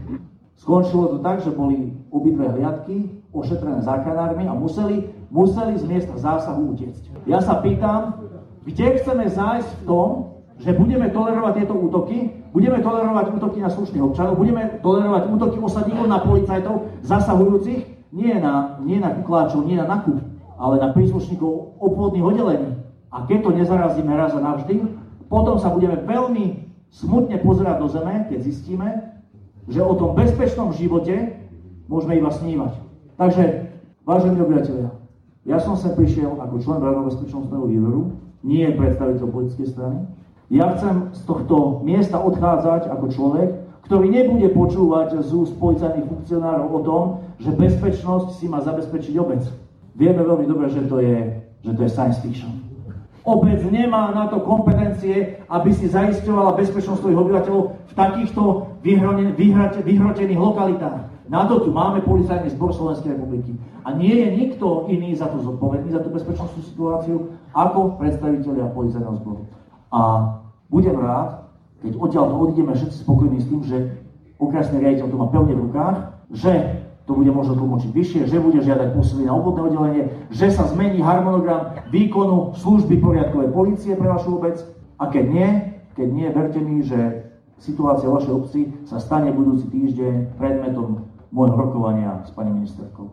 Skončilo 0.56 1.12
to 1.12 1.18
tak, 1.20 1.44
že 1.44 1.52
boli 1.52 1.92
obidve 2.10 2.48
hliadky 2.48 3.10
ošetrené 3.36 3.84
záchranármi 3.84 4.48
a 4.48 4.56
museli, 4.56 5.12
museli 5.30 5.78
z 5.78 5.84
miesta 5.84 6.14
zásahu 6.14 6.74
utiecť. 6.76 7.26
Ja 7.26 7.42
sa 7.42 7.58
pýtam, 7.58 8.26
kde 8.66 8.98
chceme 8.98 9.26
zájsť 9.30 9.70
v 9.82 9.84
tom, 9.86 10.08
že 10.56 10.72
budeme 10.72 11.12
tolerovať 11.12 11.52
tieto 11.62 11.74
útoky, 11.76 12.32
budeme 12.50 12.80
tolerovať 12.80 13.36
útoky 13.36 13.60
na 13.60 13.68
slušných 13.68 14.02
občanov, 14.02 14.40
budeme 14.40 14.80
tolerovať 14.80 15.22
útoky 15.28 15.56
osadníkov 15.60 16.06
na 16.08 16.18
policajtov, 16.24 16.74
zasahujúcich 17.04 17.96
nie 18.16 18.32
na, 18.40 18.80
nie 18.80 18.96
na 18.96 19.12
kukláčov, 19.12 19.68
nie 19.68 19.76
na 19.76 19.84
nakup, 19.84 20.24
ale 20.56 20.80
na 20.80 20.96
príslušníkov 20.96 21.76
obvodných 21.76 22.24
oddelení. 22.24 22.70
A 23.12 23.28
keď 23.28 23.38
to 23.44 23.50
nezarazíme 23.52 24.12
raz 24.16 24.32
a 24.32 24.40
navždy, 24.40 24.80
potom 25.28 25.60
sa 25.60 25.68
budeme 25.68 26.00
veľmi 26.00 26.64
smutne 26.88 27.36
pozerať 27.44 27.76
do 27.82 27.88
zeme, 27.92 28.24
keď 28.32 28.38
zistíme, 28.40 28.88
že 29.68 29.84
o 29.84 29.92
tom 29.98 30.16
bezpečnom 30.16 30.72
živote 30.72 31.36
môžeme 31.90 32.16
iba 32.16 32.32
snívať. 32.32 32.72
Takže, 33.20 33.44
vážení 34.08 34.38
obyvateľia, 34.40 34.90
ja 35.46 35.62
som 35.62 35.78
sa 35.78 35.94
prišiel 35.94 36.42
ako 36.42 36.58
člen 36.58 36.82
Rádneho 36.82 37.06
bezpečnostného 37.06 37.64
výboru, 37.70 38.18
nie 38.42 38.66
predstaviteľ 38.74 39.26
politickej 39.30 39.68
strany. 39.70 40.02
Ja 40.50 40.74
chcem 40.74 41.14
z 41.14 41.22
tohto 41.22 41.86
miesta 41.86 42.18
odchádzať 42.18 42.90
ako 42.90 43.06
človek, 43.14 43.48
ktorý 43.86 44.10
nebude 44.10 44.50
počúvať 44.50 45.22
z 45.22 45.30
úst 45.30 45.54
policajných 45.62 46.10
funkcionárov 46.10 46.66
o 46.66 46.80
tom, 46.82 47.02
že 47.38 47.54
bezpečnosť 47.54 48.42
si 48.42 48.50
má 48.50 48.58
zabezpečiť 48.58 49.14
obec. 49.22 49.46
Vieme 49.94 50.26
veľmi 50.26 50.46
dobre, 50.50 50.66
že 50.74 50.82
to 50.90 50.98
je, 50.98 51.38
že 51.62 51.72
to 51.74 51.80
je 51.86 51.90
science 51.94 52.18
fiction. 52.18 52.50
Obec 53.26 53.58
nemá 53.70 54.14
na 54.14 54.26
to 54.30 54.42
kompetencie, 54.42 55.42
aby 55.50 55.70
si 55.74 55.90
zaisťovala 55.90 56.58
bezpečnosť 56.58 57.02
svojich 57.02 57.18
obyvateľov 57.18 57.62
v 57.90 57.92
takýchto 57.94 58.42
vyhrotených 59.82 60.42
lokalitách. 60.42 61.15
Na 61.26 61.46
to 61.46 61.58
tu 61.60 61.74
máme 61.74 62.00
policajný 62.06 62.54
zbor 62.54 62.70
Slovenskej 62.70 63.18
republiky. 63.18 63.58
A 63.82 63.90
nie 63.94 64.14
je 64.14 64.28
nikto 64.30 64.86
iný 64.86 65.18
za 65.18 65.26
to 65.26 65.42
zodpovedný, 65.42 65.90
za 65.90 65.98
tú 65.98 66.14
bezpečnostnú 66.14 66.62
situáciu, 66.62 67.16
ako 67.50 67.98
predstaviteľia 67.98 68.70
policajného 68.70 69.16
zboru. 69.18 69.42
A 69.90 70.00
budem 70.70 70.94
rád, 70.94 71.50
keď 71.82 71.92
odtiaľ 71.98 72.24
to 72.30 72.36
odídeme 72.38 72.72
všetci 72.74 72.98
spokojní 73.02 73.38
s 73.42 73.48
tým, 73.50 73.60
že 73.66 73.76
okresný 74.38 74.78
riaditeľ 74.82 75.06
to 75.10 75.16
má 75.18 75.26
pevne 75.30 75.54
v 75.54 75.62
rukách, 75.66 75.96
že 76.30 76.52
to 77.06 77.14
bude 77.14 77.30
možno 77.30 77.54
tlmočiť 77.54 77.90
vyššie, 77.94 78.20
že 78.26 78.42
bude 78.42 78.58
žiadať 78.58 78.98
posily 78.98 79.30
na 79.30 79.34
obvodné 79.38 79.62
oddelenie, 79.62 80.04
že 80.34 80.50
sa 80.50 80.66
zmení 80.66 80.98
harmonogram 80.98 81.78
výkonu 81.94 82.58
služby 82.58 82.98
poriadkovej 82.98 83.54
policie 83.54 83.94
pre 83.94 84.10
vašu 84.10 84.42
obec 84.42 84.58
a 84.98 85.06
keď 85.06 85.24
nie, 85.30 85.48
keď 85.94 86.08
nie, 86.10 86.26
verte 86.34 86.58
mi, 86.58 86.82
že 86.82 87.30
situácia 87.62 88.10
vašej 88.10 88.32
obci 88.34 88.60
sa 88.84 88.98
stane 88.98 89.30
budúci 89.30 89.70
týždeň 89.70 90.34
predmetom 90.36 91.08
môjho 91.36 91.56
rokovania 91.60 92.24
s 92.24 92.32
pani 92.32 92.56
ministerkou. 92.56 93.12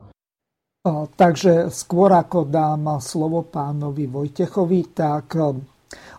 Takže 1.15 1.71
skôr 1.71 2.11
ako 2.11 2.47
dám 2.47 2.99
slovo 3.03 3.43
pánovi 3.47 4.07
Vojtechovi, 4.07 4.95
tak 4.95 5.35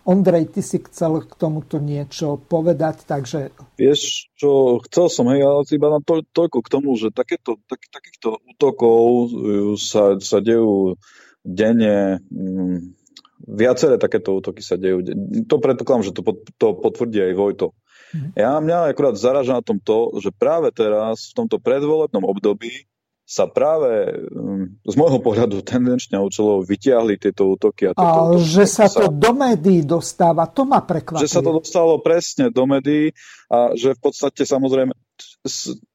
Ondrej, 0.04 0.52
ty 0.52 0.60
si 0.60 0.84
chcel 0.84 1.24
k 1.24 1.32
tomuto 1.32 1.80
niečo 1.80 2.36
povedať, 2.36 3.08
takže... 3.08 3.56
Vieš, 3.80 4.28
čo 4.36 4.76
chcel 4.84 5.08
som, 5.08 5.28
hej, 5.32 5.40
ale 5.40 5.64
iba 5.72 5.88
na 5.88 6.00
to, 6.04 6.20
toľko 6.20 6.58
k 6.60 6.68
tomu, 6.68 6.92
že 7.00 7.08
takéto, 7.08 7.56
tak, 7.64 7.88
takýchto 7.88 8.40
útokov 8.44 9.32
sa, 9.80 10.20
sa 10.20 10.38
dejú 10.44 11.00
denne, 11.40 12.20
mm, 12.28 12.76
viaceré 13.48 13.96
takéto 13.96 14.36
útoky 14.36 14.60
sa 14.60 14.76
dejú. 14.76 15.04
To 15.48 15.56
predpokladám, 15.56 16.04
že 16.04 16.16
to, 16.16 16.22
to 16.60 16.66
potvrdí 16.76 17.24
aj 17.24 17.32
Vojto. 17.36 17.66
Mhm. 18.14 18.38
Ja 18.38 18.62
mňa 18.62 18.94
akurát 18.94 19.18
zaraža 19.18 19.58
na 19.58 19.64
tom 19.66 19.82
to, 19.82 20.14
že 20.22 20.30
práve 20.30 20.70
teraz, 20.70 21.34
v 21.34 21.42
tomto 21.42 21.58
predvolebnom 21.58 22.22
období, 22.22 22.86
sa 23.24 23.48
práve 23.48 24.20
um, 24.36 24.68
z 24.84 24.94
môjho 25.00 25.16
pohľadu 25.16 25.64
tendenčne 25.64 26.20
účelov 26.20 26.68
vytiahli 26.68 27.16
tieto 27.16 27.56
útoky. 27.56 27.88
A, 27.88 27.96
a 27.96 28.36
útoky, 28.36 28.44
že 28.44 28.64
sa 28.68 28.84
to 28.84 29.08
do 29.08 29.32
médií 29.32 29.80
dostáva, 29.80 30.44
to 30.52 30.68
ma 30.68 30.84
prekvapuje. 30.84 31.24
Že 31.24 31.32
sa 31.32 31.40
to 31.40 31.56
dostalo 31.56 32.04
presne 32.04 32.52
do 32.52 32.68
médií 32.68 33.16
a 33.48 33.72
že 33.72 33.96
v 33.96 34.00
podstate 34.04 34.44
samozrejme 34.44 34.92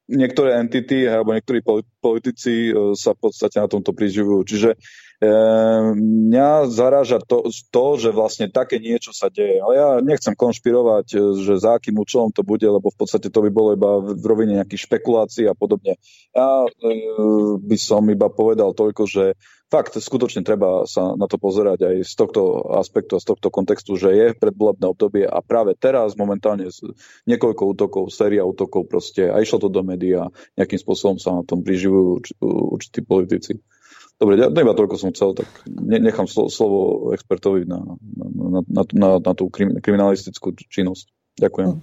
niektoré 0.09 0.57
entity 0.57 1.05
alebo 1.05 1.37
niektorí 1.37 1.61
politici 2.01 2.73
e, 2.73 2.97
sa 2.97 3.13
v 3.13 3.29
podstate 3.29 3.61
na 3.61 3.69
tomto 3.69 3.93
priživujú. 3.93 4.41
Čiže 4.49 4.69
Ehm, 4.73 5.08
mňa 5.19 6.71
zaráža 6.71 7.19
to, 7.19 7.51
to, 7.51 7.85
že 7.99 8.09
vlastne 8.15 8.47
také 8.47 8.79
niečo 8.79 9.11
sa 9.11 9.27
deje. 9.27 9.59
Ale 9.59 9.73
ja 9.75 9.89
nechcem 9.99 10.31
konšpirovať, 10.31 11.07
e, 11.11 11.17
že 11.43 11.59
za 11.59 11.75
akým 11.75 11.99
účelom 11.99 12.31
to 12.31 12.39
bude, 12.39 12.63
lebo 12.63 12.87
v 12.87 12.97
podstate 12.97 13.27
to 13.27 13.39
by 13.43 13.51
bolo 13.51 13.75
iba 13.75 13.99
v 13.99 14.23
rovine 14.23 14.55
nejakých 14.55 14.87
špekulácií 14.87 15.43
a 15.51 15.55
podobne. 15.59 15.99
Ja 16.31 16.63
e, 16.63 16.71
by 17.59 17.77
som 17.77 18.07
iba 18.07 18.31
povedal 18.31 18.71
toľko, 18.71 19.03
že 19.11 19.35
fakt 19.67 19.99
skutočne 19.99 20.47
treba 20.47 20.87
sa 20.87 21.13
na 21.19 21.27
to 21.27 21.35
pozerať 21.35 21.83
aj 21.83 21.95
z 22.07 22.13
tohto 22.15 22.71
aspektu 22.79 23.19
a 23.19 23.21
z 23.21 23.27
tohto 23.27 23.51
kontextu, 23.51 23.99
že 23.99 24.15
je 24.15 24.27
predvolebné 24.39 24.87
obdobie 24.87 25.27
a 25.27 25.43
práve 25.43 25.75
teraz 25.75 26.15
momentálne 26.15 26.71
niekoľko 27.27 27.63
útokov, 27.75 28.03
séria 28.09 28.47
útokov 28.47 28.87
proste 28.87 29.27
a 29.27 29.37
išlo 29.43 29.67
to 29.67 29.69
do 29.69 29.83
médií 29.83 30.15
a 30.15 30.31
nejakým 30.57 30.79
spôsobom 30.79 31.19
sa 31.19 31.35
na 31.35 31.43
tom 31.45 31.61
priživujú 31.61 32.23
určití 32.71 33.03
politici. 33.05 33.61
Dobre, 34.19 34.35
ja 34.35 34.51
iba 34.51 34.75
toľko 34.75 34.99
som 34.99 35.15
chcel, 35.15 35.31
tak 35.31 35.47
nechám 35.87 36.27
slovo 36.27 37.15
expertovi 37.15 37.63
na, 37.63 37.79
na, 38.19 38.59
na, 38.67 38.81
na, 38.83 39.09
na 39.23 39.31
tú 39.31 39.47
kriminalistickú 39.55 40.51
činnosť. 40.59 41.07
Ďakujem. 41.39 41.79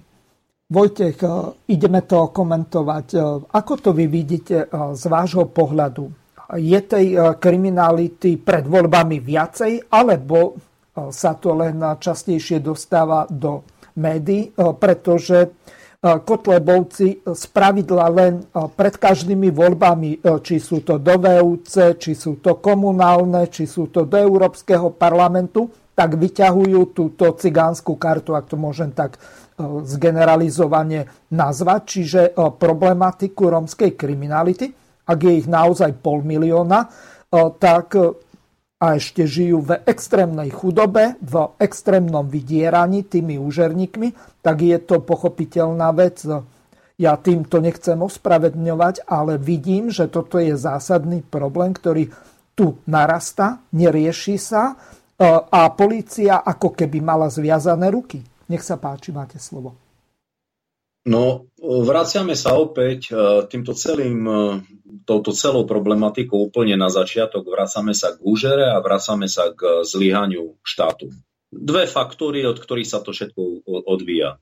Vojtech, 0.67 1.17
e, 1.23 1.27
ideme 1.71 2.03
to 2.03 2.27
komentovať. 2.29 3.07
E, 3.15 3.19
ako 3.55 3.73
to 3.79 3.89
vy 3.95 4.05
vidíte 4.11 4.67
e, 4.67 4.67
z 4.93 5.03
vášho 5.09 5.49
pohľadu? 5.49 6.11
Je 6.47 6.79
tej 6.79 7.19
kriminality 7.43 8.39
pred 8.39 8.63
voľbami 8.63 9.19
viacej, 9.19 9.91
alebo 9.91 10.55
sa 10.95 11.35
to 11.35 11.51
len 11.51 11.83
častejšie 11.99 12.63
dostáva 12.63 13.27
do 13.27 13.67
médií, 13.99 14.55
pretože 14.55 15.51
Kotlebovci 15.97 17.25
z 17.25 17.43
pravidla 17.49 18.05
len 18.13 18.45
pred 18.53 18.93
každými 19.01 19.49
voľbami, 19.49 20.21
či 20.45 20.61
sú 20.61 20.85
to 20.85 21.01
do 21.01 21.17
VUC, 21.17 21.97
či 21.97 22.13
sú 22.13 22.37
to 22.37 22.61
komunálne, 22.61 23.49
či 23.49 23.65
sú 23.65 23.89
to 23.89 24.05
do 24.05 24.13
Európskeho 24.13 24.93
parlamentu, 24.93 25.65
tak 25.97 26.13
vyťahujú 26.21 26.93
túto 26.93 27.33
cigánsku 27.33 27.97
kartu, 27.97 28.37
ak 28.37 28.45
to 28.45 28.61
môžem 28.61 28.93
tak 28.93 29.17
zgeneralizovane 29.57 31.09
nazvať, 31.33 31.81
čiže 31.89 32.21
problematiku 32.37 33.49
rómskej 33.49 33.97
kriminality, 33.97 34.69
ak 35.01 35.17
je 35.17 35.33
ich 35.33 35.49
naozaj 35.49 35.97
pol 35.97 36.21
milióna, 36.21 36.93
tak 37.57 37.97
a 38.77 38.93
ešte 38.93 39.25
žijú 39.25 39.65
v 39.65 39.81
extrémnej 39.89 40.53
chudobe, 40.53 41.17
v 41.17 41.49
extrémnom 41.57 42.29
vydieraní 42.29 43.09
tými 43.09 43.41
úžerníkmi, 43.41 44.36
tak 44.47 44.63
je 44.63 44.79
to 44.79 45.03
pochopiteľná 45.03 45.91
vec. 45.91 46.23
Ja 46.95 47.19
týmto 47.19 47.59
nechcem 47.59 47.99
ospravedňovať, 47.99 49.03
ale 49.03 49.35
vidím, 49.35 49.91
že 49.91 50.07
toto 50.07 50.39
je 50.39 50.55
zásadný 50.55 51.19
problém, 51.19 51.75
ktorý 51.75 52.07
tu 52.55 52.79
narasta, 52.87 53.59
nerieši 53.75 54.39
sa 54.39 54.71
e, 54.71 54.75
a 55.27 55.67
policia 55.75 56.39
ako 56.41 56.73
keby 56.73 57.03
mala 57.03 57.27
zviazané 57.27 57.91
ruky. 57.91 58.23
Nech 58.47 58.63
sa 58.63 58.79
páči, 58.79 59.11
máte 59.11 59.35
slovo. 59.37 59.75
No, 61.05 61.51
vraciame 61.59 62.33
sa 62.33 62.55
opäť 62.55 63.11
e, 63.11 63.45
týmto 63.51 63.75
celým, 63.75 64.23
e, 64.25 64.33
touto 65.03 65.35
celou 65.35 65.67
problematikou 65.67 66.49
úplne 66.49 66.79
na 66.79 66.87
začiatok. 66.87 67.45
Vracame 67.45 67.91
sa 67.91 68.15
k 68.15 68.23
úžere 68.23 68.71
a 68.71 68.79
vracame 68.79 69.27
sa 69.27 69.51
k 69.51 69.83
zlyhaniu 69.83 70.55
štátu. 70.63 71.11
Dve 71.47 71.87
faktory, 71.87 72.43
od 72.43 72.59
ktorých 72.59 72.89
sa 72.89 72.99
to 72.99 73.15
všetko 73.15 73.67
odvíja. 73.87 74.35
E, 74.35 74.37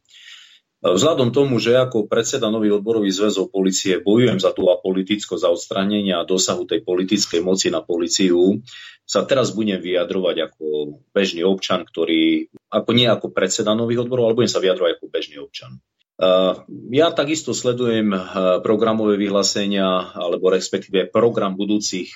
vzhľadom 0.90 1.30
tomu, 1.30 1.62
že 1.62 1.78
ako 1.78 2.10
predseda 2.10 2.50
nových 2.50 2.82
odborových 2.82 3.18
zväzov 3.18 3.54
policie 3.54 4.02
bojujem 4.02 4.42
za 4.42 4.54
tú 4.54 4.70
apolitickosť 4.74 5.42
za 5.46 5.50
odstranenie 5.54 6.14
a 6.18 6.26
dosahu 6.26 6.66
tej 6.66 6.82
politickej 6.82 7.46
moci 7.46 7.70
na 7.70 7.86
policiu, 7.86 8.62
sa 9.06 9.22
teraz 9.22 9.54
budem 9.54 9.78
vyjadrovať 9.78 10.36
ako 10.50 10.66
bežný 11.14 11.46
občan, 11.46 11.86
ktorý, 11.86 12.50
ako 12.74 12.90
nie 12.98 13.06
ako 13.06 13.30
predseda 13.30 13.78
nových 13.78 14.10
odborov, 14.10 14.34
ale 14.34 14.38
budem 14.42 14.52
sa 14.52 14.64
vyjadrovať 14.64 14.98
ako 14.98 15.06
bežný 15.14 15.38
občan. 15.38 15.78
Ja 16.96 17.12
takisto 17.12 17.52
sledujem 17.52 18.16
programové 18.64 19.20
vyhlásenia 19.20 20.16
alebo 20.16 20.48
respektíve 20.48 21.12
program 21.12 21.60
budúcich 21.60 22.16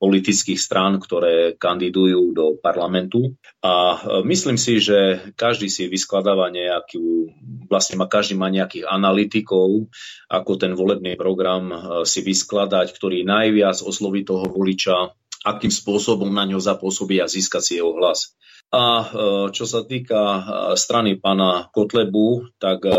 politických 0.00 0.56
strán, 0.56 0.96
ktoré 0.96 1.60
kandidujú 1.60 2.32
do 2.32 2.46
parlamentu. 2.56 3.36
A 3.60 4.00
myslím 4.24 4.56
si, 4.56 4.80
že 4.80 5.20
každý 5.36 5.68
si 5.68 5.92
vyskladáva 5.92 6.48
nejakú, 6.48 7.28
vlastne 7.68 8.00
má, 8.00 8.08
každý 8.08 8.40
má 8.40 8.48
nejakých 8.48 8.88
analytikov, 8.88 9.92
ako 10.32 10.52
ten 10.56 10.72
volebný 10.72 11.20
program 11.20 11.68
si 12.08 12.24
vyskladať, 12.24 12.96
ktorý 12.96 13.28
najviac 13.28 13.84
osloví 13.84 14.24
toho 14.24 14.48
voliča, 14.48 15.12
akým 15.44 15.72
spôsobom 15.72 16.32
na 16.32 16.48
ňo 16.48 16.60
zapôsobí 16.60 17.20
a 17.20 17.28
získať 17.28 17.62
si 17.62 17.72
jeho 17.76 17.92
hlas. 17.96 18.32
A 18.70 18.82
e, 18.82 19.04
čo 19.50 19.66
sa 19.66 19.82
týka 19.82 20.20
e, 20.22 20.42
strany 20.78 21.18
pána 21.18 21.66
Kotlebu, 21.74 22.54
tak 22.62 22.86
e, 22.86 22.94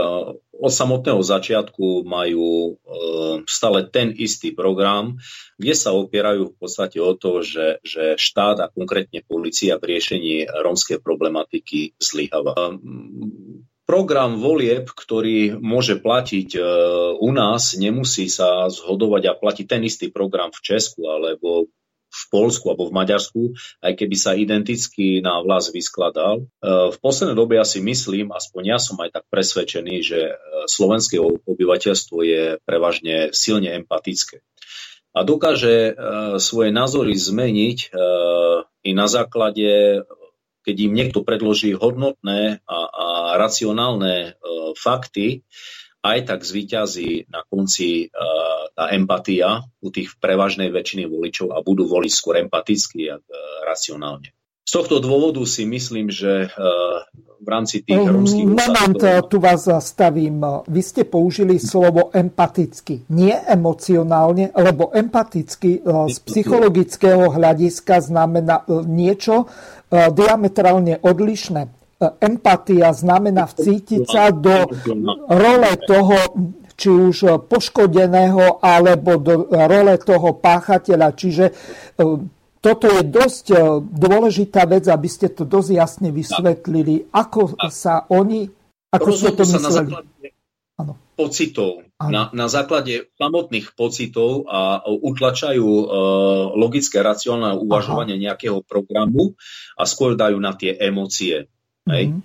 od 0.62 0.70
samotného 0.70 1.26
začiatku 1.26 2.06
majú 2.06 2.78
stále 3.50 3.90
ten 3.90 4.14
istý 4.14 4.54
program, 4.54 5.18
kde 5.58 5.74
sa 5.74 5.90
opierajú 5.98 6.54
v 6.54 6.56
podstate 6.62 7.02
o 7.02 7.18
to, 7.18 7.42
že, 7.42 7.82
že 7.82 8.14
štát 8.22 8.62
a 8.62 8.70
konkrétne 8.70 9.26
policia 9.26 9.82
v 9.82 9.98
riešení 9.98 10.46
rómskej 10.46 11.02
problematiky 11.02 11.98
zlyháva. 11.98 12.78
Program 13.90 14.38
volieb, 14.38 14.88
ktorý 14.94 15.58
môže 15.58 15.98
platiť 15.98 16.56
u 17.18 17.30
nás, 17.34 17.74
nemusí 17.76 18.30
sa 18.30 18.70
zhodovať 18.70 19.24
a 19.28 19.36
platiť 19.36 19.66
ten 19.66 19.82
istý 19.84 20.14
program 20.14 20.54
v 20.54 20.62
Česku 20.62 21.10
alebo 21.10 21.68
v 22.12 22.24
Polsku 22.28 22.68
alebo 22.68 22.92
v 22.92 22.96
Maďarsku, 23.00 23.42
aj 23.80 23.94
keby 23.96 24.16
sa 24.20 24.36
identicky 24.36 25.24
na 25.24 25.40
vlas 25.40 25.72
vyskladal. 25.72 26.44
E, 26.44 26.92
v 26.92 26.98
poslednej 27.00 27.40
dobe 27.40 27.56
ja 27.56 27.64
si 27.64 27.80
myslím, 27.80 28.36
aspoň 28.36 28.64
ja 28.76 28.78
som 28.84 29.00
aj 29.00 29.16
tak 29.16 29.26
presvedčený, 29.32 29.96
že 30.04 30.20
e, 30.20 30.34
slovenské 30.68 31.18
obyvateľstvo 31.24 32.18
je 32.22 32.44
prevažne 32.68 33.32
silne 33.32 33.72
empatické 33.72 34.44
a 35.12 35.28
dokáže 35.28 35.92
e, 35.92 35.94
svoje 36.40 36.72
názory 36.72 37.16
zmeniť 37.16 37.80
i 38.82 38.92
na 38.98 39.08
základe, 39.12 40.02
keď 40.64 40.76
im 40.82 40.94
niekto 40.96 41.22
predloží 41.22 41.76
hodnotné 41.76 42.64
a, 42.66 42.80
a 42.88 43.06
racionálne 43.38 44.40
fakty, 44.80 45.44
aj 46.02 46.20
tak 46.26 46.42
zvíťazí 46.42 47.30
na 47.30 47.46
konci 47.46 48.10
uh, 48.10 48.68
tá 48.74 48.90
empatia 48.90 49.62
u 49.82 49.90
tých 49.94 50.18
prevažnej 50.18 50.74
väčšiny 50.74 51.06
voličov 51.06 51.54
a 51.54 51.62
budú 51.62 51.86
voliť 51.86 52.12
skôr 52.12 52.42
empaticky 52.42 53.14
a 53.14 53.22
uh, 53.22 53.26
racionálne. 53.66 54.34
Z 54.62 54.78
tohto 54.78 55.02
dôvodu 55.02 55.42
si 55.46 55.66
myslím, 55.66 56.10
že 56.14 56.50
uh, 56.50 57.06
v 57.42 57.48
rámci 57.50 57.82
tých 57.82 57.98
romských 57.98 58.46
Moment, 58.46 59.02
úsadov... 59.02 59.30
tu 59.34 59.38
vás 59.42 59.66
zastavím. 59.66 60.46
Vy 60.70 60.82
ste 60.86 61.04
použili 61.10 61.58
slovo 61.58 62.14
empaticky, 62.14 63.10
nie 63.10 63.34
emocionálne, 63.34 64.54
lebo 64.54 64.94
empaticky 64.94 65.82
z 65.82 66.18
psychologického 66.22 67.34
hľadiska 67.34 67.98
znamená 67.98 68.62
niečo 68.86 69.50
diametrálne 69.90 71.02
odlišné 71.02 71.81
empatia 72.20 72.90
znamená 72.92 73.46
vcítiť 73.46 74.04
sa 74.10 74.34
do 74.34 74.66
role 75.30 75.72
toho, 75.86 76.18
či 76.74 76.90
už 76.90 77.46
poškodeného, 77.46 78.58
alebo 78.58 79.22
do 79.22 79.46
role 79.50 79.96
toho 80.02 80.34
páchateľa. 80.34 81.14
Čiže 81.14 81.46
e, 81.46 81.54
toto 82.58 82.86
je 82.90 83.02
dosť 83.06 83.46
e, 83.54 83.58
dôležitá 83.86 84.66
vec, 84.66 84.90
aby 84.90 85.06
ste 85.06 85.30
to 85.30 85.46
dosť 85.46 85.70
jasne 85.78 86.10
vysvetlili, 86.10 87.14
ako 87.14 87.54
sa 87.70 88.10
oni, 88.10 88.50
ako 88.90 89.10
ste 89.14 89.30
to 89.38 89.46
mysleli. 89.46 89.94
Základe, 89.94 90.28
pocitov, 91.22 91.86
na, 92.02 92.34
na 92.34 92.48
základe 92.50 93.14
samotných 93.22 93.78
pocitov 93.78 94.50
a 94.50 94.82
utlačajú 94.82 95.62
uh, 95.62 95.86
logické, 96.58 97.06
racionálne 97.06 97.62
uvažovanie 97.62 98.18
Aha. 98.18 98.24
nejakého 98.32 98.66
programu 98.66 99.38
a 99.78 99.86
skôr 99.86 100.18
dajú 100.18 100.42
na 100.42 100.58
tie 100.58 100.74
emócie. 100.82 101.46
Mm-hmm. 101.86 101.94
Hej? 101.94 102.04
Mhm. 102.10 102.22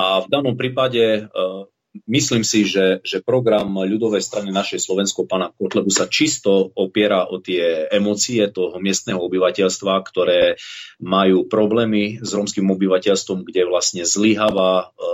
A 0.00 0.24
v 0.24 0.26
danom 0.32 0.54
prípade 0.56 1.28
uh, 1.28 1.68
myslím 2.06 2.46
si, 2.46 2.62
že, 2.62 3.02
že 3.02 3.22
program 3.22 3.74
ľudovej 3.74 4.22
strany 4.22 4.54
našej 4.54 4.80
Slovensko 4.86 5.26
pána 5.26 5.50
Kotlebu 5.50 5.90
sa 5.90 6.06
čisto 6.06 6.70
opiera 6.78 7.26
o 7.26 7.42
tie 7.42 7.90
emócie 7.90 8.46
toho 8.50 8.78
miestneho 8.78 9.18
obyvateľstva, 9.18 10.06
ktoré 10.06 10.54
majú 11.02 11.50
problémy 11.50 12.22
s 12.22 12.30
romským 12.30 12.70
obyvateľstvom, 12.70 13.42
kde 13.42 13.66
vlastne 13.66 14.06
zlyháva 14.06 14.94
e, 14.94 15.08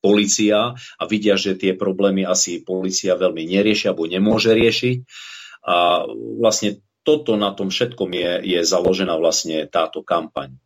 policia 0.00 0.72
a 0.72 1.02
vidia, 1.04 1.36
že 1.36 1.54
tie 1.54 1.76
problémy 1.76 2.24
asi 2.24 2.64
policia 2.64 3.14
veľmi 3.20 3.44
nerieši 3.44 3.92
alebo 3.92 4.08
nemôže 4.08 4.56
riešiť. 4.56 4.98
A 5.68 6.08
vlastne 6.40 6.82
toto 7.04 7.36
na 7.36 7.52
tom 7.54 7.68
všetkom 7.68 8.10
je, 8.14 8.30
je 8.56 8.60
založená 8.64 9.14
vlastne 9.20 9.68
táto 9.68 10.00
kampaň. 10.00 10.61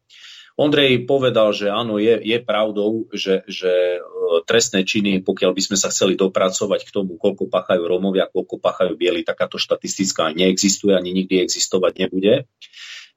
Ondrej 0.57 1.05
povedal, 1.05 1.53
že 1.53 1.69
áno, 1.69 2.01
je, 2.01 2.16
je 2.16 2.41
pravdou, 2.41 3.12
že, 3.12 3.45
že 3.45 4.01
e, 4.01 4.01
trestné 4.49 4.89
činy, 4.89 5.20
pokiaľ 5.20 5.53
by 5.53 5.62
sme 5.62 5.77
sa 5.77 5.93
chceli 5.93 6.16
dopracovať 6.16 6.81
k 6.89 6.95
tomu, 6.97 7.20
koľko 7.20 7.53
pachajú 7.53 7.85
Rómovia, 7.85 8.33
koľko 8.33 8.57
pachajú 8.65 8.97
bieli, 8.97 9.20
takáto 9.20 9.61
štatistická 9.61 10.33
neexistuje 10.33 10.97
ani 10.97 11.12
nikdy 11.12 11.45
existovať 11.45 12.09
nebude. 12.09 12.49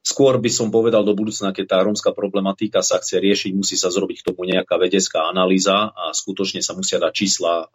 Skôr 0.03 0.35
by 0.35 0.51
som 0.51 0.67
povedal 0.67 1.07
do 1.07 1.15
budúcna, 1.15 1.55
keď 1.55 1.65
tá 1.67 1.77
rómska 1.79 2.11
problematika 2.11 2.83
sa 2.83 2.99
chce 2.99 3.23
riešiť, 3.23 3.51
musí 3.55 3.79
sa 3.79 3.87
zrobiť 3.87 4.19
k 4.19 4.27
tomu 4.35 4.43
nejaká 4.43 4.75
vedecká 4.75 5.31
analýza 5.31 5.95
a 5.95 6.11
skutočne 6.11 6.59
sa 6.59 6.75
musia 6.75 6.99
dať 6.99 7.13
čísla 7.15 7.63
e, 7.63 7.65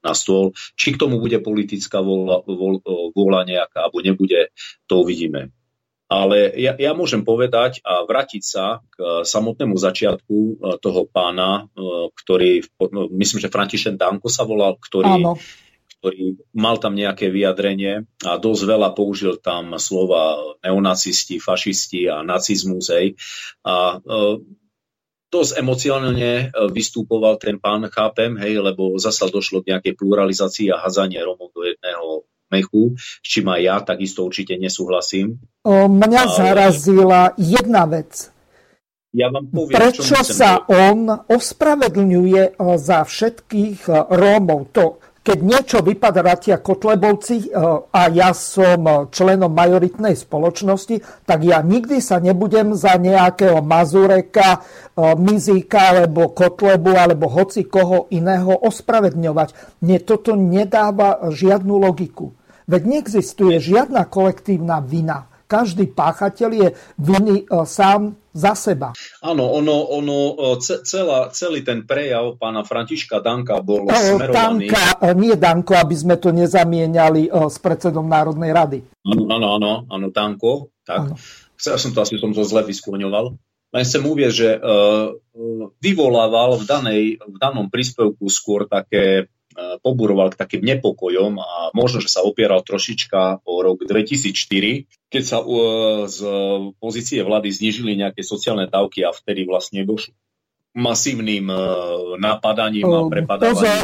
na 0.00 0.16
stôl. 0.16 0.56
Či 0.80 0.96
k 0.96 1.00
tomu 1.00 1.20
bude 1.20 1.36
politická 1.44 2.00
vôľa, 2.00 2.48
vôľa 3.12 3.40
nejaká, 3.44 3.84
alebo 3.84 4.00
nebude, 4.00 4.48
to 4.88 5.04
uvidíme. 5.04 5.52
Ale 6.12 6.52
ja, 6.60 6.76
ja 6.76 6.92
môžem 6.92 7.24
povedať 7.24 7.80
a 7.80 8.04
vrátiť 8.04 8.42
sa 8.44 8.84
k 8.92 8.96
e, 9.00 9.06
samotnému 9.24 9.72
začiatku 9.80 10.36
e, 10.36 10.52
toho 10.76 11.08
pána, 11.08 11.72
e, 11.72 12.12
ktorý, 12.12 12.60
no, 12.92 13.08
myslím, 13.16 13.40
že 13.40 13.48
František 13.48 13.96
Danko 13.96 14.28
sa 14.28 14.44
volal, 14.44 14.76
ktorý, 14.76 15.24
ktorý 15.96 16.36
mal 16.52 16.76
tam 16.76 16.92
nejaké 16.92 17.32
vyjadrenie 17.32 18.04
a 18.28 18.36
dosť 18.36 18.62
veľa 18.68 18.92
použil 18.92 19.40
tam 19.40 19.72
slova 19.80 20.36
neonacisti, 20.60 21.40
fašisti 21.40 22.12
a 22.12 22.20
nacizmus. 22.20 22.92
Hej. 22.92 23.16
A 23.64 23.96
dosť 25.32 25.52
emocionálne 25.64 26.52
vystupoval 26.76 27.40
ten 27.40 27.56
pán, 27.56 27.88
chápem, 27.88 28.36
hej, 28.36 28.60
lebo 28.60 29.00
zasa 29.00 29.32
došlo 29.32 29.64
k 29.64 29.72
nejakej 29.72 29.96
pluralizácii 29.96 30.68
a 30.68 30.82
hazanie 30.82 31.24
Romov 31.24 31.56
do 31.56 31.64
jedného 31.64 32.28
mechu, 32.52 32.92
s 33.00 33.24
čím 33.24 33.48
aj 33.48 33.60
ja 33.64 33.76
takisto 33.80 34.28
určite 34.28 34.60
nesúhlasím. 34.60 35.40
O, 35.64 35.88
mňa 35.88 36.22
Ale... 36.28 36.34
zarazila 36.36 37.32
jedna 37.40 37.88
vec. 37.88 38.28
Ja 39.12 39.28
vám 39.28 39.48
poviem, 39.48 39.76
Prečo 39.76 40.24
sa 40.24 40.64
povedať. 40.64 40.88
on 40.88 40.98
ospravedlňuje 41.28 42.56
za 42.80 43.04
všetkých 43.04 44.08
Rómov? 44.08 44.72
To, 44.72 44.96
keď 45.20 45.38
niečo 45.38 45.78
vypadratia 45.84 46.58
Kotlebovci 46.58 47.52
a 47.92 48.02
ja 48.08 48.32
som 48.32 49.12
členom 49.12 49.52
majoritnej 49.52 50.16
spoločnosti, 50.16 51.28
tak 51.28 51.44
ja 51.44 51.60
nikdy 51.60 52.00
sa 52.00 52.24
nebudem 52.24 52.72
za 52.72 52.96
nejakého 52.96 53.60
Mazureka, 53.60 54.64
Mizíka 55.20 55.92
alebo 55.92 56.32
Kotlebu 56.32 56.96
alebo 56.96 57.28
hoci 57.28 57.68
koho 57.68 58.08
iného 58.10 58.50
ospravedňovať. 58.64 59.78
Mne 59.84 59.98
toto 60.02 60.34
nedáva 60.34 61.30
žiadnu 61.30 61.84
logiku. 61.84 62.32
Veď 62.72 62.88
neexistuje 62.88 63.60
žiadna 63.60 64.08
kolektívna 64.08 64.80
vina. 64.80 65.28
Každý 65.44 65.92
páchateľ 65.92 66.50
je 66.56 66.68
viny 66.96 67.44
e, 67.44 67.68
sám 67.68 68.16
za 68.32 68.56
seba. 68.56 68.96
Áno, 69.20 69.44
ono, 69.52 69.92
ono 69.92 70.56
e, 70.56 70.64
celá, 70.64 71.28
celý 71.36 71.60
ten 71.60 71.84
prejav 71.84 72.40
pána 72.40 72.64
Františka 72.64 73.20
Danka 73.20 73.60
bol 73.60 73.84
e, 73.84 73.92
smerovaný... 73.92 74.72
Danka, 74.72 75.12
nie 75.12 75.36
Danko, 75.36 75.76
aby 75.76 75.92
sme 75.92 76.16
to 76.16 76.32
nezamieniali 76.32 77.28
s 77.28 77.60
predsedom 77.60 78.08
Národnej 78.08 78.56
rady. 78.56 78.80
Áno, 79.04 79.28
áno, 79.28 79.46
áno, 79.60 79.72
áno 79.92 80.06
Danko. 80.08 80.72
Tak. 80.88 81.12
Áno. 81.12 81.14
Som 81.60 81.92
to, 81.92 82.08
asi 82.08 82.16
som 82.16 82.32
to 82.32 82.40
zle 82.48 82.64
vyskloňoval. 82.64 83.36
Len 83.76 83.84
chcem 83.84 84.02
uvieť, 84.02 84.32
že 84.32 84.48
vyvolával 85.78 86.58
v, 86.58 86.64
danej, 86.66 87.02
v 87.22 87.36
danom 87.38 87.70
príspevku 87.70 88.26
skôr 88.26 88.66
také 88.66 89.30
E, 89.41 89.41
poburoval 89.80 90.32
k 90.32 90.40
takým 90.40 90.62
nepokojom 90.64 91.38
a 91.38 91.70
možno, 91.76 92.00
že 92.00 92.08
sa 92.08 92.24
opieral 92.24 92.64
trošička 92.64 93.44
o 93.44 93.54
rok 93.60 93.84
2004, 93.84 95.12
keď 95.12 95.22
sa 95.22 95.38
e, 95.40 95.46
z 96.08 96.18
pozície 96.80 97.20
vlády 97.20 97.52
znižili 97.52 97.98
nejaké 98.00 98.24
sociálne 98.24 98.66
dávky 98.66 99.04
a 99.04 99.12
vtedy 99.12 99.44
vlastne 99.44 99.84
došlo 99.84 100.16
masívnym 100.72 101.52
e, 101.52 101.56
napadaním 102.16 102.88
a 102.88 103.04
prepadávaním. 103.04 103.60
Pozor, 103.60 103.80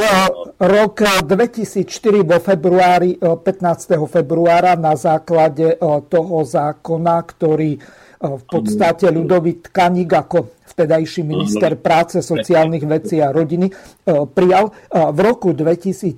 rok 0.57 0.97
2004 1.29 1.85
vo 2.25 2.39
februári, 2.41 3.21
15. 3.21 4.09
februára 4.09 4.73
na 4.73 4.97
základe 4.97 5.77
toho 6.09 6.37
zákona, 6.49 7.17
ktorý 7.29 7.77
v 8.19 8.45
podstate 8.51 9.07
Ľudovit 9.15 9.71
Kanik 9.71 10.11
ako 10.11 10.58
vtedajší 10.79 11.27
minister 11.27 11.75
práce, 11.75 12.23
sociálnych 12.23 12.87
vecí 12.87 13.19
a 13.19 13.35
rodiny 13.35 13.67
e, 13.67 13.73
prijal. 14.31 14.71
E, 14.71 14.73
v 15.11 15.19
roku 15.27 15.51
2014 15.51 16.15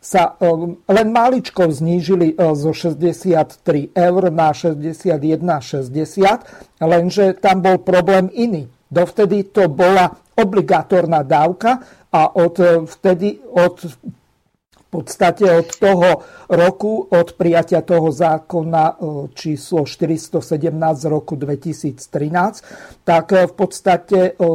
sa 0.00 0.40
e, 0.40 0.48
len 0.88 1.12
máličko 1.12 1.68
znížili 1.68 2.40
zo 2.40 2.72
63 2.72 3.92
eur 3.92 4.32
na 4.32 4.56
61,60, 4.56 6.80
lenže 6.80 7.36
tam 7.36 7.60
bol 7.60 7.76
problém 7.84 8.32
iný. 8.32 8.64
Dovtedy 8.88 9.52
to 9.52 9.68
bola 9.68 10.16
obligátorná 10.40 11.20
dávka 11.20 11.84
a 12.08 12.32
od 12.32 12.56
vtedy 12.88 13.44
od 13.52 13.84
podstate 14.94 15.50
od 15.50 15.68
toho 15.74 16.22
roku, 16.46 17.10
od 17.10 17.34
prijatia 17.34 17.82
toho 17.82 18.14
zákona 18.14 18.84
e, 18.86 18.94
číslo 19.34 19.82
417 19.82 20.38
z 20.94 21.06
roku 21.10 21.34
2013, 21.34 23.02
tak 23.02 23.34
e, 23.34 23.50
v 23.50 23.54
podstate 23.58 24.38
e, 24.38 24.52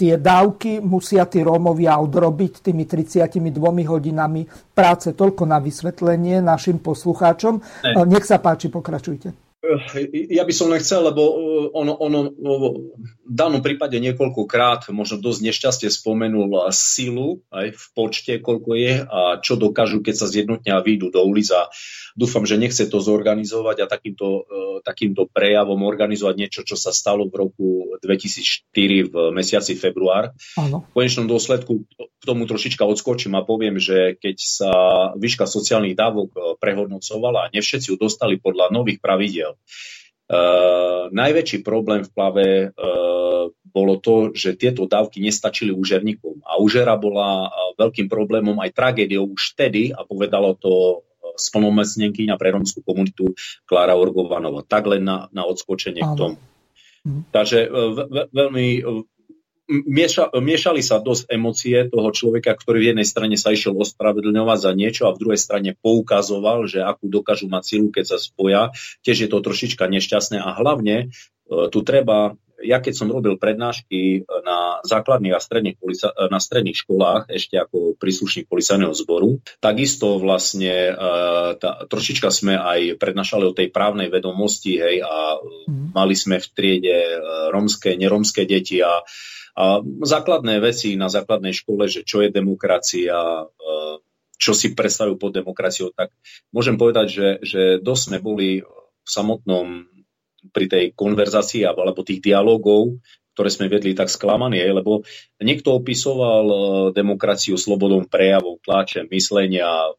tie 0.00 0.16
dávky 0.16 0.80
musia 0.80 1.28
tí 1.28 1.44
Rómovia 1.44 2.00
odrobiť 2.00 2.64
tými 2.64 2.88
32 2.88 3.52
hodinami 3.84 4.48
práce. 4.72 5.12
Toľko 5.12 5.44
na 5.44 5.60
vysvetlenie 5.60 6.40
našim 6.40 6.80
poslucháčom. 6.80 7.60
Ne. 7.84 8.04
Nech 8.04 8.24
sa 8.24 8.40
páči, 8.40 8.68
pokračujte. 8.68 9.45
Ja 10.30 10.46
by 10.46 10.54
som 10.54 10.70
len 10.70 10.80
chcel, 10.80 11.02
lebo 11.06 11.22
uh, 11.22 11.66
ono, 11.74 11.92
ono 11.96 12.18
v 12.32 12.64
danom 13.26 13.60
prípade 13.60 13.98
niekoľkokrát 13.98 14.88
možno 14.94 15.18
dosť 15.18 15.40
nešťastie 15.42 15.88
spomenul 15.90 16.70
silu 16.70 17.42
aj 17.50 17.74
v 17.74 17.84
počte, 17.94 18.32
koľko 18.38 18.70
je 18.78 18.92
a 19.02 19.42
čo 19.42 19.58
dokážu, 19.58 20.00
keď 20.00 20.14
sa 20.14 20.26
zjednotnia 20.30 20.78
a 20.78 20.84
výjdu 20.84 21.10
do 21.10 21.20
ulic 21.26 21.50
a 21.50 21.68
dúfam, 22.16 22.48
že 22.48 22.56
nechce 22.56 22.88
to 22.88 22.98
zorganizovať 22.98 23.84
a 23.84 23.86
takýmto, 23.86 24.28
uh, 24.42 24.76
takýmto 24.80 25.28
prejavom 25.28 25.84
organizovať 25.84 26.34
niečo, 26.34 26.60
čo 26.64 26.74
sa 26.74 26.90
stalo 26.90 27.28
v 27.28 27.34
roku 27.36 27.68
2004 28.00 29.12
v 29.12 29.14
mesiaci 29.36 29.76
február. 29.76 30.32
Áno. 30.56 30.88
V 30.90 30.92
konečnom 30.96 31.28
dôsledku 31.28 31.84
k 31.94 32.22
tomu 32.24 32.48
trošička 32.48 32.82
odskočím 32.82 33.36
a 33.36 33.44
poviem, 33.44 33.76
že 33.76 34.16
keď 34.16 34.36
sa 34.40 34.72
výška 35.14 35.44
sociálnych 35.44 35.94
dávok 35.94 36.28
uh, 36.32 36.40
prehodnocovala 36.56 37.46
a 37.46 37.52
nevšetci 37.52 37.92
ju 37.92 37.96
dostali 38.00 38.40
podľa 38.40 38.72
nových 38.72 38.98
pravidiel, 38.98 39.54
Uh, 40.26 41.06
najväčší 41.14 41.62
problém 41.62 42.02
v 42.02 42.10
plave 42.10 42.48
uh, 42.74 43.46
bolo 43.62 43.94
to, 44.02 44.34
že 44.34 44.58
tieto 44.58 44.90
dávky 44.90 45.22
nestačili 45.22 45.70
úžerníkom. 45.70 46.42
A 46.42 46.58
úžera 46.58 46.98
bola 46.98 47.46
uh, 47.46 47.50
veľkým 47.78 48.10
problémom 48.10 48.58
aj 48.58 48.74
tragédiou 48.74 49.30
už 49.30 49.54
vtedy 49.54 49.94
a 49.94 50.02
povedalo 50.02 50.58
to 50.58 51.06
spolnomocnenkyňa 51.36 52.34
pre 52.40 52.52
romskú 52.56 52.82
komunitu 52.82 53.36
Klára 53.68 53.94
Orgovanova. 53.94 54.64
Tak 54.64 54.90
len 54.90 55.04
na, 55.04 55.30
na 55.30 55.44
odskočenie 55.44 56.02
Áno. 56.02 56.10
k 56.10 56.18
tomu. 56.18 56.36
Mhm. 57.06 57.20
Takže 57.30 57.58
veľmi 58.34 58.66
mieša, 59.68 60.30
miešali 60.38 60.82
sa 60.82 61.02
dosť 61.02 61.26
emócie 61.30 61.90
toho 61.90 62.10
človeka, 62.14 62.54
ktorý 62.54 62.78
v 62.82 62.88
jednej 62.94 63.06
strane 63.06 63.36
sa 63.38 63.50
išiel 63.50 63.74
ospravedlňovať 63.74 64.58
za 64.62 64.72
niečo 64.72 65.02
a 65.10 65.14
v 65.14 65.20
druhej 65.26 65.40
strane 65.40 65.74
poukazoval, 65.74 66.70
že 66.70 66.82
akú 66.82 67.10
dokážu 67.10 67.50
mať 67.50 67.62
silu, 67.66 67.88
keď 67.90 68.16
sa 68.16 68.18
spoja. 68.22 68.70
Tiež 69.02 69.26
je 69.26 69.28
to 69.30 69.42
trošička 69.42 69.90
nešťastné 69.90 70.38
a 70.38 70.54
hlavne 70.54 70.96
e, 70.98 71.06
tu 71.70 71.82
treba 71.82 72.38
ja 72.62 72.80
keď 72.80 72.94
som 72.96 73.12
robil 73.12 73.36
prednášky 73.36 74.24
na 74.44 74.80
základných 74.86 75.34
a 75.36 75.40
stredných, 75.40 75.76
polica- 75.76 76.14
na 76.30 76.40
stredných 76.40 76.76
školách, 76.76 77.28
ešte 77.28 77.60
ako 77.60 77.98
príslušník 78.00 78.48
policajného 78.48 78.94
zboru, 78.96 79.42
takisto 79.60 80.16
vlastne 80.16 80.92
e, 80.92 80.92
tá, 81.60 81.84
trošička 81.88 82.32
sme 82.32 82.56
aj 82.56 83.00
prednášali 83.00 83.44
o 83.44 83.56
tej 83.56 83.68
právnej 83.68 84.08
vedomosti, 84.08 84.80
hej, 84.80 85.04
a 85.04 85.40
mm. 85.42 85.92
mali 85.92 86.14
sme 86.16 86.40
v 86.40 86.46
triede 86.52 86.98
romské, 87.52 87.96
neromské 87.96 88.48
deti 88.48 88.80
a 88.80 89.04
A 89.56 89.80
základné 90.04 90.60
veci 90.60 91.00
na 91.00 91.08
základnej 91.08 91.56
škole, 91.56 91.88
že 91.88 92.04
čo 92.04 92.20
je 92.20 92.28
demokracia, 92.28 93.16
čo 94.36 94.52
si 94.52 94.76
predstavujú 94.76 95.16
pod 95.16 95.32
demokraciou, 95.32 95.96
tak 95.96 96.12
môžem 96.52 96.76
povedať, 96.76 97.06
že, 97.08 97.28
že 97.40 97.62
dosť 97.80 98.02
sme 98.04 98.18
boli 98.20 98.60
v 98.60 99.08
samotnom 99.08 99.88
pri 100.50 100.66
tej 100.66 100.84
konverzácii 100.96 101.66
alebo 101.66 102.06
tých 102.06 102.22
dialogov, 102.22 102.98
ktoré 103.36 103.52
sme 103.52 103.68
vedli 103.68 103.92
tak 103.92 104.08
sklamaní, 104.08 104.64
lebo 104.72 105.04
niekto 105.38 105.76
opisoval 105.76 106.46
demokraciu 106.96 107.60
slobodom 107.60 108.08
prejavov, 108.08 108.64
tlačem, 108.64 109.04
myslenia, 109.12 109.92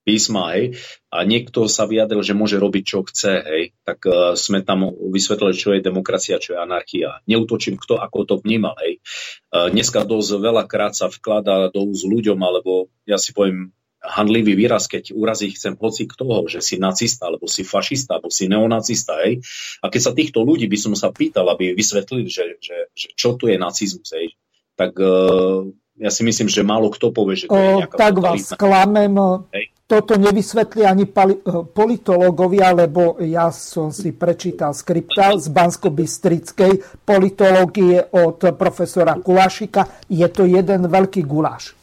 písma, 0.00 0.56
hej, 0.56 0.80
a 1.12 1.22
niekto 1.28 1.68
sa 1.68 1.84
vyjadril, 1.84 2.24
že 2.24 2.32
môže 2.32 2.56
robiť, 2.56 2.84
čo 2.88 3.04
chce, 3.04 3.32
hej, 3.44 3.64
tak 3.84 4.00
uh, 4.08 4.32
sme 4.32 4.64
tam 4.64 4.88
vysvetlili, 4.90 5.54
čo 5.54 5.76
je 5.76 5.84
demokracia, 5.84 6.40
čo 6.40 6.56
je 6.56 6.58
anarchia. 6.58 7.20
Neutočím, 7.28 7.76
kto 7.76 8.00
ako 8.00 8.18
to 8.24 8.34
vnímal, 8.40 8.74
hej. 8.80 9.04
Uh, 9.52 9.68
dneska 9.68 10.08
dosť 10.08 10.40
veľakrát 10.40 10.96
sa 10.96 11.12
vkladá 11.12 11.68
do 11.68 11.84
úz 11.84 12.02
ľuďom, 12.08 12.40
alebo 12.40 12.88
ja 13.04 13.20
si 13.20 13.36
poviem, 13.36 13.76
handlivý 14.00 14.56
výraz, 14.56 14.88
keď 14.88 15.12
urazí 15.12 15.52
chcem 15.52 15.76
hoci 15.76 16.08
toho, 16.08 16.48
že 16.48 16.64
si 16.64 16.80
nacista, 16.80 17.28
alebo 17.28 17.44
si 17.44 17.62
fašista, 17.62 18.16
alebo 18.16 18.32
si 18.32 18.48
neonacista, 18.48 19.20
hej. 19.24 19.44
A 19.84 19.92
keď 19.92 20.00
sa 20.00 20.12
týchto 20.16 20.40
ľudí 20.40 20.66
by 20.66 20.78
som 20.80 20.94
sa 20.96 21.12
pýtal, 21.12 21.48
aby 21.52 21.76
vysvetlili, 21.76 22.26
že, 22.26 22.56
že, 22.64 22.88
že 22.96 23.06
čo 23.12 23.36
tu 23.36 23.52
je 23.52 23.60
nacizmus, 23.60 24.08
hej, 24.16 24.32
tak 24.74 24.96
uh, 24.96 25.68
ja 26.00 26.08
si 26.08 26.24
myslím, 26.24 26.48
že 26.48 26.64
málo 26.64 26.88
kto 26.88 27.12
povie, 27.12 27.44
že 27.44 27.46
to 27.46 27.60
je 27.60 27.84
nejaká 27.84 27.96
Tak 28.00 28.14
vás 28.24 28.56
klamem. 28.56 29.14
Hej 29.52 29.76
toto 29.90 30.14
nevysvetlí 30.14 30.86
ani 30.86 31.10
pali, 31.10 31.34
eh, 31.34 31.66
politológovia, 31.66 32.70
lebo 32.70 33.18
ja 33.18 33.50
som 33.50 33.90
si 33.90 34.14
prečítal 34.14 34.70
skripta 34.70 35.34
z 35.34 35.50
Bansko-Bystrickej 35.50 37.02
politológie 37.02 37.98
od 38.14 38.38
profesora 38.54 39.18
Kulašika. 39.18 40.06
Je 40.06 40.30
to 40.30 40.46
jeden 40.46 40.86
veľký 40.86 41.26
guláš. 41.26 41.79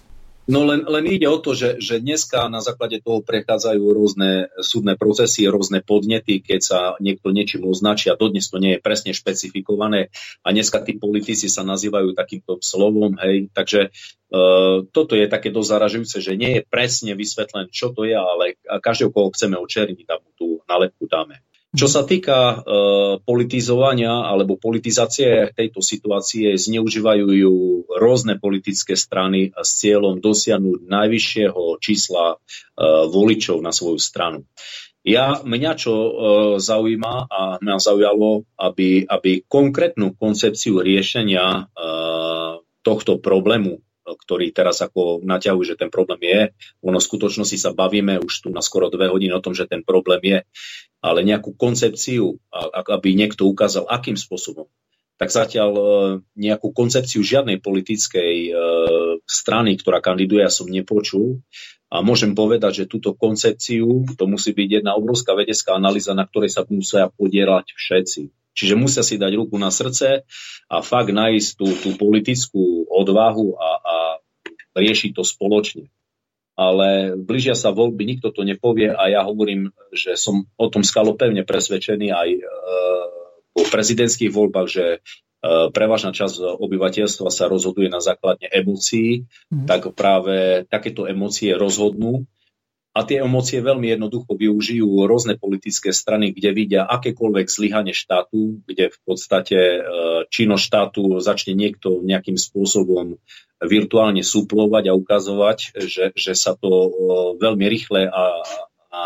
No 0.48 0.64
len, 0.64 0.88
len 0.88 1.04
ide 1.12 1.28
o 1.28 1.44
to, 1.44 1.52
že, 1.52 1.84
že 1.84 2.00
dneska 2.00 2.48
na 2.48 2.64
základe 2.64 3.04
toho 3.04 3.20
prechádzajú 3.20 3.84
rôzne 3.84 4.48
súdne 4.64 4.96
procesy, 4.96 5.44
rôzne 5.44 5.84
podnety, 5.84 6.40
keď 6.40 6.60
sa 6.64 6.80
niekto 7.04 7.36
niečím 7.36 7.68
označí 7.68 8.08
a 8.08 8.16
dodnes 8.16 8.48
to 8.48 8.56
nie 8.56 8.80
je 8.80 8.84
presne 8.84 9.12
špecifikované 9.12 10.08
a 10.48 10.48
dneska 10.56 10.80
tí 10.88 10.96
politici 10.96 11.52
sa 11.52 11.68
nazývajú 11.68 12.16
takýmto 12.16 12.64
slovom, 12.64 13.20
hej, 13.20 13.52
takže 13.52 13.92
uh, 13.92 14.88
toto 14.88 15.20
je 15.20 15.28
také 15.28 15.52
dosť 15.52 15.68
zaražujúce, 15.68 16.18
že 16.24 16.40
nie 16.40 16.52
je 16.56 16.62
presne 16.64 17.12
vysvetlené, 17.12 17.68
čo 17.68 17.92
to 17.92 18.08
je, 18.08 18.16
ale 18.16 18.56
každého, 18.64 19.12
koho 19.12 19.36
chceme 19.36 19.60
očerniť, 19.60 20.08
tam 20.08 20.24
tú 20.40 20.64
nálepku 20.64 21.12
dáme. 21.12 21.44
Čo 21.76 21.92
sa 21.92 22.08
týka 22.08 22.40
uh, 22.40 23.20
politizovania 23.28 24.24
alebo 24.24 24.56
politizácie 24.56 25.52
tejto 25.52 25.84
situácie, 25.84 26.56
zneužívajú 26.56 27.28
ju 27.28 27.54
rôzne 27.92 28.40
politické 28.40 28.96
strany 28.96 29.52
s 29.52 29.84
cieľom 29.84 30.24
dosiahnuť 30.24 30.88
najvyššieho 30.88 31.64
čísla 31.84 32.36
uh, 32.36 32.40
voličov 33.12 33.60
na 33.60 33.76
svoju 33.76 34.00
stranu. 34.00 34.48
Ja, 35.04 35.44
mňa 35.44 35.72
čo 35.76 35.92
uh, 35.92 36.12
zaujíma 36.60 37.14
a 37.28 37.40
mňa 37.60 37.76
zaujalo, 37.84 38.48
aby, 38.56 39.04
aby 39.04 39.44
konkrétnu 39.44 40.16
koncepciu 40.16 40.80
riešenia 40.80 41.68
tohto 42.88 43.20
problému 43.20 43.84
ktorý 44.08 44.56
teraz 44.56 44.80
ako 44.80 45.20
naťahujú, 45.28 45.76
že 45.76 45.76
ten 45.76 45.92
problém 45.92 46.24
je. 46.24 46.42
Ono 46.88 47.04
v 47.04 47.08
skutočnosti 47.12 47.58
sa 47.60 47.76
bavíme 47.76 48.24
už 48.24 48.48
tu 48.48 48.48
na 48.56 48.64
skoro 48.64 48.88
dve 48.88 49.12
hodiny 49.12 49.36
o 49.36 49.44
tom, 49.44 49.52
že 49.52 49.68
ten 49.68 49.84
problém 49.84 50.22
je 50.24 50.40
ale 51.02 51.22
nejakú 51.22 51.54
koncepciu, 51.54 52.42
aby 52.74 53.14
niekto 53.14 53.46
ukázal, 53.46 53.86
akým 53.86 54.18
spôsobom, 54.18 54.66
tak 55.18 55.34
zatiaľ 55.34 55.72
e, 55.74 55.86
nejakú 56.38 56.70
koncepciu 56.74 57.26
žiadnej 57.26 57.58
politickej 57.58 58.34
e, 58.50 58.52
strany, 59.26 59.74
ktorá 59.78 59.98
kandiduje, 59.98 60.46
ja 60.46 60.54
som 60.54 60.70
nepočul. 60.70 61.42
A 61.90 62.04
môžem 62.04 62.38
povedať, 62.38 62.84
že 62.84 62.92
túto 62.92 63.16
koncepciu, 63.18 64.06
to 64.14 64.24
musí 64.30 64.54
byť 64.54 64.84
jedna 64.84 64.94
obrovská 64.94 65.34
vedecká 65.34 65.74
analýza, 65.74 66.14
na 66.14 66.28
ktorej 66.28 66.54
sa 66.54 66.68
musia 66.70 67.10
podielať 67.10 67.74
všetci. 67.74 68.22
Čiže 68.58 68.74
musia 68.74 69.06
si 69.06 69.22
dať 69.22 69.38
ruku 69.38 69.62
na 69.62 69.70
srdce 69.70 70.26
a 70.66 70.78
fakt 70.82 71.14
nájsť 71.14 71.50
tú, 71.54 71.68
tú 71.78 71.90
politickú 71.94 72.90
odvahu 72.90 73.54
a, 73.54 73.70
a 73.78 73.96
riešiť 74.74 75.14
to 75.14 75.22
spoločne 75.22 75.86
ale 76.58 77.14
blížia 77.14 77.54
sa 77.54 77.70
voľby, 77.70 78.18
nikto 78.18 78.34
to 78.34 78.42
nepovie 78.42 78.90
a 78.90 79.14
ja 79.14 79.22
hovorím, 79.22 79.70
že 79.94 80.18
som 80.18 80.50
o 80.58 80.68
tom 80.74 80.82
skalopevne 80.82 81.46
presvedčený 81.46 82.10
aj 82.10 82.30
e, 82.34 82.42
po 83.54 83.62
prezidentských 83.70 84.34
voľbách, 84.34 84.66
že 84.66 84.86
e, 84.98 85.00
prevažná 85.70 86.18
časť 86.18 86.58
obyvateľstva 86.58 87.30
sa 87.30 87.46
rozhoduje 87.46 87.94
na 87.94 88.02
základe 88.02 88.50
emócií, 88.50 89.30
mm. 89.54 89.70
tak 89.70 89.94
práve 89.94 90.66
takéto 90.66 91.06
emócie 91.06 91.54
rozhodnú 91.54 92.26
a 92.94 93.06
tie 93.06 93.22
emócie 93.22 93.62
veľmi 93.62 93.94
jednoducho 93.94 94.34
využijú 94.34 95.06
rôzne 95.06 95.38
politické 95.38 95.94
strany, 95.94 96.34
kde 96.34 96.50
vidia 96.54 96.82
akékoľvek 96.90 97.46
zlyhanie 97.46 97.94
štátu, 97.94 98.66
kde 98.66 98.90
v 98.90 99.00
podstate 99.06 99.58
e, 99.58 99.80
činnosť 100.34 100.64
štátu 100.66 101.02
začne 101.22 101.54
niekto 101.54 102.02
nejakým 102.02 102.42
spôsobom 102.42 103.22
virtuálne 103.62 104.22
suplovať 104.22 104.90
a 104.90 104.98
ukazovať, 104.98 105.58
že, 105.78 106.06
že 106.14 106.34
sa 106.38 106.54
to 106.54 106.70
veľmi 107.42 107.66
rýchle 107.66 108.06
a, 108.06 108.26
a 108.94 109.00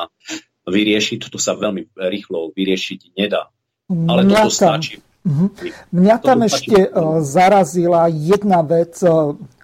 vyrieši. 0.67 1.19
Toto 1.19 1.39
sa 1.39 1.55
veľmi 1.55 1.91
rýchlo 1.95 2.51
vyriešiť 2.51 3.15
nedá. 3.15 3.47
Ale 3.87 4.27
Mňa 4.27 4.39
toto 4.47 4.55
tam, 4.55 4.79
stačí. 4.79 4.95
Uh-huh. 5.21 5.49
Mňa 5.91 6.15
tam 6.19 6.39
ešte 6.47 6.77
stačí. 6.87 7.23
zarazila 7.27 8.07
jedna 8.11 8.59
vec, 8.63 8.95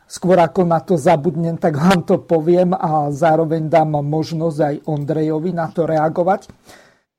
skôr 0.08 0.40
ako 0.40 0.64
na 0.64 0.80
to 0.80 0.96
zabudnem, 0.96 1.60
tak 1.60 1.76
vám 1.76 2.08
to 2.08 2.24
poviem 2.24 2.72
a 2.72 3.12
zároveň 3.12 3.68
dám 3.68 4.00
možnosť 4.00 4.60
aj 4.64 4.76
Ondrejovi 4.88 5.52
na 5.52 5.68
to 5.68 5.84
reagovať. 5.84 6.48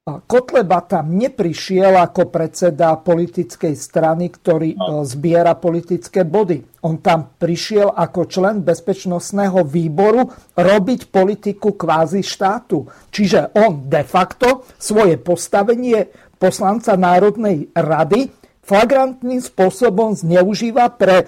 Kotleba 0.09 0.81
tam 0.89 1.21
neprišiel 1.21 1.93
ako 2.01 2.33
predseda 2.33 2.97
politickej 2.97 3.77
strany, 3.77 4.33
ktorý 4.33 4.73
no. 4.73 5.05
zbiera 5.05 5.53
politické 5.53 6.25
body. 6.25 6.81
On 6.89 6.97
tam 7.05 7.37
prišiel 7.37 7.93
ako 7.93 8.25
člen 8.25 8.65
bezpečnostného 8.65 9.61
výboru 9.69 10.25
robiť 10.57 11.13
politiku 11.13 11.77
kvázi 11.77 12.25
štátu. 12.25 12.89
Čiže 13.13 13.53
on 13.61 13.85
de 13.85 14.01
facto 14.01 14.65
svoje 14.81 15.21
postavenie 15.21 16.09
poslanca 16.41 16.97
Národnej 16.97 17.69
rady 17.77 18.38
flagrantným 18.69 19.41
spôsobom 19.41 20.13
zneužíva 20.13 20.93
pre 20.93 21.25
e, 21.25 21.27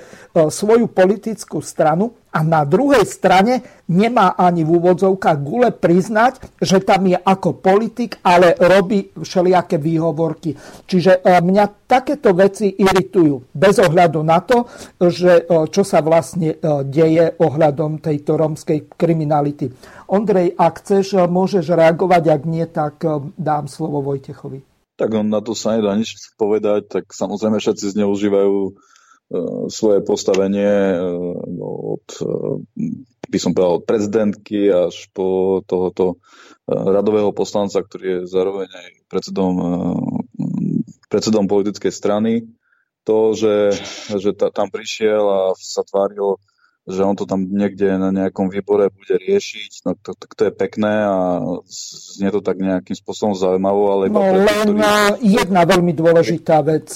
svoju 0.52 0.92
politickú 0.92 1.64
stranu 1.64 2.12
a 2.30 2.44
na 2.44 2.62
druhej 2.68 3.02
strane 3.08 3.64
nemá 3.90 4.38
ani 4.38 4.62
v 4.62 4.78
úvodzovkách 4.78 5.38
gule 5.40 5.72
priznať, 5.74 6.60
že 6.60 6.84
tam 6.84 7.08
je 7.08 7.18
ako 7.18 7.58
politik, 7.58 8.20
ale 8.22 8.54
robí 8.54 9.10
všelijaké 9.16 9.80
výhovorky. 9.80 10.52
Čiže 10.84 11.24
e, 11.24 11.40
mňa 11.40 11.88
takéto 11.88 12.36
veci 12.36 12.76
iritujú, 12.76 13.50
bez 13.56 13.80
ohľadu 13.80 14.20
na 14.20 14.44
to, 14.44 14.68
že 15.00 15.48
e, 15.48 15.64
čo 15.72 15.82
sa 15.82 16.04
vlastne 16.04 16.60
deje 16.86 17.40
ohľadom 17.40 18.04
tejto 18.04 18.36
rómskej 18.36 18.94
kriminality. 18.94 19.72
Ondrej, 20.12 20.54
ak 20.60 20.84
chceš, 20.84 21.24
môžeš 21.24 21.72
reagovať, 21.72 22.22
ak 22.28 22.42
nie, 22.44 22.66
tak 22.68 23.00
dám 23.38 23.64
slovo 23.66 24.04
Vojtechovi 24.04 24.69
tak 25.00 25.16
on 25.16 25.32
na 25.32 25.40
to 25.40 25.56
sa 25.56 25.80
nedá 25.80 25.96
nič 25.96 26.36
povedať, 26.36 26.92
tak 26.92 27.04
samozrejme 27.08 27.56
všetci 27.56 27.96
zneužívajú 27.96 28.56
uh, 28.68 28.72
svoje 29.72 30.04
postavenie 30.04 31.00
uh, 31.00 31.40
od, 31.96 32.04
uh, 32.20 32.60
by 33.32 33.38
som 33.40 33.56
povedal, 33.56 33.80
od 33.80 33.88
prezidentky 33.88 34.68
až 34.68 35.08
po 35.16 35.60
tohoto 35.64 36.20
radového 36.70 37.32
poslanca, 37.34 37.82
ktorý 37.82 38.06
je 38.22 38.30
zároveň 38.30 38.68
aj 38.70 38.88
predsedom, 39.10 39.54
predsedom 41.10 41.50
politickej 41.50 41.90
strany. 41.90 42.46
To, 43.08 43.34
že, 43.34 43.74
že 44.12 44.30
ta, 44.36 44.52
tam 44.54 44.70
prišiel 44.70 45.24
a 45.24 45.40
sa 45.58 45.82
tváril 45.82 46.38
že 46.90 47.02
on 47.06 47.14
to 47.14 47.24
tam 47.24 47.46
niekde 47.46 47.96
na 47.96 48.10
nejakom 48.10 48.50
výbore 48.50 48.90
bude 48.90 49.16
riešiť, 49.16 49.86
no 49.86 49.94
to, 49.96 50.12
to, 50.18 50.26
to 50.26 50.42
je 50.50 50.52
pekné 50.52 50.92
a 51.06 51.16
znie 51.70 52.28
to 52.34 52.42
tak 52.42 52.58
nejakým 52.58 52.98
spôsobom 52.98 53.38
zaujímavo, 53.38 53.82
ale... 53.94 54.04
No 54.10 54.20
len 54.20 54.76
ktorý... 54.76 54.82
jedna 55.22 55.62
veľmi 55.64 55.92
dôležitá 55.94 56.60
vec. 56.66 56.90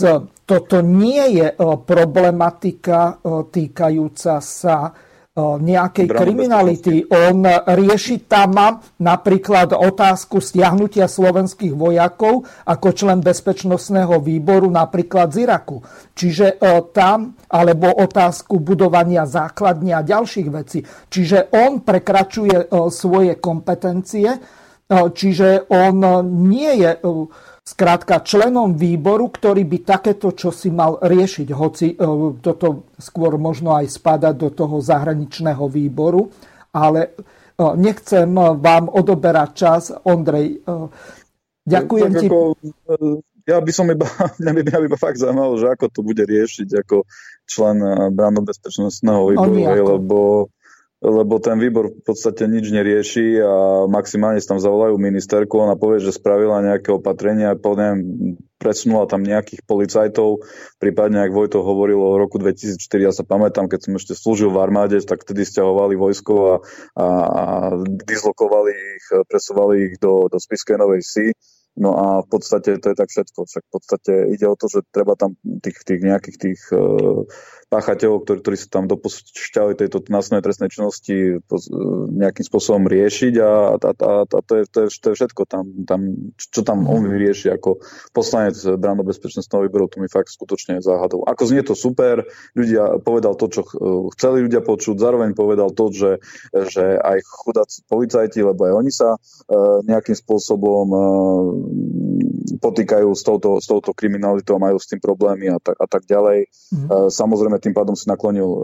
Toto 0.45 0.77
nie 0.85 1.41
je 1.41 1.57
problematika 1.89 3.16
týkajúca 3.25 4.43
sa 4.45 4.93
nejakej 5.35 6.15
kriminality. 6.15 7.11
On 7.11 7.43
rieši 7.66 8.31
tam 8.31 8.55
napríklad 9.02 9.74
otázku 9.74 10.39
stiahnutia 10.39 11.11
slovenských 11.11 11.74
vojakov 11.74 12.47
ako 12.62 12.89
člen 12.94 13.19
bezpečnostného 13.19 14.23
výboru 14.23 14.70
napríklad 14.70 15.35
z 15.35 15.43
Iraku. 15.43 15.82
Čiže 16.15 16.62
tam, 16.94 17.35
alebo 17.51 17.90
otázku 17.98 18.62
budovania 18.62 19.27
základní 19.27 19.90
a 19.90 20.06
ďalších 20.06 20.48
vecí. 20.55 20.86
Čiže 20.86 21.51
on 21.51 21.82
prekračuje 21.82 22.70
svoje 22.94 23.35
kompetencie, 23.43 24.39
čiže 24.94 25.66
on 25.66 25.98
nie 26.47 26.78
je 26.78 26.90
Skrátka, 27.65 28.20
členom 28.20 28.77
výboru, 28.77 29.32
ktorý 29.32 29.65
by 29.65 29.78
takéto 29.89 30.36
čo 30.36 30.53
si 30.53 30.69
mal 30.69 31.01
riešiť, 31.01 31.49
hoci 31.49 31.97
toto 32.45 32.93
skôr 33.01 33.41
možno 33.41 33.73
aj 33.73 33.89
spada 33.89 34.36
do 34.36 34.53
toho 34.53 34.85
zahraničného 34.85 35.65
výboru, 35.73 36.28
ale 36.77 37.16
nechcem 37.57 38.28
vám 38.36 38.93
odoberať 38.93 39.51
čas. 39.57 39.82
Ondrej, 40.05 40.61
ďakujem 41.65 42.11
no, 42.12 42.20
ti. 42.20 42.27
Ako, 42.28 42.39
ja 43.49 43.61
by 43.65 43.73
som 43.73 43.89
iba, 43.89 44.05
mňa 44.45 44.53
by, 44.53 44.61
mňa 44.61 44.78
by 44.85 44.86
iba 44.93 44.99
fakt 45.01 45.16
zaujímalo, 45.16 45.57
že 45.57 45.73
ako 45.73 45.85
to 45.89 46.01
bude 46.05 46.20
riešiť 46.20 46.69
ako 46.85 47.09
člen 47.49 47.81
bezpečnostného 48.45 49.32
výboru, 49.32 49.57
lebo 49.97 50.19
lebo 51.05 51.36
ten 51.36 51.60
výbor 51.60 51.93
v 51.93 52.01
podstate 52.01 52.48
nič 52.48 52.72
nerieši 52.72 53.36
a 53.44 53.85
maximálne 53.85 54.40
tam 54.40 54.56
zavolajú 54.56 54.97
ministerku, 54.97 55.60
ona 55.60 55.76
povie, 55.76 56.01
že 56.01 56.16
spravila 56.16 56.64
nejaké 56.64 56.97
opatrenia, 56.97 57.52
poviem, 57.60 58.01
presunula 58.56 59.05
tam 59.05 59.20
nejakých 59.20 59.60
policajtov, 59.68 60.40
prípadne 60.81 61.20
ak 61.20 61.36
Vojto 61.36 61.60
hovoril 61.60 62.01
o 62.01 62.16
roku 62.16 62.40
2004, 62.40 62.81
ja 63.05 63.12
sa 63.12 63.20
pamätám, 63.20 63.68
keď 63.68 63.81
som 63.85 63.93
ešte 64.01 64.16
slúžil 64.16 64.48
v 64.48 64.64
armáde, 64.64 64.97
tak 65.05 65.20
vtedy 65.28 65.44
stiahovali 65.44 65.93
vojsko 66.01 66.35
a, 66.40 66.55
a, 66.97 67.06
a 67.06 67.44
dislokovali 67.85 68.72
ich, 68.72 69.06
presúvali 69.28 69.93
ich 69.93 69.94
do, 70.01 70.32
do 70.32 70.40
Spiskej 70.40 70.81
Novej 70.81 71.05
Si 71.05 71.26
No 71.74 71.98
a 71.98 72.22
v 72.22 72.28
podstate 72.31 72.78
to 72.78 72.94
je 72.94 72.97
tak 72.97 73.10
všetko. 73.10 73.39
Však 73.51 73.64
v 73.66 73.72
podstate 73.74 74.12
ide 74.31 74.47
o 74.47 74.55
to, 74.55 74.70
že 74.70 74.86
treba 74.94 75.18
tam 75.18 75.35
tých, 75.43 75.82
tých 75.82 76.01
nejakých 76.06 76.36
tých 76.39 76.60
uh, 76.70 77.26
páchateľov, 77.69 78.24
ktorí, 78.24 78.39
ktorí 78.45 78.57
sa 78.59 78.69
tam 78.81 78.85
dopúšťali 78.91 79.78
tejto 79.78 80.05
násilnej 80.11 80.43
trestnej 80.45 80.70
činnosti 80.70 81.36
uh, 81.36 81.43
nejakým 82.12 82.45
spôsobom 82.45 82.85
riešiť 82.86 83.35
a, 83.41 83.77
a, 83.77 83.91
a, 83.91 84.11
a 84.24 84.39
to, 84.45 84.53
je, 84.61 84.65
to, 84.69 84.78
je, 84.86 84.89
to 85.01 85.07
je 85.12 85.16
všetko 85.19 85.43
tam, 85.49 85.65
tam, 85.89 86.01
čo 86.36 86.61
tam 86.62 86.86
on 86.86 87.09
vyrieši 87.09 87.53
ako 87.55 87.82
poslanec 88.12 88.57
Brando 88.77 89.03
bezpečnostného 89.05 89.66
výboru, 89.66 89.89
to 89.89 90.01
mi 90.01 90.09
fakt 90.09 90.32
skutočne 90.32 90.81
záhadol. 90.81 91.24
Ako 91.28 91.43
znie 91.49 91.62
to 91.65 91.77
super, 91.77 92.27
ľudia 92.57 93.01
povedal 93.01 93.36
to, 93.39 93.51
čo 93.51 93.62
chceli 94.16 94.45
ľudia 94.45 94.62
počuť, 94.65 94.97
zároveň 94.97 95.36
povedal 95.36 95.73
to, 95.73 95.91
že, 95.91 96.12
že 96.73 96.85
aj 97.01 97.19
chudáci 97.24 97.85
policajti, 97.86 98.41
lebo 98.41 98.66
aj 98.69 98.74
oni 98.74 98.93
sa 98.93 99.16
uh, 99.16 99.81
nejakým 99.85 100.16
spôsobom 100.16 100.86
uh, 100.91 101.03
potýkajú 102.65 103.12
s 103.12 103.20
touto, 103.20 103.61
s 103.61 103.69
touto 103.69 103.93
kriminalitou, 103.93 104.57
majú 104.57 104.81
s 104.81 104.89
tým 104.89 105.05
problémy 105.05 105.53
a 105.53 105.61
tak, 105.61 105.77
a 105.77 105.85
tak 105.85 106.09
ďalej. 106.09 106.49
Mm. 106.73 106.89
Samozrejme 107.12 107.61
tým 107.61 107.77
pádom 107.77 107.93
si 107.93 108.09
naklonil 108.09 108.49
e, 108.49 108.59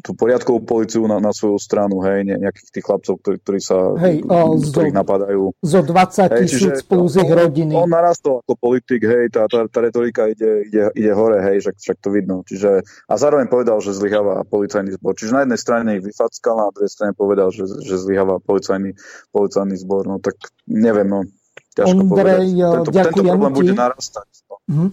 tú 0.00 0.16
poriadkovú 0.16 0.64
policiu 0.64 1.04
na, 1.04 1.20
na 1.20 1.36
svoju 1.36 1.60
stranu, 1.60 2.00
hej, 2.08 2.24
ne, 2.24 2.40
nejakých 2.40 2.70
tých 2.72 2.84
chlapcov, 2.86 3.14
ktorí, 3.20 3.36
ktorí 3.44 3.60
sa 3.60 3.92
hej, 4.00 4.24
o, 4.24 4.56
ktorých 4.56 4.94
zo, 4.96 5.00
napadajú. 5.04 5.42
Zo 5.60 5.80
20 5.84 6.40
tisíc 6.40 6.78
plus 6.88 7.12
ich 7.20 7.28
rodiny. 7.28 7.76
On, 7.76 7.84
on 7.84 7.92
narastol 7.92 8.40
ako 8.40 8.56
politik, 8.56 9.04
hej, 9.04 9.28
tá, 9.28 9.44
tá, 9.50 9.68
tá 9.68 9.78
retorika 9.84 10.32
ide, 10.32 10.64
ide, 10.70 10.88
ide 10.96 11.12
hore, 11.12 11.44
hej, 11.44 11.68
však, 11.68 11.76
však 11.76 11.98
to 12.00 12.08
vidno. 12.08 12.40
Čiže, 12.48 12.80
a 12.86 13.14
zároveň 13.20 13.52
povedal, 13.52 13.84
že 13.84 13.92
zlyháva 13.92 14.48
policajný 14.48 14.96
zbor. 14.96 15.12
Čiže 15.12 15.36
na 15.36 15.42
jednej 15.44 15.60
strane 15.60 15.88
ich 16.00 16.04
vyfackal, 16.06 16.56
na 16.56 16.72
druhej 16.72 16.88
strane 16.88 17.12
povedal, 17.12 17.52
že, 17.52 17.68
že 17.84 18.00
zlyháva 18.00 18.40
policajný, 18.40 18.96
policajný 19.28 19.76
zbor. 19.76 20.08
No 20.08 20.16
tak 20.24 20.40
neviem, 20.64 21.10
no 21.10 21.28
Ťažko 21.72 22.04
Ondrej, 22.04 22.48
tento, 22.52 22.90
ďakujem 22.92 23.24
tento 23.24 23.32
problém 23.32 23.52
ti. 23.52 23.58
bude 23.64 23.72
narastať. 23.72 24.26
Uh-huh. 24.68 24.88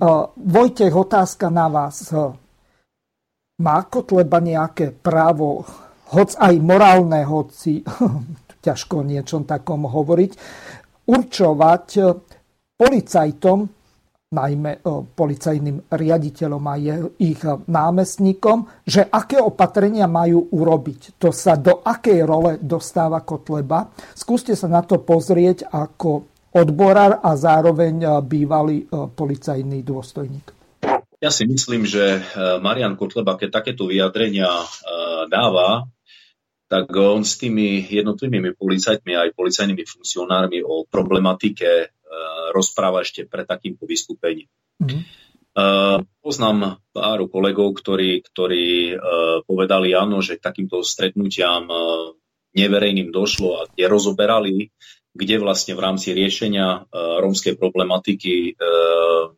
Uh, 0.00 0.24
Vojtech, 0.40 0.94
otázka 0.96 1.52
na 1.52 1.68
vás. 1.68 2.08
Má 3.60 3.78
Kotleba 3.86 4.40
nejaké 4.40 4.90
právo, 4.90 5.68
hoc 6.10 6.32
aj 6.40 6.54
morálne, 6.64 7.20
hoci 7.28 7.84
ťažko 8.64 9.04
o 9.04 9.06
niečom 9.06 9.44
takom 9.44 9.84
hovoriť, 9.84 10.32
určovať 11.04 11.86
policajtom, 12.80 13.58
najmä 14.34 14.82
policajným 15.14 15.86
riaditeľom 15.94 16.64
a 16.66 16.74
ich 17.22 17.38
námestníkom, 17.70 18.82
že 18.82 19.06
aké 19.06 19.38
opatrenia 19.38 20.10
majú 20.10 20.50
urobiť. 20.50 21.22
To 21.22 21.30
sa 21.30 21.54
do 21.54 21.86
akej 21.86 22.26
role 22.26 22.58
dostáva 22.58 23.22
Kotleba. 23.22 23.94
Skúste 24.18 24.58
sa 24.58 24.66
na 24.66 24.82
to 24.82 24.98
pozrieť 25.06 25.70
ako 25.70 26.34
odborár 26.50 27.22
a 27.22 27.38
zároveň 27.38 28.20
bývalý 28.26 28.90
policajný 28.90 29.86
dôstojník. 29.86 30.46
Ja 31.22 31.32
si 31.32 31.48
myslím, 31.48 31.88
že 31.88 32.20
Marian 32.60 33.00
Kotleba, 33.00 33.38
keď 33.40 33.62
takéto 33.62 33.88
vyjadrenia 33.88 34.50
dáva, 35.30 35.88
tak 36.64 36.92
on 36.96 37.22
s 37.24 37.40
tými 37.40 37.86
jednotlivými 37.88 38.56
policajtmi 38.56 39.12
aj 39.16 39.36
policajnými 39.36 39.84
funkcionármi 39.84 40.60
o 40.64 40.84
problematike 40.84 41.92
rozpráva 42.54 43.02
ešte 43.02 43.26
pred 43.26 43.46
takýmto 43.46 43.84
vystúpením. 43.84 44.48
Mm-hmm. 44.80 45.02
Uh, 45.54 46.02
poznám 46.18 46.82
pár 46.90 47.22
kolegov, 47.30 47.78
ktorí, 47.78 48.26
ktorí 48.26 48.98
uh, 48.98 49.46
povedali 49.46 49.94
áno, 49.94 50.18
že 50.18 50.34
k 50.34 50.42
takýmto 50.50 50.82
stretnutiam 50.82 51.70
uh, 51.70 52.10
neverejným 52.58 53.14
došlo 53.14 53.62
a 53.62 53.70
kde 53.70 53.86
rozoberali, 53.86 54.74
kde 55.14 55.38
vlastne 55.38 55.78
v 55.78 55.82
rámci 55.86 56.10
riešenia 56.10 56.90
rómskej 56.90 57.54
problematiky 57.54 58.58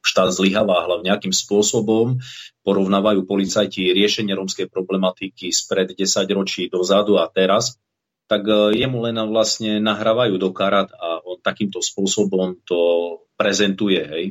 štát 0.00 0.32
zlyháva 0.32 0.88
hlavne 0.88 1.12
nejakým 1.12 1.36
spôsobom. 1.36 2.16
Porovnávajú 2.64 3.28
policajti 3.28 3.92
riešenie 3.92 4.32
rómskej 4.32 4.72
problematiky 4.72 5.52
spred 5.52 5.92
10 5.92 6.08
ročí 6.32 6.72
dozadu 6.72 7.20
a 7.20 7.28
teraz 7.28 7.76
tak 8.26 8.42
e, 8.46 8.78
jemu 8.78 8.98
len 9.06 9.16
vlastne 9.30 9.78
nahrávajú 9.78 10.38
do 10.38 10.50
karát 10.50 10.90
a 10.94 11.22
on 11.22 11.38
takýmto 11.38 11.78
spôsobom 11.78 12.58
to 12.66 12.78
prezentuje. 13.38 14.02
Hej. 14.02 14.24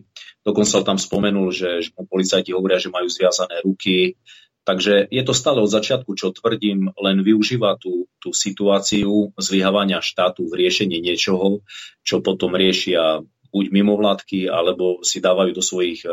Dokonca 0.43 0.83
tam 0.83 0.99
spomenul, 0.99 1.49
že, 1.55 1.81
že 1.81 1.89
mu 1.95 2.03
policajti 2.05 2.51
hovoria, 2.51 2.79
že 2.81 2.91
majú 2.91 3.07
zviazané 3.07 3.63
ruky. 3.63 4.19
Takže 4.65 5.13
je 5.13 5.23
to 5.23 5.33
stále 5.33 5.61
od 5.61 5.69
začiatku, 5.69 6.17
čo 6.17 6.33
tvrdím, 6.33 6.89
len 6.97 7.21
využíva 7.21 7.77
tú, 7.77 8.09
tú 8.17 8.33
situáciu 8.33 9.29
zlyhávania 9.37 10.01
štátu 10.01 10.49
v 10.49 10.65
riešení 10.65 10.97
niečoho, 11.05 11.61
čo 12.01 12.25
potom 12.25 12.57
riešia 12.57 13.21
buď 13.53 13.65
mimovládky, 13.71 14.49
alebo 14.49 15.05
si 15.05 15.21
dávajú 15.21 15.53
do 15.53 15.63
svojich 15.63 16.01
e, 16.03 16.09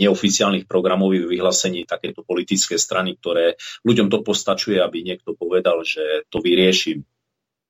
neoficiálnych 0.00 0.64
programových 0.64 1.28
vyhlásení 1.28 1.84
takéto 1.84 2.24
politické 2.24 2.80
strany, 2.80 3.20
ktoré 3.20 3.60
ľuďom 3.84 4.08
to 4.08 4.24
postačuje, 4.24 4.80
aby 4.80 5.04
niekto 5.04 5.36
povedal, 5.36 5.84
že 5.84 6.24
to 6.32 6.40
vyriešim. 6.40 7.04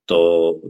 To, 0.07 0.23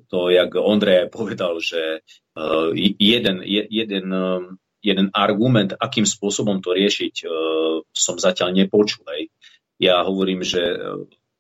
to 0.09 0.29
jak 0.29 0.53
Ondrej 0.57 1.09
povedal, 1.09 1.61
že 1.65 2.05
uh, 2.37 2.73
jeden, 2.77 3.41
jeden, 3.47 4.07
uh, 4.13 4.45
jeden 4.85 5.09
argument, 5.17 5.73
akým 5.77 6.05
spôsobom 6.05 6.61
to 6.61 6.77
riešiť, 6.77 7.15
uh, 7.25 7.81
som 7.93 8.21
zatiaľ 8.21 8.53
nepočul. 8.53 9.05
Hej. 9.17 9.33
Ja 9.81 10.05
hovorím, 10.05 10.45
že 10.45 10.61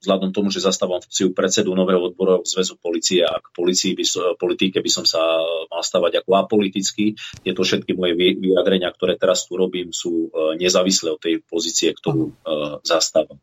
vzhľadom 0.01 0.32
tomu, 0.32 0.48
že 0.48 0.64
zastávam 0.64 1.05
funkciu 1.05 1.36
predsedu 1.36 1.77
nového 1.77 2.01
odborového 2.01 2.48
zväzu 2.48 2.81
policie 2.81 3.20
a 3.20 3.36
k 3.36 3.52
policii 3.52 3.93
by, 3.93 4.05
politike 4.40 4.81
by 4.81 4.90
som 4.90 5.05
sa 5.05 5.20
mal 5.68 5.85
stavať 5.85 6.24
ako 6.24 6.31
apolitický. 6.40 7.20
Tieto 7.44 7.60
všetky 7.60 7.93
moje 7.93 8.16
vyjadrenia, 8.16 8.89
ktoré 8.97 9.20
teraz 9.20 9.44
tu 9.44 9.60
robím, 9.60 9.93
sú 9.93 10.32
e, 10.32 10.56
nezávislé 10.56 11.12
od 11.12 11.20
tej 11.20 11.44
pozície, 11.44 11.93
ktorú 11.93 12.32
e, 12.32 12.35
zastávam. 12.81 13.36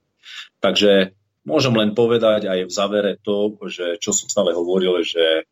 Takže 0.57 1.13
môžem 1.45 1.77
len 1.77 1.93
povedať 1.93 2.49
aj 2.49 2.59
v 2.65 2.73
závere 2.73 3.11
to, 3.21 3.53
že 3.69 4.01
čo 4.01 4.09
som 4.09 4.25
stále 4.25 4.57
hovoril, 4.57 5.05
že 5.05 5.23
e, 5.23 5.43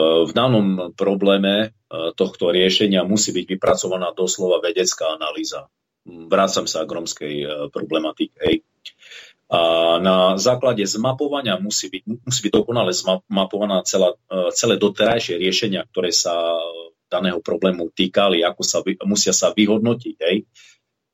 v 0.00 0.30
danom 0.32 0.96
probléme 0.96 1.76
tohto 1.88 2.52
riešenia 2.52 3.00
musí 3.00 3.32
byť 3.32 3.56
vypracovaná 3.56 4.12
doslova 4.12 4.60
vedecká 4.60 5.08
analýza. 5.16 5.72
Vrácam 6.04 6.68
sa 6.68 6.84
k 6.84 6.92
romskej 6.92 7.34
problematike. 7.72 8.60
A 9.48 9.96
na 9.96 10.36
základe 10.36 10.84
zmapovania 10.84 11.56
musí 11.56 11.88
byť, 11.88 12.02
musí 12.04 12.40
byť 12.44 12.52
dokonale 12.52 12.92
zmapovaná 12.92 13.80
celá, 13.88 14.12
e, 14.28 14.52
celé 14.52 14.76
doterajšie 14.76 15.40
riešenia, 15.40 15.88
ktoré 15.88 16.12
sa 16.12 16.36
daného 17.08 17.40
problému 17.40 17.88
týkali, 17.88 18.44
ako 18.44 18.60
sa, 18.60 18.84
musia 19.08 19.32
sa 19.32 19.56
vyhodnotiť. 19.56 20.16
Hej. 20.20 20.44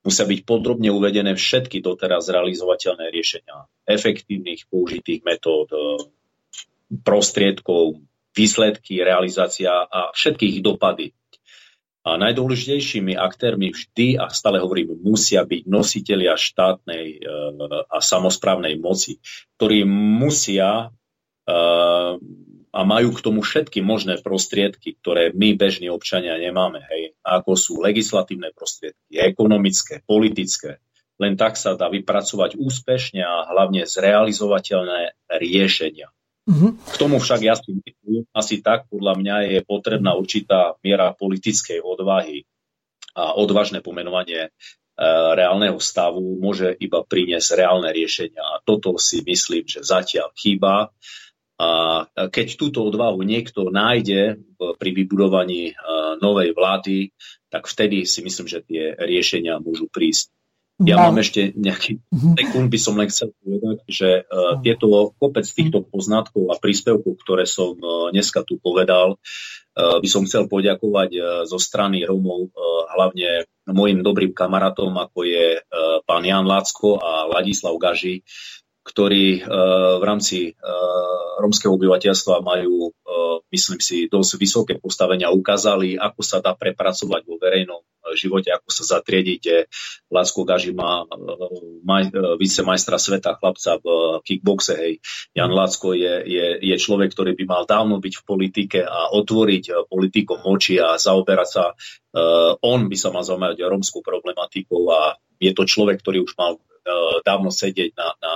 Musia 0.02 0.26
byť 0.26 0.40
podrobne 0.42 0.90
uvedené 0.90 1.38
všetky 1.38 1.78
doteraz 1.78 2.26
realizovateľné 2.28 3.08
riešenia 3.14 3.70
efektívnych 3.86 4.66
použitých 4.66 5.22
metód, 5.22 5.70
e, 5.70 5.78
prostriedkov, 7.06 8.02
výsledky, 8.34 8.98
realizácia 9.00 9.70
a 9.70 10.10
všetkých 10.10 10.58
dopady. 10.58 11.14
A 12.04 12.20
najdôležitejšími 12.20 13.16
aktérmi 13.16 13.72
vždy, 13.72 14.20
a 14.20 14.28
stále 14.28 14.60
hovorím, 14.60 15.00
musia 15.00 15.40
byť 15.40 15.64
nositelia 15.64 16.36
štátnej 16.36 17.16
e, 17.16 17.18
a 17.88 17.98
samozprávnej 18.04 18.76
moci, 18.76 19.24
ktorí 19.56 19.88
musia 19.88 20.92
e, 21.48 21.56
a 22.74 22.80
majú 22.82 23.14
k 23.14 23.24
tomu 23.24 23.40
všetky 23.40 23.80
možné 23.80 24.18
prostriedky, 24.20 25.00
ktoré 25.00 25.30
my 25.30 25.56
bežní 25.56 25.88
občania 25.88 26.34
nemáme, 26.36 26.82
hej, 26.90 27.16
ako 27.22 27.54
sú 27.54 27.72
legislatívne 27.78 28.50
prostriedky, 28.50 29.14
ekonomické, 29.14 30.02
politické. 30.02 30.82
Len 31.16 31.38
tak 31.38 31.54
sa 31.54 31.78
dá 31.78 31.86
vypracovať 31.86 32.58
úspešne 32.58 33.22
a 33.22 33.46
hlavne 33.48 33.86
zrealizovateľné 33.86 35.14
riešenia. 35.40 36.10
Mm-hmm. 36.44 36.70
K 36.76 36.96
tomu 37.00 37.16
však 37.16 37.40
ja 37.40 37.56
si 37.56 37.72
myslím, 37.72 38.28
asi 38.36 38.60
tak 38.60 38.84
podľa 38.92 39.16
mňa 39.16 39.36
je 39.48 39.60
potrebná 39.64 40.12
určitá 40.12 40.76
miera 40.84 41.16
politickej 41.16 41.80
odvahy 41.80 42.44
a 43.16 43.32
odvážne 43.32 43.80
pomenovanie 43.80 44.48
e, 44.48 44.50
reálneho 45.32 45.80
stavu 45.80 46.36
môže 46.36 46.76
iba 46.76 47.00
priniesť 47.00 47.56
reálne 47.56 47.88
riešenia. 47.88 48.44
A 48.44 48.60
toto 48.60 49.00
si 49.00 49.24
myslím, 49.24 49.64
že 49.64 49.80
zatiaľ 49.80 50.36
chýba. 50.36 50.92
A 51.54 51.68
keď 52.28 52.60
túto 52.60 52.82
odvahu 52.84 53.22
niekto 53.24 53.72
nájde 53.72 54.36
pri 54.58 54.90
vybudovaní 54.92 55.72
e, 55.72 55.74
novej 56.20 56.52
vlády, 56.52 57.08
tak 57.48 57.70
vtedy 57.70 58.04
si 58.04 58.20
myslím, 58.20 58.46
že 58.50 58.60
tie 58.66 58.92
riešenia 59.00 59.62
môžu 59.64 59.88
prísť. 59.88 60.28
Ja 60.82 60.98
no. 60.98 61.14
mám 61.14 61.22
ešte 61.22 61.54
nejaký 61.54 62.02
mhm. 62.10 62.34
sekúnd, 62.34 62.66
by 62.66 62.78
som 62.82 62.98
len 62.98 63.06
chcel 63.06 63.30
povedať, 63.38 63.76
že 63.86 64.08
uh, 64.26 64.58
tieto 64.58 65.14
kopec 65.22 65.46
týchto 65.46 65.86
poznatkov 65.86 66.50
a 66.50 66.58
príspevkov, 66.58 67.14
ktoré 67.22 67.46
som 67.46 67.78
uh, 67.78 68.10
dneska 68.10 68.42
tu 68.42 68.58
povedal, 68.58 69.14
uh, 69.14 69.98
by 70.02 70.08
som 70.10 70.26
chcel 70.26 70.50
poďakovať 70.50 71.10
uh, 71.14 71.24
zo 71.46 71.62
strany 71.62 72.02
Romov, 72.02 72.50
uh, 72.50 72.90
hlavne 72.90 73.46
mojim 73.70 74.02
dobrým 74.02 74.34
kamarátom, 74.34 74.90
ako 74.98 75.22
je 75.22 75.62
uh, 75.62 76.02
pán 76.02 76.26
Jan 76.26 76.42
Lácko 76.42 76.98
a 76.98 77.30
Ladislav 77.30 77.78
Gaži, 77.78 78.26
ktorí 78.84 79.40
uh, 79.40 79.98
v 79.98 80.04
rámci 80.04 80.52
uh, 80.52 81.40
romského 81.40 81.72
obyvateľstva 81.72 82.44
majú, 82.44 82.92
uh, 82.92 83.40
myslím 83.48 83.80
si, 83.80 84.06
dosť 84.12 84.32
vysoké 84.36 84.74
postavenia, 84.76 85.32
ukázali, 85.32 85.96
ako 85.96 86.20
sa 86.20 86.44
dá 86.44 86.52
prepracovať 86.52 87.22
vo 87.24 87.40
verejnom 87.40 87.80
živote, 88.12 88.52
ako 88.52 88.68
sa 88.68 88.84
zatriedíte. 89.00 89.72
Lásko 90.12 90.44
Gaži 90.44 90.76
má 90.76 91.08
maj, 91.82 92.12
vicemajstra 92.36 93.00
sveta 93.00 93.32
chlapca 93.40 93.80
v 93.80 93.86
kickboxe. 94.20 94.76
Hej. 94.76 94.92
Jan 95.32 95.48
Lácko 95.48 95.96
je, 95.96 96.20
je, 96.28 96.46
je 96.60 96.76
človek, 96.76 97.16
ktorý 97.16 97.32
by 97.32 97.44
mal 97.48 97.64
dávno 97.64 98.04
byť 98.04 98.14
v 98.20 98.26
politike 98.28 98.80
a 98.84 99.08
otvoriť 99.08 99.88
politikom 99.88 100.44
oči 100.44 100.76
a 100.84 101.00
zaoberať 101.00 101.48
sa. 101.48 101.64
On 102.60 102.80
by 102.84 102.96
sa 103.00 103.08
mal 103.08 103.24
zaujímať 103.24 103.56
o 103.64 103.72
romskú 103.72 104.04
problematiku 104.04 104.76
a 104.92 105.16
je 105.40 105.50
to 105.56 105.64
človek, 105.64 106.04
ktorý 106.04 106.28
už 106.28 106.36
mal 106.36 106.60
dávno 107.24 107.48
sedieť 107.48 107.92
na, 107.96 108.08
na 108.20 108.34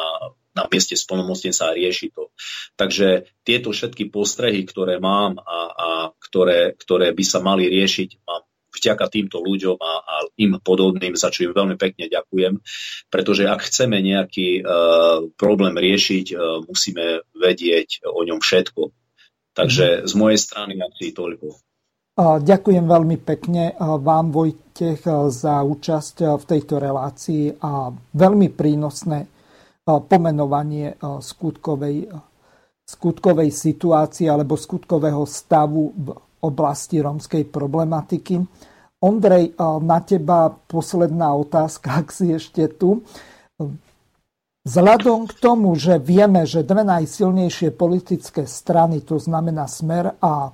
na 0.59 0.67
mieste 0.67 0.99
splnomocnenca 0.99 1.71
a 1.71 1.77
rieši 1.79 2.11
to. 2.11 2.35
Takže 2.75 3.31
tieto 3.47 3.71
všetky 3.71 4.11
postrehy, 4.11 4.67
ktoré 4.67 4.99
mám 4.99 5.39
a, 5.39 5.59
a 5.71 5.89
ktoré, 6.19 6.75
ktoré 6.75 7.15
by 7.15 7.23
sa 7.23 7.39
mali 7.39 7.71
riešiť, 7.71 8.27
mám 8.27 8.43
vďaka 8.75 9.07
týmto 9.07 9.39
ľuďom 9.39 9.79
a, 9.79 9.95
a 10.03 10.15
im 10.39 10.59
podobným, 10.59 11.15
za 11.15 11.31
čo 11.31 11.47
im 11.47 11.55
veľmi 11.55 11.79
pekne 11.79 12.11
ďakujem, 12.11 12.59
pretože 13.09 13.47
ak 13.47 13.65
chceme 13.65 14.03
nejaký 14.03 14.63
uh, 14.63 15.31
problém 15.39 15.75
riešiť, 15.79 16.27
uh, 16.35 16.63
musíme 16.67 17.23
vedieť 17.39 18.07
o 18.07 18.21
ňom 18.27 18.43
všetko. 18.43 18.91
Takže 19.57 20.07
z 20.07 20.13
mojej 20.15 20.39
strany 20.39 20.79
asi 20.79 21.11
toľko. 21.11 21.59
Ďakujem 22.19 22.83
veľmi 22.83 23.15
pekne 23.23 23.79
vám, 23.79 24.35
Vojtech, 24.35 25.07
za 25.31 25.63
účasť 25.63 26.35
v 26.35 26.45
tejto 26.51 26.83
relácii 26.83 27.63
a 27.63 27.95
veľmi 27.95 28.51
prínosné 28.59 29.23
pomenovanie 29.87 30.99
skutkovej, 30.99 32.11
skutkovej 32.83 33.55
situácie 33.55 34.27
alebo 34.27 34.59
skutkového 34.59 35.23
stavu 35.31 35.95
v 35.95 36.09
oblasti 36.43 36.99
rómskej 36.99 37.47
problematiky. 37.55 38.43
Ondrej, 38.99 39.55
na 39.63 40.03
teba 40.03 40.51
posledná 40.51 41.39
otázka, 41.39 42.03
ak 42.03 42.11
si 42.11 42.35
ešte 42.35 42.67
tu. 42.67 43.07
Vzhľadom 44.67 45.31
k 45.31 45.33
tomu, 45.39 45.79
že 45.79 46.03
vieme, 46.03 46.43
že 46.51 46.67
dve 46.67 46.83
najsilnejšie 46.83 47.79
politické 47.79 48.43
strany, 48.43 49.07
to 49.07 49.23
znamená 49.23 49.71
Smer 49.71 50.19
a 50.19 50.51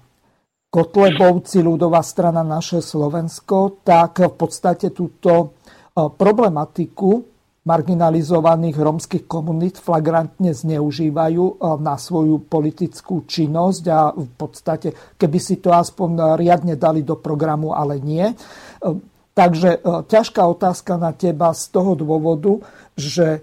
Kotlebovci, 0.74 1.62
ľudová 1.62 2.02
strana 2.02 2.42
naše 2.42 2.82
Slovensko, 2.82 3.86
tak 3.86 4.18
v 4.18 4.34
podstate 4.34 4.90
túto 4.90 5.54
problematiku 5.94 7.22
marginalizovaných 7.64 8.76
rómskych 8.76 9.24
komunít 9.24 9.80
flagrantne 9.80 10.52
zneužívajú 10.52 11.44
eh, 11.46 11.56
na 11.80 11.96
svoju 11.96 12.44
politickú 12.44 13.24
činnosť 13.24 13.84
a 13.88 14.12
v 14.12 14.30
podstate, 14.36 14.92
keby 15.16 15.38
si 15.40 15.62
to 15.62 15.72
aspoň 15.72 16.36
riadne 16.36 16.76
dali 16.76 17.00
do 17.00 17.16
programu, 17.16 17.72
ale 17.72 18.02
nie. 18.02 18.26
Eh, 18.28 18.36
takže 19.34 19.82
ťažká 20.06 20.42
otázka 20.46 20.94
na 20.94 21.10
teba 21.10 21.50
z 21.50 21.74
toho 21.74 21.98
dôvodu, 21.98 22.62
že 22.94 23.42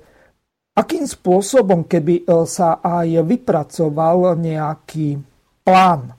akým 0.72 1.04
spôsobom, 1.04 1.84
keby 1.84 2.24
sa 2.48 2.80
aj 2.80 3.28
vypracoval 3.28 4.40
nejaký 4.40 5.20
plán, 5.68 6.16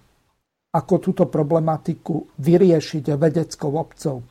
ako 0.72 0.94
túto 0.98 1.24
problematiku 1.28 2.32
vyriešiť 2.40 3.04
vedeckou 3.12 3.76
obcov, 3.76 4.24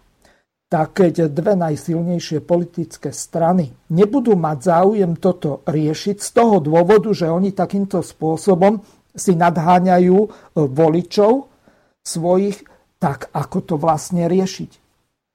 tak 0.72 1.04
keď 1.04 1.30
dve 1.30 1.54
najsilnejšie 1.54 2.42
politické 2.42 3.14
strany 3.14 3.70
nebudú 3.94 4.34
mať 4.34 4.58
záujem 4.66 5.14
toto 5.20 5.62
riešiť 5.70 6.18
z 6.18 6.30
toho 6.32 6.58
dôvodu, 6.64 7.12
že 7.14 7.30
oni 7.30 7.54
takýmto 7.54 8.02
spôsobom 8.02 8.82
si 9.12 9.36
nadháňajú 9.36 10.18
e, 10.18 10.30
voličov 10.56 11.52
svojich, 12.02 12.64
tak 12.98 13.28
ako 13.36 13.58
to 13.68 13.76
vlastne 13.76 14.26
riešiť? 14.32 14.72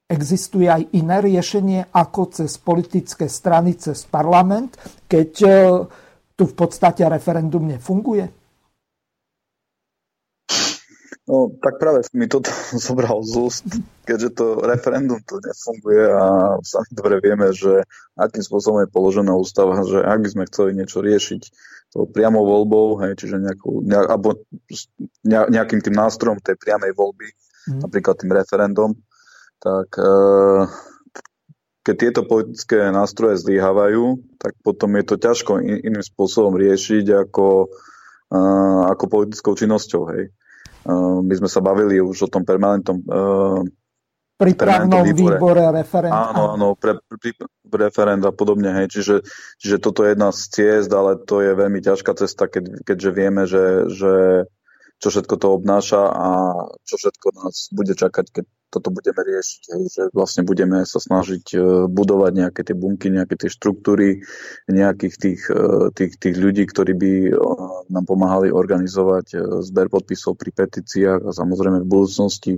Existuje 0.07 0.67
aj 0.71 0.95
iné 0.95 1.19
riešenie 1.19 1.93
ako 1.93 2.31
cez 2.33 2.57
politické 2.57 3.29
strany, 3.29 3.77
cez 3.77 4.09
parlament, 4.09 4.75
keď 5.05 5.31
e, 5.45 5.49
tu 6.33 6.43
v 6.49 6.55
podstate 6.57 7.05
referendum 7.05 7.69
nefunguje? 7.69 8.46
No, 11.27 11.51
tak 11.59 11.75
práve 11.75 12.07
mi 12.15 12.31
toto 12.31 12.47
zobral 12.87 13.19
z 13.27 13.33
úst, 13.35 13.67
keďže 14.07 14.29
to 14.31 14.45
referendum 14.63 15.19
to 15.27 15.43
nefunguje 15.43 16.07
a 16.07 16.55
sami 16.63 16.91
dobre 16.95 17.19
vieme, 17.19 17.51
že 17.51 17.83
akým 18.15 18.39
spôsobom 18.39 18.87
je 18.87 18.89
položená 18.89 19.35
ústava, 19.35 19.83
že 19.83 19.99
ak 19.99 20.23
by 20.23 20.29
sme 20.31 20.43
chceli 20.47 20.71
niečo 20.79 21.03
riešiť 21.03 21.41
to 21.91 22.03
priamo 22.07 22.43
voľbou, 22.43 22.99
hej, 23.03 23.15
čiže 23.15 23.39
nejakú, 23.39 23.83
ne, 23.83 23.95
alebo 23.95 24.43
nejakým 25.27 25.79
tým 25.79 25.95
nástrojom 25.95 26.43
tej 26.43 26.59
priamej 26.59 26.91
voľby, 26.91 27.27
mm. 27.31 27.79
napríklad 27.87 28.15
tým 28.19 28.31
referendum, 28.35 28.91
tak 29.63 29.95
e, 29.95 30.11
keď 31.87 31.95
tieto 31.95 32.21
politické 32.27 32.91
nástroje 32.91 33.39
zlyhávajú, 33.39 34.19
tak 34.35 34.59
potom 34.67 34.99
je 34.99 35.03
to 35.07 35.15
ťažko 35.15 35.63
in, 35.63 35.79
iným 35.79 36.03
spôsobom 36.03 36.59
riešiť 36.59 37.27
ako, 37.27 37.71
e, 38.35 38.39
ako 38.91 39.03
politickou 39.07 39.55
činnosťou. 39.55 40.03
Hej. 40.11 40.35
Uh, 40.85 41.23
my 41.25 41.33
sme 41.37 41.49
sa 41.49 41.63
bavili 41.63 41.97
už 41.97 42.27
o 42.27 42.31
tom 42.31 42.45
permanentnom 42.45 42.97
uh, 43.07 43.61
prípravnom 44.37 45.01
výbore, 45.01 45.41
výbore 45.41 45.65
referenda. 45.73 46.29
Áno, 46.29 46.43
áno, 46.53 46.67
pre, 46.77 47.01
pre, 47.09 47.33
pre 47.65 47.89
referend 47.89 48.21
a 48.21 48.29
podobne. 48.29 48.69
Hej. 48.69 48.93
Čiže, 48.93 49.15
čiže 49.57 49.77
toto 49.81 50.05
je 50.05 50.13
jedna 50.13 50.29
z 50.29 50.41
ciest, 50.53 50.89
ale 50.93 51.17
to 51.17 51.41
je 51.41 51.57
veľmi 51.57 51.81
ťažká 51.81 52.13
cesta, 52.13 52.45
keď, 52.45 52.85
keďže 52.85 53.09
vieme, 53.09 53.43
že, 53.49 53.89
že 53.89 54.13
čo 55.01 55.07
všetko 55.09 55.35
to 55.41 55.47
obnáša 55.57 56.03
a 56.09 56.29
čo 56.85 56.95
všetko 57.01 57.27
nás 57.33 57.69
bude 57.73 57.93
čakať, 57.97 58.25
keď 58.29 58.45
toto 58.67 58.91
budeme 58.91 59.23
riešiť, 59.23 59.61
že 59.87 60.03
vlastne 60.11 60.43
budeme 60.43 60.83
sa 60.83 60.99
snažiť 60.99 61.45
e, 61.55 61.57
budovať 61.87 62.31
nejaké 62.35 62.61
tie 62.67 62.75
bunky, 62.75 63.07
nejaké 63.07 63.39
tie 63.39 63.49
štruktúry, 63.49 64.27
nejakých 64.67 65.15
tých, 65.15 65.41
e, 65.47 65.91
tých, 65.95 66.19
tých 66.19 66.35
ľudí, 66.35 66.67
ktorí 66.67 66.93
by 66.93 67.11
e, 67.27 67.33
nám 67.87 68.03
pomáhali 68.03 68.51
organizovať 68.51 69.39
zber 69.63 69.87
podpisov 69.87 70.35
pri 70.35 70.51
petíciách 70.51 71.23
a 71.23 71.31
samozrejme 71.31 71.87
v 71.87 71.87
budúcnosti 71.87 72.53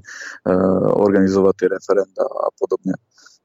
organizovať 0.89 1.53
tie 1.53 1.69
referenda 1.69 2.25
a 2.25 2.49
podobne. 2.57 2.97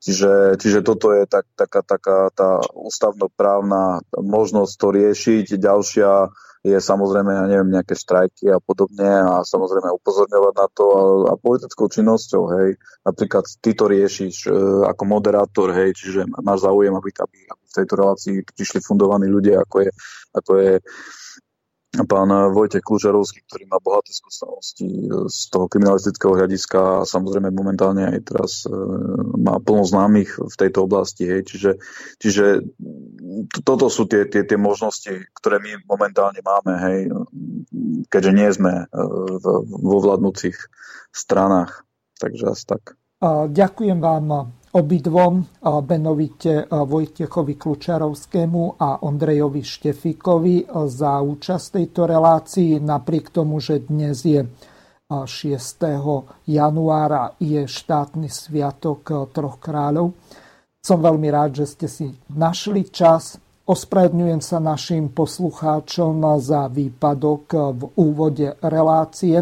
Čiže, 0.05 0.61
čiže 0.61 0.81
toto 0.85 1.13
je 1.17 1.25
tak, 1.25 1.49
taká, 1.57 1.81
taká 1.81 2.29
tá 2.33 2.61
ústavnoprávna 2.77 4.05
možnosť 4.13 4.73
to 4.77 4.89
riešiť. 4.93 5.47
Ďalšia 5.57 6.29
je 6.65 6.81
samozrejme, 6.81 7.29
ja 7.29 7.45
neviem, 7.45 7.77
nejaké 7.77 7.93
štrajky 7.93 8.49
a 8.49 8.57
podobne 8.57 9.05
a 9.05 9.45
samozrejme 9.45 9.93
upozorňovať 10.01 10.55
na 10.57 10.67
to 10.73 10.85
a, 10.89 11.03
a 11.29 11.35
politickou 11.37 11.93
činnosťou, 11.93 12.43
hej. 12.57 12.81
Napríklad 13.05 13.45
ty 13.61 13.77
to 13.77 13.85
riešiš 13.85 14.49
e, 14.49 14.51
ako 14.89 15.03
moderátor, 15.05 15.77
hej, 15.77 15.93
čiže 15.93 16.25
máš 16.41 16.65
záujem, 16.65 16.97
aby, 16.97 17.13
aby, 17.21 17.39
aby 17.53 17.65
v 17.69 17.77
tejto 17.77 17.95
relácii 18.01 18.37
prišli 18.49 18.81
fundovaní 18.81 19.29
ľudia, 19.29 19.61
ako 19.61 19.85
je, 19.85 19.91
ako 20.33 20.53
je 20.57 20.73
pán 22.03 22.27
Vojtech 22.51 22.83
Klužarovský, 22.83 23.47
ktorý 23.47 23.71
má 23.71 23.79
bohaté 23.79 24.11
skúsenosti 24.11 24.91
z 25.31 25.39
toho 25.55 25.71
kriminalistického 25.71 26.35
hľadiska 26.35 27.03
a 27.03 27.07
samozrejme 27.07 27.55
momentálne 27.55 28.11
aj 28.11 28.21
teraz 28.27 28.67
e, 28.67 28.75
má 29.39 29.63
plno 29.63 29.87
známych 29.87 30.35
v 30.35 30.55
tejto 30.59 30.91
oblasti. 30.91 31.31
Hej. 31.31 31.47
Čiže, 31.47 31.71
čiže 32.19 32.45
toto 33.63 33.87
sú 33.87 34.11
tie, 34.11 34.27
tie, 34.27 34.43
tie 34.43 34.59
možnosti, 34.59 35.31
ktoré 35.39 35.63
my 35.63 35.87
momentálne 35.87 36.43
máme, 36.43 36.73
hej, 36.83 36.99
keďže 38.11 38.33
nie 38.35 38.49
sme 38.51 38.73
e, 38.83 38.85
vo 39.63 39.97
vládnúcich 40.03 40.59
stranách. 41.15 41.87
Takže 42.19 42.45
asi 42.51 42.65
tak. 42.67 42.99
Ďakujem 43.51 44.03
vám 44.03 44.55
obidvom, 44.75 45.47
benovite 45.87 46.67
Vojtechovi 46.67 47.55
Klučarovskému 47.55 48.75
a 48.75 49.07
Ondrejovi 49.07 49.63
Štefikovi 49.63 50.67
za 50.91 51.23
účasť 51.23 51.67
tejto 51.79 52.11
relácii, 52.11 52.83
napriek 52.83 53.31
tomu, 53.31 53.63
že 53.63 53.87
dnes 53.87 54.27
je 54.27 54.43
6. 55.07 55.31
januára 56.51 57.39
je 57.39 57.63
štátny 57.71 58.27
sviatok 58.27 59.31
troch 59.31 59.63
kráľov. 59.63 60.19
Som 60.83 60.99
veľmi 61.01 61.29
rád, 61.31 61.63
že 61.63 61.67
ste 61.71 61.87
si 61.87 62.07
našli 62.35 62.91
čas. 62.91 63.39
Ospravedňujem 63.65 64.43
sa 64.45 64.61
našim 64.61 65.09
poslucháčom 65.15 66.21
za 66.43 66.69
výpadok 66.69 67.45
v 67.73 67.83
úvode 67.97 68.59
relácie. 68.61 69.41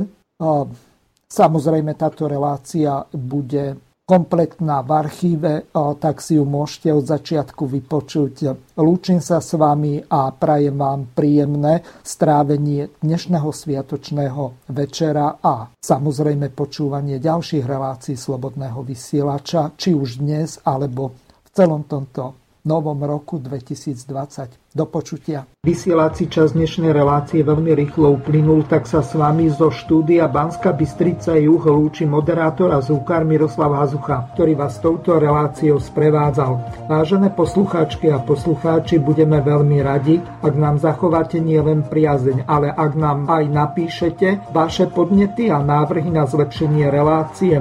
Samozrejme, 1.26 1.96
táto 1.98 2.30
relácia 2.30 3.02
bude 3.10 3.80
kompletná 4.02 4.82
v 4.82 4.90
archíve, 4.92 5.52
tak 5.72 6.18
si 6.18 6.34
ju 6.34 6.42
môžete 6.42 6.90
od 6.90 7.06
začiatku 7.06 7.70
vypočuť. 7.70 8.34
Lúčim 8.76 9.22
sa 9.22 9.38
s 9.38 9.54
vami 9.54 10.02
a 10.10 10.34
prajem 10.34 10.74
vám 10.74 11.14
príjemné 11.14 11.86
strávenie 12.02 12.90
dnešného 12.98 13.46
sviatočného 13.48 14.68
večera 14.74 15.38
a 15.38 15.70
samozrejme 15.78 16.50
počúvanie 16.50 17.22
ďalších 17.22 17.62
relácií 17.62 18.18
Slobodného 18.18 18.82
vysielača, 18.82 19.70
či 19.78 19.94
už 19.94 20.18
dnes 20.18 20.58
alebo 20.66 21.14
v 21.46 21.48
celom 21.54 21.86
tomto 21.86 22.34
novom 22.66 22.98
roku 23.06 23.38
2020. 23.38 24.61
Do 24.72 24.88
počutia. 24.88 25.44
Vysielací 25.60 26.32
čas 26.32 26.56
dnešnej 26.56 26.96
relácie 26.96 27.44
veľmi 27.44 27.76
rýchlo 27.76 28.16
uplynul, 28.16 28.64
tak 28.64 28.88
sa 28.88 29.04
s 29.04 29.12
vami 29.12 29.52
zo 29.52 29.68
štúdia 29.68 30.24
Banska 30.32 30.72
Bystrica 30.72 31.36
Juh 31.36 31.60
lúči 31.60 32.08
moderátor 32.08 32.72
a 32.72 32.80
zúkar 32.80 33.28
Miroslav 33.28 33.76
Hazucha, 33.76 34.32
ktorý 34.32 34.56
vás 34.56 34.80
touto 34.80 35.20
reláciou 35.20 35.76
sprevádzal. 35.76 36.88
Vážené 36.88 37.36
poslucháčky 37.36 38.08
a 38.16 38.24
poslucháči, 38.24 38.96
budeme 38.96 39.44
veľmi 39.44 39.78
radi, 39.84 40.24
ak 40.40 40.54
nám 40.56 40.80
zachováte 40.80 41.36
nielen 41.36 41.84
priazeň, 41.92 42.48
ale 42.48 42.72
ak 42.72 42.96
nám 42.96 43.28
aj 43.28 43.44
napíšete 43.52 44.56
vaše 44.56 44.88
podnety 44.88 45.52
a 45.52 45.60
návrhy 45.60 46.08
na 46.08 46.24
zlepšenie 46.24 46.88
relácie 46.88 47.60